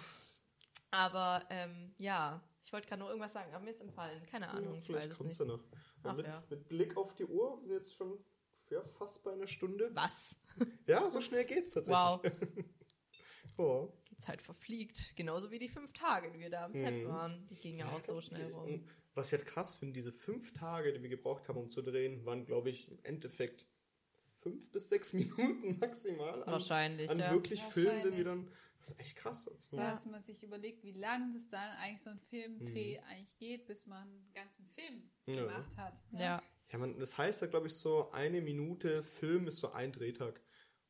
Aber 0.92 1.46
ähm, 1.50 1.94
ja, 1.98 2.42
ich 2.64 2.72
wollte 2.72 2.88
gerade 2.88 3.00
nur 3.00 3.10
irgendwas 3.10 3.34
sagen, 3.34 3.54
aber 3.54 3.64
mir 3.64 3.72
ist 3.72 3.82
entfallen. 3.82 4.26
Keine 4.28 4.50
Ahnung, 4.50 4.76
Ja, 4.76 4.82
vielleicht 4.82 5.14
kommt 5.14 5.32
es 5.32 5.38
ja 5.38 5.46
noch. 5.46 5.64
Ach, 6.04 6.16
mit, 6.16 6.26
ja. 6.28 6.44
mit 6.50 6.68
Blick 6.68 6.98
auf 6.98 7.16
die 7.16 7.26
Uhr, 7.26 7.58
wir 7.58 7.64
sind 7.64 7.74
jetzt 7.74 7.94
schon 7.96 8.18
ja, 8.70 8.84
fast 8.98 9.24
bei 9.24 9.32
einer 9.34 9.48
Stunde. 9.48 9.92
Was? 9.94 10.36
Ja, 10.86 11.10
so 11.10 11.20
schnell 11.22 11.46
geht's 11.46 11.72
tatsächlich. 11.72 11.98
Wow. 11.98 12.22
Oh. 13.58 13.94
Die 14.10 14.18
Zeit 14.18 14.42
verfliegt. 14.42 15.16
Genauso 15.16 15.52
wie 15.52 15.60
die 15.60 15.70
fünf 15.70 15.94
Tage, 15.94 16.32
die 16.32 16.40
wir 16.40 16.50
da 16.50 16.66
am 16.66 16.74
Set 16.74 16.92
Mhm. 17.04 17.08
waren. 17.08 17.48
Die 17.50 17.56
gingen 17.56 17.80
ja 17.80 17.92
auch 17.92 18.02
so 18.02 18.20
schnell 18.20 18.52
rum. 18.52 18.64
Und 18.64 18.90
was 19.14 19.28
ich 19.28 19.34
halt 19.34 19.46
krass 19.46 19.76
finde, 19.76 19.94
diese 19.94 20.12
fünf 20.12 20.54
Tage, 20.54 20.92
die 20.92 21.04
wir 21.04 21.10
gebraucht 21.10 21.48
haben, 21.48 21.60
um 21.60 21.70
zu 21.70 21.84
drehen, 21.84 22.26
waren, 22.26 22.46
glaube 22.46 22.72
ich, 22.72 22.90
im 22.90 22.98
Endeffekt 23.04 23.68
fünf 24.42 24.72
bis 24.72 24.90
sechs 24.90 25.14
Minuten 25.14 25.78
maximal 25.80 26.42
an, 26.44 26.52
Wahrscheinlich, 26.52 27.10
an 27.12 27.20
wirklich 27.20 27.62
Filmen, 27.62 28.02
den 28.02 28.18
wir 28.18 28.24
dann 28.24 28.52
Das 28.84 28.92
ist 28.92 29.00
echt 29.00 29.16
krass. 29.16 29.48
Also. 29.48 29.78
Ja. 29.78 29.92
Dass 29.92 30.06
man 30.06 30.22
sich 30.24 30.44
überlegt, 30.44 30.84
wie 30.84 30.92
lang 30.92 31.34
das 31.34 31.48
dann 31.50 31.70
eigentlich 31.78 32.02
so 32.02 32.10
ein 32.10 32.20
Filmdreh 32.20 32.98
Mhm. 33.00 33.04
eigentlich 33.08 33.38
geht, 33.38 33.66
bis 33.66 33.86
man 33.88 34.02
einen 34.10 34.34
ganzen 34.34 34.68
Film 34.68 35.10
Ja. 35.26 35.46
gemacht 35.46 35.78
hat. 35.78 36.02
Ja. 36.12 36.44
Ja, 36.70 36.78
man, 36.80 37.00
das 37.00 37.18
heißt 37.18 37.42
ja, 37.44 37.48
glaube 37.48 37.68
ich, 37.68 37.76
so 37.76 38.12
eine 38.12 38.42
Minute 38.42 39.02
Film 39.04 39.48
ist 39.48 39.58
so 39.58 39.72
ein 39.72 39.92
Drehtag. 39.94 40.42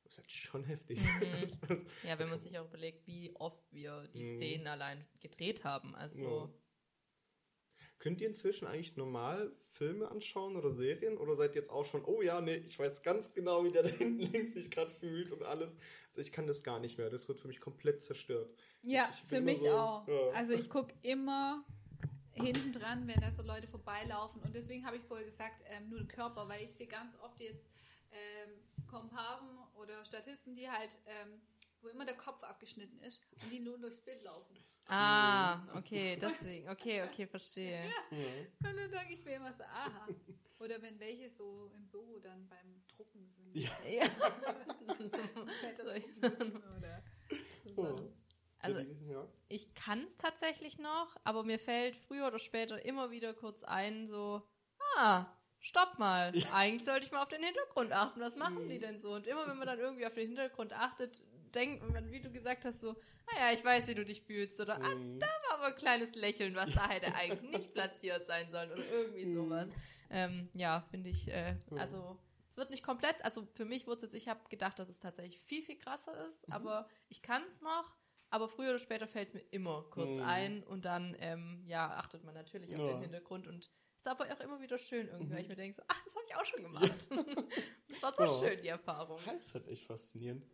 Das 0.04 0.14
ist 0.14 0.18
halt 0.18 0.32
schon 0.32 0.64
heftig. 0.64 1.00
Mhm. 1.02 1.04
Das, 1.48 1.60
das, 1.62 1.86
Ja, 2.04 2.18
wenn 2.18 2.30
man 2.30 2.40
sich 2.40 2.58
auch 2.58 2.66
überlegt, 2.68 3.06
wie 3.06 3.36
oft 3.36 3.64
wir 3.72 4.08
die 4.08 4.24
Mhm. 4.24 4.38
Szenen 4.38 4.68
allein 4.68 5.06
gedreht 5.20 5.64
haben. 5.64 5.94
Also, 5.96 6.18
Ja. 6.20 6.54
Könnt 8.04 8.20
ihr 8.20 8.28
inzwischen 8.28 8.68
eigentlich 8.68 8.98
normal 8.98 9.54
Filme 9.70 10.12
anschauen 10.12 10.58
oder 10.58 10.72
Serien? 10.74 11.18
Oder 11.18 11.36
seid 11.36 11.52
ihr 11.52 11.62
jetzt 11.62 11.70
auch 11.70 11.86
schon, 11.86 12.04
oh 12.04 12.22
ja, 12.22 12.42
nee, 12.42 12.58
ich 12.58 12.78
weiß 12.78 13.02
ganz 13.02 13.32
genau, 13.32 13.64
wie 13.64 13.72
der 13.72 13.84
da 13.84 13.88
hinten 13.88 14.20
links 14.20 14.52
sich 14.52 14.70
gerade 14.70 14.92
fühlt 14.92 15.32
und 15.32 15.42
alles. 15.44 15.78
Also 16.10 16.20
ich 16.20 16.34
kann 16.34 16.46
das 16.46 16.66
gar 16.66 16.82
nicht 16.82 16.98
mehr. 16.98 17.10
Das 17.10 17.30
wird 17.30 17.40
für 17.40 17.48
mich 17.48 17.62
komplett 17.62 18.02
zerstört. 18.02 18.54
Ja, 18.82 19.10
Ich 19.14 19.24
bin 19.24 19.38
für 19.38 19.46
mich 19.46 19.60
so, 19.60 19.72
auch. 19.72 20.06
ja. 20.06 20.32
Also 20.36 20.52
ich 20.52 20.70
gucke 20.70 20.94
immer 21.02 21.64
hinten 22.34 22.74
dran, 22.74 23.08
wenn 23.08 23.22
da 23.22 23.32
so 23.32 23.42
Leute 23.42 23.68
vorbeilaufen. 23.68 24.42
Und 24.42 24.54
deswegen 24.54 24.86
habe 24.86 24.98
ich 24.98 25.04
vorher 25.04 25.26
gesagt, 25.26 25.64
ähm, 25.70 25.88
nur 25.88 26.00
den 26.00 26.10
Körper, 26.10 26.50
weil 26.50 26.62
ich 26.62 26.74
sehe 26.74 26.88
ganz 26.88 27.16
oft 27.22 27.40
jetzt 27.40 27.70
ähm, 28.12 28.50
Komparsen 28.86 29.48
oder 29.82 30.04
Statisten, 30.04 30.58
die 30.58 30.70
halt, 30.70 31.00
ähm, 31.06 31.40
wo 31.84 31.90
immer 31.90 32.06
der 32.06 32.18
Kopf 32.18 32.42
abgeschnitten 32.44 33.00
ist 33.02 33.22
und 33.44 33.52
die 33.52 33.60
nur 33.60 33.78
durchs 33.78 34.02
Bild 34.02 34.24
laufen. 34.24 34.58
ah, 34.88 35.62
okay, 35.78 36.18
deswegen. 36.22 36.70
Okay, 36.70 37.04
okay, 37.04 37.28
verstehe. 37.28 37.84
Ja. 38.12 38.18
Und 38.70 38.78
dann 38.78 38.92
denke 38.92 39.14
ich 39.14 39.24
mir 39.26 39.36
immer 39.36 39.54
so, 39.54 39.64
aha. 39.64 40.08
Oder 40.60 40.82
wenn 40.82 41.00
welche 41.00 41.30
so 41.30 41.70
im 41.76 41.88
Büro 41.90 42.20
dann 42.20 42.48
beim 42.48 42.84
Drucken 42.88 43.28
sind. 43.28 43.56
Ja. 43.56 43.70
Ja. 43.90 44.10
So 47.76 47.82
Oh. 47.82 47.84
Sachen. 47.96 48.14
Also, 48.60 48.80
ja, 48.80 49.12
ja. 49.12 49.28
ich 49.50 49.74
kann 49.74 50.06
es 50.06 50.16
tatsächlich 50.18 50.78
noch, 50.80 51.18
aber 51.26 51.44
mir 51.44 51.60
fällt 51.60 51.98
früher 51.98 52.28
oder 52.28 52.40
später 52.40 52.84
immer 52.86 53.12
wieder 53.12 53.34
kurz 53.34 53.62
ein, 53.64 54.08
so, 54.08 54.42
ah, 54.96 55.26
stopp 55.60 56.00
mal. 56.00 56.34
Eigentlich 56.54 56.86
sollte 56.86 57.06
ich 57.06 57.12
mal 57.12 57.24
auf 57.24 57.28
den 57.30 57.44
Hintergrund 57.44 57.92
achten. 57.92 58.22
Was 58.22 58.38
machen 58.38 58.70
die 58.70 58.80
denn 58.80 59.00
so? 59.00 59.14
Und 59.16 59.28
immer 59.28 59.48
wenn 59.50 59.58
man 59.58 59.68
dann 59.68 59.80
irgendwie 59.80 60.06
auf 60.06 60.14
den 60.14 60.28
Hintergrund 60.28 60.72
achtet, 60.72 61.22
denkt 61.54 61.84
man, 61.92 62.12
wie 62.12 62.22
du 62.22 62.32
gesagt 62.32 62.66
hast, 62.66 62.80
so, 62.82 62.92
ah 62.92 63.40
ja, 63.40 63.52
ich 63.52 63.64
weiß, 63.64 63.88
wie 63.88 63.96
du 63.96 64.06
dich 64.06 64.22
fühlst. 64.22 64.60
Oder, 64.60 64.82
ah, 64.82 64.96
Mhm. 64.96 65.20
da 65.20 65.28
war 65.50 65.58
aber 65.58 65.66
ein 65.68 65.76
kleines 65.76 66.16
Lächeln, 66.16 66.56
was 66.56 66.72
da 66.74 66.90
hätte 66.90 67.14
eigentlich 67.16 67.42
nicht 67.42 67.74
platziert 67.74 68.26
sein 68.28 68.52
sollen. 68.52 68.72
Oder 68.72 68.86
irgendwie 68.90 69.26
Mhm. 69.26 69.34
sowas. 69.36 69.70
Ähm, 70.10 70.50
ja, 70.54 70.82
finde 70.92 71.10
ich, 71.10 71.28
äh, 71.28 71.56
also, 71.78 72.20
es 72.50 72.58
wird 72.58 72.70
nicht 72.70 72.84
komplett, 72.84 73.24
also 73.26 73.48
für 73.54 73.66
mich 73.66 73.88
wurde 73.88 73.98
es 73.98 74.02
jetzt, 74.04 74.14
ich 74.14 74.28
habe 74.28 74.48
gedacht, 74.50 74.78
dass 74.78 74.90
es 74.90 75.00
tatsächlich 75.00 75.40
viel, 75.42 75.64
viel 75.64 75.78
krasser 75.78 76.28
ist, 76.28 76.48
Mhm. 76.48 76.54
aber 76.54 76.88
ich 77.10 77.22
kann 77.22 77.44
es 77.48 77.62
noch. 77.62 77.96
Aber 78.30 78.50
früher 78.50 78.70
oder 78.70 78.80
später 78.80 79.08
fällt 79.08 79.28
es 79.28 79.34
mir 79.36 79.42
immer 79.52 79.84
kurz 79.92 80.18
Mhm. 80.18 80.24
ein 80.24 80.64
und 80.64 80.86
dann, 80.86 81.16
ähm, 81.20 81.64
ja, 81.68 81.88
achtet 81.98 82.24
man 82.24 82.34
natürlich 82.34 82.76
auf 82.76 82.82
Ja. 82.82 82.94
den 82.94 83.02
Hintergrund 83.02 83.48
und 83.48 83.70
ist 83.96 84.08
aber 84.08 84.26
auch 84.34 84.40
immer 84.40 84.60
wieder 84.60 84.80
schön 84.80 85.08
irgendwie, 85.08 85.30
weil 85.32 85.38
Mhm. 85.38 85.44
ich 85.44 85.50
mir 85.50 85.56
denke, 85.56 85.76
so, 85.76 85.84
ach, 85.88 86.04
das 86.04 86.16
habe 86.16 86.26
ich 86.28 86.36
auch 86.36 86.46
schon 86.46 86.64
gemacht. 86.64 87.08
das 87.90 88.02
war 88.02 88.14
so 88.16 88.24
Ja. 88.26 88.50
schön, 88.50 88.62
die 88.64 88.68
Erfahrung. 88.70 89.24
Das 89.26 89.46
ist 89.48 89.54
halt 89.54 89.68
echt 89.68 89.86
faszinierend. 89.86 90.46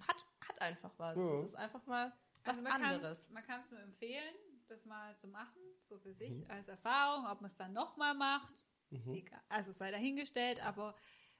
Hat, 0.00 0.08
hat 0.08 0.23
einfach 0.64 0.92
was. 0.98 1.16
Ja. 1.16 1.34
Es 1.40 1.44
ist 1.50 1.54
einfach 1.56 1.84
mal 1.86 2.12
was 2.44 2.56
Also 2.58 2.62
man 2.62 2.72
anderes. 2.82 3.02
kann's- 3.02 3.30
Man 3.30 3.42
kann 3.44 3.60
es 3.62 3.70
nur 3.70 3.80
empfehlen, 3.80 4.34
das 4.68 4.84
mal 4.84 5.16
zu 5.18 5.28
machen, 5.28 5.60
so 5.88 5.98
für 5.98 6.12
sich 6.14 6.30
Mhm. 6.44 6.50
als 6.50 6.68
Erfahrung, 6.68 7.26
ob 7.26 7.40
man 7.40 7.50
es 7.50 7.56
dann 7.56 7.72
nochmal 7.72 8.14
macht. 8.14 8.66
Mhm. 8.90 9.14
Egal. 9.14 9.40
Also 9.48 9.72
sei 9.72 9.90
dahingestellt, 9.90 10.60
aber 10.64 10.94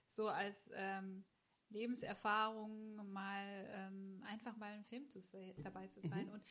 so 0.08 0.28
als 0.28 0.70
ähm, 0.74 1.24
Lebenserfahrung 1.70 2.96
mal 3.12 3.66
ähm, 3.70 4.22
einfach 4.26 4.56
mal 4.56 4.74
im 4.76 4.84
Film 4.84 5.08
zu 5.08 5.20
dabei 5.58 5.86
zu 5.88 6.00
sein 6.00 6.28
und 6.30 6.42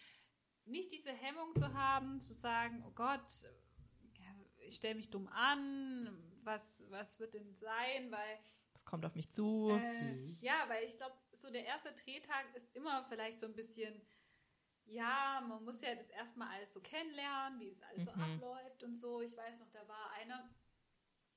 nicht 0.66 0.92
diese 0.92 1.12
Hemmung 1.12 1.56
zu 1.56 1.74
haben, 1.74 2.22
zu 2.22 2.34
sagen, 2.34 2.84
oh 2.88 2.92
Gott, 2.92 3.22
ich 4.66 4.76
stelle 4.78 4.96
mich 4.96 5.10
dumm 5.10 5.28
an, 5.28 6.18
was, 6.44 6.84
was 6.90 7.20
wird 7.20 7.34
denn 7.34 7.54
sein, 7.54 8.10
weil 8.12 8.40
Es 8.74 8.86
kommt 8.86 9.06
auf 9.06 9.14
mich 9.16 9.30
zu. 9.30 9.70
äh, 9.72 10.14
Mhm. 10.14 10.38
ja, 10.42 10.64
weil 10.70 10.86
ich 10.86 10.96
glaube, 10.96 11.16
so 11.44 11.50
der 11.52 11.66
erste 11.66 11.92
Drehtag 11.92 12.46
ist 12.56 12.74
immer 12.74 13.04
vielleicht 13.04 13.38
so 13.38 13.46
ein 13.46 13.54
bisschen, 13.56 14.02
ja, 14.86 15.44
man 15.46 15.64
muss 15.66 15.82
ja 15.82 15.94
das 15.94 16.10
erstmal 16.10 16.48
alles 16.56 16.74
so 16.74 16.80
kennenlernen, 16.80 17.60
wie 17.60 17.70
das 17.70 17.84
alles 17.84 18.06
so 18.06 18.12
Mhm. 18.12 18.22
abläuft 18.22 18.84
und 18.84 18.96
so. 18.96 19.22
Ich 19.22 19.36
weiß 19.36 19.60
noch, 19.60 19.70
da 19.72 19.86
war 19.90 20.12
einer, 20.12 20.50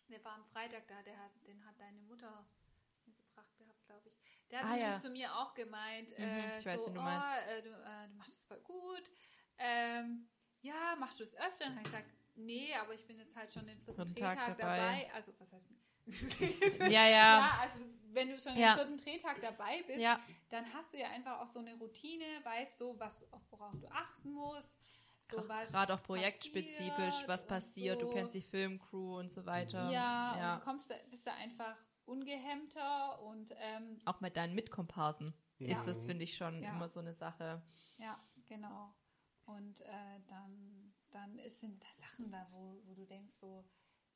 der 0.08 0.24
war 0.24 0.34
am 0.34 0.44
Freitag 0.44 0.86
da, 0.86 1.02
der 1.02 1.18
hat, 1.18 1.32
den 1.46 1.64
hat 1.66 1.78
deine 1.80 2.00
Mutter 2.02 2.46
mitgebracht 3.04 3.56
gehabt, 3.58 3.84
glaube 3.86 4.08
ich. 4.08 4.16
Der 4.50 4.60
hat 4.60 4.68
Ah, 4.68 4.76
ja. 4.76 4.98
zu 5.00 5.10
mir 5.10 5.34
auch 5.36 5.54
gemeint, 5.54 6.12
Mhm, 6.12 6.20
äh, 6.20 6.60
ich 6.60 6.66
weiß, 6.66 6.84
so, 6.84 6.86
wen 6.86 6.94
du 6.94 7.00
oh, 7.00 7.04
äh, 7.48 7.62
du, 7.62 7.70
äh, 7.70 8.08
du 8.08 8.14
machst 8.14 8.36
das 8.36 8.46
voll 8.46 8.60
gut. 8.60 9.10
Ähm, 9.58 10.28
ja, 10.60 10.94
machst 11.00 11.18
du 11.18 11.24
es 11.24 11.36
öfter? 11.36 11.66
Und 11.66 11.70
dann 11.76 11.78
habe 11.78 11.82
ich 11.82 11.90
gesagt, 11.90 12.14
nee, 12.36 12.74
aber 12.76 12.94
ich 12.94 13.04
bin 13.06 13.18
jetzt 13.18 13.34
halt 13.34 13.52
schon 13.52 13.66
den 13.66 13.80
vierten 13.80 14.04
Vierten 14.04 14.14
Tag 14.14 14.38
Drehtag 14.38 14.58
dabei. 14.58 14.78
dabei. 14.78 15.14
Also, 15.14 15.32
was 15.40 15.52
heißt 15.52 15.68
Ja, 16.80 17.06
ja. 17.06 17.08
ja, 17.08 17.58
also 17.60 17.80
wenn 18.12 18.30
du 18.30 18.38
schon 18.38 18.56
Ja. 18.56 18.72
im 18.72 18.78
vierten 18.78 18.98
Drehtag 18.98 19.40
dabei 19.40 19.82
bist, 19.86 20.00
Ja, 20.00 20.20
dann 20.50 20.64
hast 20.72 20.92
du 20.92 20.98
ja 20.98 21.08
einfach 21.10 21.40
auch 21.40 21.48
so 21.48 21.58
eine 21.58 21.74
Routine, 21.74 22.24
weißt 22.44 22.78
so, 22.78 22.98
was 22.98 23.18
du, 23.18 23.26
auf 23.30 23.42
worauf 23.50 23.74
du 23.78 23.88
achten 23.88 24.32
musst. 24.32 24.76
So 25.28 25.42
gerade 25.42 25.92
auch 25.94 26.02
projektspezifisch, 26.04 27.26
was 27.26 27.46
passiert. 27.46 28.00
Du 28.00 28.06
so. 28.06 28.12
kennst 28.12 28.34
die 28.34 28.42
Filmcrew 28.42 29.18
und 29.18 29.30
so 29.32 29.44
weiter. 29.44 29.90
Ja, 29.90 30.36
ja. 30.38 30.54
und 30.54 30.60
du 30.60 30.64
kommst 30.64 30.90
da, 30.90 30.94
bist 31.10 31.26
da 31.26 31.34
einfach 31.34 31.76
ungehemmter 32.04 33.20
und 33.22 33.52
ähm, 33.58 33.98
Auch 34.04 34.20
mit 34.20 34.36
deinen 34.36 34.54
Mitkomparsen 34.54 35.34
Ja. 35.58 35.72
ist 35.78 35.86
das, 35.86 36.02
finde 36.02 36.22
ich, 36.24 36.36
schon 36.36 36.62
Ja. 36.62 36.70
immer 36.70 36.88
so 36.88 37.00
eine 37.00 37.12
Sache. 37.14 37.62
ja, 37.98 38.18
genau. 38.46 38.94
Und 39.46 39.80
äh, 39.82 40.20
dann, 40.28 40.92
dann 41.10 41.38
ist, 41.38 41.60
sind 41.60 41.82
da 41.82 41.88
Sachen 41.92 42.30
da, 42.30 42.46
wo, 42.52 42.80
wo 42.84 42.94
du 42.94 43.04
denkst 43.04 43.34
so, 43.34 43.64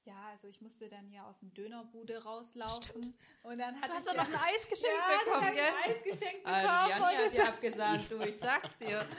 ja, 0.04 0.28
also 0.30 0.48
ich 0.48 0.60
musste 0.60 0.88
dann 0.88 1.06
hier 1.06 1.24
aus 1.26 1.38
dem 1.40 1.52
Dönerbude 1.54 2.22
rauslaufen. 2.22 2.82
Stimmt. 2.82 3.14
Und 3.42 3.58
dann 3.58 3.74
Du 3.74 3.80
hatte 3.82 3.94
hast 3.94 4.06
ich 4.06 4.12
doch 4.12 4.16
noch 4.16 4.28
ein 4.28 4.40
Eis 4.54 4.68
geschenkt 4.68 4.96
ja, 4.98 5.18
bekommen, 5.24 5.52
gell? 5.54 5.64
ein 5.64 5.90
Eis 5.90 6.02
geschenkt 6.02 6.46
Also, 6.46 6.68
bekommen. 6.68 6.86
die 6.88 6.92
und 6.94 7.02
Anja 7.02 7.24
hat 7.24 7.32
dir 7.32 7.48
abgesagt, 7.48 8.10
du, 8.10 8.20
ich 8.22 8.36
sag's 8.36 8.76
dir. 8.78 9.06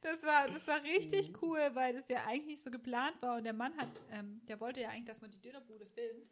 Das 0.00 0.22
war, 0.22 0.48
das 0.48 0.64
war 0.68 0.80
richtig 0.84 1.42
cool, 1.42 1.70
weil 1.74 1.92
das 1.92 2.06
ja 2.06 2.24
eigentlich 2.24 2.46
nicht 2.46 2.62
so 2.62 2.70
geplant 2.70 3.20
war. 3.20 3.36
Und 3.38 3.42
der 3.42 3.52
Mann 3.52 3.76
hat, 3.76 3.88
ähm, 4.12 4.40
der 4.46 4.60
wollte 4.60 4.80
ja 4.80 4.90
eigentlich, 4.90 5.06
dass 5.06 5.20
man 5.20 5.32
die 5.32 5.40
Dönerbude 5.40 5.86
filmt. 5.86 6.24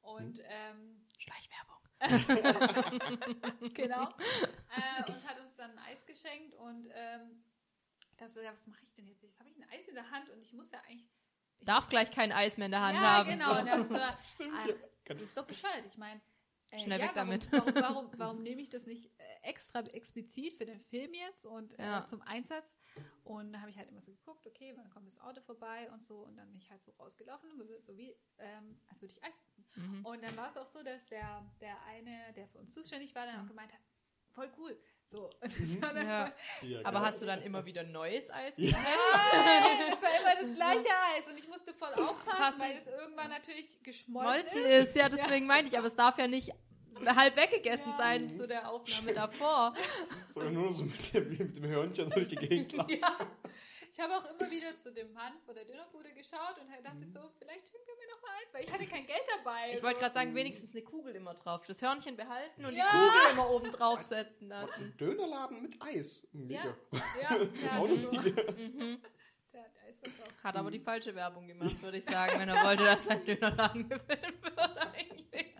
Und 0.00 0.42
ähm, 0.48 1.06
Schleichwerbung. 1.16 1.78
genau. 3.72 4.08
äh, 4.08 5.10
und 5.12 5.24
hat 5.28 5.38
uns 5.40 5.54
dann 5.54 5.70
ein 5.70 5.78
Eis 5.78 6.04
geschenkt. 6.04 6.54
Und 6.56 6.88
ähm, 6.92 7.44
ich 8.10 8.16
dachte 8.16 8.32
so, 8.32 8.40
ja, 8.40 8.52
was 8.52 8.66
mache 8.66 8.82
ich 8.82 8.92
denn 8.94 9.06
jetzt? 9.06 9.22
Jetzt 9.22 9.38
habe 9.38 9.48
ich 9.48 9.56
ein 9.56 9.68
Eis 9.70 9.86
in 9.86 9.94
der 9.94 10.10
Hand 10.10 10.28
und 10.30 10.42
ich 10.42 10.52
muss 10.52 10.72
ja 10.72 10.80
eigentlich. 10.88 11.08
Ich 11.64 11.66
Darf 11.66 11.88
gleich 11.88 12.10
kein 12.10 12.30
Eis 12.30 12.58
mehr 12.58 12.66
in 12.66 12.72
der 12.72 12.82
Hand 12.82 12.94
ja, 12.96 13.00
haben. 13.00 13.30
genau. 13.30 13.58
Und 13.58 13.66
dann 13.66 13.88
so, 13.88 13.94
Stimmt, 14.34 14.54
ah, 14.54 14.68
ja. 14.68 14.74
das 15.06 15.22
ist 15.22 15.34
doch 15.36 15.46
bescheuert. 15.46 15.82
Ich 15.86 15.96
meine, 15.96 16.20
äh, 16.68 16.78
Schnell 16.78 17.00
ja, 17.00 17.06
weg 17.06 17.12
warum, 17.14 17.30
damit. 17.30 17.48
Warum, 17.52 17.74
warum, 17.74 18.10
warum 18.18 18.42
nehme 18.42 18.60
ich 18.60 18.68
das 18.68 18.86
nicht 18.86 19.06
äh, 19.18 19.48
extra 19.48 19.80
explizit 19.80 20.54
für 20.58 20.66
den 20.66 20.78
Film 20.80 21.14
jetzt 21.14 21.46
und 21.46 21.78
äh, 21.78 21.82
Ja. 21.82 22.06
zum 22.06 22.20
Einsatz? 22.20 22.76
Und 23.22 23.54
da 23.54 23.60
habe 23.60 23.70
ich 23.70 23.78
halt 23.78 23.88
immer 23.88 24.02
so 24.02 24.12
geguckt, 24.12 24.46
okay, 24.46 24.74
wann 24.76 24.90
kommt 24.90 25.08
das 25.08 25.18
Auto 25.20 25.40
vorbei 25.40 25.90
und 25.90 26.04
so. 26.04 26.18
Und 26.18 26.36
dann 26.36 26.50
bin 26.50 26.58
ich 26.58 26.70
halt 26.70 26.82
so 26.82 26.92
rausgelaufen, 26.92 27.50
so 27.82 27.96
wie, 27.96 28.14
ähm, 28.38 28.78
als 28.90 29.00
würde 29.00 29.14
ich 29.14 29.24
Eis 29.24 29.40
essen. 29.40 29.64
Mhm. 29.76 30.04
Und 30.04 30.22
dann 30.22 30.36
war 30.36 30.50
es 30.50 30.56
auch 30.58 30.66
so, 30.66 30.82
dass 30.82 31.06
der, 31.06 31.50
der 31.62 31.82
eine, 31.84 32.32
der 32.34 32.46
für 32.48 32.58
uns 32.58 32.74
zuständig 32.74 33.14
war, 33.14 33.24
dann 33.24 33.40
auch 33.42 33.48
gemeint 33.48 33.72
hat, 33.72 33.80
voll 34.32 34.52
cool. 34.58 34.78
So. 35.10 35.30
Dann 35.80 35.96
Ja. 35.96 36.32
Ja, 36.62 36.78
Aber 36.84 36.98
geil. 36.98 37.06
hast 37.08 37.22
du 37.22 37.26
dann 37.26 37.40
immer 37.42 37.64
wieder 37.64 37.82
neues 37.84 38.28
Eis? 38.30 38.52
Ja. 38.56 38.72
Nein, 38.72 39.90
das 39.92 40.02
war 40.02 40.10
immer 40.20 40.40
das 40.42 40.54
gleiche 40.54 40.88
Eis 41.16 41.26
und 41.30 41.38
ich 41.38 41.46
musste 41.48 41.72
voll 41.74 41.92
aufpassen, 41.94 42.38
Passen. 42.38 42.60
weil 42.60 42.76
es 42.76 42.86
irgendwann 42.88 43.30
natürlich 43.30 43.82
geschmolzen 43.82 44.44
Molzen 44.44 44.64
ist. 44.64 44.88
ist, 44.88 44.96
ja, 44.96 45.08
deswegen 45.08 45.46
meinte 45.46 45.70
ich, 45.70 45.78
aber 45.78 45.86
es 45.86 45.94
darf 45.94 46.18
ja 46.18 46.26
nicht 46.26 46.50
halb 47.06 47.36
weggegessen 47.36 47.90
Ja. 47.92 47.96
sein 47.98 48.30
zu 48.30 48.46
der 48.48 48.68
Aufnahme 48.70 49.12
davor. 49.12 49.74
Sogar 50.26 50.50
nur 50.50 50.72
so 50.72 50.84
mit, 50.84 51.12
der, 51.14 51.22
mit 51.22 51.56
dem 51.56 51.64
Hörnchen 51.66 52.08
so 52.08 52.14
durch 52.14 52.28
die 52.28 52.36
Gegend 52.36 52.72
laufen. 52.76 52.98
ja. 53.00 53.16
Ich 53.96 54.00
habe 54.00 54.12
auch 54.16 54.24
immer 54.28 54.50
wieder 54.50 54.76
zu 54.76 54.90
dem 54.92 55.12
Mann 55.12 55.34
vor 55.44 55.54
der 55.54 55.64
Dönerbude 55.64 56.12
geschaut 56.14 56.58
und 56.60 56.68
dachte 56.84 57.06
so, 57.06 57.20
vielleicht 57.38 57.68
schenkt 57.68 57.88
er 57.88 57.94
mir 57.94 58.12
noch 58.12 58.22
mal 58.22 58.30
eins, 58.42 58.52
weil 58.52 58.64
ich 58.64 58.72
hatte 58.72 58.86
kein 58.88 59.06
Geld 59.06 59.22
dabei. 59.36 59.70
Ich 59.72 59.80
wollte 59.84 59.94
so. 59.94 60.00
gerade 60.00 60.14
sagen, 60.14 60.34
wenigstens 60.34 60.72
eine 60.72 60.82
Kugel 60.82 61.14
immer 61.14 61.32
drauf. 61.34 61.64
Das 61.68 61.80
Hörnchen 61.80 62.16
behalten 62.16 62.64
und 62.64 62.74
Ja. 62.74 62.86
die 62.90 62.96
Kugel 62.98 63.30
immer 63.34 63.50
oben 63.50 63.70
draufsetzen 63.70 64.48
lassen. 64.48 64.72
Ein 64.82 64.96
Dönerladen 64.96 65.62
mit 65.62 65.80
Eis. 65.80 66.26
Mega. 66.32 66.76
Ja, 66.90 67.02
ja, 67.22 67.44
der 67.62 67.72
Auch 67.80 67.86
so, 67.86 68.10
Idee. 68.10 68.52
Mhm. 68.68 69.00
der 69.52 69.62
hat 69.62 69.70
Eis 69.86 69.98
verkauft. 70.00 70.42
Hat 70.42 70.56
aber 70.56 70.70
die 70.72 70.80
falsche 70.80 71.14
Werbung 71.14 71.46
gemacht, 71.46 71.80
würde 71.80 71.98
ich 71.98 72.04
sagen, 72.04 72.40
wenn 72.40 72.48
er 72.48 72.64
wollte, 72.64 72.82
dass 72.84 73.04
sein 73.04 73.24
Dönerladen 73.24 73.88
gefilmt 73.88 74.42
wird 74.42 74.78
eigentlich. 74.78 75.54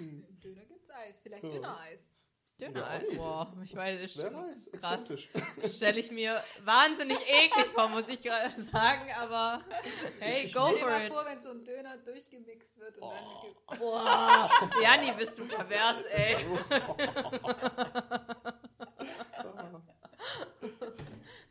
Im 0.00 0.40
Döner 0.40 0.64
gibt's 0.64 0.90
Eis, 0.90 1.20
vielleicht 1.20 1.44
Ja. 1.44 1.50
Dönereis. 1.50 2.08
Döner. 2.68 3.02
Ja, 3.10 3.16
Boah, 3.16 3.52
ich 3.62 3.74
weiß, 3.74 4.00
ist 4.00 4.18
Wer 4.18 4.30
schon 4.30 4.36
weiß, 4.36 4.70
krass. 4.80 5.74
Stelle 5.76 6.00
ich 6.00 6.10
mir 6.10 6.42
wahnsinnig 6.64 7.18
eklig 7.28 7.66
vor, 7.74 7.88
muss 7.88 8.08
ich 8.08 8.20
gerade 8.22 8.60
sagen, 8.72 9.10
aber 9.16 9.62
hey, 10.20 10.46
go 10.50 10.76
for 10.78 10.96
it. 11.00 11.12
vor, 11.12 11.24
wenn 11.26 11.42
so 11.42 11.50
ein 11.50 11.64
Döner 11.64 11.96
durchgemixt 11.98 12.78
wird 12.78 12.98
und 12.98 13.10
dann 13.10 13.78
Boah, 13.78 14.48
Jani, 14.82 15.12
bist 15.12 15.38
du 15.38 15.46
pervers, 15.46 16.02
ey. 16.10 16.36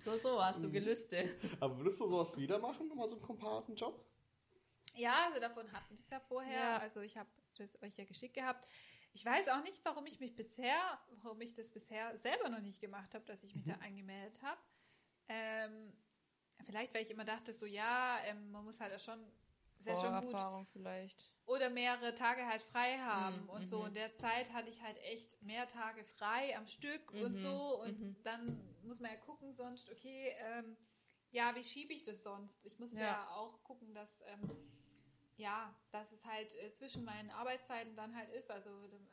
So, 0.03 0.17
so, 0.17 0.43
hast 0.43 0.57
du 0.63 0.67
Mhm. 0.67 0.71
Gelüste. 0.73 1.29
Aber 1.59 1.77
würdest 1.77 1.99
du 2.01 2.07
sowas 2.07 2.35
wieder 2.37 2.57
machen? 2.57 2.87
Nochmal 2.87 3.07
so 3.07 3.15
einen 3.17 3.23
Komparsenjob? 3.25 4.03
Ja, 4.95 5.27
also 5.27 5.39
davon 5.39 5.71
hatten 5.71 5.95
wir 5.95 5.99
es 5.99 6.09
ja 6.09 6.19
vorher. 6.19 6.59
Ja. 6.59 6.77
Also 6.77 7.01
ich 7.01 7.17
habe 7.17 7.29
das 7.57 7.79
euch 7.83 7.95
ja 7.97 8.05
geschickt 8.05 8.33
gehabt. 8.33 8.67
Ich 9.13 9.25
weiß 9.25 9.49
auch 9.49 9.63
nicht, 9.63 9.79
warum 9.83 10.05
ich 10.05 10.19
mich 10.19 10.35
bisher, 10.35 10.99
warum 11.23 11.41
ich 11.41 11.53
das 11.53 11.69
bisher 11.69 12.17
selber 12.19 12.49
noch 12.49 12.61
nicht 12.61 12.79
gemacht 12.79 13.13
habe, 13.13 13.25
dass 13.25 13.43
ich 13.43 13.53
mich 13.55 13.65
da 13.65 13.73
angemeldet 13.75 14.41
habe. 14.41 14.61
Ähm, 15.27 15.93
vielleicht, 16.65 16.93
weil 16.93 17.01
ich 17.03 17.11
immer 17.11 17.25
dachte, 17.25 17.53
so 17.53 17.65
ja, 17.65 18.19
ähm, 18.23 18.51
man 18.51 18.63
muss 18.63 18.79
halt 18.79 18.93
auch 18.93 18.99
schon 18.99 19.19
sehr 19.79 19.97
schon 19.97 20.21
gut 20.21 20.37
vielleicht. 20.71 21.31
oder 21.45 21.69
mehrere 21.69 22.13
Tage 22.15 22.45
halt 22.47 22.61
frei 22.61 22.97
haben 22.99 23.41
Mhm, 23.43 23.49
und 23.49 23.67
so. 23.67 23.81
mhm. 23.81 23.87
In 23.87 23.93
der 23.95 24.13
Zeit 24.13 24.53
hatte 24.53 24.69
ich 24.69 24.81
halt 24.81 24.97
echt 24.99 25.41
mehr 25.41 25.67
Tage 25.67 26.03
frei 26.05 26.55
am 26.55 26.67
Stück 26.67 27.11
und 27.11 27.31
Mhm, 27.31 27.35
so. 27.35 27.81
Und 27.81 27.99
mhm. 27.99 28.15
dann 28.23 28.59
muss 28.83 28.99
man 28.99 29.11
ja 29.11 29.17
gucken, 29.17 29.53
sonst, 29.53 29.89
okay, 29.89 30.33
ähm, 30.37 30.77
ja, 31.31 31.53
wie 31.55 31.63
schiebe 31.63 31.93
ich 31.93 32.03
das 32.03 32.23
sonst? 32.23 32.63
Ich 32.65 32.77
muss 32.79 32.93
ja, 32.93 32.99
Ja. 33.01 33.29
auch 33.35 33.63
gucken, 33.63 33.93
dass, 33.93 34.21
ähm, 34.27 34.47
ja, 35.37 35.73
dass 35.91 36.11
es 36.11 36.25
halt 36.25 36.53
äh, 36.55 36.71
zwischen 36.71 37.03
meinen 37.03 37.29
Arbeitszeiten 37.31 37.95
dann 37.95 38.15
halt 38.15 38.29
ist, 38.29 38.51
also 38.51 38.69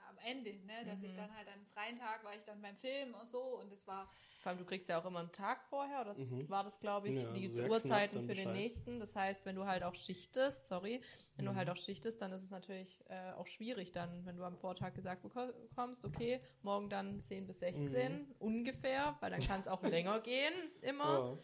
am 0.09 0.19
Ende, 0.25 0.53
ne, 0.67 0.85
dass 0.87 1.03
ich 1.03 1.13
Mhm. 1.13 1.17
dann 1.17 1.35
halt 1.37 1.49
an 1.49 1.55
einem 1.55 1.67
freien 1.67 1.97
Tag 1.97 2.25
war 2.25 2.35
ich 2.35 2.45
dann 2.45 2.61
beim 2.61 2.77
Film 2.77 3.15
und 3.15 3.29
so 3.31 3.41
und 3.59 3.73
es 3.73 3.87
war 3.87 4.11
Vor 4.43 4.51
allem, 4.51 4.59
du 4.59 4.65
kriegst 4.65 4.89
ja 4.89 5.01
auch 5.01 5.05
immer 5.07 5.21
einen 5.21 5.33
Tag 5.33 5.65
vorher, 5.69 6.01
oder 6.03 6.15
Mhm. 6.15 6.49
war 6.49 6.65
das, 6.65 6.79
glaube 6.81 7.09
ich, 7.09 7.15
Ja, 7.15 7.33
die 7.33 7.49
Uhrzeiten 7.69 8.13
für 8.13 8.19
dann 8.19 8.27
den 8.27 8.29
Bescheid. 8.37 8.57
nächsten. 8.57 9.01
Das 9.01 9.15
heißt, 9.17 9.47
wenn 9.47 9.57
du 9.57 9.65
halt 9.67 9.83
auch 9.83 9.95
schichtest, 9.95 10.67
sorry, 10.67 11.03
wenn 11.37 11.45
Mhm. 11.45 11.51
du 11.51 11.57
halt 11.57 11.71
auch 11.71 11.77
schichtest, 11.77 12.21
dann 12.21 12.33
ist 12.33 12.43
es 12.43 12.51
natürlich 12.51 13.03
äh, 13.09 13.33
auch 13.33 13.47
schwierig 13.47 13.93
dann, 13.93 14.25
wenn 14.27 14.37
du 14.37 14.45
am 14.45 14.57
Vortag 14.59 14.95
gesagt 14.95 15.25
beko- 15.25 15.53
bekommst, 15.53 16.05
okay, 16.05 16.41
morgen 16.63 16.89
dann 16.91 17.23
10 17.23 17.47
bis 17.47 17.61
16 17.61 18.23
Mhm. 18.23 18.35
ungefähr, 18.39 19.17
weil 19.21 19.31
dann 19.31 19.41
kann 19.47 19.61
es 19.61 19.69
auch 19.69 19.83
länger 19.85 20.21
gehen, 20.21 20.53
immer. 20.83 21.39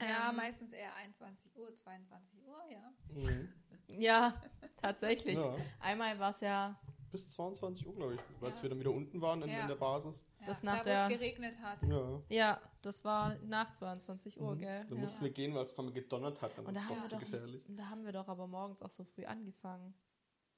ja 0.00 0.30
Ähm, 0.30 0.36
meistens 0.36 0.72
eher 0.72 0.94
21 0.96 1.56
Uhr, 1.56 1.74
22 1.74 2.46
Uhr, 2.46 2.62
ja. 2.70 2.92
Mhm. 3.14 3.57
Ja, 3.88 4.40
tatsächlich. 4.76 5.36
Ja. 5.36 5.56
Einmal 5.80 6.18
war 6.18 6.30
es 6.30 6.40
ja 6.40 6.78
Bis 7.10 7.30
22 7.30 7.86
Uhr, 7.86 7.94
glaube 7.94 8.14
ich, 8.16 8.20
weil 8.40 8.50
Ja. 8.50 8.62
wir 8.62 8.68
dann 8.68 8.80
wieder 8.80 8.90
unten 8.90 9.20
waren 9.22 9.40
in, 9.40 9.48
Ja. 9.48 9.62
in 9.62 9.68
der 9.68 9.76
Basis. 9.76 10.26
Das 10.44 10.60
ja, 10.62 10.66
nach 10.66 10.78
da, 10.84 11.08
der- 11.08 11.16
geregnet 11.16 11.58
hat. 11.62 11.82
Ja. 11.84 12.22
Ja, 12.28 12.60
das 12.82 13.02
war 13.02 13.34
nach 13.44 13.72
22 13.72 14.38
Uhr, 14.38 14.54
Mhm. 14.54 14.58
gell? 14.58 14.84
Dann 14.84 14.94
ja. 14.96 15.00
mussten 15.00 15.24
wir 15.24 15.30
gehen, 15.30 15.54
weil 15.54 15.64
es 15.64 15.72
vor 15.72 15.84
allem 15.86 15.94
gedonnert 15.94 16.42
hat. 16.42 16.52
Dann 16.58 16.66
Und 16.66 16.66
war 16.66 16.72
da 16.74 16.78
es 16.80 16.84
haben, 16.84 16.96
doch 16.96 17.02
wir 17.02 17.08
zu 17.08 17.14
doch, 17.14 17.20
gefährlich. 17.20 17.66
und 17.66 17.76
da 17.76 17.88
haben 17.88 18.04
wir 18.04 18.12
doch 18.12 18.28
aber 18.28 18.46
morgens 18.46 18.82
auch 18.82 18.90
so 18.90 19.04
früh 19.04 19.24
angefangen. 19.24 19.94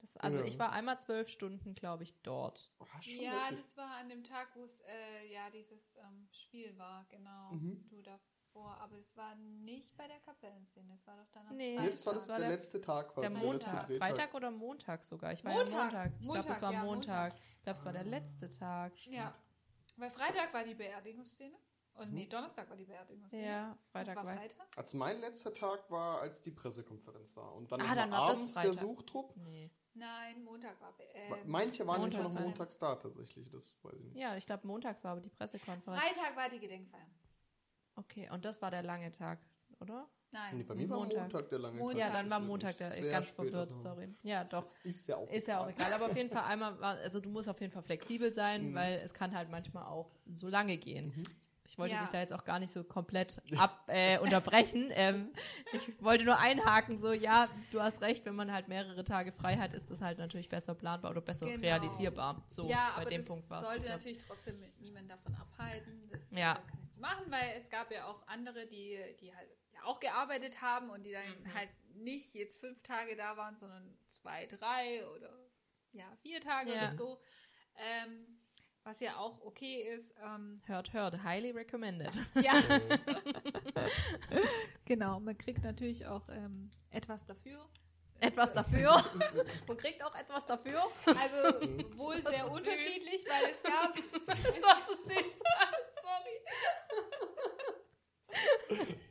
Das, 0.01 0.17
also 0.17 0.39
Ja. 0.39 0.43
ich 0.43 0.59
war 0.59 0.73
einmal 0.73 0.99
zwölf 0.99 1.29
Stunden, 1.29 1.73
glaube 1.73 2.03
ich, 2.03 2.21
dort. 2.21 2.69
Oh, 2.79 2.85
schon 2.99 3.13
Ja, 3.21 3.31
wirklich. 3.49 3.59
das 3.61 3.77
war 3.77 3.95
an 3.95 4.09
dem 4.09 4.23
Tag, 4.25 4.49
wo 4.55 4.63
es 4.63 4.81
äh, 4.81 5.31
ja 5.31 5.49
dieses 5.51 5.95
ähm, 5.97 6.27
Spiel 6.33 6.77
war, 6.77 7.05
genau. 7.09 7.51
Mhm. 7.53 7.87
Du 7.87 8.01
davor, 8.53 8.77
aber 8.79 8.97
es 8.97 9.15
war 9.17 9.35
nicht 9.35 9.95
bei 9.97 10.07
der 10.07 10.19
Kapellenszene, 10.19 10.93
es 10.93 11.05
war 11.07 11.17
doch 11.17 11.29
dann 11.31 11.47
am 11.47 11.55
Nee, 11.55 11.77
Nee, 11.79 11.89
das 11.89 12.05
war 12.05 12.13
das, 12.13 12.23
Das 12.23 12.29
war 12.29 12.39
der, 12.39 12.47
der- 12.49 12.57
letzte 12.57 12.81
Tag. 12.81 13.09
quasi, 13.13 13.21
Der 13.21 13.29
Montag. 13.29 13.87
Drehtag. 13.87 13.97
Freitag 13.97 14.33
oder 14.33 14.51
Montag 14.51 15.03
sogar. 15.03 15.33
Ich 15.33 15.43
war 15.43 15.53
Montag. 15.53 15.71
ja 15.73 15.83
Montag. 15.83 16.11
Ich 16.19 16.27
glaube, 16.29 16.49
es 16.51 16.61
war 16.61 16.73
ja, 16.73 16.83
Montag. 16.83 17.33
Montag. 17.33 17.41
Ich 17.57 17.63
glaube, 17.63 17.79
es 17.79 17.85
war 17.85 17.93
der 17.93 18.03
letzte 18.03 18.49
Tag. 18.49 19.05
Ja. 19.07 19.35
Weil 19.97 20.11
Freitag 20.11 20.53
war 20.53 20.63
die 20.63 20.75
Beerdigungsszene. 20.75 21.55
Und 21.93 22.13
nee, 22.13 22.25
Mhm. 22.25 22.29
Donnerstag 22.29 22.69
war 22.69 22.77
die 22.77 22.85
Beerdigungsszene. 22.85 23.45
Ja, 23.45 23.77
Freitag 23.91 24.15
war 24.15 24.25
war 24.25 24.35
Freitag? 24.37 24.67
Also 24.77 24.97
mein 24.97 25.19
letzter 25.19 25.53
Tag 25.53 25.91
war, 25.91 26.21
als 26.21 26.41
die 26.41 26.51
Pressekonferenz 26.51 27.35
war. 27.35 27.53
Und 27.53 27.69
dann, 27.71 27.81
Ah, 27.81 27.93
dann 27.93 28.13
abends 28.13 28.53
der 28.53 28.63
Freitag. 28.63 28.79
Suchtrupp. 28.79 29.35
Nee. 29.35 29.69
Nein, 29.93 30.41
Montag 30.45 30.79
war 30.79 30.93
äh, 30.99 31.43
Manche 31.45 31.85
waren 31.85 31.99
Montag 31.99 32.23
noch 32.23 32.31
montags 32.31 32.77
da 32.79 32.95
tatsächlich. 32.95 33.49
Das 33.49 33.75
weiß 33.83 33.93
ich 33.99 34.05
nicht. 34.05 34.15
Ja, 34.17 34.37
ich 34.37 34.45
glaube, 34.45 34.65
montags 34.65 35.03
war 35.03 35.11
aber 35.11 35.21
die 35.21 35.29
Pressekonferenz. 35.29 36.01
Freitag 36.01 36.35
war 36.37 36.49
die 36.49 36.59
Gedenkfeier. 36.59 37.05
Okay, 38.01 38.29
und 38.31 38.45
das 38.45 38.61
war 38.61 38.71
der 38.71 38.83
lange 38.83 39.11
Tag, 39.11 39.39
oder? 39.79 40.07
Nein. 40.33 40.57
Nee, 40.57 40.63
bei 40.63 40.75
mir 40.75 40.89
war 40.89 40.97
Montag. 40.99 41.19
Montag 41.23 41.49
der 41.49 41.59
lange 41.59 41.77
Montag. 41.77 41.99
Tag. 41.99 42.13
Ja, 42.13 42.17
dann 42.17 42.29
war. 42.29 42.39
Montag 42.39 42.77
der 42.77 42.89
ganz 43.11 43.31
verwirrt, 43.31 43.53
also. 43.55 43.77
sorry. 43.77 44.07
Ja, 44.23 44.43
doch. 44.45 44.65
Ist 44.83 45.07
ja 45.07 45.17
auch 45.17 45.29
Ist 45.29 45.47
ja 45.47 45.59
auch 45.59 45.69
egal, 45.69 45.91
aber 45.93 46.05
auf 46.05 46.15
jeden 46.15 46.29
Fall 46.29 46.43
einmal, 46.43 46.79
war, 46.79 46.95
also 46.97 47.19
du 47.19 47.29
musst 47.29 47.49
auf 47.49 47.59
jeden 47.59 47.73
Fall 47.73 47.83
flexibel 47.83 48.33
sein, 48.33 48.69
Mhm. 48.71 48.75
weil 48.75 48.99
es 49.03 49.13
kann 49.13 49.35
halt 49.35 49.49
manchmal 49.49 49.83
auch 49.85 50.09
so 50.27 50.47
lange 50.47 50.77
gehen. 50.77 51.13
Mhm. 51.15 51.23
Ich 51.67 51.77
wollte 51.77 51.93
Ja. 51.95 52.01
dich 52.01 52.09
da 52.09 52.19
jetzt 52.19 52.33
auch 52.33 52.43
gar 52.45 52.59
nicht 52.59 52.71
so 52.71 52.83
komplett 52.83 53.41
ab, 53.57 53.83
äh, 53.87 54.19
unterbrechen. 54.19 54.89
ähm, 54.91 55.31
ich 55.73 56.01
wollte 56.01 56.23
nur 56.25 56.37
einhaken, 56.37 56.97
so, 56.97 57.11
ja, 57.13 57.47
du 57.71 57.81
hast 57.81 58.01
recht, 58.01 58.25
wenn 58.25 58.35
man 58.35 58.51
halt 58.53 58.67
mehrere 58.69 59.03
Tage 59.05 59.31
frei 59.33 59.57
hat, 59.57 59.73
ist 59.73 59.89
das 59.91 60.01
halt 60.01 60.17
natürlich 60.17 60.49
besser 60.49 60.75
planbar 60.75 61.11
oder 61.11 61.21
besser 61.21 61.45
Genau. 61.45 61.61
realisierbar. 61.61 62.41
So, 62.47 62.67
ja, 62.69 62.91
bei 62.95 63.01
aber 63.01 63.09
dem 63.09 63.21
das 63.21 63.27
Punkt 63.27 63.49
war 63.49 63.61
es. 63.61 63.67
sollte 63.67 63.87
natürlich 63.89 64.17
trotzdem 64.17 64.55
niemand 64.79 65.09
davon 65.11 65.33
abhalten, 65.35 66.09
das 66.09 66.29
Ja. 66.31 66.57
Äh, 67.01 67.07
machen, 67.07 67.31
weil 67.31 67.53
es 67.57 67.69
gab 67.69 67.91
ja 67.91 68.05
auch 68.07 68.25
andere, 68.27 68.65
die, 68.67 68.99
die 69.19 69.33
halt 69.35 69.49
ja 69.73 69.83
auch 69.83 69.99
gearbeitet 69.99 70.61
haben 70.61 70.89
und 70.89 71.03
die 71.03 71.11
dann 71.11 71.23
Mhm. 71.43 71.53
halt 71.53 71.69
nicht 71.95 72.33
jetzt 72.33 72.59
fünf 72.59 72.81
Tage 72.83 73.15
da 73.15 73.37
waren, 73.37 73.57
sondern 73.57 73.97
zwei, 74.21 74.45
drei 74.47 75.05
oder 75.09 75.31
ja, 75.93 76.05
vier 76.21 76.39
Tage 76.41 76.71
Ja. 76.73 76.77
oder 76.85 76.93
so. 76.93 77.19
Ähm, 77.77 78.37
was 78.83 78.99
ja 78.99 79.17
auch 79.17 79.39
okay 79.41 79.83
ist. 79.93 80.15
Ähm, 80.23 80.61
Hört, 80.65 80.91
hört, 80.93 81.23
highly 81.23 81.51
recommended. 81.51 82.11
ja, 82.35 82.57
Äh, 82.57 82.97
genau. 84.85 85.19
Man 85.19 85.37
kriegt 85.37 85.63
natürlich 85.63 86.05
auch 86.07 86.27
ähm, 86.29 86.69
etwas 86.89 87.25
dafür. 87.25 87.67
Etwas 88.19 88.53
dafür. 88.53 89.03
Man 89.67 89.77
kriegt 89.77 90.03
auch 90.03 90.13
etwas 90.15 90.45
dafür. 90.45 90.83
Also 91.07 91.97
wohl 91.97 92.21
Das 92.21 92.33
sehr 92.33 92.43
süß. 92.43 92.51
unterschiedlich, 92.53 93.25
weil 93.27 93.49
es 93.51 93.63
gab 93.63 93.95
Das 93.95 94.61
war 94.61 94.81
so 94.87 94.93
süß. 94.93 95.41
Sorry. 96.11 96.37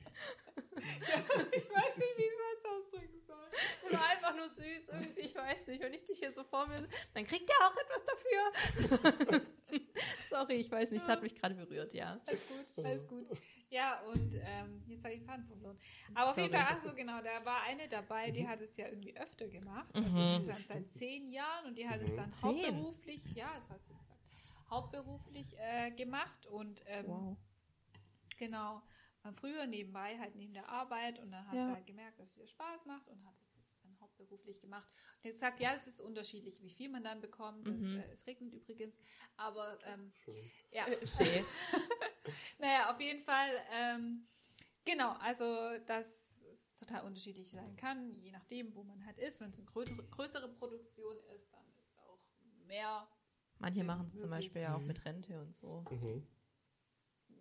ich 1.52 1.70
weiß 1.70 1.96
nicht, 1.96 2.16
wie 2.16 2.22
ich 2.22 2.30
es 2.30 2.62
sonst 2.62 2.66
ausdrücken 2.66 3.20
soll. 3.26 3.46
Das 3.82 3.92
war 3.92 4.06
einfach 4.08 4.36
nur 4.36 4.48
süß. 4.48 4.88
Irgendwie, 4.88 5.20
ich 5.20 5.34
weiß 5.34 5.66
nicht, 5.66 5.82
wenn 5.82 5.94
ich 5.94 6.04
dich 6.04 6.18
hier 6.18 6.32
so 6.32 6.44
vor 6.44 6.66
mir. 6.66 6.86
Dann 7.14 7.26
kriegt 7.26 7.48
er 7.50 7.66
auch 7.66 7.76
etwas 7.76 8.04
dafür. 8.04 9.40
Sorry, 10.30 10.54
ich 10.54 10.70
weiß 10.70 10.90
nicht, 10.90 11.02
es 11.02 11.08
hat 11.08 11.22
mich 11.22 11.34
gerade 11.34 11.54
berührt, 11.54 11.92
ja. 11.92 12.20
Alles 12.26 12.46
gut, 12.46 12.66
alles 12.84 13.06
gut. 13.06 13.26
Ja, 13.68 14.00
und 14.02 14.34
ähm, 14.34 14.82
jetzt 14.88 15.04
habe 15.04 15.14
ich 15.14 15.20
den 15.20 15.26
Faden 15.28 15.44
verloren. 15.46 15.78
Aber 16.14 16.30
auf 16.30 16.34
Sorry. 16.34 16.48
jeden 16.48 16.60
Fall, 16.60 16.76
ach 16.76 16.82
so, 16.82 16.94
genau, 16.94 17.20
da 17.22 17.44
war 17.44 17.62
eine 17.62 17.86
dabei, 17.88 18.30
die 18.32 18.46
hat 18.46 18.60
es 18.60 18.76
ja 18.76 18.86
irgendwie 18.88 19.16
öfter 19.16 19.46
gemacht. 19.48 19.88
Also 19.94 20.18
Mhm. 20.18 20.52
seit 20.66 20.88
zehn 20.88 21.30
Jahren 21.32 21.66
und 21.66 21.76
die 21.78 21.88
hat 21.88 22.00
es 22.00 22.10
Mhm. 22.12 22.16
dann 22.16 22.32
Zehn? 22.32 22.48
hauptberuflich, 22.48 23.24
ja, 23.34 23.52
das 23.54 23.68
hat 23.70 23.80
sie 23.86 23.94
hauptberuflich 24.70 25.56
äh, 25.58 25.90
gemacht 25.90 26.46
und 26.46 26.82
ähm, 26.86 27.06
Wow. 27.06 27.36
genau, 28.38 28.82
war 29.22 29.32
früher 29.34 29.66
nebenbei, 29.66 30.18
halt 30.18 30.34
neben 30.36 30.54
der 30.54 30.68
Arbeit 30.68 31.18
und 31.18 31.30
dann 31.32 31.46
hat 31.46 31.56
Ja. 31.56 31.66
sie 31.66 31.72
halt 31.72 31.86
gemerkt, 31.86 32.18
dass 32.18 32.30
es 32.30 32.36
ihr 32.38 32.46
Spaß 32.46 32.86
macht 32.86 33.08
und 33.08 33.22
hat 33.26 33.34
es 33.40 33.54
jetzt 33.54 33.84
dann 33.84 33.98
hauptberuflich 34.00 34.60
gemacht. 34.60 34.88
Und 35.18 35.24
jetzt 35.28 35.40
sagt, 35.40 35.60
ja, 35.60 35.72
es 35.74 35.86
ist 35.86 36.00
unterschiedlich, 36.00 36.62
wie 36.62 36.70
viel 36.70 36.88
man 36.88 37.04
dann 37.04 37.20
bekommt. 37.20 37.66
Das, 37.68 37.80
Mhm. 37.82 37.98
äh, 38.00 38.12
es 38.12 38.26
regnet 38.26 38.54
übrigens, 38.54 39.02
aber 39.36 39.78
ähm, 39.84 40.12
Schön. 40.24 40.50
ja. 40.70 40.86
Äh, 40.86 41.06
schön. 41.06 41.44
Naja, 42.58 42.92
auf 42.94 43.00
jeden 43.00 43.22
Fall, 43.22 43.50
ähm, 43.72 44.28
genau, 44.84 45.12
also 45.14 45.78
dass 45.86 46.40
es 46.52 46.74
total 46.74 47.04
unterschiedlich 47.06 47.50
sein 47.50 47.74
kann, 47.76 48.14
je 48.20 48.30
nachdem, 48.30 48.74
wo 48.74 48.82
man 48.84 49.04
halt 49.06 49.18
ist. 49.18 49.40
Wenn 49.40 49.50
es 49.50 49.56
eine 49.56 49.64
größere, 49.64 50.02
größere 50.08 50.48
Produktion 50.48 51.16
ist, 51.34 51.52
dann 51.52 51.66
ist 51.78 51.96
auch 51.98 52.20
mehr, 52.66 53.08
Manche 53.60 53.80
Ja, 53.80 53.86
machen 53.86 54.10
es 54.12 54.20
zum. 54.20 54.30
Beispiel 54.30 54.62
ja 54.62 54.74
auch 54.76 54.80
Mhm. 54.80 54.86
mit 54.88 55.04
Rente 55.04 55.40
und 55.40 55.56
so. 55.56 55.84
Mhm. 55.90 56.26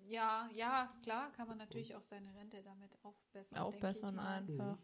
ja, 0.08 0.50
ja, 0.56 0.88
klar, 1.04 1.32
kann 1.34 1.48
man 1.48 1.58
natürlich 1.58 1.96
auch 1.96 2.02
seine 2.02 2.34
Rente 2.36 2.62
damit 2.64 2.98
aufbessern. 3.04 3.56
denke 3.56 3.62
Aufbessern 3.68 4.20
einfach. 4.20 4.78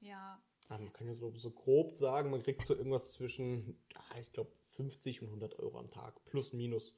Ja, 0.00 0.40
Ja, 0.70 0.78
man 0.78 0.92
kann 0.92 1.06
ja 1.06 1.14
so, 1.14 1.30
so 1.36 1.50
grob 1.50 1.96
sagen, 1.96 2.30
man 2.30 2.42
kriegt 2.42 2.64
so 2.64 2.74
irgendwas 2.74 3.12
zwischen, 3.12 3.78
ja, 3.92 4.18
ich 4.20 4.32
glaube, 4.32 4.52
50 4.76 5.20
und 5.22 5.28
100 5.28 5.58
Euro 5.58 5.78
am 5.78 5.90
Tag. 5.90 6.24
Plus, 6.26 6.52
minus. 6.52 6.94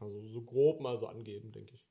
Also 0.00 0.22
so 0.28 0.42
grob 0.42 0.80
mal 0.80 0.96
so 0.98 1.06
angeben, 1.06 1.52
denke 1.52 1.74
ich. 1.74 1.88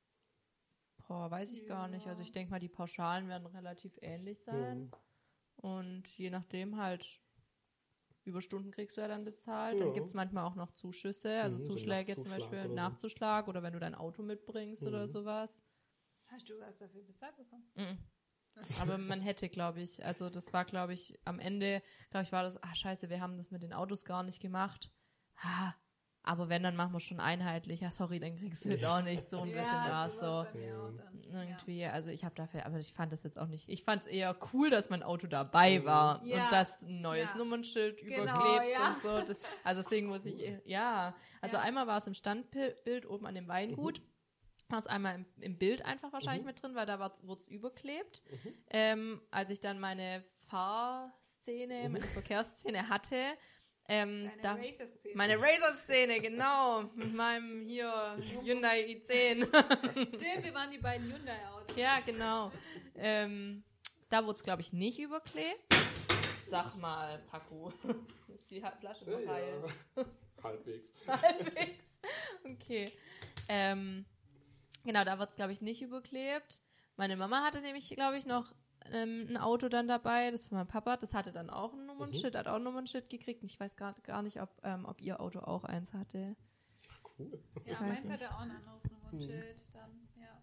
Boah, 1.07 1.31
weiß 1.31 1.51
ich 1.51 1.65
gar 1.65 1.87
nicht. 1.87 2.07
Also 2.07 2.21
Ja. 2.21 2.23
ich 2.23 2.31
denke 2.31 2.51
mal, 2.51 2.59
die 2.59 2.69
Pauschalen 2.69 3.27
werden 3.27 3.45
relativ 3.47 3.97
ähnlich 4.01 4.43
sein. 4.43 4.91
Und 5.57 6.07
je 6.17 6.29
nachdem 6.29 6.77
halt, 6.77 7.21
Überstunden 8.27 8.71
kriegst 8.71 8.97
du 8.97 9.01
ja 9.01 9.07
dann 9.07 9.23
bezahlt. 9.23 9.79
Dann 9.79 9.87
Ja. 9.87 9.93
gibt 9.93 10.07
es 10.07 10.13
manchmal 10.13 10.43
auch 10.45 10.55
noch 10.55 10.71
Zuschüsse, 10.71 11.41
also 11.41 11.57
Mhm, 11.57 11.63
so 11.63 11.73
Zuschläge 11.73 12.13
zum 12.15 12.23
Nachzuschlag 12.23 12.31
Beispiel, 12.31 12.59
oder 12.59 12.67
so. 12.69 12.75
Nachzuschlag 12.75 13.47
oder 13.47 13.63
wenn 13.63 13.73
du 13.73 13.79
dein 13.79 13.95
Auto 13.95 14.21
mitbringst 14.23 14.83
oder 14.83 15.03
Mhm. 15.03 15.07
sowas. 15.07 15.63
hast 16.27 16.49
du 16.49 16.59
was 16.59 16.77
dafür 16.77 17.03
bezahlt 17.03 17.35
bekommen? 17.37 17.63
Mhm. 17.75 17.97
Aber 18.79 18.97
man 18.97 19.21
hätte, 19.21 19.49
glaube 19.49 19.81
ich, 19.81 20.03
also 20.03 20.29
das 20.29 20.51
war, 20.51 20.65
glaube 20.65 20.93
ich, 20.93 21.17
am 21.25 21.39
Ende, 21.39 21.81
glaube 22.09 22.23
ich, 22.23 22.31
war 22.31 22.43
das, 22.43 22.61
ach 22.63 22.75
scheiße, 22.75 23.09
wir 23.09 23.21
haben 23.21 23.37
das 23.37 23.51
mit 23.51 23.61
den 23.61 23.73
Autos 23.73 24.03
gar 24.03 24.23
nicht 24.23 24.41
gemacht. 24.41 24.91
Ah, 25.37 25.73
Aber 26.27 26.49
wenn, 26.49 26.61
dann 26.63 26.75
machen 26.75 26.91
wir 26.93 26.99
schon 26.99 27.19
einheitlich. 27.21 27.79
Ja, 27.79 27.89
sorry, 27.89 28.19
dann 28.19 28.35
kriegst 28.37 28.65
du 28.65 28.69
jetzt 28.69 28.83
auch 28.85 29.01
nicht. 29.01 29.29
So 29.29 29.39
ein 29.39 29.45
bisschen 29.45 29.63
war 29.65 30.07
es 30.07 30.19
so. 30.19 30.45
Irgendwie, 31.31 31.85
also 31.85 32.09
ich 32.09 32.23
habe 32.25 32.35
dafür, 32.35 32.65
aber 32.65 32.79
ich 32.79 32.93
fand 32.93 33.11
das 33.11 33.23
jetzt 33.23 33.37
auch 33.39 33.47
nicht. 33.47 33.67
Ich 33.69 33.83
fand 33.83 34.01
es 34.03 34.07
eher 34.07 34.35
cool, 34.53 34.69
dass 34.69 34.89
mein 34.89 35.03
Auto 35.03 35.27
dabei 35.27 35.83
war 35.85 36.23
Ja. 36.25 36.43
und 36.45 36.51
dass 36.51 36.81
ein 36.83 37.01
neues 37.01 37.29
Ja. 37.31 37.37
Nummernschild 37.37 37.97
Genau, 38.01 38.23
überklebt 38.23 38.73
ja. 38.77 38.89
und 38.89 38.99
so. 38.99 39.21
Das, 39.21 39.37
also 39.63 39.81
deswegen 39.81 40.07
muss 40.07 40.25
ich, 40.25 40.41
ja. 40.65 41.15
Also 41.41 41.57
Ja. 41.57 41.63
einmal 41.63 41.87
war 41.87 41.97
es 41.97 42.07
im 42.07 42.13
Standbild 42.13 43.05
oben 43.09 43.25
an 43.25 43.35
dem 43.35 43.47
Weingut. 43.47 44.01
War 44.69 44.79
es 44.79 44.87
einmal 44.87 45.15
im, 45.15 45.25
im 45.39 45.57
Bild 45.57 45.85
einfach 45.85 46.11
wahrscheinlich 46.11 46.45
mit 46.45 46.61
drin, 46.61 46.75
weil 46.75 46.85
da 46.85 46.99
wurde 46.99 47.41
es 47.41 47.47
überklebt. 47.47 48.23
Ähm, 48.69 49.21
als 49.31 49.49
ich 49.49 49.59
dann 49.61 49.79
meine 49.79 50.23
Fahrszene, 50.49 51.87
meine 51.89 52.05
Verkehrsszene 52.07 52.89
hatte, 52.89 53.15
ähm, 53.87 54.25
Deine 54.25 54.41
da, 54.41 54.53
Racer-Szene. 54.53 55.15
meine 55.15 55.39
Racer-Szene, 55.39 56.19
genau, 56.19 56.83
mit 56.95 57.13
meinem 57.13 57.65
hier 57.65 58.17
Hyundai 58.43 58.85
i10. 58.85 59.45
Stimmt, 60.07 60.43
wir 60.43 60.53
waren 60.53 60.71
die 60.71 60.77
beiden 60.77 61.11
Hyundai-Autos. 61.11 61.75
Ja, 61.77 61.99
genau. 62.01 62.51
Ähm, 62.95 63.63
da 64.09 64.25
wurde 64.25 64.37
es, 64.37 64.43
glaube 64.43 64.61
ich, 64.61 64.73
nicht 64.73 64.99
überklebt. 64.99 65.73
Sag 66.41 66.75
mal, 66.75 67.19
Paco. 67.29 67.73
Ist 68.33 68.49
die 68.51 68.61
Flasche 68.79 69.09
noch 69.09 69.25
heil? 69.27 69.63
Ja, 69.95 70.05
halbwegs. 70.43 70.93
Halbwegs. 71.07 72.01
Okay. 72.43 72.91
Ähm, 73.49 74.05
genau, 74.85 75.03
da 75.03 75.19
wird 75.19 75.29
es, 75.31 75.35
glaube 75.35 75.51
ich, 75.51 75.61
nicht 75.61 75.81
überklebt. 75.81 76.61
Meine 76.95 77.15
Mama 77.17 77.43
hatte 77.43 77.61
nämlich, 77.61 77.89
glaube 77.89 78.17
ich, 78.17 78.25
noch 78.25 78.53
ähm, 78.93 79.27
ein 79.29 79.37
Auto 79.37 79.69
dann 79.69 79.87
dabei, 79.87 80.31
das 80.31 80.45
von 80.45 80.57
meinem 80.57 80.67
Papa. 80.67 80.97
Das 80.97 81.13
hatte 81.13 81.31
dann 81.31 81.49
auch 81.49 81.73
ein 81.73 81.85
Nummernschild, 81.85 82.35
hat 82.35 82.47
auch 82.47 82.55
ein 82.55 82.63
Nummernschild 82.63 83.09
gekriegt. 83.09 83.41
Und 83.41 83.49
ich 83.51 83.59
weiß 83.59 83.75
gerade 83.75 84.01
gar 84.01 84.21
nicht, 84.21 84.41
ob, 84.41 84.49
ähm, 84.63 84.85
ob 84.85 85.01
ihr 85.01 85.19
Auto 85.19 85.39
auch 85.39 85.63
eins 85.63 85.93
hatte. 85.93 86.35
Cool. 87.17 87.41
Ja, 87.65 87.81
meins 87.81 88.03
nicht. 88.07 88.11
hatte 88.21 88.33
auch 88.35 88.41
ein 88.41 88.51
anderes 88.51 88.83
Nummernschild 88.91 89.63
dann, 89.73 90.07
ja. 90.15 90.41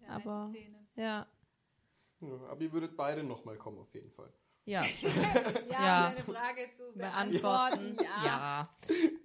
Der 0.00 0.10
Aber- 0.10 0.44
1-Szene. 0.46 0.86
Ja, 0.96 1.26
Ja, 2.20 2.28
aber 2.48 2.60
ihr 2.62 2.72
würdet 2.72 2.96
beide 2.96 3.22
nochmal 3.22 3.56
kommen, 3.56 3.78
auf 3.78 3.92
jeden 3.94 4.10
Fall. 4.10 4.32
ja, 4.64 4.82
Ja, 5.02 5.70
Ja. 5.70 6.10
deine 6.14 6.22
Frage 6.24 6.70
zu 6.74 6.92
beantworten. 6.94 7.96
beantworten. 7.96 7.96
Ja. 8.02 8.24
Ja. 8.24 8.76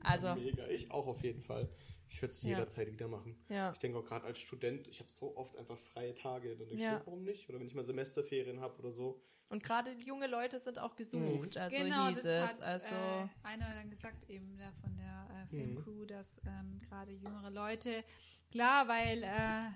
Also, 0.03 0.35
Mega, 0.35 0.67
ich 0.67 0.91
auch 0.91 1.07
auf 1.07 1.23
jeden 1.23 1.41
Fall. 1.43 1.69
Ich 2.11 2.21
würde 2.21 2.31
es 2.31 2.41
Ja. 2.43 2.49
jederzeit 2.49 2.91
wieder 2.91 3.07
machen. 3.07 3.41
ja. 3.49 3.71
Ich 3.71 3.79
denke 3.79 3.97
auch 3.97 4.03
gerade 4.03 4.25
als 4.25 4.37
Student, 4.39 4.87
ich 4.87 4.99
habe 4.99 5.09
so 5.09 5.35
oft 5.37 5.57
einfach 5.57 5.77
freie 5.79 6.13
Tage. 6.13 6.49
Dann 6.49 6.67
denke 6.67 6.75
ich, 6.75 6.81
Ja. 6.81 6.99
so, 6.99 7.05
warum 7.05 7.23
nicht? 7.23 7.47
Oder 7.49 7.59
wenn 7.59 7.67
ich 7.67 7.73
mal 7.73 7.85
Semesterferien 7.85 8.59
habe 8.59 8.77
oder 8.79 8.91
so. 8.91 9.21
Und 9.49 9.63
gerade 9.63 9.91
junge 9.93 10.27
Leute 10.27 10.59
sind 10.59 10.79
auch 10.79 10.95
gesucht, 10.95 11.57
also 11.57 11.75
genau, 11.75 12.07
hieß 12.07 12.21
das 12.21 12.25
es. 12.25 12.49
hat 12.49 12.61
also, 12.61 12.95
äh, 12.95 13.27
einer 13.43 13.73
dann 13.73 13.89
gesagt, 13.89 14.29
eben 14.29 14.57
der 14.57 14.71
von 14.73 14.95
der 14.95 15.27
äh, 15.43 15.45
Filmcrew, 15.47 16.05
dass 16.05 16.39
ähm, 16.45 16.79
gerade 16.87 17.11
jüngere 17.11 17.49
Leute, 17.49 18.03
klar, 18.49 18.87
weil 18.87 19.23
äh, 19.23 19.69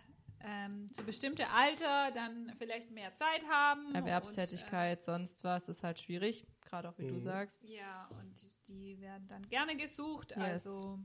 ähm, 0.47 0.89
zu 0.93 1.03
bestimmte 1.03 1.49
Alter 1.49 2.11
dann 2.13 2.53
vielleicht 2.57 2.91
mehr 2.91 3.13
Zeit 3.15 3.43
haben. 3.49 3.93
Erwerbstätigkeit, 3.95 5.03
sonst 5.03 5.43
was, 5.43 5.67
ist 5.67 5.83
halt 5.83 5.99
schwierig, 5.99 6.47
gerade 6.61 6.89
auch 6.89 6.97
wie 6.97 7.07
du 7.07 7.15
Mhm. 7.15 7.19
sagst. 7.19 7.61
Und, 7.63 7.69
äh, 7.69 7.75
ja, 7.75 8.07
und 8.21 8.67
die 8.67 8.99
werden 9.01 9.27
dann 9.27 9.41
gerne 9.49 9.75
gesucht. 9.75 10.31
Yes. 10.31 10.39
Also, 10.67 10.99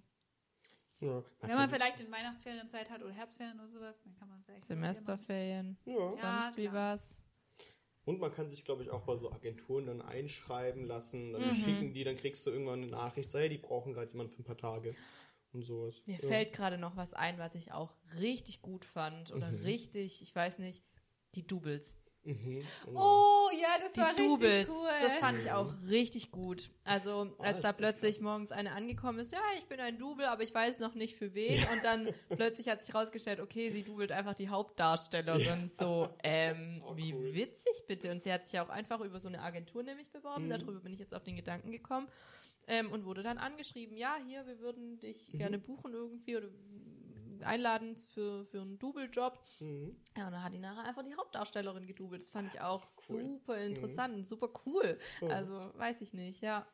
Ja, 1.01 1.25
wenn 1.41 1.57
man 1.57 1.71
vielleicht 1.71 2.01
in 2.01 2.11
Weihnachtsferienzeit 2.11 2.91
hat 2.91 3.03
oder 3.03 3.13
Herbstferien 3.13 3.59
oder 3.59 3.69
sowas, 3.71 4.03
dann 4.03 4.15
kann 4.15 4.29
man 4.29 4.43
vielleicht. 4.43 4.65
Semesterferien, 4.65 5.79
ja. 5.87 6.15
Ja, 6.15 6.45
sonst 6.53 6.59
wie 6.59 6.73
was. 6.73 7.23
Und 8.05 8.19
man 8.21 8.33
kann 8.33 8.49
sich, 8.49 8.65
glaube 8.65 8.83
ich, 8.83 8.91
auch 8.91 9.03
bei 9.03 9.17
so 9.17 9.31
Agenturen 9.33 9.87
dann 9.87 10.03
einschreiben 10.03 10.85
lassen. 10.85 11.33
Dann 11.33 11.43
Mhm. 11.43 11.55
schicken 11.55 11.93
die, 11.93 12.05
dann 12.05 12.17
kriegst 12.17 12.45
du 12.47 12.51
irgendwann 12.51 12.83
eine 12.83 12.91
Nachricht, 12.91 13.31
so, 13.31 13.39
hey, 13.39 13.49
die 13.49 13.59
brauchen 13.59 13.93
gerade 13.93 14.11
jemanden 14.11 14.33
für 14.33 14.43
ein 14.43 14.45
paar 14.45 14.57
Tage. 14.59 14.95
Und 15.53 15.63
sowas. 15.63 16.03
Mir 16.07 16.19
ja. 16.19 16.29
fällt 16.29 16.53
gerade 16.53 16.79
noch 16.79 16.97
was 16.97 17.13
ein, 17.15 17.39
was 17.39 17.55
ich 17.55 17.73
auch 17.73 17.93
richtig 18.21 18.63
gut 18.63 18.85
fand 18.85 19.33
oder 19.33 19.51
Mhm. 19.51 19.65
richtig, 19.65 20.23
ich 20.23 20.35
weiß 20.35 20.59
nicht, 20.59 20.85
die 21.35 21.47
Doubles. 21.47 21.97
Mhm. 22.23 22.63
Oh, 22.95 23.49
ja, 23.59 23.79
das 23.83 23.93
Die 23.93 24.01
war 24.01 24.15
Doubles, 24.15 24.69
richtig 24.69 24.75
cool. 24.75 24.89
das 25.01 25.17
fand 25.17 25.39
ich 25.39 25.51
auch 25.53 25.73
richtig 25.89 26.31
gut. 26.31 26.71
Also, 26.85 27.35
Oh, 27.39 27.43
als 27.43 27.59
das 27.59 27.63
da 27.63 27.73
plötzlich 27.73 28.21
morgens 28.21 28.53
eine 28.53 28.73
angekommen 28.73 29.19
ist, 29.21 29.33
ja, 29.33 29.41
ich 29.57 29.65
bin 29.67 29.81
ein 29.81 29.97
Double, 29.97 30.27
aber 30.27 30.43
ich 30.43 30.55
weiß 30.55 30.81
noch 30.81 30.95
nicht 30.95 31.17
für 31.17 31.33
wen. 31.35 31.59
Und 31.73 31.83
dann 31.83 32.13
plötzlich 32.37 32.69
hat 32.69 32.83
sich 32.83 32.95
rausgestellt, 32.95 33.41
okay, 33.41 33.71
sie 33.71 33.83
doubelt 33.85 34.13
einfach 34.13 34.35
die 34.35 34.49
Hauptdarstellerin. 34.51 35.69
So, 35.69 36.09
ähm, 36.23 36.83
Oh, 36.87 36.97
wie 36.97 37.15
cool. 37.15 37.35
witzig 37.35 37.85
bitte. 37.87 38.11
Und 38.11 38.23
sie 38.23 38.33
hat 38.33 38.47
sich 38.47 38.61
auch 38.61 38.69
einfach 38.69 39.01
über 39.01 39.19
so 39.19 39.29
eine 39.29 39.41
Agentur 39.41 39.83
nämlich 39.83 40.11
beworben. 40.11 40.47
Mhm. 40.47 40.51
Darüber 40.51 40.81
bin 40.81 40.93
ich 40.93 40.99
jetzt 40.99 41.15
auf 41.15 41.23
den 41.23 41.37
Gedanken 41.37 41.71
gekommen. 41.73 42.09
Ähm, 42.67 42.93
und 42.93 43.05
wurde 43.07 43.23
dann 43.23 43.39
angeschrieben, 43.39 43.97
ja, 43.97 44.17
hier, 44.27 44.47
wir 44.47 44.61
würden 44.61 44.99
dich 45.01 45.33
Mhm. 45.33 45.39
gerne 45.39 45.59
buchen 45.59 45.93
irgendwie 45.95 46.37
oder 46.37 46.49
einladen 47.45 47.97
für, 48.15 48.45
für 48.47 48.61
einen 48.61 48.79
Double-Job. 48.79 49.39
Mhm. 49.61 49.97
Ja, 50.17 50.27
und 50.27 50.33
dann 50.33 50.43
hat 50.43 50.53
die 50.53 50.59
nachher 50.59 50.85
einfach 50.85 51.03
die 51.05 51.15
Hauptdarstellerin 51.15 51.87
gedoubelt. 51.87 52.23
Das 52.23 52.29
fand 52.31 52.53
ich 52.55 52.61
auch 52.61 52.85
Cool. 53.09 53.25
super 53.25 53.59
interessant, 53.59 54.27
super 54.27 54.49
cool. 54.67 54.99
Oh. 55.21 55.29
Also, 55.29 55.73
weiß 55.77 56.01
ich 56.03 56.13
nicht, 56.13 56.41
ja. 56.43 56.67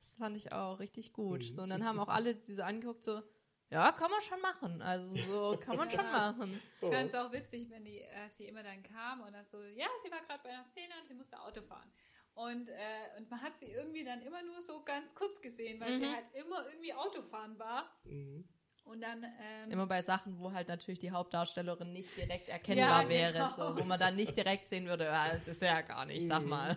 Das 0.00 0.12
fand 0.12 0.36
ich 0.36 0.52
auch 0.52 0.78
richtig 0.78 1.12
gut. 1.12 1.42
Mhm. 1.42 1.52
So, 1.52 1.62
und 1.62 1.70
dann 1.70 1.84
haben 1.84 1.98
auch 1.98 2.08
alle 2.08 2.38
sie 2.38 2.54
so 2.54 2.62
angeguckt, 2.62 3.02
so, 3.04 3.22
ja, 3.70 3.90
kann 3.90 4.10
man 4.10 4.20
schon 4.20 4.40
machen. 4.40 4.80
Also, 4.82 5.14
so 5.16 5.58
kann 5.58 5.76
man 5.76 5.90
schon 5.90 5.98
Ja. 6.04 6.32
machen. 6.32 6.60
Oh. 6.80 6.88
Ich 6.90 6.94
fand 6.94 7.08
es 7.08 7.14
auch 7.14 7.32
witzig, 7.32 7.68
wenn 7.70 7.84
die, 7.84 8.00
äh, 8.00 8.28
sie 8.28 8.46
immer 8.46 8.62
dann 8.62 8.82
kam 8.82 9.22
und 9.22 9.32
dann 9.32 9.46
so, 9.46 9.60
ja, 9.60 9.86
sie 10.04 10.10
war 10.10 10.20
gerade 10.20 10.40
bei 10.44 10.50
einer 10.50 10.62
Szene 10.64 10.92
und 11.00 11.06
sie 11.06 11.14
musste 11.14 11.40
Auto 11.40 11.62
fahren. 11.62 11.90
Und, 12.34 12.68
äh, 12.68 13.16
und 13.16 13.30
man 13.30 13.40
hat 13.40 13.56
sie 13.56 13.64
irgendwie 13.64 14.04
dann 14.04 14.20
immer 14.20 14.42
nur 14.42 14.60
so 14.60 14.84
ganz 14.84 15.14
kurz 15.14 15.40
gesehen, 15.40 15.80
weil 15.80 15.98
sie 15.98 16.06
Mhm. 16.06 16.14
halt 16.14 16.26
immer 16.34 16.66
irgendwie 16.68 16.92
Autofahren 16.92 17.58
war. 17.58 17.90
Mhm. 18.04 18.46
Und 18.86 19.00
dann, 19.00 19.24
ähm, 19.24 19.70
Immer 19.70 19.86
bei 19.86 20.00
Sachen, 20.00 20.38
wo 20.38 20.52
halt 20.52 20.68
natürlich 20.68 21.00
die 21.00 21.10
Hauptdarstellerin 21.10 21.92
nicht 21.92 22.16
direkt 22.16 22.48
erkennbar 22.48 23.02
Ja, 23.02 23.08
wäre, 23.08 23.32
genau. 23.32 23.74
so, 23.74 23.76
wo 23.80 23.84
man 23.84 23.98
dann 23.98 24.14
nicht 24.16 24.36
direkt 24.36 24.68
sehen 24.68 24.86
würde, 24.86 25.04
ja, 25.04 25.32
das 25.32 25.48
ist 25.48 25.60
ja 25.60 25.80
gar 25.82 26.06
nicht, 26.06 26.26
sag 26.26 26.42
Mhm. 26.44 26.48
mal. 26.48 26.76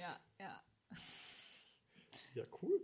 ja, 0.00 0.20
ja. 0.38 0.62
Ja, 2.34 2.44
cool. 2.60 2.80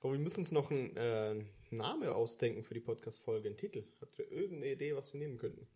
Aber 0.00 0.12
wir 0.12 0.18
müssen 0.18 0.40
uns 0.40 0.50
noch 0.52 0.70
einen 0.70 0.96
äh, 0.96 1.44
Name 1.70 2.14
ausdenken 2.14 2.62
für 2.64 2.72
die 2.74 2.80
Podcast-Folge, 2.80 3.48
einen 3.48 3.58
Titel. 3.58 3.84
Habt 4.00 4.18
ihr 4.18 4.30
irgendeine 4.30 4.72
Idee, 4.72 4.94
was 4.96 5.12
wir 5.12 5.18
nehmen 5.20 5.36
könnten? 5.36 5.66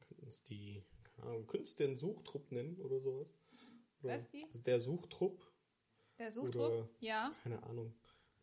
Könnten 0.00 0.24
uns 0.26 0.42
die, 0.44 0.82
keine 1.16 1.28
Ahnung, 1.30 1.46
könntest 1.46 1.80
du 1.80 1.84
den 1.84 1.96
Suchtrupp 1.96 2.52
nennen 2.52 2.78
oder 2.80 3.00
sowas? 3.00 3.34
Oder 4.02 4.16
Was, 4.18 4.28
die? 4.30 4.46
Der 4.52 4.80
Suchtrupp, 4.80 5.40
Der 6.18 6.26
Oder- 6.28 6.32
Suchtrupp, 6.32 6.88
ja. 7.00 7.30
keine 7.42 7.62
Ahnung. 7.64 7.94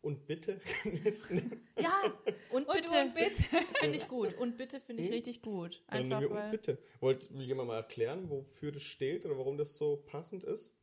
Und 0.02 0.26
bitte. 0.26 0.60
Ja, 1.78 2.02
und 2.50 2.66
Und, 2.68 2.74
bitte, 2.74 3.02
und 3.04 3.14
bitte. 3.14 3.42
finde 3.80 3.96
ich 3.96 4.08
gut. 4.08 4.34
Und 4.34 4.56
bitte 4.56 4.80
finde 4.80 5.02
ich 5.02 5.08
Hm? 5.08 5.14
richtig 5.14 5.42
gut. 5.42 5.82
Dann 5.88 6.00
Einfach 6.04 6.20
wir 6.20 6.30
und 6.30 6.36
weil, 6.36 6.50
bitte. 6.50 6.78
Wollt 7.00 7.30
jemand 7.30 7.68
mal 7.68 7.76
erklären, 7.76 8.28
wofür 8.28 8.72
das 8.72 8.82
steht 8.82 9.24
oder 9.24 9.38
warum 9.38 9.56
das 9.56 9.76
so 9.76 9.96
passend 9.96 10.42
ist? 10.44 10.74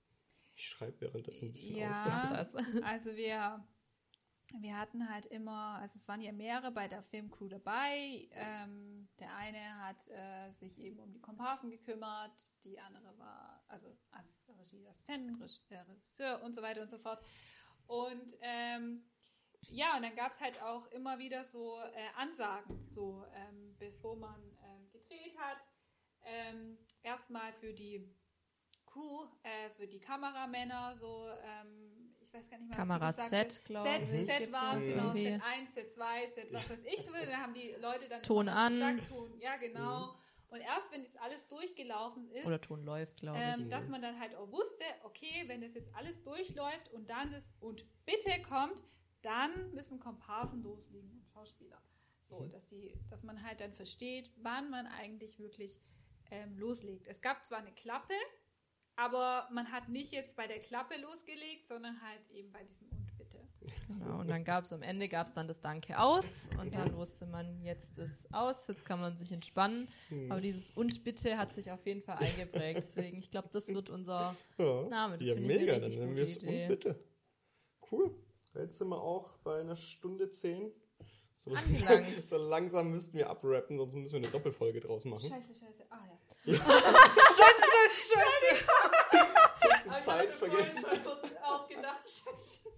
Ich 0.55 0.67
schreibe 0.67 1.01
währenddessen 1.01 1.49
ein 1.49 1.51
bisschen 1.51 1.75
Ja. 1.77 2.31
auf. 2.41 2.53
Das. 2.53 2.55
Also 2.83 3.15
wir, 3.15 3.63
wir 4.57 4.77
hatten 4.77 5.09
halt 5.09 5.25
immer, 5.27 5.79
also 5.79 5.97
es 5.97 6.07
waren 6.07 6.21
ja 6.21 6.31
mehrere 6.31 6.71
bei 6.71 6.87
der 6.87 7.03
Filmcrew 7.03 7.47
dabei. 7.47 8.27
Ähm, 8.31 9.07
der 9.19 9.35
eine 9.35 9.79
hat 9.85 10.07
äh, 10.07 10.51
sich 10.53 10.79
eben 10.79 10.99
um 10.99 11.11
die 11.13 11.21
Komparsen 11.21 11.69
gekümmert, 11.69 12.33
die 12.63 12.79
andere 12.79 13.17
war 13.17 13.63
also 13.67 13.97
als 14.11 14.47
Regieassistentin, 14.47 15.35
Reg- 15.41 15.69
äh, 15.69 15.79
Regisseur 15.79 16.41
und 16.43 16.55
so 16.55 16.61
weiter 16.61 16.81
und 16.81 16.89
so 16.89 16.97
fort. 16.97 17.23
Und 17.87 18.37
ähm, 18.41 19.03
ja, 19.61 19.95
und 19.95 20.03
dann 20.03 20.15
gab 20.15 20.31
es 20.31 20.39
halt 20.39 20.61
auch 20.61 20.87
immer 20.87 21.19
wieder 21.19 21.43
so 21.45 21.79
äh, 21.79 22.07
Ansagen, 22.15 22.87
so 22.89 23.25
ähm, 23.33 23.75
bevor 23.77 24.15
man 24.15 24.41
ähm, 24.63 24.89
gedreht 24.91 25.37
hat. 25.37 25.57
Ähm, 26.23 26.77
erstmal 27.01 27.53
für 27.53 27.73
die 27.73 28.13
Crew, 28.85 29.27
äh, 29.43 29.69
für 29.71 29.87
die 29.87 29.99
Kameramänner, 29.99 30.97
so, 30.97 31.29
ähm, 31.43 31.88
ich 32.31 32.33
weiß 32.39 32.49
gar 32.49 32.57
nicht 32.59 32.67
mehr, 32.69 32.77
glaub 33.65 33.83
Set, 33.83 34.03
ich, 34.03 34.25
Set 34.25 34.37
gibt's 34.37 34.51
war 34.53 34.77
es, 34.77 34.85
genau. 34.85 35.13
Set 35.13 35.41
1, 35.43 35.73
Set 35.73 35.91
2, 35.91 36.29
Set 36.29 36.53
was 36.53 36.69
weiß 36.69 36.83
ich, 36.85 37.05
da 37.05 37.37
haben 37.37 37.53
die 37.53 37.75
Leute 37.81 38.07
dann 38.07 38.21
Ton 38.23 38.47
an. 38.49 38.73
gesagt, 38.73 39.07
Ton, 39.07 39.39
ja 39.39 39.55
genau. 39.57 40.15
Und 40.49 40.61
erst 40.61 40.91
wenn 40.91 41.03
das 41.03 41.15
alles 41.17 41.47
durchgelaufen 41.47 42.27
ist, 42.31 42.45
Oder 42.45 42.59
Ton 42.59 42.83
läuft, 42.83 43.17
glaube 43.17 43.37
ich. 43.39 43.61
ähm, 43.63 43.69
dass 43.69 43.87
man 43.87 44.01
dann 44.01 44.19
halt 44.19 44.35
auch 44.35 44.51
wusste, 44.51 44.83
okay, 45.03 45.43
wenn 45.47 45.61
das 45.61 45.73
jetzt 45.75 45.95
alles 45.95 46.23
durchläuft 46.23 46.89
und 46.91 47.07
dann 47.09 47.31
das 47.31 47.53
und 47.59 47.85
bitte 48.05 48.31
kommt, 48.41 48.83
dann 49.21 49.73
müssen 49.73 49.99
Komparsen 49.99 50.63
loslegen 50.63 51.11
und 51.11 51.27
Schauspieler. 51.27 51.79
So, 52.25 52.39
Mhm. 52.41 52.51
dass 52.51 52.67
sie, 52.69 52.93
dass 53.09 53.23
man 53.23 53.43
halt 53.43 53.59
dann 53.59 53.73
versteht, 53.73 54.31
wann 54.37 54.69
man 54.69 54.87
eigentlich 54.87 55.39
wirklich 55.39 55.79
ähm, 56.31 56.57
loslegt. 56.57 57.07
Es 57.07 57.21
gab 57.21 57.43
zwar 57.43 57.59
eine 57.59 57.71
Klappe, 57.73 58.13
aber 58.99 59.47
man 59.51 59.71
hat 59.71 59.87
nicht 59.89 60.11
jetzt 60.11 60.35
bei 60.35 60.45
der 60.47 60.59
Klappe 60.59 60.95
losgelegt, 61.01 61.67
sondern 61.67 62.01
halt 62.01 62.29
eben 62.31 62.51
bei 62.51 62.63
diesem 62.63 62.87
und 62.89 63.17
bitte. 63.17 63.39
Genau, 63.87 64.19
und 64.19 64.27
dann 64.27 64.43
gab 64.43 64.65
es 64.65 64.73
am 64.73 64.81
Ende 64.81 65.07
gab 65.07 65.27
es 65.27 65.33
dann 65.33 65.47
das 65.47 65.61
Danke 65.61 65.99
aus 65.99 66.49
und 66.59 66.73
dann 66.73 66.95
wusste 66.95 67.25
man, 67.25 67.61
jetzt 67.63 67.97
ist 67.97 68.33
aus, 68.33 68.67
jetzt 68.67 68.85
kann 68.85 68.99
man 68.99 69.15
sich 69.17 69.31
entspannen. 69.31 69.87
Hm. 70.09 70.31
Aber 70.31 70.41
dieses 70.41 70.69
und 70.71 71.03
bitte 71.03 71.37
hat 71.37 71.53
sich 71.53 71.71
auf 71.71 71.85
jeden 71.85 72.01
Fall 72.01 72.17
eingeprägt. 72.17 72.79
Deswegen, 72.83 73.17
ich 73.19 73.31
glaube, 73.31 73.49
das 73.53 73.67
wird 73.69 73.89
unser 73.89 74.35
Ja, 74.57 74.83
Name. 74.89 75.17
Das 75.17 75.29
ja 75.29 75.35
mega, 75.35 75.79
dann 75.79 75.91
nennen 75.91 76.15
wir 76.15 76.23
es 76.23 76.37
und 76.37 76.67
bitte. 76.67 77.03
cool. 77.91 78.13
Jetzt 78.55 78.77
sind 78.79 78.89
wir 78.89 79.01
auch 79.01 79.37
bei 79.43 79.59
einer 79.61 79.75
Stunde 79.77 80.29
zehn. 80.29 80.71
So 81.37 81.51
Angelangt. 81.55 82.19
so 82.19 82.35
langsam 82.37 82.91
müssten 82.91 83.17
wir 83.17 83.29
abrappen, 83.29 83.77
sonst 83.77 83.93
müssen 83.93 84.13
wir 84.13 84.19
eine 84.23 84.27
Doppelfolge 84.31 84.81
draus 84.81 85.05
machen. 85.05 85.29
Scheiße, 85.29 85.53
scheiße. 85.53 85.85
Ah 85.89 85.99
ja. 86.05 86.19
Scheiße, 86.45 86.63
scheiße, 87.37 88.13
scheiße. 88.13 88.65
Kurze 89.89 90.05
Zeit 90.05 90.29
vergessen. 90.33 90.85
Ich 90.91 90.99
habe 90.99 91.43
auch 91.43 91.67
gedacht, 91.67 91.99
scheiße. 92.03 92.69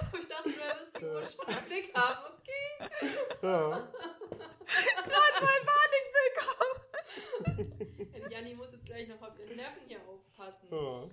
Aber 0.00 0.18
ich 0.18 0.28
dachte, 0.28 0.50
du 0.94 1.00
wirst 1.12 1.36
schon 1.36 1.48
im 1.48 1.64
Blick 1.64 1.94
haben, 1.94 2.34
okay. 2.34 2.88
Ja. 3.42 3.88
Janni 8.30 8.54
muss 8.54 8.72
jetzt 8.72 8.84
gleich 8.86 9.08
noch 9.08 9.20
auf 9.22 9.38
ihren 9.38 9.56
Nerven 9.56 9.82
hier 9.86 10.00
aufpassen. 10.08 10.68
Ja. 10.70 11.08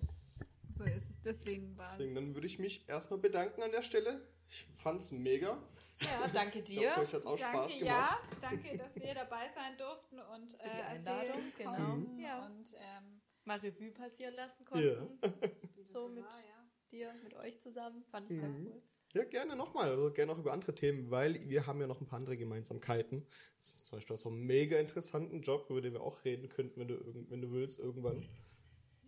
So 0.76 0.84
ist 0.86 1.10
es. 1.10 1.22
Deswegen 1.24 1.78
war 1.78 1.92
Deswegen, 1.92 2.10
es. 2.10 2.16
dann 2.16 2.34
würde 2.36 2.48
ich 2.48 2.60
mich 2.60 2.88
erstmal 2.90 3.20
bedanken 3.20 3.62
an 3.64 3.72
der 3.72 3.82
Stelle. 3.84 4.28
Ich 4.50 4.66
fand's 4.76 5.12
mega. 5.12 5.58
Ja, 6.02 6.28
danke 6.34 6.60
Ich 6.60 6.66
dir. 6.66 6.90
hoffe, 6.92 7.02
euch 7.02 7.14
hat's 7.14 7.26
auch 7.26 7.38
Spaß 7.38 7.72
Danke, 7.72 7.86
gemacht. 7.86 8.20
ja. 8.32 8.38
Danke, 8.42 8.78
dass 8.78 8.96
wir 8.96 9.14
dabei 9.14 9.48
sein 9.50 9.78
durften 9.78 10.20
und 10.20 10.54
äh, 10.60 10.70
die 10.76 10.82
Einladung, 10.82 11.54
genau. 11.58 11.72
konnten 11.72 12.20
Ja. 12.20 12.46
Und 12.46 12.74
ähm, 12.76 13.22
Mal 13.46 13.60
Revue 13.60 13.92
passieren 13.92 14.34
lassen 14.36 14.66
konnten. 14.66 15.20
das 15.22 15.92
So 15.92 16.08
mit- 16.08 16.24
war, 16.24 16.40
ja. 16.40 16.60
Dir, 16.92 17.12
mit 17.24 17.34
euch 17.34 17.60
zusammen. 17.60 18.04
Fand 18.12 18.30
ich 18.30 18.40
sehr 18.40 18.50
Mhm. 18.50 18.68
cool. 18.68 18.82
Ja, 19.14 19.24
gerne 19.26 19.56
nochmal. 19.56 19.90
Also 19.92 20.12
gerne 20.12 20.32
auch 20.32 20.40
über 20.40 20.54
andere 20.54 20.74
Themen, 20.76 21.10
weil 21.12 21.36
wir 21.50 21.68
haben 21.68 21.80
ja 21.82 21.88
noch 21.88 22.02
ein 22.02 22.06
paar 22.08 22.18
andere 22.18 22.36
Gemeinsamkeiten. 22.38 23.26
Zum 23.60 23.98
Beispiel 23.98 24.16
hast 24.16 24.26
du 24.26 24.30
einen 24.30 24.46
mega 24.46 24.78
interessanten 24.80 25.42
Job, 25.42 25.68
über 25.70 25.82
den 25.82 25.94
wir 25.94 26.02
auch 26.02 26.24
reden 26.26 26.50
könnten, 26.50 26.80
wenn 26.80 26.88
du, 26.88 26.96
irgend, 26.96 27.30
wenn 27.30 27.42
du 27.42 27.52
willst, 27.52 27.80
irgendwann. 27.80 28.28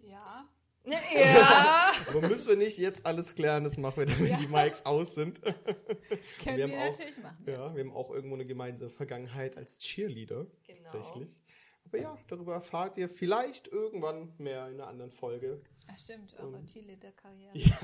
Ja. 0.03 0.47
Ja. 0.85 1.91
Aber 2.07 2.21
müssen 2.27 2.49
wir 2.49 2.55
nicht 2.57 2.77
jetzt 2.77 3.05
alles 3.07 3.33
klären, 3.33 3.63
das 3.63 3.77
machen 3.77 3.97
wir 3.97 4.05
dann, 4.05 4.19
wenn 4.19 4.27
Ja. 4.27 4.37
die 4.37 4.47
Mics 4.47 4.85
aus 4.85 5.15
sind. 5.15 5.41
Können 5.43 5.57
Wir 6.43 6.57
wir, 6.57 6.63
haben 6.67 6.73
auch- 6.73 6.91
natürlich 6.91 7.17
machen. 7.17 7.43
Ja, 7.47 7.75
wir 7.75 7.83
haben 7.83 7.91
auch 7.93 8.11
irgendwo 8.11 8.35
eine 8.35 8.45
gemeinsame 8.45 8.91
Vergangenheit 8.91 9.57
als 9.57 9.79
Cheerleader. 9.79 10.45
Genau. 10.67 10.91
Tatsächlich. 10.91 11.35
Aber 11.85 11.97
ja, 11.99 12.17
darüber 12.27 12.53
erfahrt 12.55 12.97
ihr 12.97 13.07
vielleicht 13.09 13.67
irgendwann 13.67 14.33
mehr 14.37 14.67
in 14.67 14.75
einer 14.75 14.87
anderen 14.87 15.11
Folge. 15.11 15.61
Ach, 15.87 15.97
stimmt, 15.97 16.33
eure 16.39 16.57
Und- 16.57 16.65
Cheerleader-Karriere. 16.71 17.53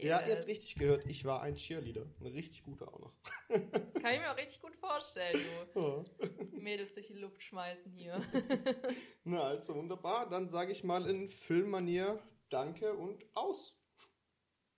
Ja, 0.00 0.20
ja 0.20 0.20
ihr 0.20 0.26
Yes. 0.28 0.36
habt 0.36 0.46
richtig 0.46 0.74
gehört, 0.76 1.06
ich 1.06 1.24
war 1.24 1.42
ein 1.42 1.56
Cheerleader. 1.56 2.06
Ein 2.20 2.26
richtig 2.28 2.62
guter 2.62 2.86
auch 2.92 3.00
noch. 3.00 3.12
Kann 3.48 4.14
ich 4.14 4.20
mir 4.20 4.30
auch 4.30 4.36
richtig 4.36 4.60
gut 4.62 4.76
vorstellen, 4.76 5.40
du. 5.74 5.80
Ja. 6.20 6.28
Mädels 6.52 6.92
durch 6.92 7.08
die 7.08 7.14
Luft 7.18 7.42
schmeißen 7.42 7.90
hier. 7.92 8.20
Na, 9.24 9.42
also 9.42 9.74
wunderbar. 9.74 10.28
Dann 10.30 10.48
sage 10.48 10.70
ich 10.72 10.84
mal 10.84 11.06
in 11.10 11.28
Filmmanier 11.28 12.22
Danke 12.48 12.94
und 12.94 13.24
aus. 13.34 13.76